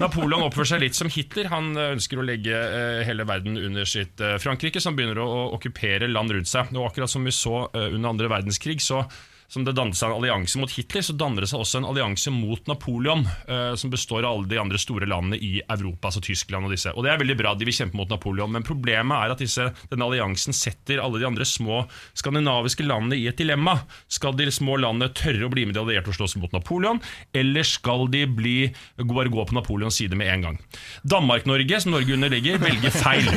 Napoleon 0.00 0.46
oppfører 0.46 0.72
seg 0.72 0.84
litt 0.84 0.98
som 0.98 1.10
Hitler, 1.12 1.50
han 1.52 1.72
eh, 1.76 1.94
ønsker 1.96 2.20
å 2.20 2.26
legge 2.26 2.54
eh, 2.54 3.02
hele 3.08 3.26
verden 3.28 3.58
under 3.60 3.88
sitt 3.88 4.20
eh, 4.24 4.36
Frankrike, 4.42 4.82
som 4.82 4.96
begynner 4.98 5.20
å, 5.22 5.28
okkupere 5.58 6.10
land 6.10 6.34
rundt 6.34 6.50
seg. 6.50 6.72
Og 6.76 6.90
akkurat 6.90 7.10
som 7.10 7.26
vi 7.26 7.34
så 7.34 7.66
eh, 7.72 7.90
under 7.94 8.12
andre 8.12 8.30
verdenskrig, 8.32 8.80
så 8.84 9.04
som 9.48 9.64
det 9.64 9.72
dannet 9.72 9.96
seg 9.96 10.10
en 10.10 10.18
allianse 10.18 10.60
mot 10.60 10.72
Hitler, 10.72 11.04
så 11.04 11.14
danner 11.16 11.44
det 11.44 11.48
seg 11.48 11.62
også 11.62 11.80
en 11.80 11.86
allianse 11.88 12.28
mot 12.34 12.66
Napoleon, 12.68 13.22
eh, 13.48 13.72
som 13.80 13.88
består 13.88 14.20
av 14.20 14.34
alle 14.36 14.50
de 14.50 14.58
andre 14.60 14.80
store 14.80 15.08
landene 15.08 15.38
i 15.40 15.62
Europa, 15.62 16.10
altså 16.10 16.20
Tyskland 16.24 16.68
og 16.68 16.74
disse. 16.74 16.92
Og 16.92 17.06
det 17.06 17.14
er 17.14 17.22
veldig 17.22 17.36
bra, 17.38 17.54
de 17.56 17.64
vil 17.64 17.76
kjempe 17.78 17.96
mot 17.96 18.12
Napoleon, 18.12 18.52
men 18.52 18.66
problemet 18.66 19.16
er 19.16 19.32
at 19.32 19.40
disse, 19.40 19.70
denne 19.88 20.04
alliansen 20.04 20.56
setter 20.56 21.00
alle 21.00 21.22
de 21.22 21.28
andre 21.28 21.46
små 21.48 21.80
skandinaviske 22.18 22.84
landene 22.84 23.16
i 23.16 23.24
et 23.30 23.40
dilemma. 23.40 23.78
Skal 24.12 24.36
de 24.36 24.50
små 24.52 24.76
landene 24.82 25.08
tørre 25.16 25.48
å 25.48 25.52
bli 25.54 25.64
med 25.64 25.78
de 25.78 25.80
allierte 25.80 26.12
og 26.12 26.18
slåss 26.18 26.36
mot 26.42 26.52
Napoleon, 26.52 27.00
eller 27.32 27.64
skal 27.64 28.04
de 28.12 28.26
bli, 28.28 28.56
bare 29.00 29.32
gå 29.32 29.48
på 29.48 29.56
Napoleons 29.56 29.96
side 29.96 30.18
med 30.18 30.28
en 30.34 30.46
gang? 30.50 30.60
Danmark-Norge, 31.08 31.80
som 31.86 31.96
Norge 31.96 32.18
underlegger, 32.18 32.60
velger 32.60 32.92
feil. 32.92 33.32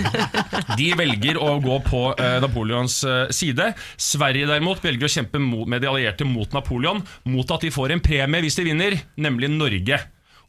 De 0.75 0.91
velger 0.99 1.39
å 1.39 1.55
gå 1.63 1.79
på 1.87 2.03
eh, 2.19 2.37
Napoleons 2.43 2.99
eh, 3.07 3.25
side. 3.31 3.71
Sverige 3.95 4.51
derimot 4.51 4.83
velger 4.83 5.07
å 5.07 5.15
kjempe 5.15 5.39
med 5.39 5.79
de 5.79 5.87
allierte 5.87 6.00
mot 6.27 6.53
Napoleon, 6.53 7.01
mot 7.25 7.51
at 7.51 7.61
de 7.61 7.71
får 7.71 7.95
en 7.95 8.03
premie 8.03 8.41
hvis 8.41 8.57
de 8.59 8.67
vinner, 8.67 8.97
nemlig 9.17 9.49
Norge. 9.53 9.99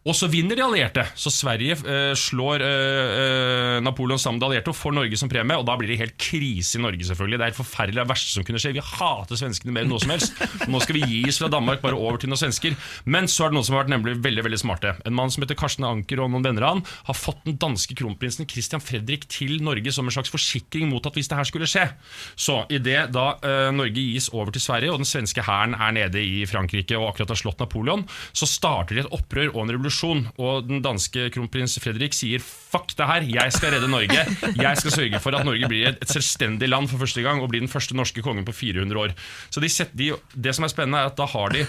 Og 0.03 0.17
så 0.19 0.27
vinner 0.27 0.59
de 0.59 0.65
allierte, 0.65 1.05
så 1.15 1.31
Sverige 1.31 1.77
eh, 1.87 2.13
slår 2.19 2.63
eh, 2.67 3.11
eh, 3.23 3.77
Napoleon 3.87 4.19
sammen 4.19 4.41
med 4.41 4.43
de 4.43 4.49
allierte 4.49 4.73
og 4.73 4.75
får 4.75 4.95
Norge 4.97 5.19
som 5.21 5.31
premie. 5.31 5.55
Og 5.55 5.67
da 5.69 5.77
blir 5.79 5.93
det 5.93 6.01
helt 6.01 6.17
krise 6.19 6.75
i 6.79 6.83
Norge, 6.83 7.07
selvfølgelig. 7.07 7.39
Det 7.39 7.45
er 7.45 7.53
helt 7.53 7.61
forferdelig, 7.61 7.99
det 8.01 8.03
er 8.03 8.11
verste 8.11 8.33
som 8.35 8.47
kunne 8.49 8.59
skje. 8.63 8.73
Vi 8.75 8.83
hater 8.83 9.39
svenskene 9.39 9.75
mer 9.77 9.87
enn 9.87 9.93
noe 9.95 10.03
som 10.03 10.11
helst. 10.11 10.43
Nå 10.67 10.81
skal 10.83 10.99
vi 10.99 11.07
gis 11.07 11.39
fra 11.39 11.51
Danmark 11.53 11.85
bare 11.85 11.95
over 11.95 12.19
til 12.19 12.33
noen 12.33 12.41
svensker. 12.41 12.75
Men 13.07 13.31
så 13.31 13.47
er 13.47 13.53
det 13.53 13.59
noen 13.61 13.69
som 13.69 13.77
har 13.77 13.85
vært 13.85 13.93
nemlig 13.95 14.17
veldig 14.25 14.47
veldig 14.49 14.61
smarte. 14.65 14.97
En 15.07 15.15
mann 15.21 15.31
som 15.31 15.47
heter 15.47 15.59
Karsten 15.61 15.87
Anker 15.87 16.25
og 16.25 16.33
noen 16.35 16.49
venner 16.49 16.67
av 16.67 16.75
han, 16.75 16.83
har 17.07 17.19
fått 17.19 17.47
den 17.47 17.61
danske 17.63 17.95
kronprinsen 18.03 18.51
Christian 18.51 18.83
Fredrik 18.83 19.29
til 19.31 19.63
Norge 19.63 19.95
som 19.95 20.11
en 20.11 20.17
slags 20.17 20.35
forsikring 20.35 20.91
mot 20.91 21.07
at 21.07 21.15
hvis 21.15 21.31
det 21.31 21.39
her 21.39 21.47
skulle 21.47 21.71
skje. 21.71 21.87
Så 22.35 22.65
idet 22.75 23.07
da 23.15 23.29
eh, 23.39 23.71
Norge 23.71 24.03
gis 24.03 24.33
over 24.35 24.51
til 24.51 24.67
Sverige, 24.67 24.91
og 24.91 25.05
den 25.05 25.11
svenske 25.13 25.47
hæren 25.47 25.79
er 25.79 25.95
nede 25.95 26.27
i 26.27 26.43
Frankrike 26.51 26.99
og 26.99 27.13
akkurat 27.13 27.37
har 27.37 27.43
slått 27.45 27.63
Napoleon, 27.63 28.03
så 28.35 28.51
starter 28.51 28.99
de 28.99 29.07
et 29.07 29.15
opprør 29.15 29.53
og 29.53 29.63
en 29.63 29.77
revolusjon. 29.77 29.92
Og 30.39 30.69
den 30.69 30.83
danske 30.85 31.29
kronprins 31.35 31.79
Fredrik 31.83 32.17
sier 32.17 32.43
fuck 32.43 32.95
det 32.97 33.09
her, 33.09 33.27
jeg 33.29 33.55
skal 33.55 33.75
redde 33.77 33.91
Norge. 33.93 34.27
Jeg 34.57 34.81
skal 34.81 34.95
sørge 34.95 35.21
for 35.23 35.37
at 35.37 35.47
Norge 35.47 35.69
blir 35.69 35.91
et, 35.93 36.05
selvstendig 36.09 36.69
land 36.71 36.89
for 36.91 37.03
første 37.03 37.25
gang 37.25 37.43
og 37.43 37.51
blir 37.53 37.63
den 37.65 37.73
første 37.73 37.97
norske 37.97 38.25
kongen 38.25 38.47
på 38.49 38.55
400 38.57 39.01
år. 39.01 39.17
Så 39.53 39.63
de 39.63 39.71
setter, 39.73 39.97
de, 39.99 40.13
Det 40.35 40.55
som 40.57 40.65
er 40.65 40.73
spennende, 40.73 41.03
er 41.03 41.13
at 41.13 41.19
da 41.19 41.27
har 41.29 41.53
de 41.55 41.67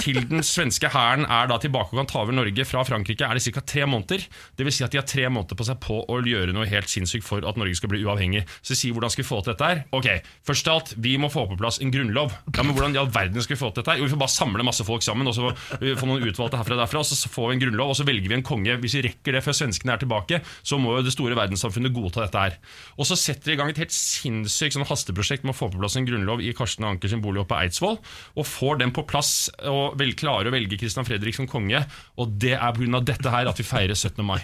til 0.00 0.18
den 0.26 0.42
svenske 0.42 0.88
hæren 0.90 1.22
er 1.30 1.48
da 1.50 1.58
tilbake 1.62 1.94
og 1.94 2.00
kan 2.00 2.08
ta 2.10 2.22
over 2.24 2.34
Norge 2.34 2.66
fra 2.66 2.82
Frankrike, 2.86 3.26
er 3.26 3.38
det 3.38 3.44
ca. 3.46 3.62
tre 3.62 3.86
måneder. 3.86 4.26
Det 4.58 4.66
vil 4.66 4.74
si 4.74 4.84
at 4.86 4.94
de 4.94 4.98
har 4.98 5.06
tre 5.06 5.28
måneder 5.30 5.58
på 5.58 5.66
seg 5.66 5.78
på 5.82 6.00
å 6.10 6.18
gjøre 6.26 6.54
noe 6.54 6.66
helt 6.70 6.90
sinnssykt 6.90 7.26
for 7.26 7.46
at 7.46 7.58
Norge 7.60 7.78
skal 7.78 7.92
bli 7.92 8.02
uavhengig. 8.02 8.44
Så 8.62 8.76
sier 8.78 8.94
hvordan 8.94 9.12
skal 9.12 9.22
vi 9.22 9.28
få 9.28 9.40
til 9.42 9.54
dette 9.54 9.70
her? 9.70 9.84
Ok, 9.94 10.10
Først 10.44 10.68
av 10.68 10.80
alt, 10.80 10.94
vi 11.00 11.14
må 11.20 11.30
få 11.32 11.46
på 11.50 11.58
plass 11.60 11.78
en 11.82 11.92
grunnlov. 11.94 12.34
Ja, 12.50 12.64
men 12.64 12.74
Hvordan 12.74 12.96
i 12.96 13.00
all 13.00 13.10
verden 13.14 13.42
skal 13.44 13.54
vi 13.54 13.60
få 13.60 13.70
til 13.70 13.82
dette 13.82 13.94
her? 13.94 14.02
Jo, 14.02 14.08
Vi 14.08 14.14
får 14.14 14.22
bare 14.24 14.34
samle 14.34 14.66
masse 14.66 14.84
folk 14.86 15.04
sammen, 15.06 15.28
og 15.30 15.36
så 15.36 15.52
vi 15.80 15.94
få 15.96 16.08
noen 16.10 16.26
utvalgte 16.26 16.58
herfra 16.58 16.76
og 16.76 16.82
derfra, 16.82 17.04
og 17.04 17.08
så 17.08 17.30
får 17.30 17.50
vi 17.50 17.56
en 17.56 17.63
grunnlov, 17.64 17.92
og 17.92 17.98
så 17.98 18.06
velger 18.06 18.30
vi 18.30 18.38
en 18.38 18.46
konge. 18.46 18.76
Hvis 18.82 18.96
vi 18.98 19.04
rekker 19.08 19.36
det 19.36 19.42
før 19.44 19.56
svenskene 19.58 19.96
er 19.96 20.02
tilbake, 20.02 20.40
så 20.62 20.78
må 20.80 20.96
jo 20.98 21.04
det 21.06 21.14
store 21.14 21.36
verdenssamfunnet 21.38 21.94
godta 21.94 22.24
dette 22.24 22.44
her. 22.46 22.58
Og 22.98 23.08
så 23.08 23.18
setter 23.18 23.50
de 23.50 23.56
i 23.56 23.60
gang 23.60 23.72
et 23.72 23.82
helt 23.82 23.94
sinnssykt 23.94 24.76
sånn 24.76 24.88
hasteprosjekt 24.88 25.46
med 25.46 25.54
å 25.54 25.58
få 25.58 25.70
på 25.72 25.80
plass 25.82 25.98
en 25.98 26.08
grunnlov 26.08 26.42
i 26.44 26.54
Karsten 26.56 26.86
Anker 26.88 27.10
sin 27.10 27.22
bolig 27.24 27.42
oppe 27.42 27.54
på 27.54 27.60
Eidsvoll, 27.62 27.98
og 28.34 28.48
får 28.48 28.80
den 28.82 28.94
på 28.94 29.06
plass 29.08 29.34
og 29.70 29.98
vel, 30.00 30.14
klarer 30.18 30.50
å 30.50 30.54
velge 30.54 30.78
Christian 30.80 31.06
Fredrik 31.06 31.36
som 31.36 31.48
konge. 31.50 31.84
Og 32.20 32.36
det 32.40 32.54
er 32.56 32.76
pga. 32.76 33.00
dette 33.04 33.32
her 33.32 33.50
at 33.50 33.60
vi 33.60 33.66
feirer 33.66 33.94
17. 33.94 34.22
mai. 34.24 34.40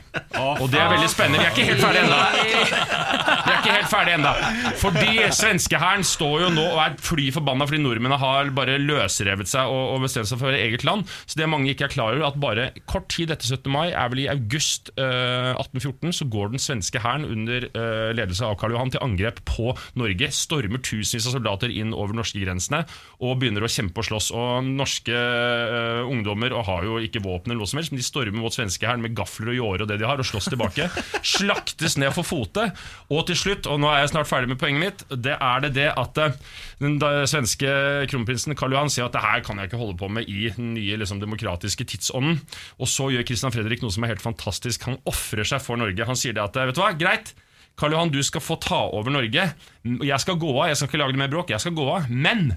Og 0.60 0.66
det 0.72 0.80
er 0.80 0.90
veldig 0.94 1.10
spennende. 1.10 1.40
Vi 1.40 1.48
er 1.48 1.54
ikke 1.54 1.68
helt 1.70 1.84
ferdige 1.84 2.04
ennå. 2.08 3.29
Vi 3.50 3.56
er 3.56 3.64
ikke 3.64 3.74
helt 3.74 3.90
ferdig 3.90 4.12
ennå. 4.14 4.30
Fordi 4.78 5.14
svenskehæren 5.34 6.04
står 6.06 6.44
jo 6.44 6.50
nå 6.54 6.66
og 6.70 6.80
er 6.84 6.92
fly 7.02 7.24
forbanna 7.34 7.66
fordi 7.66 7.80
nordmennene 7.82 8.18
har 8.20 8.50
bare 8.54 8.76
løsrevet 8.78 9.50
seg 9.50 9.70
og, 9.72 9.96
og 9.96 10.04
bestemt 10.04 10.30
seg 10.30 10.38
for 10.38 10.54
eget 10.54 10.84
land. 10.86 11.02
Så 11.26 11.40
det 11.40 11.48
mange 11.50 11.72
ikke 11.72 11.88
er 11.88 11.94
klar 11.94 12.14
over, 12.14 12.28
at 12.28 12.38
bare 12.38 12.68
kort 12.90 13.08
tid 13.10 13.32
etter 13.34 13.50
17. 13.50 13.66
mai, 13.72 13.88
er 13.90 14.12
vel 14.12 14.22
i 14.22 14.28
august 14.30 14.92
eh, 14.94 15.50
1814, 15.56 16.14
så 16.20 16.28
går 16.30 16.52
den 16.52 16.62
svenske 16.62 17.02
hæren 17.02 17.26
under 17.26 17.66
eh, 17.66 18.12
ledelse 18.14 18.46
av 18.46 18.54
Karl 18.60 18.76
Johan 18.76 18.94
til 18.94 19.02
angrep 19.02 19.42
på 19.48 19.74
Norge. 19.98 20.30
Stormer 20.36 20.82
tusenvis 20.86 21.26
av 21.26 21.34
soldater 21.34 21.74
inn 21.74 21.90
over 21.90 22.14
norskegrensene 22.20 22.84
og 23.18 23.40
begynner 23.42 23.66
å 23.66 23.72
kjempe 23.72 24.04
og 24.04 24.08
slåss. 24.12 24.30
Og 24.36 24.70
norske 24.70 25.16
eh, 25.16 26.04
ungdommer 26.06 26.54
og 26.54 26.68
har 26.70 26.86
jo 26.86 27.00
ikke 27.02 27.24
våpen 27.26 27.50
eller 27.50 27.64
noe 27.64 27.72
som 27.72 27.82
helst, 27.82 27.96
men 27.96 28.02
de 28.02 28.06
stormer 28.06 28.38
mot 28.38 28.54
svenskehæren 28.54 29.02
med 29.02 29.18
gafler 29.18 29.56
og 29.56 29.58
jåre 29.58 29.88
og 29.88 29.90
det 29.90 29.98
de 30.04 30.06
har, 30.06 30.22
og 30.22 30.30
slåss 30.30 30.52
tilbake. 30.52 30.86
Slaktes 31.34 31.98
ned 31.98 32.14
for 32.14 32.26
fote. 32.26 32.70
Og 33.10 33.26
til 33.26 33.39
slutt, 33.40 33.68
og 33.70 33.80
nå 33.82 33.88
er 33.90 34.02
jeg 34.02 34.12
snart 34.12 34.28
ferdig 34.30 34.50
med 34.52 34.60
poenget 34.60 34.84
mitt, 34.84 35.04
det 35.24 35.34
er 35.36 35.64
det 35.64 35.72
det 35.76 35.88
at 35.90 36.20
eh, 36.20 36.38
den 36.80 36.98
svenske 37.28 37.74
kronprinsen 38.10 38.56
Karl 38.58 38.76
Johan 38.76 38.92
sier 38.92 39.08
at 39.08 39.16
det 39.16 39.24
her 39.24 39.44
kan 39.46 39.60
jeg 39.60 39.70
ikke 39.70 39.80
holde 39.80 39.98
på 40.00 40.08
med 40.12 40.28
i 40.30 40.48
den 40.56 40.74
nye 40.76 40.98
liksom, 41.00 41.20
demokratiske 41.22 41.86
tidsånden. 41.92 42.40
Og 42.80 42.90
så 42.90 43.10
gjør 43.12 43.26
Christian 43.28 43.54
Fredrik 43.54 43.84
noe 43.84 43.94
som 43.94 44.06
er 44.06 44.14
helt 44.14 44.24
fantastisk. 44.24 44.88
Han 44.88 45.00
ofrer 45.10 45.48
seg 45.48 45.62
for 45.64 45.80
Norge. 45.80 46.08
Han 46.08 46.18
sier 46.18 46.36
det 46.36 46.44
at 46.44 46.56
vet 46.56 46.76
du 46.76 46.82
hva, 46.82 46.94
greit. 46.96 47.34
Karl 47.80 47.94
Johan, 47.96 48.12
du 48.12 48.20
skal 48.24 48.44
få 48.44 48.58
ta 48.60 48.82
over 48.92 49.12
Norge. 49.14 49.46
Jeg 49.84 50.20
skal 50.20 50.40
gå 50.40 50.50
av, 50.52 50.68
jeg 50.68 50.80
skal 50.80 50.90
ikke 50.90 51.00
lage 51.00 51.16
det 51.16 51.22
mer 51.22 51.32
bråk. 51.32 51.52
Jeg 51.54 51.64
skal 51.64 51.76
gå 51.76 51.86
av. 51.88 52.10
Men 52.12 52.50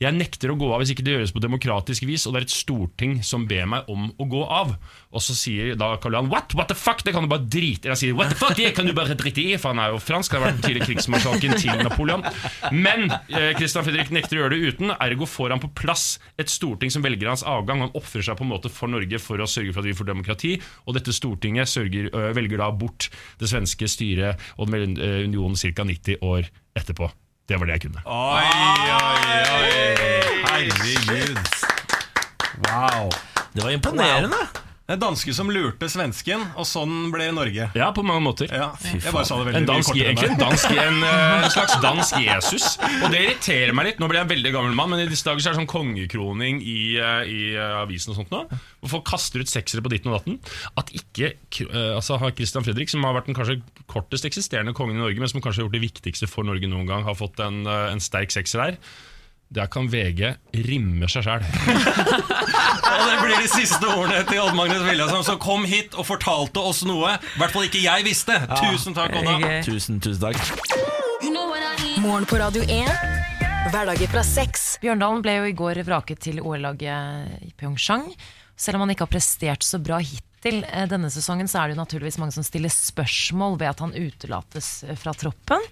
jeg 0.00 0.16
nekter 0.16 0.48
å 0.52 0.56
gå 0.56 0.68
av 0.72 0.80
hvis 0.80 0.94
ikke 0.94 1.04
det 1.04 1.12
gjøres 1.12 1.32
på 1.36 1.42
demokratisk 1.44 2.06
vis, 2.08 2.22
og 2.24 2.32
det 2.32 2.40
er 2.40 2.46
et 2.46 2.54
storting 2.54 3.18
som 3.26 3.42
ber 3.50 3.66
meg 3.68 3.88
om 3.92 4.06
å 4.16 4.26
gå 4.32 4.40
av. 4.48 4.70
Og 5.12 5.20
så 5.20 5.34
sier 5.36 5.74
da 5.76 5.90
Karl 6.00 6.16
Johan 6.16 6.30
What? 6.32 6.54
What 6.56 6.70
the 6.72 6.76
fuck? 6.78 7.02
Det 7.04 7.12
kan 7.12 7.26
du 7.26 7.28
bare 7.28 7.44
drite 7.44 7.84
i. 7.88 7.92
Jeg 7.92 8.00
sier 8.00 8.16
What 8.16 8.32
the 8.32 8.38
fuck? 8.40 8.56
Det 8.56 8.70
kan 8.78 8.88
du 8.88 8.94
bare 8.96 9.12
drite 9.18 9.44
i, 9.44 9.58
for 9.60 9.74
han 9.74 9.82
er 9.84 9.92
jo 9.92 10.00
fransk. 10.00 10.32
Det 10.32 10.40
har 10.40 10.46
vært 10.46 10.62
tidligere 10.64 10.88
krigsmarsjalken 10.88 11.56
til 11.60 11.84
Napoleon. 11.84 12.24
Men 12.72 13.10
eh, 13.12 13.52
Christian 13.58 13.84
Fredrik 13.84 14.08
nekter 14.16 14.38
å 14.40 14.44
gjøre 14.46 14.56
det 14.56 14.72
uten. 14.72 14.94
Ergo 14.96 15.28
får 15.28 15.52
han 15.56 15.60
på 15.66 15.72
plass 15.84 16.06
et 16.40 16.48
storting 16.48 16.92
som 16.96 17.04
velger 17.04 17.28
hans 17.34 17.44
avgang. 17.44 17.84
Han 17.84 17.92
ofrer 18.00 18.24
seg 18.24 18.40
på 18.40 18.48
en 18.48 18.54
måte 18.54 18.72
for 18.72 18.88
Norge 18.88 19.20
for 19.20 19.36
å 19.44 19.50
sørge 19.50 19.76
for 19.76 19.84
at 19.84 19.90
vi 19.92 19.96
får 20.00 20.08
demokrati. 20.14 20.54
Og 20.88 20.96
dette 20.96 21.12
stortinget 21.12 21.68
sørger, 21.68 22.08
ø, 22.16 22.30
velger 22.40 22.64
da 22.64 22.72
bort 22.72 23.10
det 23.42 23.52
svenske 23.52 23.84
styret 23.90 24.40
og 24.56 24.72
ø, 24.72 24.86
unionen 25.28 25.60
ca. 25.60 25.84
90 25.84 26.24
år 26.24 26.48
etterpå. 26.78 27.12
Det 27.50 27.58
var 27.58 27.66
det 27.66 27.72
jeg 27.72 27.82
kunne. 27.82 28.00
Oi, 28.06 28.46
oi, 28.94 29.38
oi. 29.56 29.70
Herregud. 30.46 31.38
Wow. 32.62 33.10
Det 33.54 33.62
var 33.64 33.70
imponerende. 33.70 34.28
Det 34.28 34.69
er 34.94 35.00
danske 35.00 35.32
som 35.36 35.50
lurte 35.52 35.88
svensken, 35.90 36.42
og 36.58 36.66
sånn 36.68 37.10
ble 37.12 37.28
Norge. 37.34 37.68
Ja, 37.78 37.90
på 37.94 38.02
mange 38.06 38.22
måter. 38.24 38.50
Ja, 38.50 38.70
jeg 38.86 39.12
bare 39.12 39.26
sa 39.28 39.38
det 39.40 39.50
veldig 39.50 39.60
En, 39.60 39.66
mye 39.66 39.70
dansk, 39.70 39.90
kortere 39.90 40.10
enn 40.10 40.16
egentlig, 40.16 40.30
en, 40.32 40.40
dansk, 40.40 40.74
en, 40.74 41.02
eh, 41.06 41.34
en 41.44 41.54
slags 41.54 41.76
dansk 41.84 42.18
Jesus. 42.24 42.66
Og 42.80 43.06
det 43.12 43.20
irriterer 43.24 43.76
meg 43.76 43.90
litt. 43.90 44.00
Nå 44.02 44.08
blir 44.10 44.20
jeg 44.20 44.28
en 44.28 44.32
veldig 44.32 44.54
gammel 44.56 44.78
mann, 44.78 44.92
men 44.94 45.04
i 45.04 45.08
disse 45.10 45.26
dager 45.26 45.44
så 45.44 45.50
er 45.50 45.56
det 45.56 45.60
sånn 45.62 45.70
kongekroning 45.70 46.62
i, 46.64 46.80
eh, 47.00 47.20
i 47.30 47.42
eh, 47.52 47.76
avisen 47.82 48.14
og 48.14 48.20
sånt 48.22 48.34
nå. 48.34 48.42
Hvor 48.80 48.94
folk 48.96 49.06
kaster 49.12 49.44
ut 49.44 49.52
seksere 49.52 49.84
på 49.84 49.92
ditten 49.92 50.12
og 50.12 50.18
datten. 50.18 50.40
At 50.80 50.92
ikke 50.96 51.34
altså 51.94 52.16
har 52.20 52.34
Christian 52.34 52.64
Fredrik, 52.66 52.90
som 52.90 53.04
har 53.06 53.14
vært 53.16 53.28
den 53.30 53.36
kanskje 53.36 53.60
kortest 53.90 54.26
eksisterende 54.26 54.74
kongen 54.76 54.98
i 54.98 55.04
Norge, 55.04 55.20
men 55.20 55.30
som 55.30 55.42
kanskje 55.44 55.62
har 55.62 55.68
gjort 55.68 55.76
det 55.76 55.84
viktigste 55.84 56.30
for 56.30 56.48
Norge 56.48 56.70
noen 56.70 56.88
gang, 56.88 57.06
har 57.06 57.18
fått 57.18 57.42
en, 57.44 57.62
en 57.66 58.02
sterk 58.02 58.32
sekser 58.34 58.64
her. 58.64 58.80
Der 59.50 59.66
kan 59.66 59.88
VG 59.90 60.36
rimme 60.66 61.08
seg 61.10 61.26
sjæl. 61.26 61.42
Og 62.90 63.06
det 63.06 63.16
blir 63.22 63.38
de 63.38 63.48
siste 63.50 63.86
ordene 63.86 64.24
til 64.26 64.40
Odd 64.42 64.56
Magnus 64.58 64.82
Williamson, 64.82 65.22
som 65.26 65.38
kom 65.42 65.66
hit 65.68 65.94
og 65.94 66.08
fortalte 66.08 66.62
oss 66.62 66.82
noe 66.88 67.14
i 67.14 67.38
hvert 67.40 67.54
fall 67.54 67.68
ikke 67.68 67.82
jeg 67.84 68.06
visste. 68.06 68.36
Tusen 68.58 68.96
takk, 68.96 69.14
Odda. 69.20 69.60
Tusen, 69.66 70.00
tusen 70.02 70.26
takk. 70.26 70.90
Morgen 72.00 72.26
på 72.26 72.40
Radio 72.40 72.64
1. 72.64 72.90
Hverdager 73.70 74.10
fra 74.10 74.22
seks. 74.24 74.66
Bjørndalen 74.82 75.22
ble 75.24 75.36
jo 75.36 75.48
i 75.50 75.56
går 75.56 75.82
vraket 75.86 76.22
til 76.24 76.40
OL-laget 76.42 77.44
i 77.44 77.50
Pyeongchang. 77.60 78.06
Selv 78.60 78.78
om 78.78 78.84
han 78.84 78.94
ikke 78.94 79.06
har 79.06 79.12
prestert 79.12 79.64
så 79.64 79.78
bra 79.80 80.00
hittil 80.02 80.62
eh, 80.64 80.86
denne 80.90 81.10
sesongen, 81.12 81.48
så 81.48 81.60
er 81.62 81.70
det 81.70 81.76
jo 81.76 81.82
naturligvis 81.82 82.18
mange 82.20 82.34
som 82.36 82.44
stiller 82.44 82.72
spørsmål 82.72 83.58
ved 83.60 83.70
at 83.70 83.82
han 83.84 83.94
utelates 83.96 84.72
eh, 84.84 84.96
fra 85.00 85.14
troppen. 85.16 85.64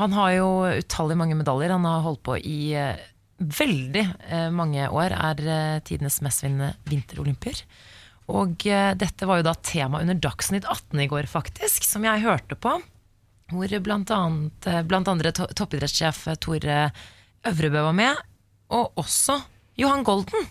Han 0.00 0.14
har 0.14 0.34
jo 0.36 0.48
utallige 0.78 1.20
mange 1.20 1.36
medaljer. 1.40 1.74
Han 1.74 1.88
har 1.88 2.04
holdt 2.06 2.22
på 2.28 2.36
i 2.38 2.58
eh, 2.78 3.00
veldig 3.38 4.04
eh, 4.30 4.48
mange 4.54 4.88
år. 4.90 5.14
Er 5.14 5.42
eh, 5.46 5.78
tidenes 5.86 6.20
mestvinnende 6.24 6.72
vinterolympier. 6.90 7.62
Og 8.28 8.66
eh, 8.68 8.92
dette 8.98 9.28
var 9.28 9.40
jo 9.40 9.46
da 9.48 9.54
tema 9.64 10.02
under 10.02 10.18
Dagsnytt 10.20 10.66
18 10.68 11.00
i 11.04 11.08
går, 11.10 11.28
faktisk, 11.30 11.86
som 11.86 12.04
jeg 12.04 12.24
hørte 12.26 12.58
på. 12.58 12.74
Hvor 13.48 13.74
blant, 13.80 14.10
annet, 14.12 14.66
blant 14.90 15.08
andre 15.08 15.32
to 15.32 15.46
toppidrettssjef 15.56 16.26
Tore 16.44 16.90
Øvrebø 17.48 17.86
var 17.86 17.94
med. 17.96 18.18
Og 18.76 18.98
også 19.00 19.38
Johan 19.80 20.02
Golden. 20.04 20.44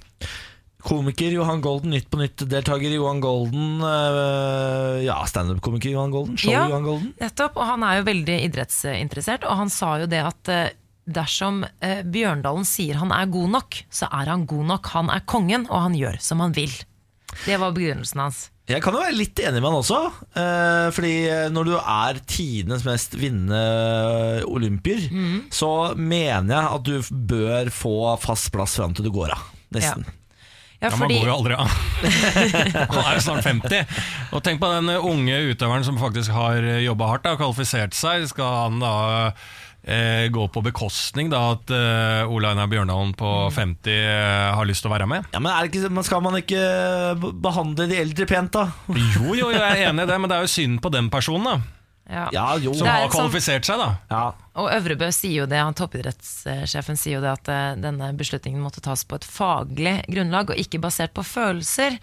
Komiker 0.87 1.33
Johan 1.35 1.59
Golden, 1.61 1.91
Nytt 1.91 2.07
på 2.09 2.17
nytt-deltaker 2.21 2.93
Johan 2.95 3.19
Golden. 3.21 3.81
øh, 3.83 5.03
ja, 5.03 5.17
standup-komiker 5.27 5.91
Johan 5.91 6.13
Golden. 6.15 6.37
Show 6.39 6.53
Ja. 6.53 6.63
Johan 6.71 6.83
Golden. 6.87 7.13
Nettopp, 7.19 7.57
og 7.59 7.65
han 7.67 7.83
er 7.83 7.99
jo 7.99 8.07
veldig 8.07 8.37
idrettsinteressert, 8.47 9.43
og 9.45 9.57
han 9.61 9.69
sa 9.73 9.97
jo 10.01 10.07
det 10.09 10.23
at 10.23 10.51
dersom 11.07 11.63
eh, 11.83 12.03
Bjørndalen 12.03 12.67
sier 12.67 12.99
han 13.01 13.13
er 13.15 13.31
god 13.31 13.55
nok, 13.55 13.79
så 13.93 14.09
er 14.11 14.33
han 14.33 14.45
god 14.49 14.67
nok. 14.73 14.91
Han 14.97 15.11
er 15.13 15.25
kongen, 15.29 15.65
og 15.71 15.87
han 15.87 15.97
gjør 15.97 16.19
som 16.23 16.43
han 16.43 16.55
vil. 16.57 16.73
Det 17.45 17.57
var 17.59 17.75
begrunnelsen 17.75 18.23
hans. 18.23 18.45
Jeg 18.67 18.83
kan 18.83 18.95
jo 18.97 18.99
være 18.99 19.15
litt 19.15 19.39
enig 19.39 19.61
med 19.61 19.69
han 19.69 19.79
også. 19.79 19.99
Eh, 20.35 20.87
fordi 20.95 21.13
når 21.55 21.69
du 21.69 21.73
er 21.79 22.19
tidenes 22.27 22.83
mest 22.87 23.15
vinnende 23.15 24.43
olympier, 24.47 25.07
mm. 25.07 25.47
så 25.55 25.93
mener 25.95 26.57
jeg 26.57 26.75
at 26.75 26.87
du 26.87 27.19
bør 27.31 27.71
få 27.71 27.97
fast 28.19 28.51
plass 28.55 28.75
fram 28.81 28.95
til 28.97 29.07
du 29.07 29.13
går 29.15 29.37
av. 29.37 29.51
Nesten. 29.75 30.07
Ja, 30.07 30.13
Ja, 30.77 30.91
Man 30.93 31.09
går 31.09 31.25
jo 31.25 31.33
aldri 31.33 31.55
av. 31.57 31.71
Han 32.91 32.99
er 33.01 33.15
jo 33.15 33.21
snart 33.25 33.47
50. 33.47 33.95
Og 34.37 34.43
tenk 34.45 34.61
på 34.61 34.69
den 34.75 34.91
unge 34.93 35.39
utøveren 35.49 35.85
som 35.87 35.97
faktisk 35.97 36.35
har 36.35 36.61
jobba 36.83 37.07
hardt 37.09 37.25
da, 37.25 37.33
og 37.33 37.41
kvalifisert 37.41 37.97
seg. 37.97 38.27
Skal 38.29 38.45
han 38.45 38.77
da 38.83 38.91
eh, 39.87 40.27
gå 40.33 40.43
på 40.51 40.61
bekostning 40.65 41.29
da 41.31 41.39
at 41.55 41.71
eh, 41.73 42.27
Ole 42.29 42.51
Einar 42.51 42.67
Bjørndalen 42.71 43.13
på 43.17 43.31
50 43.55 43.87
eh, 43.95 44.51
har 44.57 44.67
lyst 44.69 44.83
til 44.85 44.91
å 44.91 44.95
være 44.97 45.07
med? 45.09 45.25
Ja, 45.33 45.39
men 45.39 45.51
er 45.53 45.63
det 45.65 45.71
ikke, 45.73 45.89
men 45.95 46.03
Skal 46.07 46.21
man 46.25 46.37
ikke 46.41 46.61
b- 47.23 47.33
behandle 47.47 47.87
de 47.89 47.97
eldre 48.03 48.27
pent, 48.29 48.51
da? 48.59 48.67
Jo, 48.91 49.33
jo, 49.39 49.49
jeg 49.55 49.63
er 49.63 49.87
enig 49.89 50.05
i 50.05 50.11
det, 50.11 50.19
men 50.21 50.29
det 50.31 50.37
er 50.41 50.45
jo 50.47 50.53
synd 50.57 50.81
på 50.83 50.91
den 50.93 51.09
personen 51.13 51.47
da 51.53 51.57
ja. 52.07 52.29
Ja, 52.31 52.43
jo. 52.55 52.71
som 52.71 52.85
Det 52.85 52.87
er 52.87 52.93
har 53.01 53.05
et 53.09 53.11
sånt- 53.11 53.17
kvalifisert 53.27 53.65
seg. 53.67 53.81
da 53.81 53.87
Ja. 54.13 54.21
Og 54.63 54.69
Øvrebø 54.71 55.09
sier 55.11 55.41
jo 55.41 55.45
det, 55.51 55.57
han 55.59 55.75
toppidrettssjefen 55.75 56.95
sier 56.97 57.17
jo 57.17 57.23
det 57.25 57.33
at 57.33 57.49
eh, 57.51 57.73
denne 57.83 58.13
beslutningen 58.15 58.61
måtte 58.63 58.79
tas 58.85 59.03
på 59.03 59.19
et 59.19 59.27
faglig 59.27 59.97
grunnlag, 60.07 60.53
og 60.53 60.61
ikke 60.61 60.79
basert 60.79 61.11
på 61.17 61.25
følelser. 61.27 61.97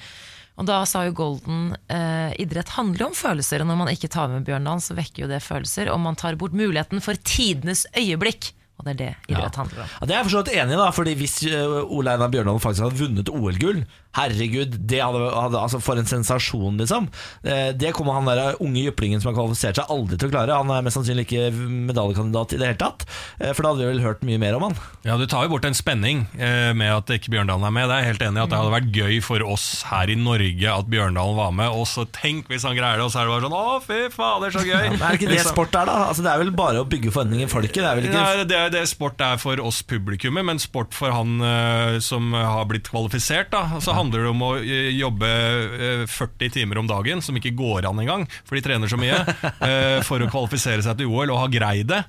Og 0.54 0.66
da 0.68 0.80
sa 0.86 1.02
jo 1.08 1.14
Golden 1.18 1.72
eh, 1.90 2.34
idrett 2.42 2.70
handler 2.76 3.08
om 3.08 3.16
følelser, 3.18 3.64
og 3.64 3.70
når 3.70 3.80
man 3.80 3.90
ikke 3.90 4.10
tar 4.12 4.30
med 4.30 4.44
Bjørndalen, 4.46 4.82
så 4.82 4.94
vekker 4.94 5.24
jo 5.24 5.30
det 5.30 5.42
følelser, 5.42 5.90
og 5.90 5.98
man 6.04 6.18
tar 6.18 6.38
bort 6.38 6.54
muligheten 6.54 7.02
for 7.02 7.18
tidenes 7.26 7.88
øyeblikk. 7.98 8.52
Og 8.78 8.86
det 8.86 8.94
er 8.94 9.00
det 9.00 9.10
idrett 9.30 9.58
handler 9.58 9.84
om. 9.84 9.90
Ja, 9.90 10.06
det 10.06 10.14
er 10.14 10.18
jeg 10.18 10.28
forstått 10.28 10.48
enig 10.50 10.74
i, 10.74 10.78
da 10.80 10.86
Fordi 10.94 11.12
hvis 11.18 11.36
øh, 11.46 11.76
Ole 11.94 12.14
Einar 12.14 12.30
Bjørndalen 12.32 12.62
faktisk 12.62 12.86
hadde 12.86 12.98
vunnet 12.98 13.30
OL-gull 13.30 13.84
Herregud, 14.14 14.76
det 14.86 15.00
hadde, 15.02 15.22
hadde, 15.34 15.58
altså 15.58 15.80
for 15.82 15.98
en 16.00 16.06
sensasjon, 16.06 16.76
liksom. 16.80 17.08
Eh, 17.42 17.72
Det 17.74 17.92
kommer 17.96 18.14
han 18.20 18.28
der 18.30 18.54
unge 18.62 18.84
jyplingen 18.86 19.20
som 19.22 19.32
har 19.32 19.38
kvalifisert 19.40 19.80
seg, 19.80 19.90
aldri 19.90 20.18
til 20.20 20.28
å 20.30 20.34
klare. 20.34 20.54
Han 20.60 20.70
er 20.70 20.84
mest 20.86 20.98
sannsynlig 20.98 21.26
ikke 21.26 21.48
medaljekandidat 21.90 22.54
i 22.54 22.60
det 22.60 22.68
hele 22.70 22.80
tatt. 22.80 23.04
Eh, 23.40 23.52
For 23.52 23.62
da 23.66 23.72
hadde 23.72 23.84
vi 23.84 23.90
vel 23.92 24.02
hørt 24.04 24.22
mye 24.26 24.38
mer 24.40 24.56
om 24.58 24.68
han. 24.68 24.76
Ja, 25.06 25.16
Du 25.18 25.26
tar 25.30 25.44
jo 25.46 25.52
bort 25.54 25.64
en 25.66 25.74
spenning 25.76 26.24
eh, 26.38 26.72
med 26.76 26.90
at 26.94 27.10
ikke 27.16 27.32
Bjørndalen 27.34 27.66
er 27.66 27.74
med. 27.74 27.88
Det 27.90 27.96
er 27.96 28.02
jeg 28.04 28.10
helt 28.12 28.24
enig 28.28 28.40
i 28.40 28.44
at 28.44 28.50
Det 28.54 28.58
hadde 28.60 28.74
vært 28.74 28.92
gøy 28.94 29.20
for 29.24 29.44
oss 29.54 29.66
her 29.90 30.10
i 30.12 30.16
Norge 30.18 30.70
at 30.78 30.88
Bjørndalen 30.90 31.36
var 31.38 31.52
med. 31.56 31.70
Og 31.74 31.86
så 31.90 32.06
tenk 32.14 32.48
hvis 32.52 32.64
han 32.68 32.76
greier 32.78 33.00
det, 33.00 33.06
og 33.08 33.12
så 33.14 33.22
er 33.22 33.28
det 33.28 33.34
bare 33.34 33.46
sånn 33.48 33.58
Å, 33.58 33.82
fy 33.84 34.00
fader, 34.14 34.54
så 34.54 34.64
gøy! 34.64 34.84
Ja, 35.04 35.08
er 35.10 35.18
ikke 35.18 35.28
det 35.30 35.34
Liksom. 35.40 35.52
sport 35.56 35.74
er, 35.74 35.88
da? 35.90 35.96
Altså, 36.08 36.22
det 36.24 36.30
er 36.32 36.38
vel 36.44 36.52
bare 36.54 36.80
å 36.84 36.86
bygge 36.88 37.10
forventninger 37.12 37.48
i 37.48 37.50
folket? 37.50 37.80
Det 37.82 37.88
er 37.90 37.98
vel 37.98 38.06
ikke 38.08 38.22
Nei, 38.22 38.44
det 38.48 38.58
er 38.60 38.70
det 38.72 38.84
sport 38.88 39.20
er 39.24 39.40
for 39.42 39.60
oss 39.64 39.82
publikummet, 39.82 40.44
men 40.46 40.60
sport 40.62 40.94
for 40.96 41.10
han 41.14 41.34
eh, 41.42 41.98
som 42.04 42.30
har 42.36 42.64
blitt 42.70 42.86
kvalifisert. 42.92 43.50
da 43.52 43.80
Så 43.82 43.94
handler 44.04 44.26
det 44.26 44.32
om 44.32 44.44
å 44.44 44.52
eh, 44.60 44.92
jobbe 44.98 45.30
eh, 45.30 46.04
40 46.10 46.54
timer 46.58 46.80
om 46.80 46.90
dagen, 46.90 47.24
som 47.24 47.36
ikke 47.38 47.54
går 47.56 47.88
an 47.90 48.04
engang, 48.04 48.28
for 48.44 48.58
de 48.58 48.64
trener 48.64 48.90
så 48.90 49.00
mye, 49.00 49.18
eh, 49.68 49.98
for 50.06 50.22
å 50.22 50.30
kvalifisere 50.30 50.84
seg 50.84 51.00
til 51.00 51.10
OL 51.10 51.34
og 51.34 51.42
ha 51.44 51.50
greid 51.52 51.90
det. 51.90 52.04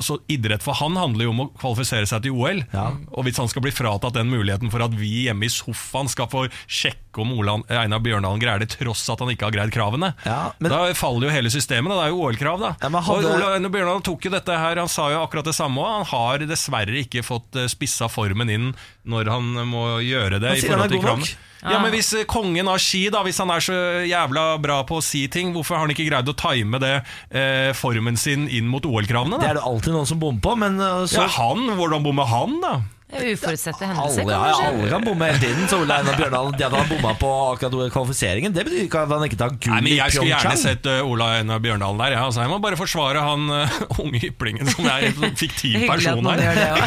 Så 0.00 0.16
idrett 0.32 0.62
for 0.64 0.72
han 0.80 0.96
handler 0.96 1.26
jo 1.26 1.32
om 1.34 1.42
å 1.44 1.46
kvalifisere 1.60 2.08
seg 2.08 2.22
til 2.24 2.32
OL. 2.32 2.62
Ja. 2.72 2.86
Og 3.12 3.26
hvis 3.26 3.36
han 3.36 3.50
skal 3.52 3.62
bli 3.66 3.72
fratatt 3.74 4.16
den 4.16 4.30
muligheten 4.32 4.70
for 4.72 4.80
at 4.82 4.94
vi 4.96 5.26
hjemme 5.26 5.44
i 5.44 5.52
sofaen 5.52 6.08
skal 6.08 6.26
få 6.32 6.46
sjekke 6.66 7.20
om 7.20 7.34
Olan, 7.36 7.64
Einar 7.68 8.00
Bjørndalen 8.00 8.40
greier 8.40 8.62
det, 8.62 8.70
tross 8.78 9.04
at 9.12 9.20
han 9.20 9.28
ikke 9.34 9.48
har 9.48 9.54
greid 9.58 9.72
kravene, 9.74 10.14
Ja, 10.24 10.52
men- 10.58 10.70
da 10.72 10.80
faller 10.94 11.28
jo 11.28 11.34
hele 11.34 11.50
systemet. 11.52 11.90
Da. 11.92 11.96
Det 12.00 12.04
er 12.06 12.14
jo 12.14 12.22
OL-krav, 12.24 12.60
da. 12.60 12.70
Ja, 12.80 12.88
hadde- 12.88 13.34
Og 13.34 13.54
Einar 13.58 13.70
Bjørndalen 13.70 14.02
tok 14.04 14.24
jo 14.24 14.30
dette 14.30 14.56
her, 14.56 14.76
han 14.76 14.88
sa 14.88 15.10
jo 15.10 15.20
akkurat 15.26 15.44
det 15.44 15.54
samme, 15.54 15.76
òg. 15.76 15.96
han 15.96 16.04
har 16.06 16.38
dessverre 16.38 17.04
ikke 17.04 17.22
fått 17.22 17.54
eh, 17.56 17.66
spissa 17.68 18.08
formen 18.08 18.48
inn 18.50 18.74
når 19.06 19.28
han 19.30 19.52
må 19.68 20.00
gjøre 20.00 20.40
det. 20.40 20.64
I 20.64 20.66
forhold 20.68 20.88
til 20.88 21.02
nok. 21.02 21.04
kravene. 21.04 21.36
Ja, 21.62 21.78
men 21.82 21.90
Hvis 21.94 22.12
eh, 22.14 22.26
kongen 22.28 22.68
av 22.70 22.78
ski, 22.82 23.06
da 23.12 23.24
Hvis 23.26 23.40
han 23.42 23.50
er 23.50 23.64
så 23.64 23.78
jævla 24.06 24.44
bra 24.62 24.82
på 24.88 25.00
å 25.00 25.04
si 25.04 25.24
ting, 25.32 25.50
hvorfor 25.56 25.78
har 25.78 25.86
han 25.86 25.94
ikke 25.94 26.06
greid 26.08 26.30
å 26.30 26.36
time 26.38 26.80
det 26.82 26.94
eh, 27.30 27.72
formen 27.76 28.18
sin 28.20 28.46
inn 28.46 28.68
mot 28.70 28.84
OL-kravene? 28.86 29.40
Det 29.42 29.50
er 29.50 29.58
det 29.58 29.66
alltid 29.66 29.96
noen 29.96 30.08
som 30.08 30.20
bommer 30.22 30.44
på, 30.44 30.54
men 30.60 30.78
uh, 30.78 31.02
så 31.08 31.24
Ja, 31.24 31.28
han, 31.38 31.66
Hvordan 31.78 32.06
bommer 32.06 32.28
han, 32.30 32.60
da? 32.62 32.76
Uforutsette 33.08 33.86
hendelser, 33.88 34.20
alle, 34.20 34.32
ja, 34.34 34.66
alle 34.68 34.88
kan 34.92 35.04
bomme 35.04 35.24
hele 35.30 35.38
tiden. 35.40 35.64
Så 35.70 35.78
Ole 35.80 35.96
Einar 35.96 36.16
Bjørdal 36.18 36.50
ja, 36.60 36.66
at 36.68 36.74
han 36.76 36.90
bomma 36.90 37.14
på 37.16 37.30
akkurat 37.54 37.92
kvalifiseringen, 37.94 38.52
det 38.52 38.66
betyr 38.68 38.82
ikke 38.84 39.00
at 39.06 39.14
han 39.14 39.24
ikke 39.24 39.38
tar 39.40 39.54
gull 39.56 39.72
Nei, 39.72 39.80
men 39.86 39.94
Jeg 39.96 40.12
skulle 40.12 40.34
gjerne 40.34 40.58
sett 40.60 40.88
uh, 40.90 40.98
Ola 41.08 41.30
Einar 41.38 41.62
Bjørndalen 41.64 42.02
der. 42.02 42.18
Ja. 42.18 42.26
Altså, 42.28 42.42
jeg 42.44 42.52
må 42.52 42.58
bare 42.60 42.76
forsvare 42.76 43.22
han 43.24 43.48
uh, 43.48 43.78
unge 44.04 44.20
hyplingen 44.26 44.68
som 44.74 44.90
er 44.92 45.08
en 45.08 45.40
fiktiv 45.40 45.88
person 45.88 46.28
her. 46.28 46.84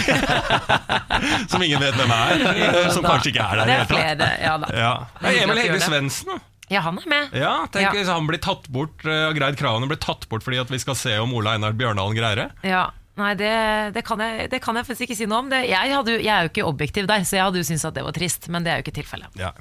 Som 1.50 1.66
ingen 1.66 1.82
vet 1.82 1.98
hvem 1.98 2.16
er. 2.20 2.46
uh, 2.46 2.94
som 2.94 3.06
kanskje 3.10 3.34
ikke 3.34 3.50
er 3.50 3.64
der 3.64 3.74
Det 3.74 3.82
i 3.82 4.16
det 4.22 4.32
hele 4.38 4.72
ja. 4.78 4.94
Ja. 5.26 5.34
Emil 5.34 5.58
Hegge. 5.64 5.82
Svendsen, 5.82 6.30
da. 6.36 6.40
Ja, 6.72 6.86
han 6.86 7.02
er 7.02 7.10
med. 7.10 7.34
Ja, 7.36 7.54
tenk 7.74 7.90
Ja. 7.90 7.92
hvis 7.98 8.08
han 8.08 8.30
blir 8.30 8.40
tatt 8.40 8.70
bort 8.72 9.04
uh, 9.04 9.34
greid 9.36 9.58
kravene, 9.60 9.90
blir 9.92 10.00
tatt 10.00 10.30
bort 10.32 10.46
fordi 10.46 10.62
at 10.62 10.70
vi 10.72 10.80
skal 10.80 10.96
se 10.96 11.18
om 11.20 11.34
Ola 11.36 11.58
Einar 11.58 11.74
Bjørndalen 11.76 12.16
greier 12.16 12.46
det. 12.46 12.50
Ja. 12.70 12.86
Nei, 13.20 13.34
det, 13.36 13.52
det, 13.98 14.06
kan 14.08 14.22
jeg, 14.24 14.48
det 14.54 14.62
kan 14.64 14.78
jeg 14.80 14.88
faktisk 14.88 15.10
ikke 15.10 15.18
si 15.20 15.28
noe 15.28 15.42
om. 15.44 15.50
Det, 15.52 15.66
jeg, 15.68 15.92
hadde, 15.92 16.16
jeg 16.24 16.32
er 16.32 16.46
jo 16.46 16.52
ikke 16.54 16.68
objektiv 16.70 17.10
der, 17.12 17.26
så 17.28 17.38
jeg 17.38 17.48
hadde 17.50 17.60
jo 17.60 17.68
syntes 17.68 17.84
at 17.90 17.98
det 17.98 18.06
var 18.08 18.16
trist. 18.16 18.48
Men 18.54 18.64
det 18.64 18.72
er 18.72 18.80
jo 18.80 18.86
ikke 18.86 18.96
tilfellet. 19.02 19.40
Ja. 19.40 19.52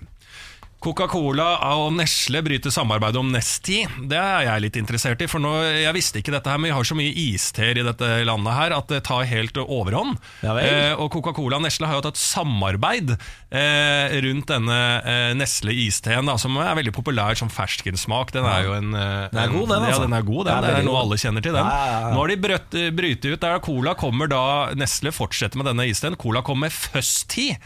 Coca-Cola 0.81 1.47
og 1.77 1.91
Nestle 1.93 2.41
bryter 2.45 2.73
samarbeidet 2.73 3.21
om 3.21 3.29
Nesti. 3.35 3.83
Det 4.09 4.17
er 4.17 4.47
jeg 4.47 4.63
litt 4.65 4.77
interessert 4.81 5.21
i. 5.21 5.29
For 5.29 5.43
nå, 5.43 5.51
Jeg 5.85 5.93
visste 5.93 6.23
ikke 6.23 6.33
dette 6.33 6.49
her, 6.49 6.57
men 6.57 6.71
vi 6.71 6.77
har 6.77 6.87
så 6.89 6.97
mye 6.97 7.13
isteer 7.13 7.77
i 7.77 7.85
dette 7.85 8.09
landet 8.25 8.57
her 8.57 8.73
at 8.79 8.89
det 8.89 9.03
tar 9.05 9.27
helt 9.29 9.61
overhånd. 9.61 10.17
Ja 10.45 10.55
eh, 10.61 10.95
og 10.97 11.13
Coca-Cola 11.13 11.59
og 11.59 11.67
Nestle 11.67 11.89
har 11.91 11.99
jo 11.99 12.05
tatt 12.09 12.21
samarbeid 12.21 13.13
eh, 13.13 14.17
rundt 14.25 14.49
denne 14.49 14.79
eh, 15.05 15.35
Nestle 15.37 15.75
isteen, 15.85 16.33
som 16.41 16.57
er 16.63 16.73
veldig 16.81 16.95
populær 16.97 17.37
som 17.37 17.53
ferskensmak. 17.53 18.33
Den 18.37 18.49
er 18.49 18.65
jo 18.65 18.73
en, 18.79 18.95
eh, 18.97 19.29
Den 19.35 19.43
er 19.45 19.53
god, 19.53 19.69
den, 19.75 19.85
altså. 19.85 20.01
Ja, 20.01 20.07
den 20.07 20.17
er 20.17 20.27
god, 20.31 20.45
den. 20.49 20.65
Det 20.65 20.73
er 20.79 20.89
noe 20.89 21.03
alle 21.05 21.21
kjenner 21.21 21.45
til, 21.45 21.59
den. 21.61 21.69
Ja. 21.77 22.01
Nå 22.15 22.25
har 22.25 22.33
de 22.33 22.41
brøt, 22.47 22.81
brytet 22.97 23.29
ut 23.37 23.45
der 23.45 23.61
Cola 23.69 23.95
kommer 24.01 24.33
da 24.33 24.43
Nestle 24.81 25.13
fortsetter 25.13 25.61
med 25.61 25.69
denne 25.69 25.91
isteen. 25.93 26.17
Cola 26.21 26.41
kommer 26.47 26.71
med 26.71 26.77
Fuzz-Tea. 26.77 27.61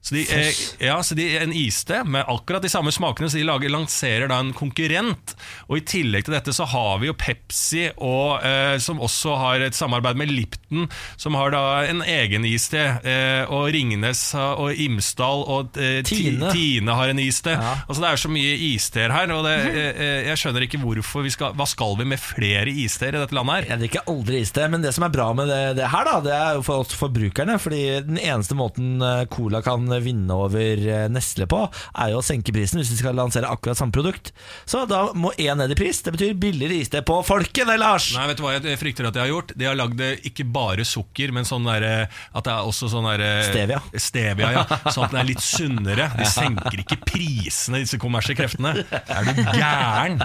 Så, 0.00 0.14
de, 0.14 0.22
eh, 0.32 0.54
ja, 0.86 1.02
så 1.04 1.14
de, 1.14 1.26
en 1.36 1.52
iste 1.52 1.98
med 2.08 2.24
akkurat 2.24 2.64
de 2.64 2.70
samme 2.72 2.88
smakene, 2.92 3.28
så 3.28 3.36
de 3.36 3.44
lager, 3.44 3.68
lanserer 3.68 4.30
da 4.30 4.38
en 4.40 4.54
konkurrent. 4.56 5.34
Og 5.68 5.76
I 5.76 5.82
tillegg 5.84 6.24
til 6.24 6.32
dette 6.32 6.54
så 6.56 6.64
har 6.72 7.02
vi 7.02 7.10
jo 7.10 7.16
Pepsi, 7.20 7.90
og, 8.00 8.40
eh, 8.46 8.78
som 8.80 9.02
også 9.04 9.34
har 9.36 9.64
et 9.66 9.76
samarbeid 9.76 10.16
med 10.16 10.32
Lipton, 10.32 10.86
som 11.20 11.36
har 11.36 11.52
da 11.52 11.62
en 11.90 12.00
egen 12.00 12.46
iste. 12.48 12.80
Eh, 12.80 13.44
og 13.52 13.68
Ringnes 13.74 14.22
og 14.38 14.72
Imsdal 14.80 15.44
og 15.44 15.76
eh, 15.76 16.00
Tine. 16.06 16.48
Tine 16.54 16.96
har 16.96 17.12
en 17.12 17.20
iste. 17.20 17.52
Ja. 17.60 17.76
Altså 17.84 18.00
Det 18.00 18.08
er 18.08 18.22
så 18.24 18.32
mye 18.32 18.56
isteer 18.70 19.12
her, 19.12 19.34
og 19.36 19.44
det, 19.44 19.54
eh, 19.68 19.90
eh, 19.90 20.22
jeg 20.30 20.40
skjønner 20.40 20.64
ikke 20.64 20.80
hvorfor 20.80 21.26
vi 21.28 21.34
skal 21.34 21.52
Hva 21.58 21.66
skal 21.68 21.98
vi 22.00 22.08
med 22.08 22.22
flere 22.22 22.72
isteer 22.72 23.18
i 23.18 23.20
dette 23.20 23.36
landet 23.36 23.60
her? 23.60 23.68
Jeg 23.74 23.84
drikker 23.84 24.08
aldri 24.14 24.40
iste, 24.46 24.64
men 24.72 24.80
det 24.80 24.94
som 24.96 25.04
er 25.04 25.12
bra 25.12 25.28
med 25.36 25.52
det, 25.52 25.60
det 25.82 25.92
her, 25.92 26.08
da, 26.08 26.16
det 26.24 26.34
er 26.40 26.56
jo 26.56 26.64
for 26.64 26.86
oss 26.86 26.96
forbrukerne. 26.96 27.60
Fordi 27.60 27.84
den 28.08 28.16
eneste 28.16 28.56
måten 28.56 28.96
Cola 29.28 29.60
kan 29.64 29.89
vinne 29.98 30.36
over 30.36 30.78
eh, 30.86 31.06
Nestle 31.10 31.48
på, 31.50 31.64
er 31.98 32.12
jo 32.12 32.20
å 32.20 32.24
senke 32.24 32.54
prisen 32.54 32.78
hvis 32.80 32.92
de 32.92 32.98
skal 33.00 33.16
lansere 33.18 33.50
akkurat 33.50 33.78
samme 33.80 33.94
produkt. 33.94 34.30
Så 34.68 34.84
da 34.90 35.08
må 35.18 35.32
én 35.40 35.58
ned 35.58 35.74
i 35.74 35.78
pris. 35.78 36.02
Det 36.06 36.14
betyr 36.14 36.38
billigere 36.40 36.78
iste 36.80 37.02
på 37.06 37.18
folket, 37.26 37.66
det, 37.66 37.78
Lars! 37.82 38.10
Nei, 38.14 38.28
vet 38.30 38.38
du 38.38 38.44
hva 38.46 38.54
jeg 38.56 38.78
frykter 38.80 39.08
at 39.10 39.16
de 39.16 39.24
har 39.24 39.30
gjort? 39.32 39.54
De 39.58 39.66
har 39.68 39.78
lagd 39.78 40.00
eh, 40.04 40.22
ikke 40.30 40.46
bare 40.46 40.86
sukker, 40.86 41.34
men 41.34 41.48
sånn 41.48 41.66
derre 41.66 42.06
At 42.06 42.46
det 42.46 42.54
er 42.54 42.70
også 42.70 42.90
sånn 42.92 43.08
derre 43.10 43.30
Stevia. 43.48 43.80
Stevia, 43.96 44.52
ja. 44.60 44.64
Sånn 44.92 45.08
at 45.08 45.16
den 45.16 45.22
er 45.24 45.30
litt 45.32 45.44
sunnere. 45.44 46.10
De 46.18 46.28
senker 46.30 46.84
ikke 46.84 47.00
prisene, 47.08 47.82
disse 47.82 47.98
kommersielle 48.00 48.38
kreftene. 48.38 48.76
Er 49.10 49.26
du 49.26 49.42
gæren? 49.56 50.20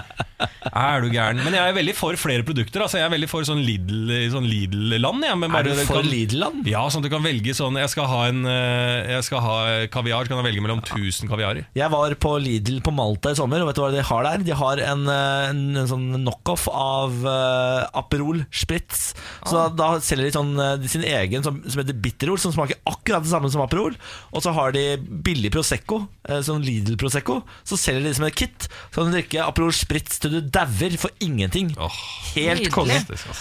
Er 0.70 1.02
du 1.02 1.10
gæren? 1.10 1.40
Men 1.42 1.56
jeg 1.56 1.72
er 1.72 1.76
veldig 1.76 1.94
for 1.96 2.18
flere 2.20 2.44
produkter. 2.46 2.84
Altså 2.84 3.00
Jeg 3.00 3.08
er 3.08 3.14
veldig 3.14 3.28
for 3.30 3.46
sånn 3.48 3.62
Lidl 3.64 4.12
sånn 4.32 4.46
Lidl-land. 4.48 5.24
Ja, 5.26 5.36
Er 5.36 5.66
du 5.66 5.72
for 5.88 6.06
Lidl-land? 6.06 6.66
Ja, 6.68 6.84
sånn 6.92 7.02
at 7.04 7.08
du 7.08 7.12
kan 7.14 7.24
velge 7.24 7.54
sånn 7.56 7.78
Jeg 7.80 7.92
skal 7.92 8.08
ha 8.10 8.20
en 8.30 8.42
eh, 8.50 9.14
Jeg 9.16 9.26
skal 9.28 9.42
ha 9.44 9.55
kaviar, 9.92 10.26
så 10.26 10.32
kan 10.32 10.40
du 10.40 10.46
velge 10.46 10.62
mellom 10.64 10.82
1000 10.82 11.30
kaviarer. 11.30 11.66
Jeg 11.76 11.92
var 11.92 12.14
på 12.20 12.34
Lidl 12.42 12.80
på 12.84 12.94
Malta 12.94 13.32
i 13.32 13.38
sommer, 13.38 13.62
og 13.62 13.70
vet 13.70 13.78
du 13.78 13.82
hva 13.84 13.92
de 13.94 14.04
har 14.10 14.26
der? 14.26 14.44
De 14.46 14.56
har 14.56 14.82
en, 14.92 15.04
eh, 15.12 15.48
en, 15.50 15.62
en 15.82 15.90
sånn 15.90 16.06
knockoff 16.16 16.66
av 16.72 17.14
uh, 17.26 17.86
Aperol 17.98 18.44
Spritz. 18.54 19.12
Så 19.46 19.56
da, 19.56 19.66
da 19.76 19.88
selger 20.02 20.28
de 20.28 20.34
sånn, 20.34 20.52
eh, 20.62 20.86
sin 20.90 21.04
egen 21.06 21.44
som, 21.46 21.58
som 21.66 21.82
heter 21.82 21.96
Bitterol, 22.02 22.40
som 22.40 22.54
smaker 22.54 22.80
akkurat 22.88 23.24
det 23.24 23.32
samme 23.32 23.50
som 23.52 23.64
Aperol. 23.64 23.96
Og 24.32 24.44
så 24.44 24.54
har 24.56 24.74
de 24.76 24.84
billig 24.98 25.52
Prosecco, 25.54 26.02
eh, 26.28 26.42
sånn 26.46 26.64
Lidl 26.66 26.98
Prosecco. 27.00 27.40
Så 27.66 27.78
selger 27.80 28.04
de 28.04 28.10
det 28.10 28.18
som 28.18 28.26
et 28.28 28.38
kit. 28.38 28.68
Så 28.90 29.00
kan 29.00 29.10
du 29.10 29.18
drikke 29.18 29.44
Aperol 29.44 29.74
Spritz 29.76 30.20
til 30.22 30.36
du 30.36 30.40
dauer 30.42 30.98
for 31.00 31.14
ingenting. 31.24 31.72
Oh, 31.80 32.00
Helt 32.34 32.70
konge. 32.74 32.98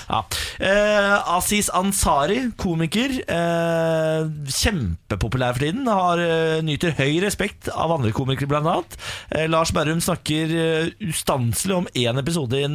Ja. 0.09 0.21
Uh, 0.59 1.37
Asis 1.37 1.71
Ansari, 1.73 2.51
komiker. 2.59 3.17
Uh, 3.25 4.29
kjempepopulær 4.51 5.55
for 5.55 5.65
tiden. 5.65 5.87
Har, 5.89 6.04
eh, 6.21 6.61
nyter 6.65 6.93
høy 6.97 7.19
respekt 7.23 7.69
av 7.73 7.91
andre 7.95 8.11
komikere, 8.15 8.47
blant 8.51 8.67
annet. 8.69 8.97
Eh, 9.31 9.47
Lars 9.51 9.71
Berrum 9.75 10.01
snakker 10.03 10.53
eh, 10.55 10.89
ustanselig 11.09 11.75
om 11.75 11.87
én 11.97 12.19
episode 12.21 12.59
i 12.61 12.67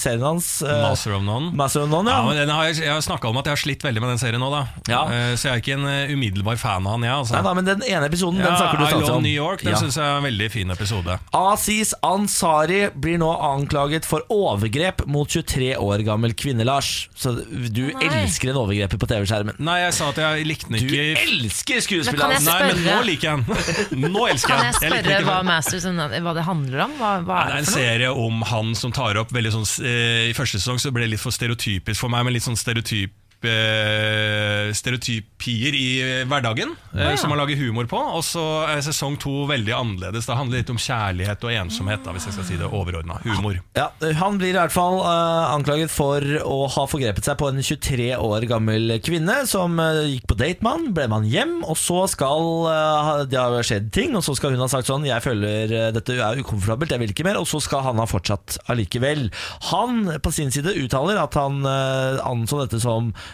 serien 0.00 0.24
hans. 0.24 0.48
Master 0.64 1.14
of 1.18 1.22
None. 1.26 1.52
Master 1.56 1.82
of 1.84 1.90
None, 1.92 2.10
Ja, 2.10 2.18
ja. 2.22 2.26
men 2.28 2.36
den 2.42 2.50
har 2.54 2.64
jeg, 2.70 2.80
jeg 2.86 2.92
har 2.94 3.04
snakka 3.04 3.28
om 3.28 3.36
at 3.42 3.46
jeg 3.50 3.56
har 3.58 3.62
slitt 3.62 3.84
veldig 3.84 4.00
med 4.04 4.14
den 4.14 4.22
serien 4.22 4.40
nå, 4.42 4.48
da. 4.52 4.64
Ja. 4.88 5.02
Så 5.38 5.48
jeg 5.48 5.54
er 5.58 5.62
ikke 5.62 5.76
en 5.78 5.86
umiddelbar 6.16 6.56
fan 6.60 6.86
av 6.86 6.96
han, 6.96 7.06
jeg. 7.06 7.14
Altså. 7.22 7.34
Nei, 7.36 7.42
nei, 7.46 7.54
men 7.60 7.68
den 7.68 7.84
ene 7.88 8.08
episoden 8.08 8.40
den 8.42 8.56
snakker 8.56 8.78
du 8.78 8.84
I 8.84 8.88
ustanselig 8.88 9.06
Love 9.08 9.16
om. 9.18 9.22
New 9.28 9.34
York 9.36 9.62
Den 9.64 9.72
Ja. 9.74 9.78
synes 9.82 9.96
jeg 9.98 10.04
er 10.08 10.16
en 10.18 10.26
veldig 10.28 10.50
fin 10.54 10.70
episode. 10.74 11.18
Aziz 11.34 11.94
Ansari 12.06 12.80
blir 12.94 13.18
nå 13.20 13.28
anklaget 13.52 14.06
for 14.08 14.24
overgrep 14.32 15.04
mot 15.10 15.28
23 15.28 15.74
år 15.78 16.02
gammel 16.06 16.34
kvinne, 16.38 16.64
Lars. 16.66 17.08
Så 17.18 17.34
du 17.38 17.84
Nei. 17.92 18.08
elsker 18.08 18.52
en 18.52 18.60
overgrep 18.62 18.96
på 18.98 19.08
TV-skjermen. 19.10 19.58
Nei, 19.58 19.78
jeg 19.84 19.94
sa 19.98 20.08
at 20.12 20.20
jeg 20.22 20.46
likte 20.48 20.68
den 20.70 20.78
ikke 20.80 20.88
Du 20.88 20.96
elsker 21.38 21.82
hans! 22.22 22.46
Nei, 22.48 22.58
men 22.70 22.77
nå 22.84 22.96
liker 23.08 23.28
jeg 23.28 23.44
den. 23.44 24.08
Nå 24.12 24.26
elsker 24.30 24.54
jeg 24.54 24.64
den. 24.64 24.78
Kan 24.78 24.96
jeg 24.96 25.04
spørre 25.04 25.20
hva. 25.26 25.38
Masters 25.48 25.86
hva 26.24 26.34
det 26.36 26.44
handler 26.46 26.84
om? 26.86 26.96
Hva, 27.00 27.12
hva 27.26 27.38
er 27.44 27.52
det 27.52 27.56
er 27.58 27.64
en 27.64 27.70
serie 27.70 28.12
om 28.26 28.42
han 28.50 28.74
som 28.78 28.94
tar 28.94 29.18
opp 29.20 29.32
sånn 29.34 29.66
eh, 29.86 30.28
I 30.30 30.36
første 30.36 30.60
sesong 30.60 30.80
så 30.82 30.92
ble 30.94 31.06
det 31.06 31.14
litt 31.16 31.22
for 31.22 31.34
stereotypisk 31.34 32.04
for 32.04 32.12
meg, 32.12 32.26
men 32.26 32.36
litt 32.36 32.46
sånn 32.46 32.58
stereotyp 32.58 33.14
eh, 33.46 34.72
stereotypier 34.74 35.74
i 35.76 35.86
eh, 36.02 36.24
hverdagen, 36.28 36.72
ja. 36.96 37.12
som 37.20 37.30
man 37.32 37.38
lager 37.40 37.58
humor 37.60 37.86
på. 37.90 37.98
Og 38.18 38.24
så 38.26 38.42
er 38.68 38.82
sesong 38.84 39.18
to 39.20 39.44
veldig 39.50 39.74
annerledes. 39.76 40.26
Det 40.28 40.36
handler 40.38 40.62
litt 40.62 40.72
om 40.72 40.80
kjærlighet 40.80 41.44
og 41.46 41.54
ensomhet, 41.54 42.02
da, 42.04 42.14
hvis 42.16 42.28
jeg 42.28 42.36
skal 42.38 42.48
si 42.48 42.58
det 42.60 42.68
overordna. 42.68 43.18
Humor. 43.24 43.58
Ja, 43.78 43.88
Han 44.20 44.38
blir 44.40 44.54
i 44.54 44.58
hvert 44.58 44.74
fall 44.74 44.98
eh, 45.02 45.54
anklaget 45.54 45.92
for 45.92 46.24
å 46.42 46.58
ha 46.74 46.86
forgrepet 46.90 47.28
seg 47.28 47.38
på 47.40 47.50
en 47.52 47.62
23 47.62 48.10
år 48.18 48.46
gammel 48.50 48.96
kvinne 49.04 49.40
som 49.50 49.78
eh, 49.82 50.02
gikk 50.14 50.28
på 50.30 50.38
date 50.40 50.64
med 50.64 50.72
han, 50.74 50.88
ble 50.96 51.08
med 51.08 51.18
han 51.20 51.30
hjem, 51.32 51.54
og 51.68 51.78
så 51.80 52.04
skal 52.10 52.48
eh, 52.72 52.98
ha- 53.08 53.26
det 53.28 53.38
har 53.40 53.66
skjedd 53.66 53.90
ting, 53.94 54.16
og 54.18 54.24
så 54.26 54.34
skal 54.38 54.54
hun 54.54 54.64
ha 54.64 54.70
sagt 54.70 54.88
sånn 54.90 55.06
'Jeg 55.08 55.24
føler 55.24 55.72
eh, 55.72 55.90
dette 55.94 56.16
er 56.18 56.42
ukomfortabelt, 56.42 56.90
jeg 56.94 57.02
vil 57.04 57.14
ikke 57.14 57.26
mer', 57.28 57.40
og 57.40 57.48
så 57.48 57.60
skal 57.62 57.84
han 57.86 57.98
ha 58.02 58.06
fortsatt 58.08 58.58
allikevel. 58.72 59.28
Han 59.72 60.06
på 60.22 60.32
sin 60.34 60.50
side 60.54 60.74
uttaler 60.78 61.18
at 61.20 61.34
han 61.38 61.60
eh, 61.66 62.18
anså 62.26 62.62
dette 62.64 62.80
som 62.82 63.12
eh, 63.12 63.27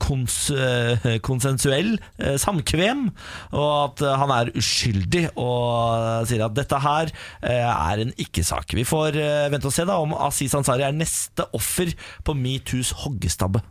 kons 0.00 0.36
eh, 0.54 1.18
konsensuell 1.24 1.94
eh, 2.18 2.36
samkvem, 2.40 3.06
og 3.52 3.70
at 3.84 4.04
eh, 4.06 4.16
han 4.22 4.32
er 4.34 4.52
uskyldig, 4.58 5.24
og 5.40 6.26
sier 6.28 6.44
at 6.46 6.56
dette 6.56 6.80
her 6.84 7.12
eh, 7.42 7.64
er 7.64 8.04
en 8.04 8.14
ikke-sak. 8.16 8.74
Vi 8.78 8.86
får 8.88 9.18
eh, 9.20 9.48
vente 9.52 9.68
og 9.70 9.74
se 9.74 9.86
da 9.88 9.98
om 10.02 10.14
Aziz 10.28 10.54
Ansari 10.58 10.86
er 10.86 10.96
neste 10.96 11.46
offer 11.56 11.92
på 12.26 12.36
metoo's 12.38 12.94
hoggestabbe. 13.04 13.62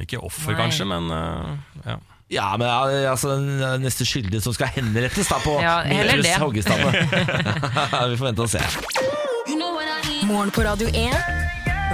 Ikke 0.00 0.20
offer, 0.24 0.54
Nei. 0.54 0.62
kanskje, 0.62 0.88
men 0.88 1.10
eh, 1.12 1.82
ja. 1.86 1.98
Ja, 2.30 2.52
men 2.54 2.68
altså 3.10 3.32
den 3.34 3.82
neste 3.82 4.06
skyldige 4.06 4.38
som 4.44 4.54
skal 4.54 4.70
henrettes 4.76 5.26
da 5.32 5.40
på 5.42 5.56
Ja, 5.64 5.80
metoo's 5.88 6.38
hoggestabbe. 6.38 6.92
Vi 8.12 8.20
får 8.20 8.30
vente 8.30 8.46
og 8.46 8.52
se. 8.54 8.62
Morgen 10.30 10.50
på 10.54 10.62
Radio 10.62 10.86
1. 10.94 11.39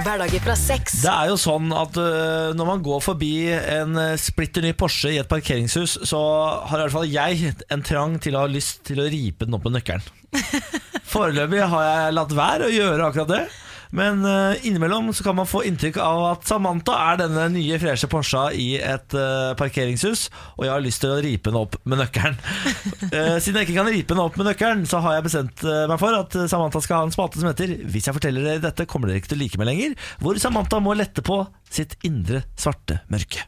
Hverdager 0.07 0.39
fra 0.39 0.53
sex. 0.55 1.01
Det 1.03 1.11
er 1.11 1.27
jo 1.27 1.35
sånn 1.35 1.73
at 1.75 1.97
uh, 1.99 2.53
når 2.55 2.67
man 2.69 2.83
går 2.85 3.01
forbi 3.03 3.31
en 3.51 3.97
øh, 3.99 4.13
splitter 4.15 4.63
ny 4.63 4.71
Porsche 4.77 5.11
i 5.11 5.17
et 5.19 5.27
parkeringshus, 5.27 5.97
så 6.07 6.21
har 6.63 6.79
i 6.79 6.85
hvert 6.85 6.95
fall 6.95 7.09
jeg 7.11 7.51
en 7.73 7.83
trang 7.83 8.15
til 8.23 8.37
å 8.37 8.45
ha 8.45 8.47
lyst 8.47 8.85
til 8.87 9.01
å 9.03 9.09
ripe 9.11 9.43
den 9.43 9.57
opp 9.57 9.67
med 9.67 9.75
nøkkelen. 9.75 10.07
Foreløpig 11.11 11.59
har 11.73 11.83
jeg 11.89 12.15
latt 12.15 12.35
være 12.39 12.69
å 12.69 12.71
gjøre 12.71 13.09
akkurat 13.09 13.33
det. 13.33 13.41
Men 13.95 14.25
eh, 14.25 14.67
innimellom 14.67 15.13
så 15.13 15.23
kan 15.23 15.35
man 15.35 15.47
få 15.47 15.63
inntrykk 15.67 15.99
av 16.03 16.23
at 16.31 16.47
Samantha 16.47 16.95
er 17.11 17.21
denne 17.21 17.47
nye 17.53 17.79
freshe 17.81 18.09
Porscha 18.11 18.47
i 18.51 18.75
et 18.79 19.15
eh, 19.15 19.53
parkeringshus, 19.59 20.27
og 20.57 20.65
jeg 20.65 20.73
har 20.73 20.83
lyst 20.83 21.03
til 21.03 21.13
å 21.13 21.19
ripe 21.23 21.51
den 21.51 21.59
opp 21.61 21.79
med 21.85 22.03
nøkkelen. 22.03 22.39
Eh, 23.07 23.37
siden 23.41 23.61
jeg 23.61 23.67
ikke 23.67 23.77
kan 23.77 23.89
ripe 23.91 24.13
den 24.13 24.19
opp 24.21 24.35
med 24.39 24.47
nøkkelen, 24.49 24.81
så 24.89 24.99
har 25.03 25.15
jeg 25.15 25.25
bestemt 25.27 25.61
meg 25.63 25.99
for 26.01 26.15
at 26.17 26.33
Samantha 26.51 26.81
skal 26.83 26.99
ha 26.99 27.07
en 27.07 27.13
spalte 27.13 27.39
som 27.39 27.47
heter 27.49 27.71
Hvis 27.87 28.07
jeg 28.09 28.15
forteller 28.17 28.43
dere 28.43 28.61
dette, 28.63 28.87
kommer 28.89 29.09
dere 29.09 29.21
ikke 29.21 29.31
til 29.31 29.39
å 29.39 29.43
like 29.43 29.59
meg 29.61 29.69
lenger. 29.69 29.95
Hvor 30.23 30.39
Samantha 30.41 30.81
må 30.83 30.95
lette 30.97 31.23
på 31.25 31.39
sitt 31.71 31.95
indre 32.07 32.43
svarte 32.59 32.99
mørke. 33.13 33.45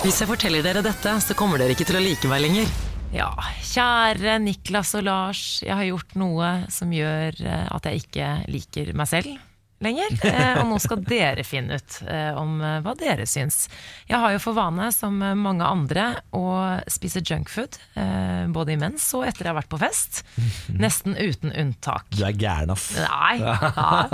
Hvis 0.00 0.22
jeg 0.22 0.30
forteller 0.30 0.64
dere 0.64 0.84
dette, 0.86 1.14
så 1.24 1.36
kommer 1.38 1.60
dere 1.60 1.76
ikke 1.76 1.88
til 1.90 2.00
å 2.00 2.04
like 2.04 2.30
meg 2.30 2.44
lenger. 2.46 2.72
Ja, 3.14 3.30
kjære 3.66 4.38
Niklas 4.46 4.94
og 4.98 5.06
Lars, 5.08 5.44
jeg 5.66 5.76
har 5.76 5.88
gjort 5.90 6.16
noe 6.20 6.54
som 6.72 6.94
gjør 6.94 7.42
at 7.44 7.90
jeg 7.90 8.04
ikke 8.06 8.32
liker 8.54 8.94
meg 8.96 9.12
selv 9.12 9.49
lenger. 9.84 10.12
Eh, 10.28 10.60
Og 10.60 10.68
nå 10.70 10.78
skal 10.82 11.00
dere 11.06 11.44
finne 11.46 11.78
ut 11.80 11.98
eh, 12.06 12.30
om 12.38 12.58
eh, 12.60 12.78
hva 12.84 12.94
dere 12.98 13.26
syns. 13.28 13.62
Jeg 14.10 14.20
har 14.20 14.34
jo 14.34 14.40
for 14.42 14.56
vane, 14.58 14.90
som 14.92 15.16
mange 15.40 15.64
andre, 15.66 16.08
å 16.36 16.44
spise 16.90 17.22
junkfood. 17.24 17.78
Både 18.54 18.74
imens 18.76 19.06
og 19.16 19.24
etter 19.28 19.46
jeg 19.48 19.52
har 19.52 19.58
vært 19.60 19.70
på 19.72 19.80
fest. 19.80 20.22
Nesten 20.82 21.16
uten 21.16 21.52
unntak. 21.52 22.08
Du 22.14 22.24
er 22.26 22.36
gæren, 22.36 22.74
ass. 22.76 22.90
Nei. 22.98 23.36
Ja. 23.50 24.06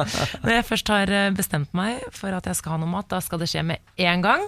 Når 0.43 0.53
jeg 0.53 0.65
først 0.69 0.91
har 0.93 1.11
bestemt 1.37 1.73
meg 1.77 2.03
for 2.15 2.35
at 2.37 2.47
jeg 2.49 2.57
skal 2.59 2.77
ha 2.77 2.79
noe 2.83 2.91
mat, 2.91 3.09
da 3.11 3.19
skal 3.25 3.41
det 3.43 3.49
skje 3.51 3.65
med 3.67 3.83
en 4.03 4.23
gang. 4.25 4.45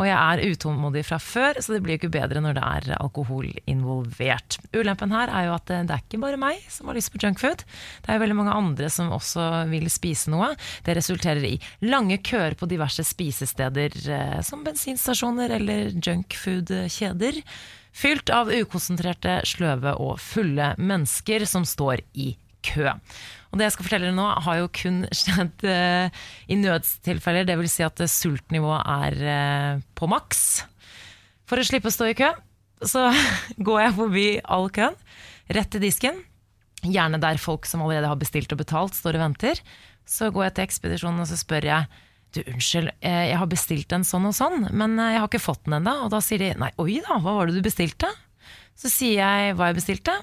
Og 0.00 0.06
jeg 0.08 0.16
er 0.16 0.54
utålmodig 0.54 1.04
fra 1.04 1.18
før, 1.20 1.60
så 1.60 1.74
det 1.74 1.82
blir 1.84 1.98
jo 1.98 2.00
ikke 2.00 2.14
bedre 2.14 2.40
når 2.40 2.56
det 2.56 2.64
er 2.64 2.94
alkohol 2.96 3.50
involvert. 3.68 4.56
Ulempen 4.72 5.12
her 5.12 5.28
er 5.28 5.50
jo 5.50 5.56
at 5.58 5.66
det 5.68 5.80
det 5.90 5.96
er 5.96 6.04
ikke 6.04 6.20
bare 6.22 6.38
meg 6.40 6.62
som 6.70 6.88
har 6.88 6.96
lyst 6.96 7.10
på 7.12 7.20
junkfood. 7.20 7.64
Det 7.64 8.10
er 8.10 8.16
jo 8.16 8.22
veldig 8.22 8.38
mange 8.38 8.54
andre 8.54 8.90
som 8.92 9.10
også 9.12 9.46
vil 9.70 9.88
spise 9.92 10.30
noe. 10.32 10.52
Det 10.86 10.94
resulterer 10.96 11.44
i 11.48 11.56
lange 11.82 12.20
køer 12.24 12.54
på 12.58 12.68
diverse 12.70 13.04
spisesteder, 13.06 13.96
eh, 14.14 14.38
som 14.46 14.62
bensinstasjoner 14.66 15.56
eller 15.58 15.90
junkfood-kjeder. 15.98 17.42
Fylt 17.90 18.30
av 18.30 18.52
ukonsentrerte, 18.54 19.40
sløve 19.50 19.96
og 19.98 20.20
fulle 20.22 20.72
mennesker 20.78 21.44
som 21.50 21.66
står 21.66 22.04
i 22.14 22.32
kø. 22.62 22.94
Og 23.50 23.58
det 23.58 23.66
jeg 23.66 23.74
skal 23.74 23.86
fortelle 23.86 24.08
dere 24.08 24.16
nå, 24.16 24.26
har 24.46 24.60
jo 24.60 24.70
kun 24.80 25.02
skjedd 25.20 25.64
uh, 25.66 26.22
i 26.50 26.58
nødstilfeller. 26.60 27.48
Det 27.48 27.58
vil 27.60 27.70
si 27.70 27.84
at 27.86 28.02
eh, 28.02 28.10
sultnivået 28.10 28.82
er 28.94 29.20
uh, 29.26 29.84
på 29.98 30.10
maks. 30.10 30.44
For 31.50 31.58
å 31.58 31.66
slippe 31.66 31.90
å 31.90 31.94
stå 31.94 32.10
i 32.12 32.18
kø, 32.18 32.30
så 32.86 33.08
går 33.66 33.82
jeg 33.84 33.96
forbi 33.98 34.26
all 34.46 34.70
køen, 34.74 34.98
rett 35.50 35.72
til 35.72 35.82
disken. 35.82 36.22
Gjerne 36.86 37.20
der 37.20 37.40
folk 37.42 37.66
som 37.68 37.82
allerede 37.84 38.08
har 38.08 38.20
bestilt 38.20 38.52
og 38.54 38.62
betalt, 38.62 38.96
står 38.96 39.18
og 39.18 39.26
venter. 39.26 39.58
Så 40.08 40.30
går 40.32 40.48
jeg 40.48 40.56
til 40.56 40.68
ekspedisjonen 40.68 41.22
og 41.22 41.28
så 41.28 41.36
spør 41.38 41.66
jeg 41.68 42.06
du, 42.30 42.44
unnskyld, 42.46 42.92
jeg 43.02 43.38
har 43.40 43.48
bestilt 43.50 43.90
en 43.90 44.04
sånn 44.06 44.28
og 44.28 44.34
sånn, 44.36 44.68
men 44.70 44.94
jeg 45.02 45.18
har 45.18 45.26
ikke 45.26 45.42
fått 45.42 45.64
den 45.66 45.80
ennå. 45.80 45.96
Og 46.06 46.12
da 46.14 46.20
sier 46.22 46.38
de 46.38 46.52
nei, 46.62 46.70
oi 46.78 47.00
da, 47.02 47.18
hva 47.18 47.34
var 47.40 47.50
det 47.50 47.58
du 47.58 47.64
bestilte? 47.66 48.06
Så 48.78 48.90
sier 48.92 49.18
jeg 49.18 49.56
hva 49.58 49.72
jeg 49.72 49.80
bestilte. 49.80 50.14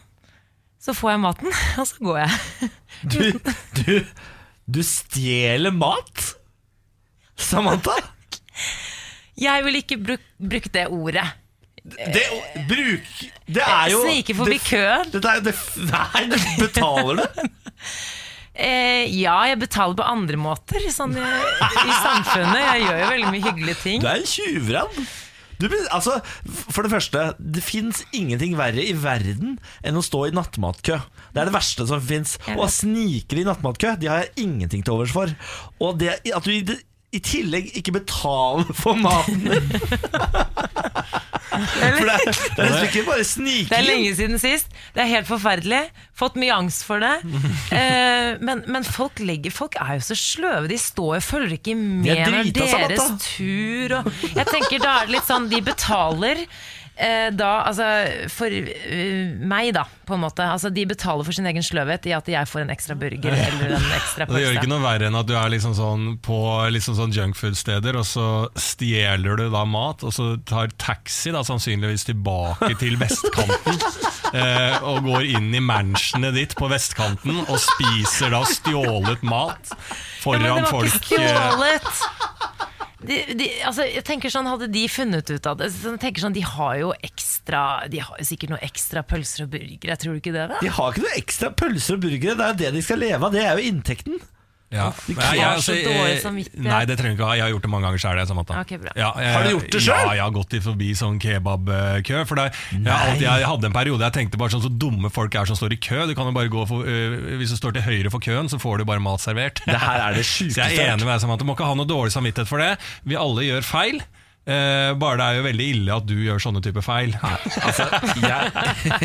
Så 0.82 0.93
får 0.95 1.11
jeg 1.15 1.21
maten, 1.23 1.49
og 1.82 1.88
så 1.89 2.03
går 2.09 2.19
jeg. 2.23 2.69
Du, 3.13 3.19
du, 3.78 3.91
du 4.65 4.80
stjeler 4.86 5.73
mat? 5.75 6.23
Samantha? 7.38 7.93
Jeg 9.38 9.65
vil 9.67 9.78
ikke 9.84 9.97
bruk, 10.01 10.23
bruke 10.41 10.71
det 10.73 10.88
ordet. 10.89 11.28
Det, 11.88 12.23
bruk, 12.67 13.11
det 13.47 13.61
er 13.63 13.91
jo 13.93 13.99
Snike 14.03 14.34
forbi 14.36 14.57
det- 14.57 14.65
køen. 14.65 15.11
Det 15.13 15.21
er, 15.30 15.43
det, 15.45 15.53
nei, 15.91 16.23
du 16.34 16.39
betaler 16.63 17.21
du? 17.21 17.43
Eh, 18.57 19.03
ja, 19.21 19.36
jeg 19.45 19.59
betaler 19.61 19.93
på 19.99 20.01
andre 20.09 20.34
måter 20.41 20.82
sånn 20.89 21.11
i, 21.13 21.21
i 21.21 21.91
samfunnet. 22.01 22.57
Jeg 22.57 22.88
gjør 22.88 22.95
jo 23.03 23.09
veldig 23.11 23.28
mye 23.36 23.43
hyggelige 23.43 23.75
ting. 23.84 23.99
Du 24.01 24.07
er 24.09 24.17
en 24.17 24.25
tjuvrann. 24.32 25.03
Du, 25.58 25.68
altså, 25.91 26.20
for 26.45 26.86
det 26.86 26.91
første, 26.93 27.24
det 27.39 27.64
fins 27.66 28.03
ingenting 28.16 28.58
verre 28.60 28.84
i 28.84 28.93
verden 28.97 29.58
enn 29.86 29.97
å 29.97 30.03
stå 30.05 30.28
i 30.28 30.36
nattmatkø. 30.36 30.99
Det 31.34 31.41
er 31.41 31.49
det 31.49 31.55
verste 31.55 31.88
som 31.89 32.03
fins. 32.03 32.36
Å 32.53 32.60
Og 32.62 32.74
snikere 32.74 33.41
i 33.41 33.47
nattmatkø, 33.47 33.95
de 33.97 34.12
har 34.12 34.26
jeg 34.26 34.47
ingenting 34.47 34.86
til 34.86 34.97
overs 34.97 35.16
for. 35.16 35.34
Og 35.82 35.97
det 36.01 36.20
at 36.22 36.45
du 36.45 36.53
i, 36.53 36.62
i 37.18 37.24
tillegg 37.24 37.72
ikke 37.80 37.95
betaler 37.97 38.70
for 38.78 38.99
maten 38.99 39.47
din. 39.47 39.72
For 41.66 42.05
det, 42.08 42.16
er- 42.16 42.26
det 42.28 42.64
er 42.64 42.70
nesten 42.72 42.88
ikke 42.91 43.05
bare 43.10 43.24
sniking. 43.28 43.70
Det 43.72 43.78
er 43.80 43.88
lenge 43.88 44.14
siden 44.20 44.39
sist. 44.41 44.70
Det 44.95 45.03
er 45.03 45.10
helt 45.12 45.28
forferdelig. 45.30 45.82
Fått 46.18 46.38
mye 46.41 46.53
angst 46.55 46.86
for 46.88 47.03
det. 47.03 47.16
Eh, 47.78 48.38
men, 48.41 48.62
men 48.72 48.84
folk, 48.88 49.20
legger, 49.20 49.51
folk 49.53 49.76
er 49.82 49.97
jo 49.99 50.03
så 50.08 50.16
sløve. 50.18 50.70
De 50.72 50.78
står 50.80 51.18
og 51.20 51.24
følger 51.26 51.58
ikke 51.58 51.76
med 51.78 52.08
når 52.32 52.51
deres 52.88 53.10
tur 53.26 53.93
og 53.99 54.08
Jeg 54.34 54.47
tenker 54.49 54.82
da 54.82 54.93
er 55.01 55.10
det 55.10 55.16
litt 55.18 55.28
sånn 55.28 55.49
De 55.51 55.60
betaler 55.68 56.41
eh, 56.98 57.30
da, 57.36 57.50
altså 57.70 57.86
For 58.34 58.52
eh, 58.52 59.30
meg, 59.38 59.72
da, 59.78 59.84
på 60.08 60.16
en 60.18 60.22
måte. 60.24 60.45
Altså, 60.45 60.72
de 60.74 60.86
betaler 60.89 61.26
for 61.28 61.36
sin 61.36 61.48
egen 61.50 61.64
sløvhet 61.66 62.06
i 62.10 62.14
at 62.18 62.28
jeg 62.32 62.50
får 62.50 62.64
en 62.66 62.74
ekstra 62.74 62.95
burger 63.00 63.34
eller 63.36 63.76
en 63.78 63.88
ekstra 63.98 64.28
Det 64.30 64.41
gjør 64.43 64.58
ikke 64.60 64.72
noe 64.72 64.84
verre 64.84 65.10
enn 65.10 65.18
at 65.20 65.28
du 65.30 65.34
er 65.38 65.52
liksom 65.54 65.76
sånn 65.78 66.06
på 66.24 66.39
liksom 66.74 66.98
sånn 66.98 67.16
junkfood-steder, 67.16 67.98
og 68.00 68.08
så 68.08 68.28
stjeler 68.60 69.39
du 69.39 69.48
da 69.54 69.64
mat, 69.68 70.04
og 70.08 70.14
så 70.16 70.30
tar 70.48 70.72
taxi 70.82 71.34
da 71.36 71.43
sannsynligvis 71.48 72.08
tilbake 72.10 72.74
til 72.82 72.98
vestkanten, 73.02 73.80
eh, 74.38 74.78
og 74.88 75.04
går 75.08 75.28
inn 75.38 75.50
i 75.56 75.62
mansionet 75.64 76.36
ditt 76.38 76.56
på 76.60 76.70
vestkanten 76.72 77.43
og 77.48 77.58
spiser 77.64 78.34
da 78.36 78.43
stjålet 78.48 79.24
mat 79.28 79.74
Ja, 79.74 79.78
men 79.78 80.24
foran 80.24 80.43
det 80.43 80.54
var 80.56 80.72
folk. 80.72 80.95
ikke 81.02 81.22
eh, 81.24 81.36
stjålet! 81.36 82.57
De, 82.98 83.18
de, 83.38 83.48
altså, 83.62 83.86
jeg 83.86 84.02
tenker 84.08 84.32
sånn, 84.34 84.48
Hadde 84.50 84.72
de 84.74 84.88
funnet 84.89 85.30
ut 85.30 85.45
av 85.45 85.60
det 85.60 85.68
så 85.76 85.91
jeg 85.93 86.02
tenker 86.02 86.24
sånn, 86.24 86.34
De 86.34 86.41
har 86.41 86.80
jo 86.80 86.88
ekstra 87.06 87.60
De 87.93 88.00
har 88.02 88.18
jo 88.18 88.26
sikkert 88.26 88.56
noe 88.56 88.64
ekstra 88.66 89.04
pølser 89.06 89.45
og 89.45 89.52
burgere. 89.54 89.98
Tror 90.02 90.18
du 90.18 90.22
ikke 90.24 90.34
det? 90.34 90.48
da? 90.50 90.58
De 90.64 90.72
har 90.74 90.95
ikke 90.95 91.06
noe 91.06 91.20
ekstra 91.20 91.52
pølser 91.54 92.00
og 92.00 92.08
burgere. 92.08 92.34
Det 92.39 92.48
er 92.48 92.56
jo 92.56 92.60
det 92.64 92.74
de 92.80 92.84
skal 92.88 93.02
leve 93.04 93.22
av. 93.22 93.36
Det 93.38 93.43
er 93.45 93.54
jo 93.60 93.70
inntekten. 93.70 94.18
Ja. 94.68 94.89
De 95.07 95.13
Nei, 95.15 95.28
jeg, 95.38 95.61
så 95.63 95.72
altså, 95.72 95.76
dårlig 95.80 96.43
eh. 96.43 96.63
Nei, 96.65 96.80
det 96.89 96.97
trenger 96.99 97.15
du 97.15 97.22
ikke 97.22 97.28
ha. 97.30 97.36
Jeg 97.39 97.45
har 97.45 97.51
gjort 97.53 97.63
det 97.63 97.70
mange 97.72 97.88
ganger 97.88 98.01
sjøl. 98.03 98.20
Okay. 98.65 98.80
Ja, 98.99 99.11
Har 99.15 99.45
du 99.45 99.51
gjort 99.53 99.70
det 99.72 99.82
selv? 99.86 100.01
Ja, 100.01 100.15
jeg 100.18 100.24
har 100.26 100.34
gått 100.36 100.55
i 100.57 100.61
forbi 100.65 100.89
sånn 100.99 101.22
kebabkø. 101.24 102.24
For 102.28 102.39
det, 102.39 102.47
jeg, 102.74 102.91
alltid, 102.91 103.24
jeg 103.24 103.47
hadde 103.47 103.70
en 103.70 103.78
periode 103.78 104.09
jeg 104.09 104.15
tenkte 104.18 104.41
bare 104.41 104.55
sånn 104.57 104.65
så 104.65 104.74
dumme 104.84 105.11
folk 105.13 105.39
er 105.39 105.47
som 105.47 105.59
står 105.59 105.78
i 105.78 105.80
kø. 105.88 106.03
Du 106.09 106.13
kan 106.18 106.28
jo 106.28 106.36
bare 106.36 106.51
gå 106.51 106.65
for, 106.68 106.84
uh, 106.84 107.38
Hvis 107.39 107.55
du 107.55 107.59
står 107.61 107.78
til 107.78 107.88
høyre 107.88 108.11
for 108.11 108.24
køen, 108.24 108.51
så 108.51 108.59
får 108.59 108.84
du 108.84 108.89
bare 108.89 109.03
mat 109.03 109.24
servert. 109.24 109.63
Det 109.63 109.80
her 109.80 110.03
er 110.09 110.20
det 110.20 110.26
Så 110.28 110.49
jeg 110.51 110.76
er 110.76 110.91
enig 110.91 111.07
med 111.07 111.15
deg 111.15 111.24
Samantha. 111.24 111.45
Du 111.45 111.47
må 111.47 111.55
ikke 111.55 111.70
ha 111.70 111.78
noe 111.80 111.88
dårlig 111.88 112.11
samvittighet 112.15 112.51
for 112.51 112.63
det. 112.63 112.74
Vi 113.07 113.20
alle 113.20 113.47
gjør 113.47 113.68
feil. 113.68 114.03
Uh, 114.47 114.91
bare 114.99 115.20
det 115.20 115.30
er 115.30 115.39
jo 115.39 115.47
veldig 115.47 115.70
ille 115.78 115.95
at 115.95 116.05
du 116.07 116.15
gjør 116.24 116.43
sånne 116.43 116.63
typer 116.63 116.84
feil. 116.84 117.15
Altså, 117.24 117.88
jeg, 118.20 118.51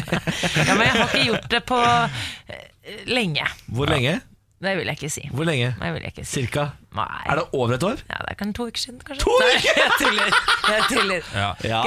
Ja, 0.67 0.75
men 0.75 0.85
jeg 0.87 0.99
har 0.99 1.07
ikke 1.07 1.25
gjort 1.31 1.49
det 1.55 1.65
på 1.71 1.81
lenge. 3.15 3.47
hvor 3.71 3.91
lenge? 3.91 4.19
Det 4.63 4.77
vil 4.79 4.87
jeg 4.87 4.99
ikke 5.01 5.11
si. 5.11 5.25
Hvor 5.35 5.47
lenge? 5.49 5.73
Det 5.81 5.89
vil 5.97 6.05
jeg 6.07 6.13
ikke 6.15 6.23
si. 6.25 6.33
Cirka? 6.39 6.69
Nei. 6.93 7.23
Er 7.33 7.39
det 7.41 7.45
over 7.57 7.73
et 7.75 7.83
år? 7.89 8.01
Ja, 8.05 8.19
det 8.21 8.35
er 8.35 8.37
kanskje 8.37 8.55
to 8.59 8.65
uker 8.69 8.81
siden, 8.83 8.99
kanskje. 9.03 9.25
To 9.25 9.33
Nei, 9.41 9.55
jeg 9.65 9.95
tuller. 9.99 10.35
Jeg 10.69 10.83
tuller. 10.93 11.31
Ja. 11.35 11.47
Ja, 11.65 11.79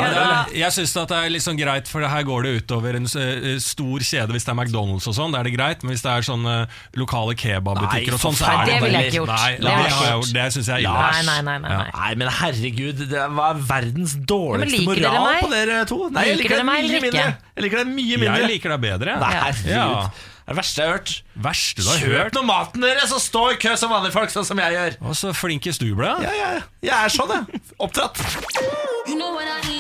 det 0.49 0.57
Jeg 0.57 0.73
syns 0.75 0.95
det 0.97 1.03
er 1.19 1.29
litt 1.31 1.45
sånn 1.45 1.59
greit, 1.59 1.87
for 1.91 2.03
her 2.09 2.25
går 2.27 2.47
det 2.47 2.53
utover 2.63 2.97
en 2.99 3.05
eh, 3.21 3.47
stor 3.63 4.03
kjede. 4.03 4.33
Hvis 4.35 4.47
det 4.47 4.51
er 4.51 4.57
McDonald's 4.57 5.07
og 5.07 5.15
sånn, 5.15 5.31
da 5.35 5.39
er 5.43 5.47
det 5.47 5.53
greit. 5.55 5.85
Men 5.85 5.93
hvis 5.93 6.03
det 6.03 6.11
er 6.17 6.27
sånne 6.27 6.55
lokale 6.99 7.37
kebabbutikker 7.39 8.11
Nei, 8.11 8.17
og 8.17 8.23
sånn, 8.25 8.35
så 8.41 8.49
er 8.49 8.65
det 8.65 8.73
Det 8.73 8.81
ville 8.87 9.05
jeg 9.05 9.13
ikke 9.13 9.21
gjort. 9.21 9.33
Nei, 9.35 9.55
Det 9.55 9.63
det, 9.63 9.95
jeg 10.09 10.35
det 10.35 10.47
syns 10.57 10.71
jeg 10.73 10.75
er 10.75 10.85
ille. 10.89 10.99
Nei, 10.99 11.23
nei, 11.29 11.39
nei. 11.47 11.57
nei, 11.63 11.73
nei. 11.79 11.89
Nei, 12.01 12.11
men 12.23 12.35
herregud, 12.41 13.05
det 13.15 13.25
var 13.39 13.65
verdens 13.71 14.19
dårligste 14.35 14.99
Ja, 14.99 15.15
moral 15.15 15.41
på 15.45 15.51
dere 15.55 15.81
to. 15.87 16.01
Nei, 16.09 16.27
jeg 16.33 16.41
Liker 16.41 16.43
liker 16.43 16.55
dere 16.57 16.63
det 16.65 16.71
meg 16.73 16.91
mye 16.91 17.03
mindre. 17.07 17.27
Jeg 17.55 17.69
liker 17.69 17.83
deg 17.85 17.91
mye 17.95 18.23
mindre. 18.25 18.39
Jeg 18.41 18.55
liker 18.57 18.75
deg 18.75 18.87
bedre. 18.89 19.19
Nei, 19.21 19.35
Ja. 19.37 19.43
herregud. 19.47 20.23
Det 20.45 20.51
er 20.51 20.53
det 20.53 20.61
verste 20.61 20.77
jeg 20.77 20.85
har 20.85 20.93
hørt. 20.99 21.11
Verste 21.41 21.81
du 21.81 21.87
har 21.89 21.97
hørt. 22.05 22.35
nå 22.37 22.41
maten 22.45 22.83
deres, 22.85 23.09
og 23.15 23.17
stå 23.17 23.39
i 23.49 23.55
kø 23.57 23.71
som 23.81 23.89
vanlige 23.89 24.13
folk, 24.13 24.29
sånn 24.29 24.45
som 24.45 24.53
jeg 24.61 24.75
gjør. 24.75 24.93
Og 25.09 25.15
så 25.17 25.31
flinkest 25.33 25.81
du 25.81 25.89
ble. 25.97 26.05
Ja, 26.21 26.29
ja, 26.37 26.61
jeg 26.85 26.93
er 26.93 27.09
sånn, 27.09 27.33
jeg. 27.33 27.57
Oppdratt. 27.81 28.21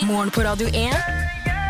Morgen 0.09 0.33
på 0.33 0.41
Radio 0.41 0.65
1. 0.73 0.89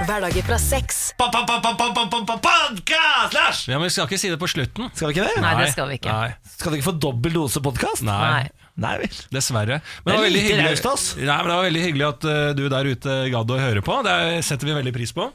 Hverdager 0.08 0.48
fra 0.48 0.56
seks. 0.64 1.12
Podkast, 1.20 2.88
Lars! 3.36 3.68
Ja, 3.68 3.76
men 3.76 3.84
Vi 3.90 3.92
skal 3.98 4.08
ikke 4.08 4.16
si 4.22 4.32
det 4.32 4.40
på 4.40 4.48
slutten. 4.48 4.88
Skal 4.96 5.12
vi 5.12 5.18
ikke 5.18 5.28
det? 5.28 5.44
Nei, 5.44 5.52
det 5.60 5.68
skal 5.76 5.92
vi 5.92 6.00
ikke. 6.00 6.16
Nei, 6.16 6.32
Skal 6.56 6.72
du 6.72 6.76
ikke 6.80 6.88
få 6.94 6.96
dobbel 7.10 7.36
dose 7.36 7.60
podkast? 7.68 8.00
nei. 8.08 8.16
Nei. 8.24 8.48
Nei 8.80 8.96
vel. 9.04 9.12
Dessverre. 9.32 9.82
Men 10.04 10.08
det 10.08 10.16
var 10.16 10.24
veldig 10.30 10.44
hyggelig, 10.48 10.80
raust. 10.88 11.18
Nei, 11.20 11.36
men 11.36 11.52
det 11.52 11.56
var 11.60 11.68
veldig 11.68 11.84
hyggelig 11.90 12.08
at 12.14 12.24
uh, 12.32 12.48
du 12.56 12.64
der 12.72 12.88
ute 12.96 13.12
gadd 13.36 13.52
å 13.52 13.60
høre 13.60 13.84
på. 13.84 14.00
Det 14.08 14.16
setter 14.48 14.72
vi 14.72 14.80
veldig 14.80 14.96
pris 14.96 15.12
på. 15.16 15.28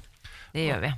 Det 0.57 0.65
gjør 0.65 0.81
vi. 0.89 0.93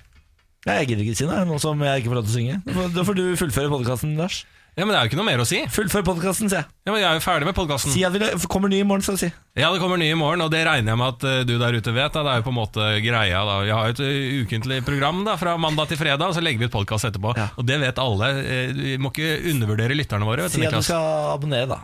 Jeg 0.63 0.87
gidder 0.89 1.03
ikke 1.05 1.17
si 1.19 1.27
noe, 1.27 1.43
nå 1.49 1.57
som 1.61 1.81
jeg 1.83 2.03
ikke 2.03 2.11
får 2.13 2.19
lov 2.21 2.27
til 2.29 2.33
å 2.33 2.39
synge. 2.39 2.57
Da 2.95 3.03
får- 3.03 3.17
du 3.19 3.25
fullføre 3.37 3.71
podkasten, 3.73 4.17
Lars. 4.17 4.45
Ja, 4.73 4.87
men 4.87 4.95
Det 4.95 5.01
er 5.01 5.05
jo 5.05 5.09
ikke 5.11 5.17
noe 5.21 5.27
mer 5.29 5.41
å 5.43 5.45
si. 5.47 5.59
Fullfør 5.69 6.03
podkasten, 6.07 6.49
sier 6.49 6.63
jeg. 6.63 6.67
Ja, 6.87 6.93
men 6.95 7.01
Jeg 7.03 7.09
er 7.11 7.17
jo 7.19 7.21
ferdig 7.21 7.45
med 7.45 7.55
podkasten. 7.55 7.93
Si 7.93 8.05
at 8.05 8.13
det 8.15 8.49
kommer 8.49 8.71
ny 8.73 8.79
i 8.81 8.87
morgen, 8.89 9.03
skal 9.03 9.19
du 9.19 9.21
si. 9.21 9.29
Ja, 9.55 9.69
det 9.71 9.83
kommer 9.83 9.99
ny 10.01 10.07
i 10.09 10.15
morgen, 10.17 10.41
og 10.41 10.51
det 10.51 10.63
regner 10.65 10.95
jeg 10.95 10.97
med 10.97 11.09
at 11.13 11.25
eh, 11.29 11.43
du 11.45 11.59
der 11.61 11.77
ute 11.77 11.93
vet. 11.93 12.13
Da. 12.15 12.23
Det 12.23 12.31
er 12.33 12.37
jo 12.41 12.47
på 12.47 12.53
en 12.55 12.57
måte 12.57 12.87
greia 13.05 13.43
da. 13.45 13.59
Vi 13.67 13.69
har 13.75 13.91
jo 13.91 13.93
et 13.93 14.01
eh, 14.01 14.47
ukentlig 14.47 14.79
program 14.87 15.25
da, 15.27 15.35
fra 15.37 15.59
mandag 15.61 15.89
til 15.93 15.99
fredag, 16.01 16.23
og 16.25 16.33
så 16.39 16.41
legger 16.41 16.63
vi 16.63 16.71
ut 16.71 16.73
podkast 16.73 17.05
etterpå. 17.11 17.35
Ja. 17.37 17.51
Og 17.59 17.67
det 17.69 17.81
vet 17.83 17.99
alle. 18.01 18.31
Eh, 18.41 18.73
Vi 18.73 18.97
må 18.97 19.13
ikke 19.13 19.45
undervurdere 19.53 19.93
lytterne 19.99 20.25
våre. 20.25 20.47
Vet 20.49 20.53
Si 20.57 20.65
at 20.65 20.73
du 20.73 20.81
skal 20.81 21.37
abonnere, 21.37 21.69
da. 21.69 21.83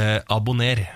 Eh, 0.00 0.20
abonner. 0.30 0.86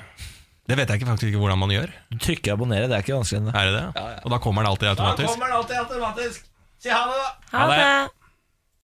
Det 0.65 0.79
vet 0.81 0.89
jeg 0.89 1.03
ikke 1.03 1.11
faktisk 1.13 1.29
ikke 1.29 1.43
hvordan 1.45 1.59
man 1.61 1.69
gjør. 1.69 1.93
Du 2.09 2.17
trykker 2.17 2.57
abonnere, 2.57 2.89
det 2.89 2.97
er 2.97 3.03
ikke 3.05 3.19
vanskelig. 3.21 3.43
enn 3.45 3.53
det. 3.53 3.55
Er 3.61 3.65
det 3.69 3.75
det? 3.77 4.25
Og 4.25 4.31
da 4.33 4.39
kommer 4.41 4.65
den 4.65 4.73
alltid 4.73 4.89
automatisk. 4.95 5.37
den 5.37 5.53
alltid 5.53 5.77
automatisk. 5.85 6.41
Si 6.85 6.91
ha 6.91 7.07
det, 7.09 7.17
da. 7.17 7.59
Ha 7.59 7.59
Ha 7.59 7.69
det. 7.71 7.77
det! 7.81 8.24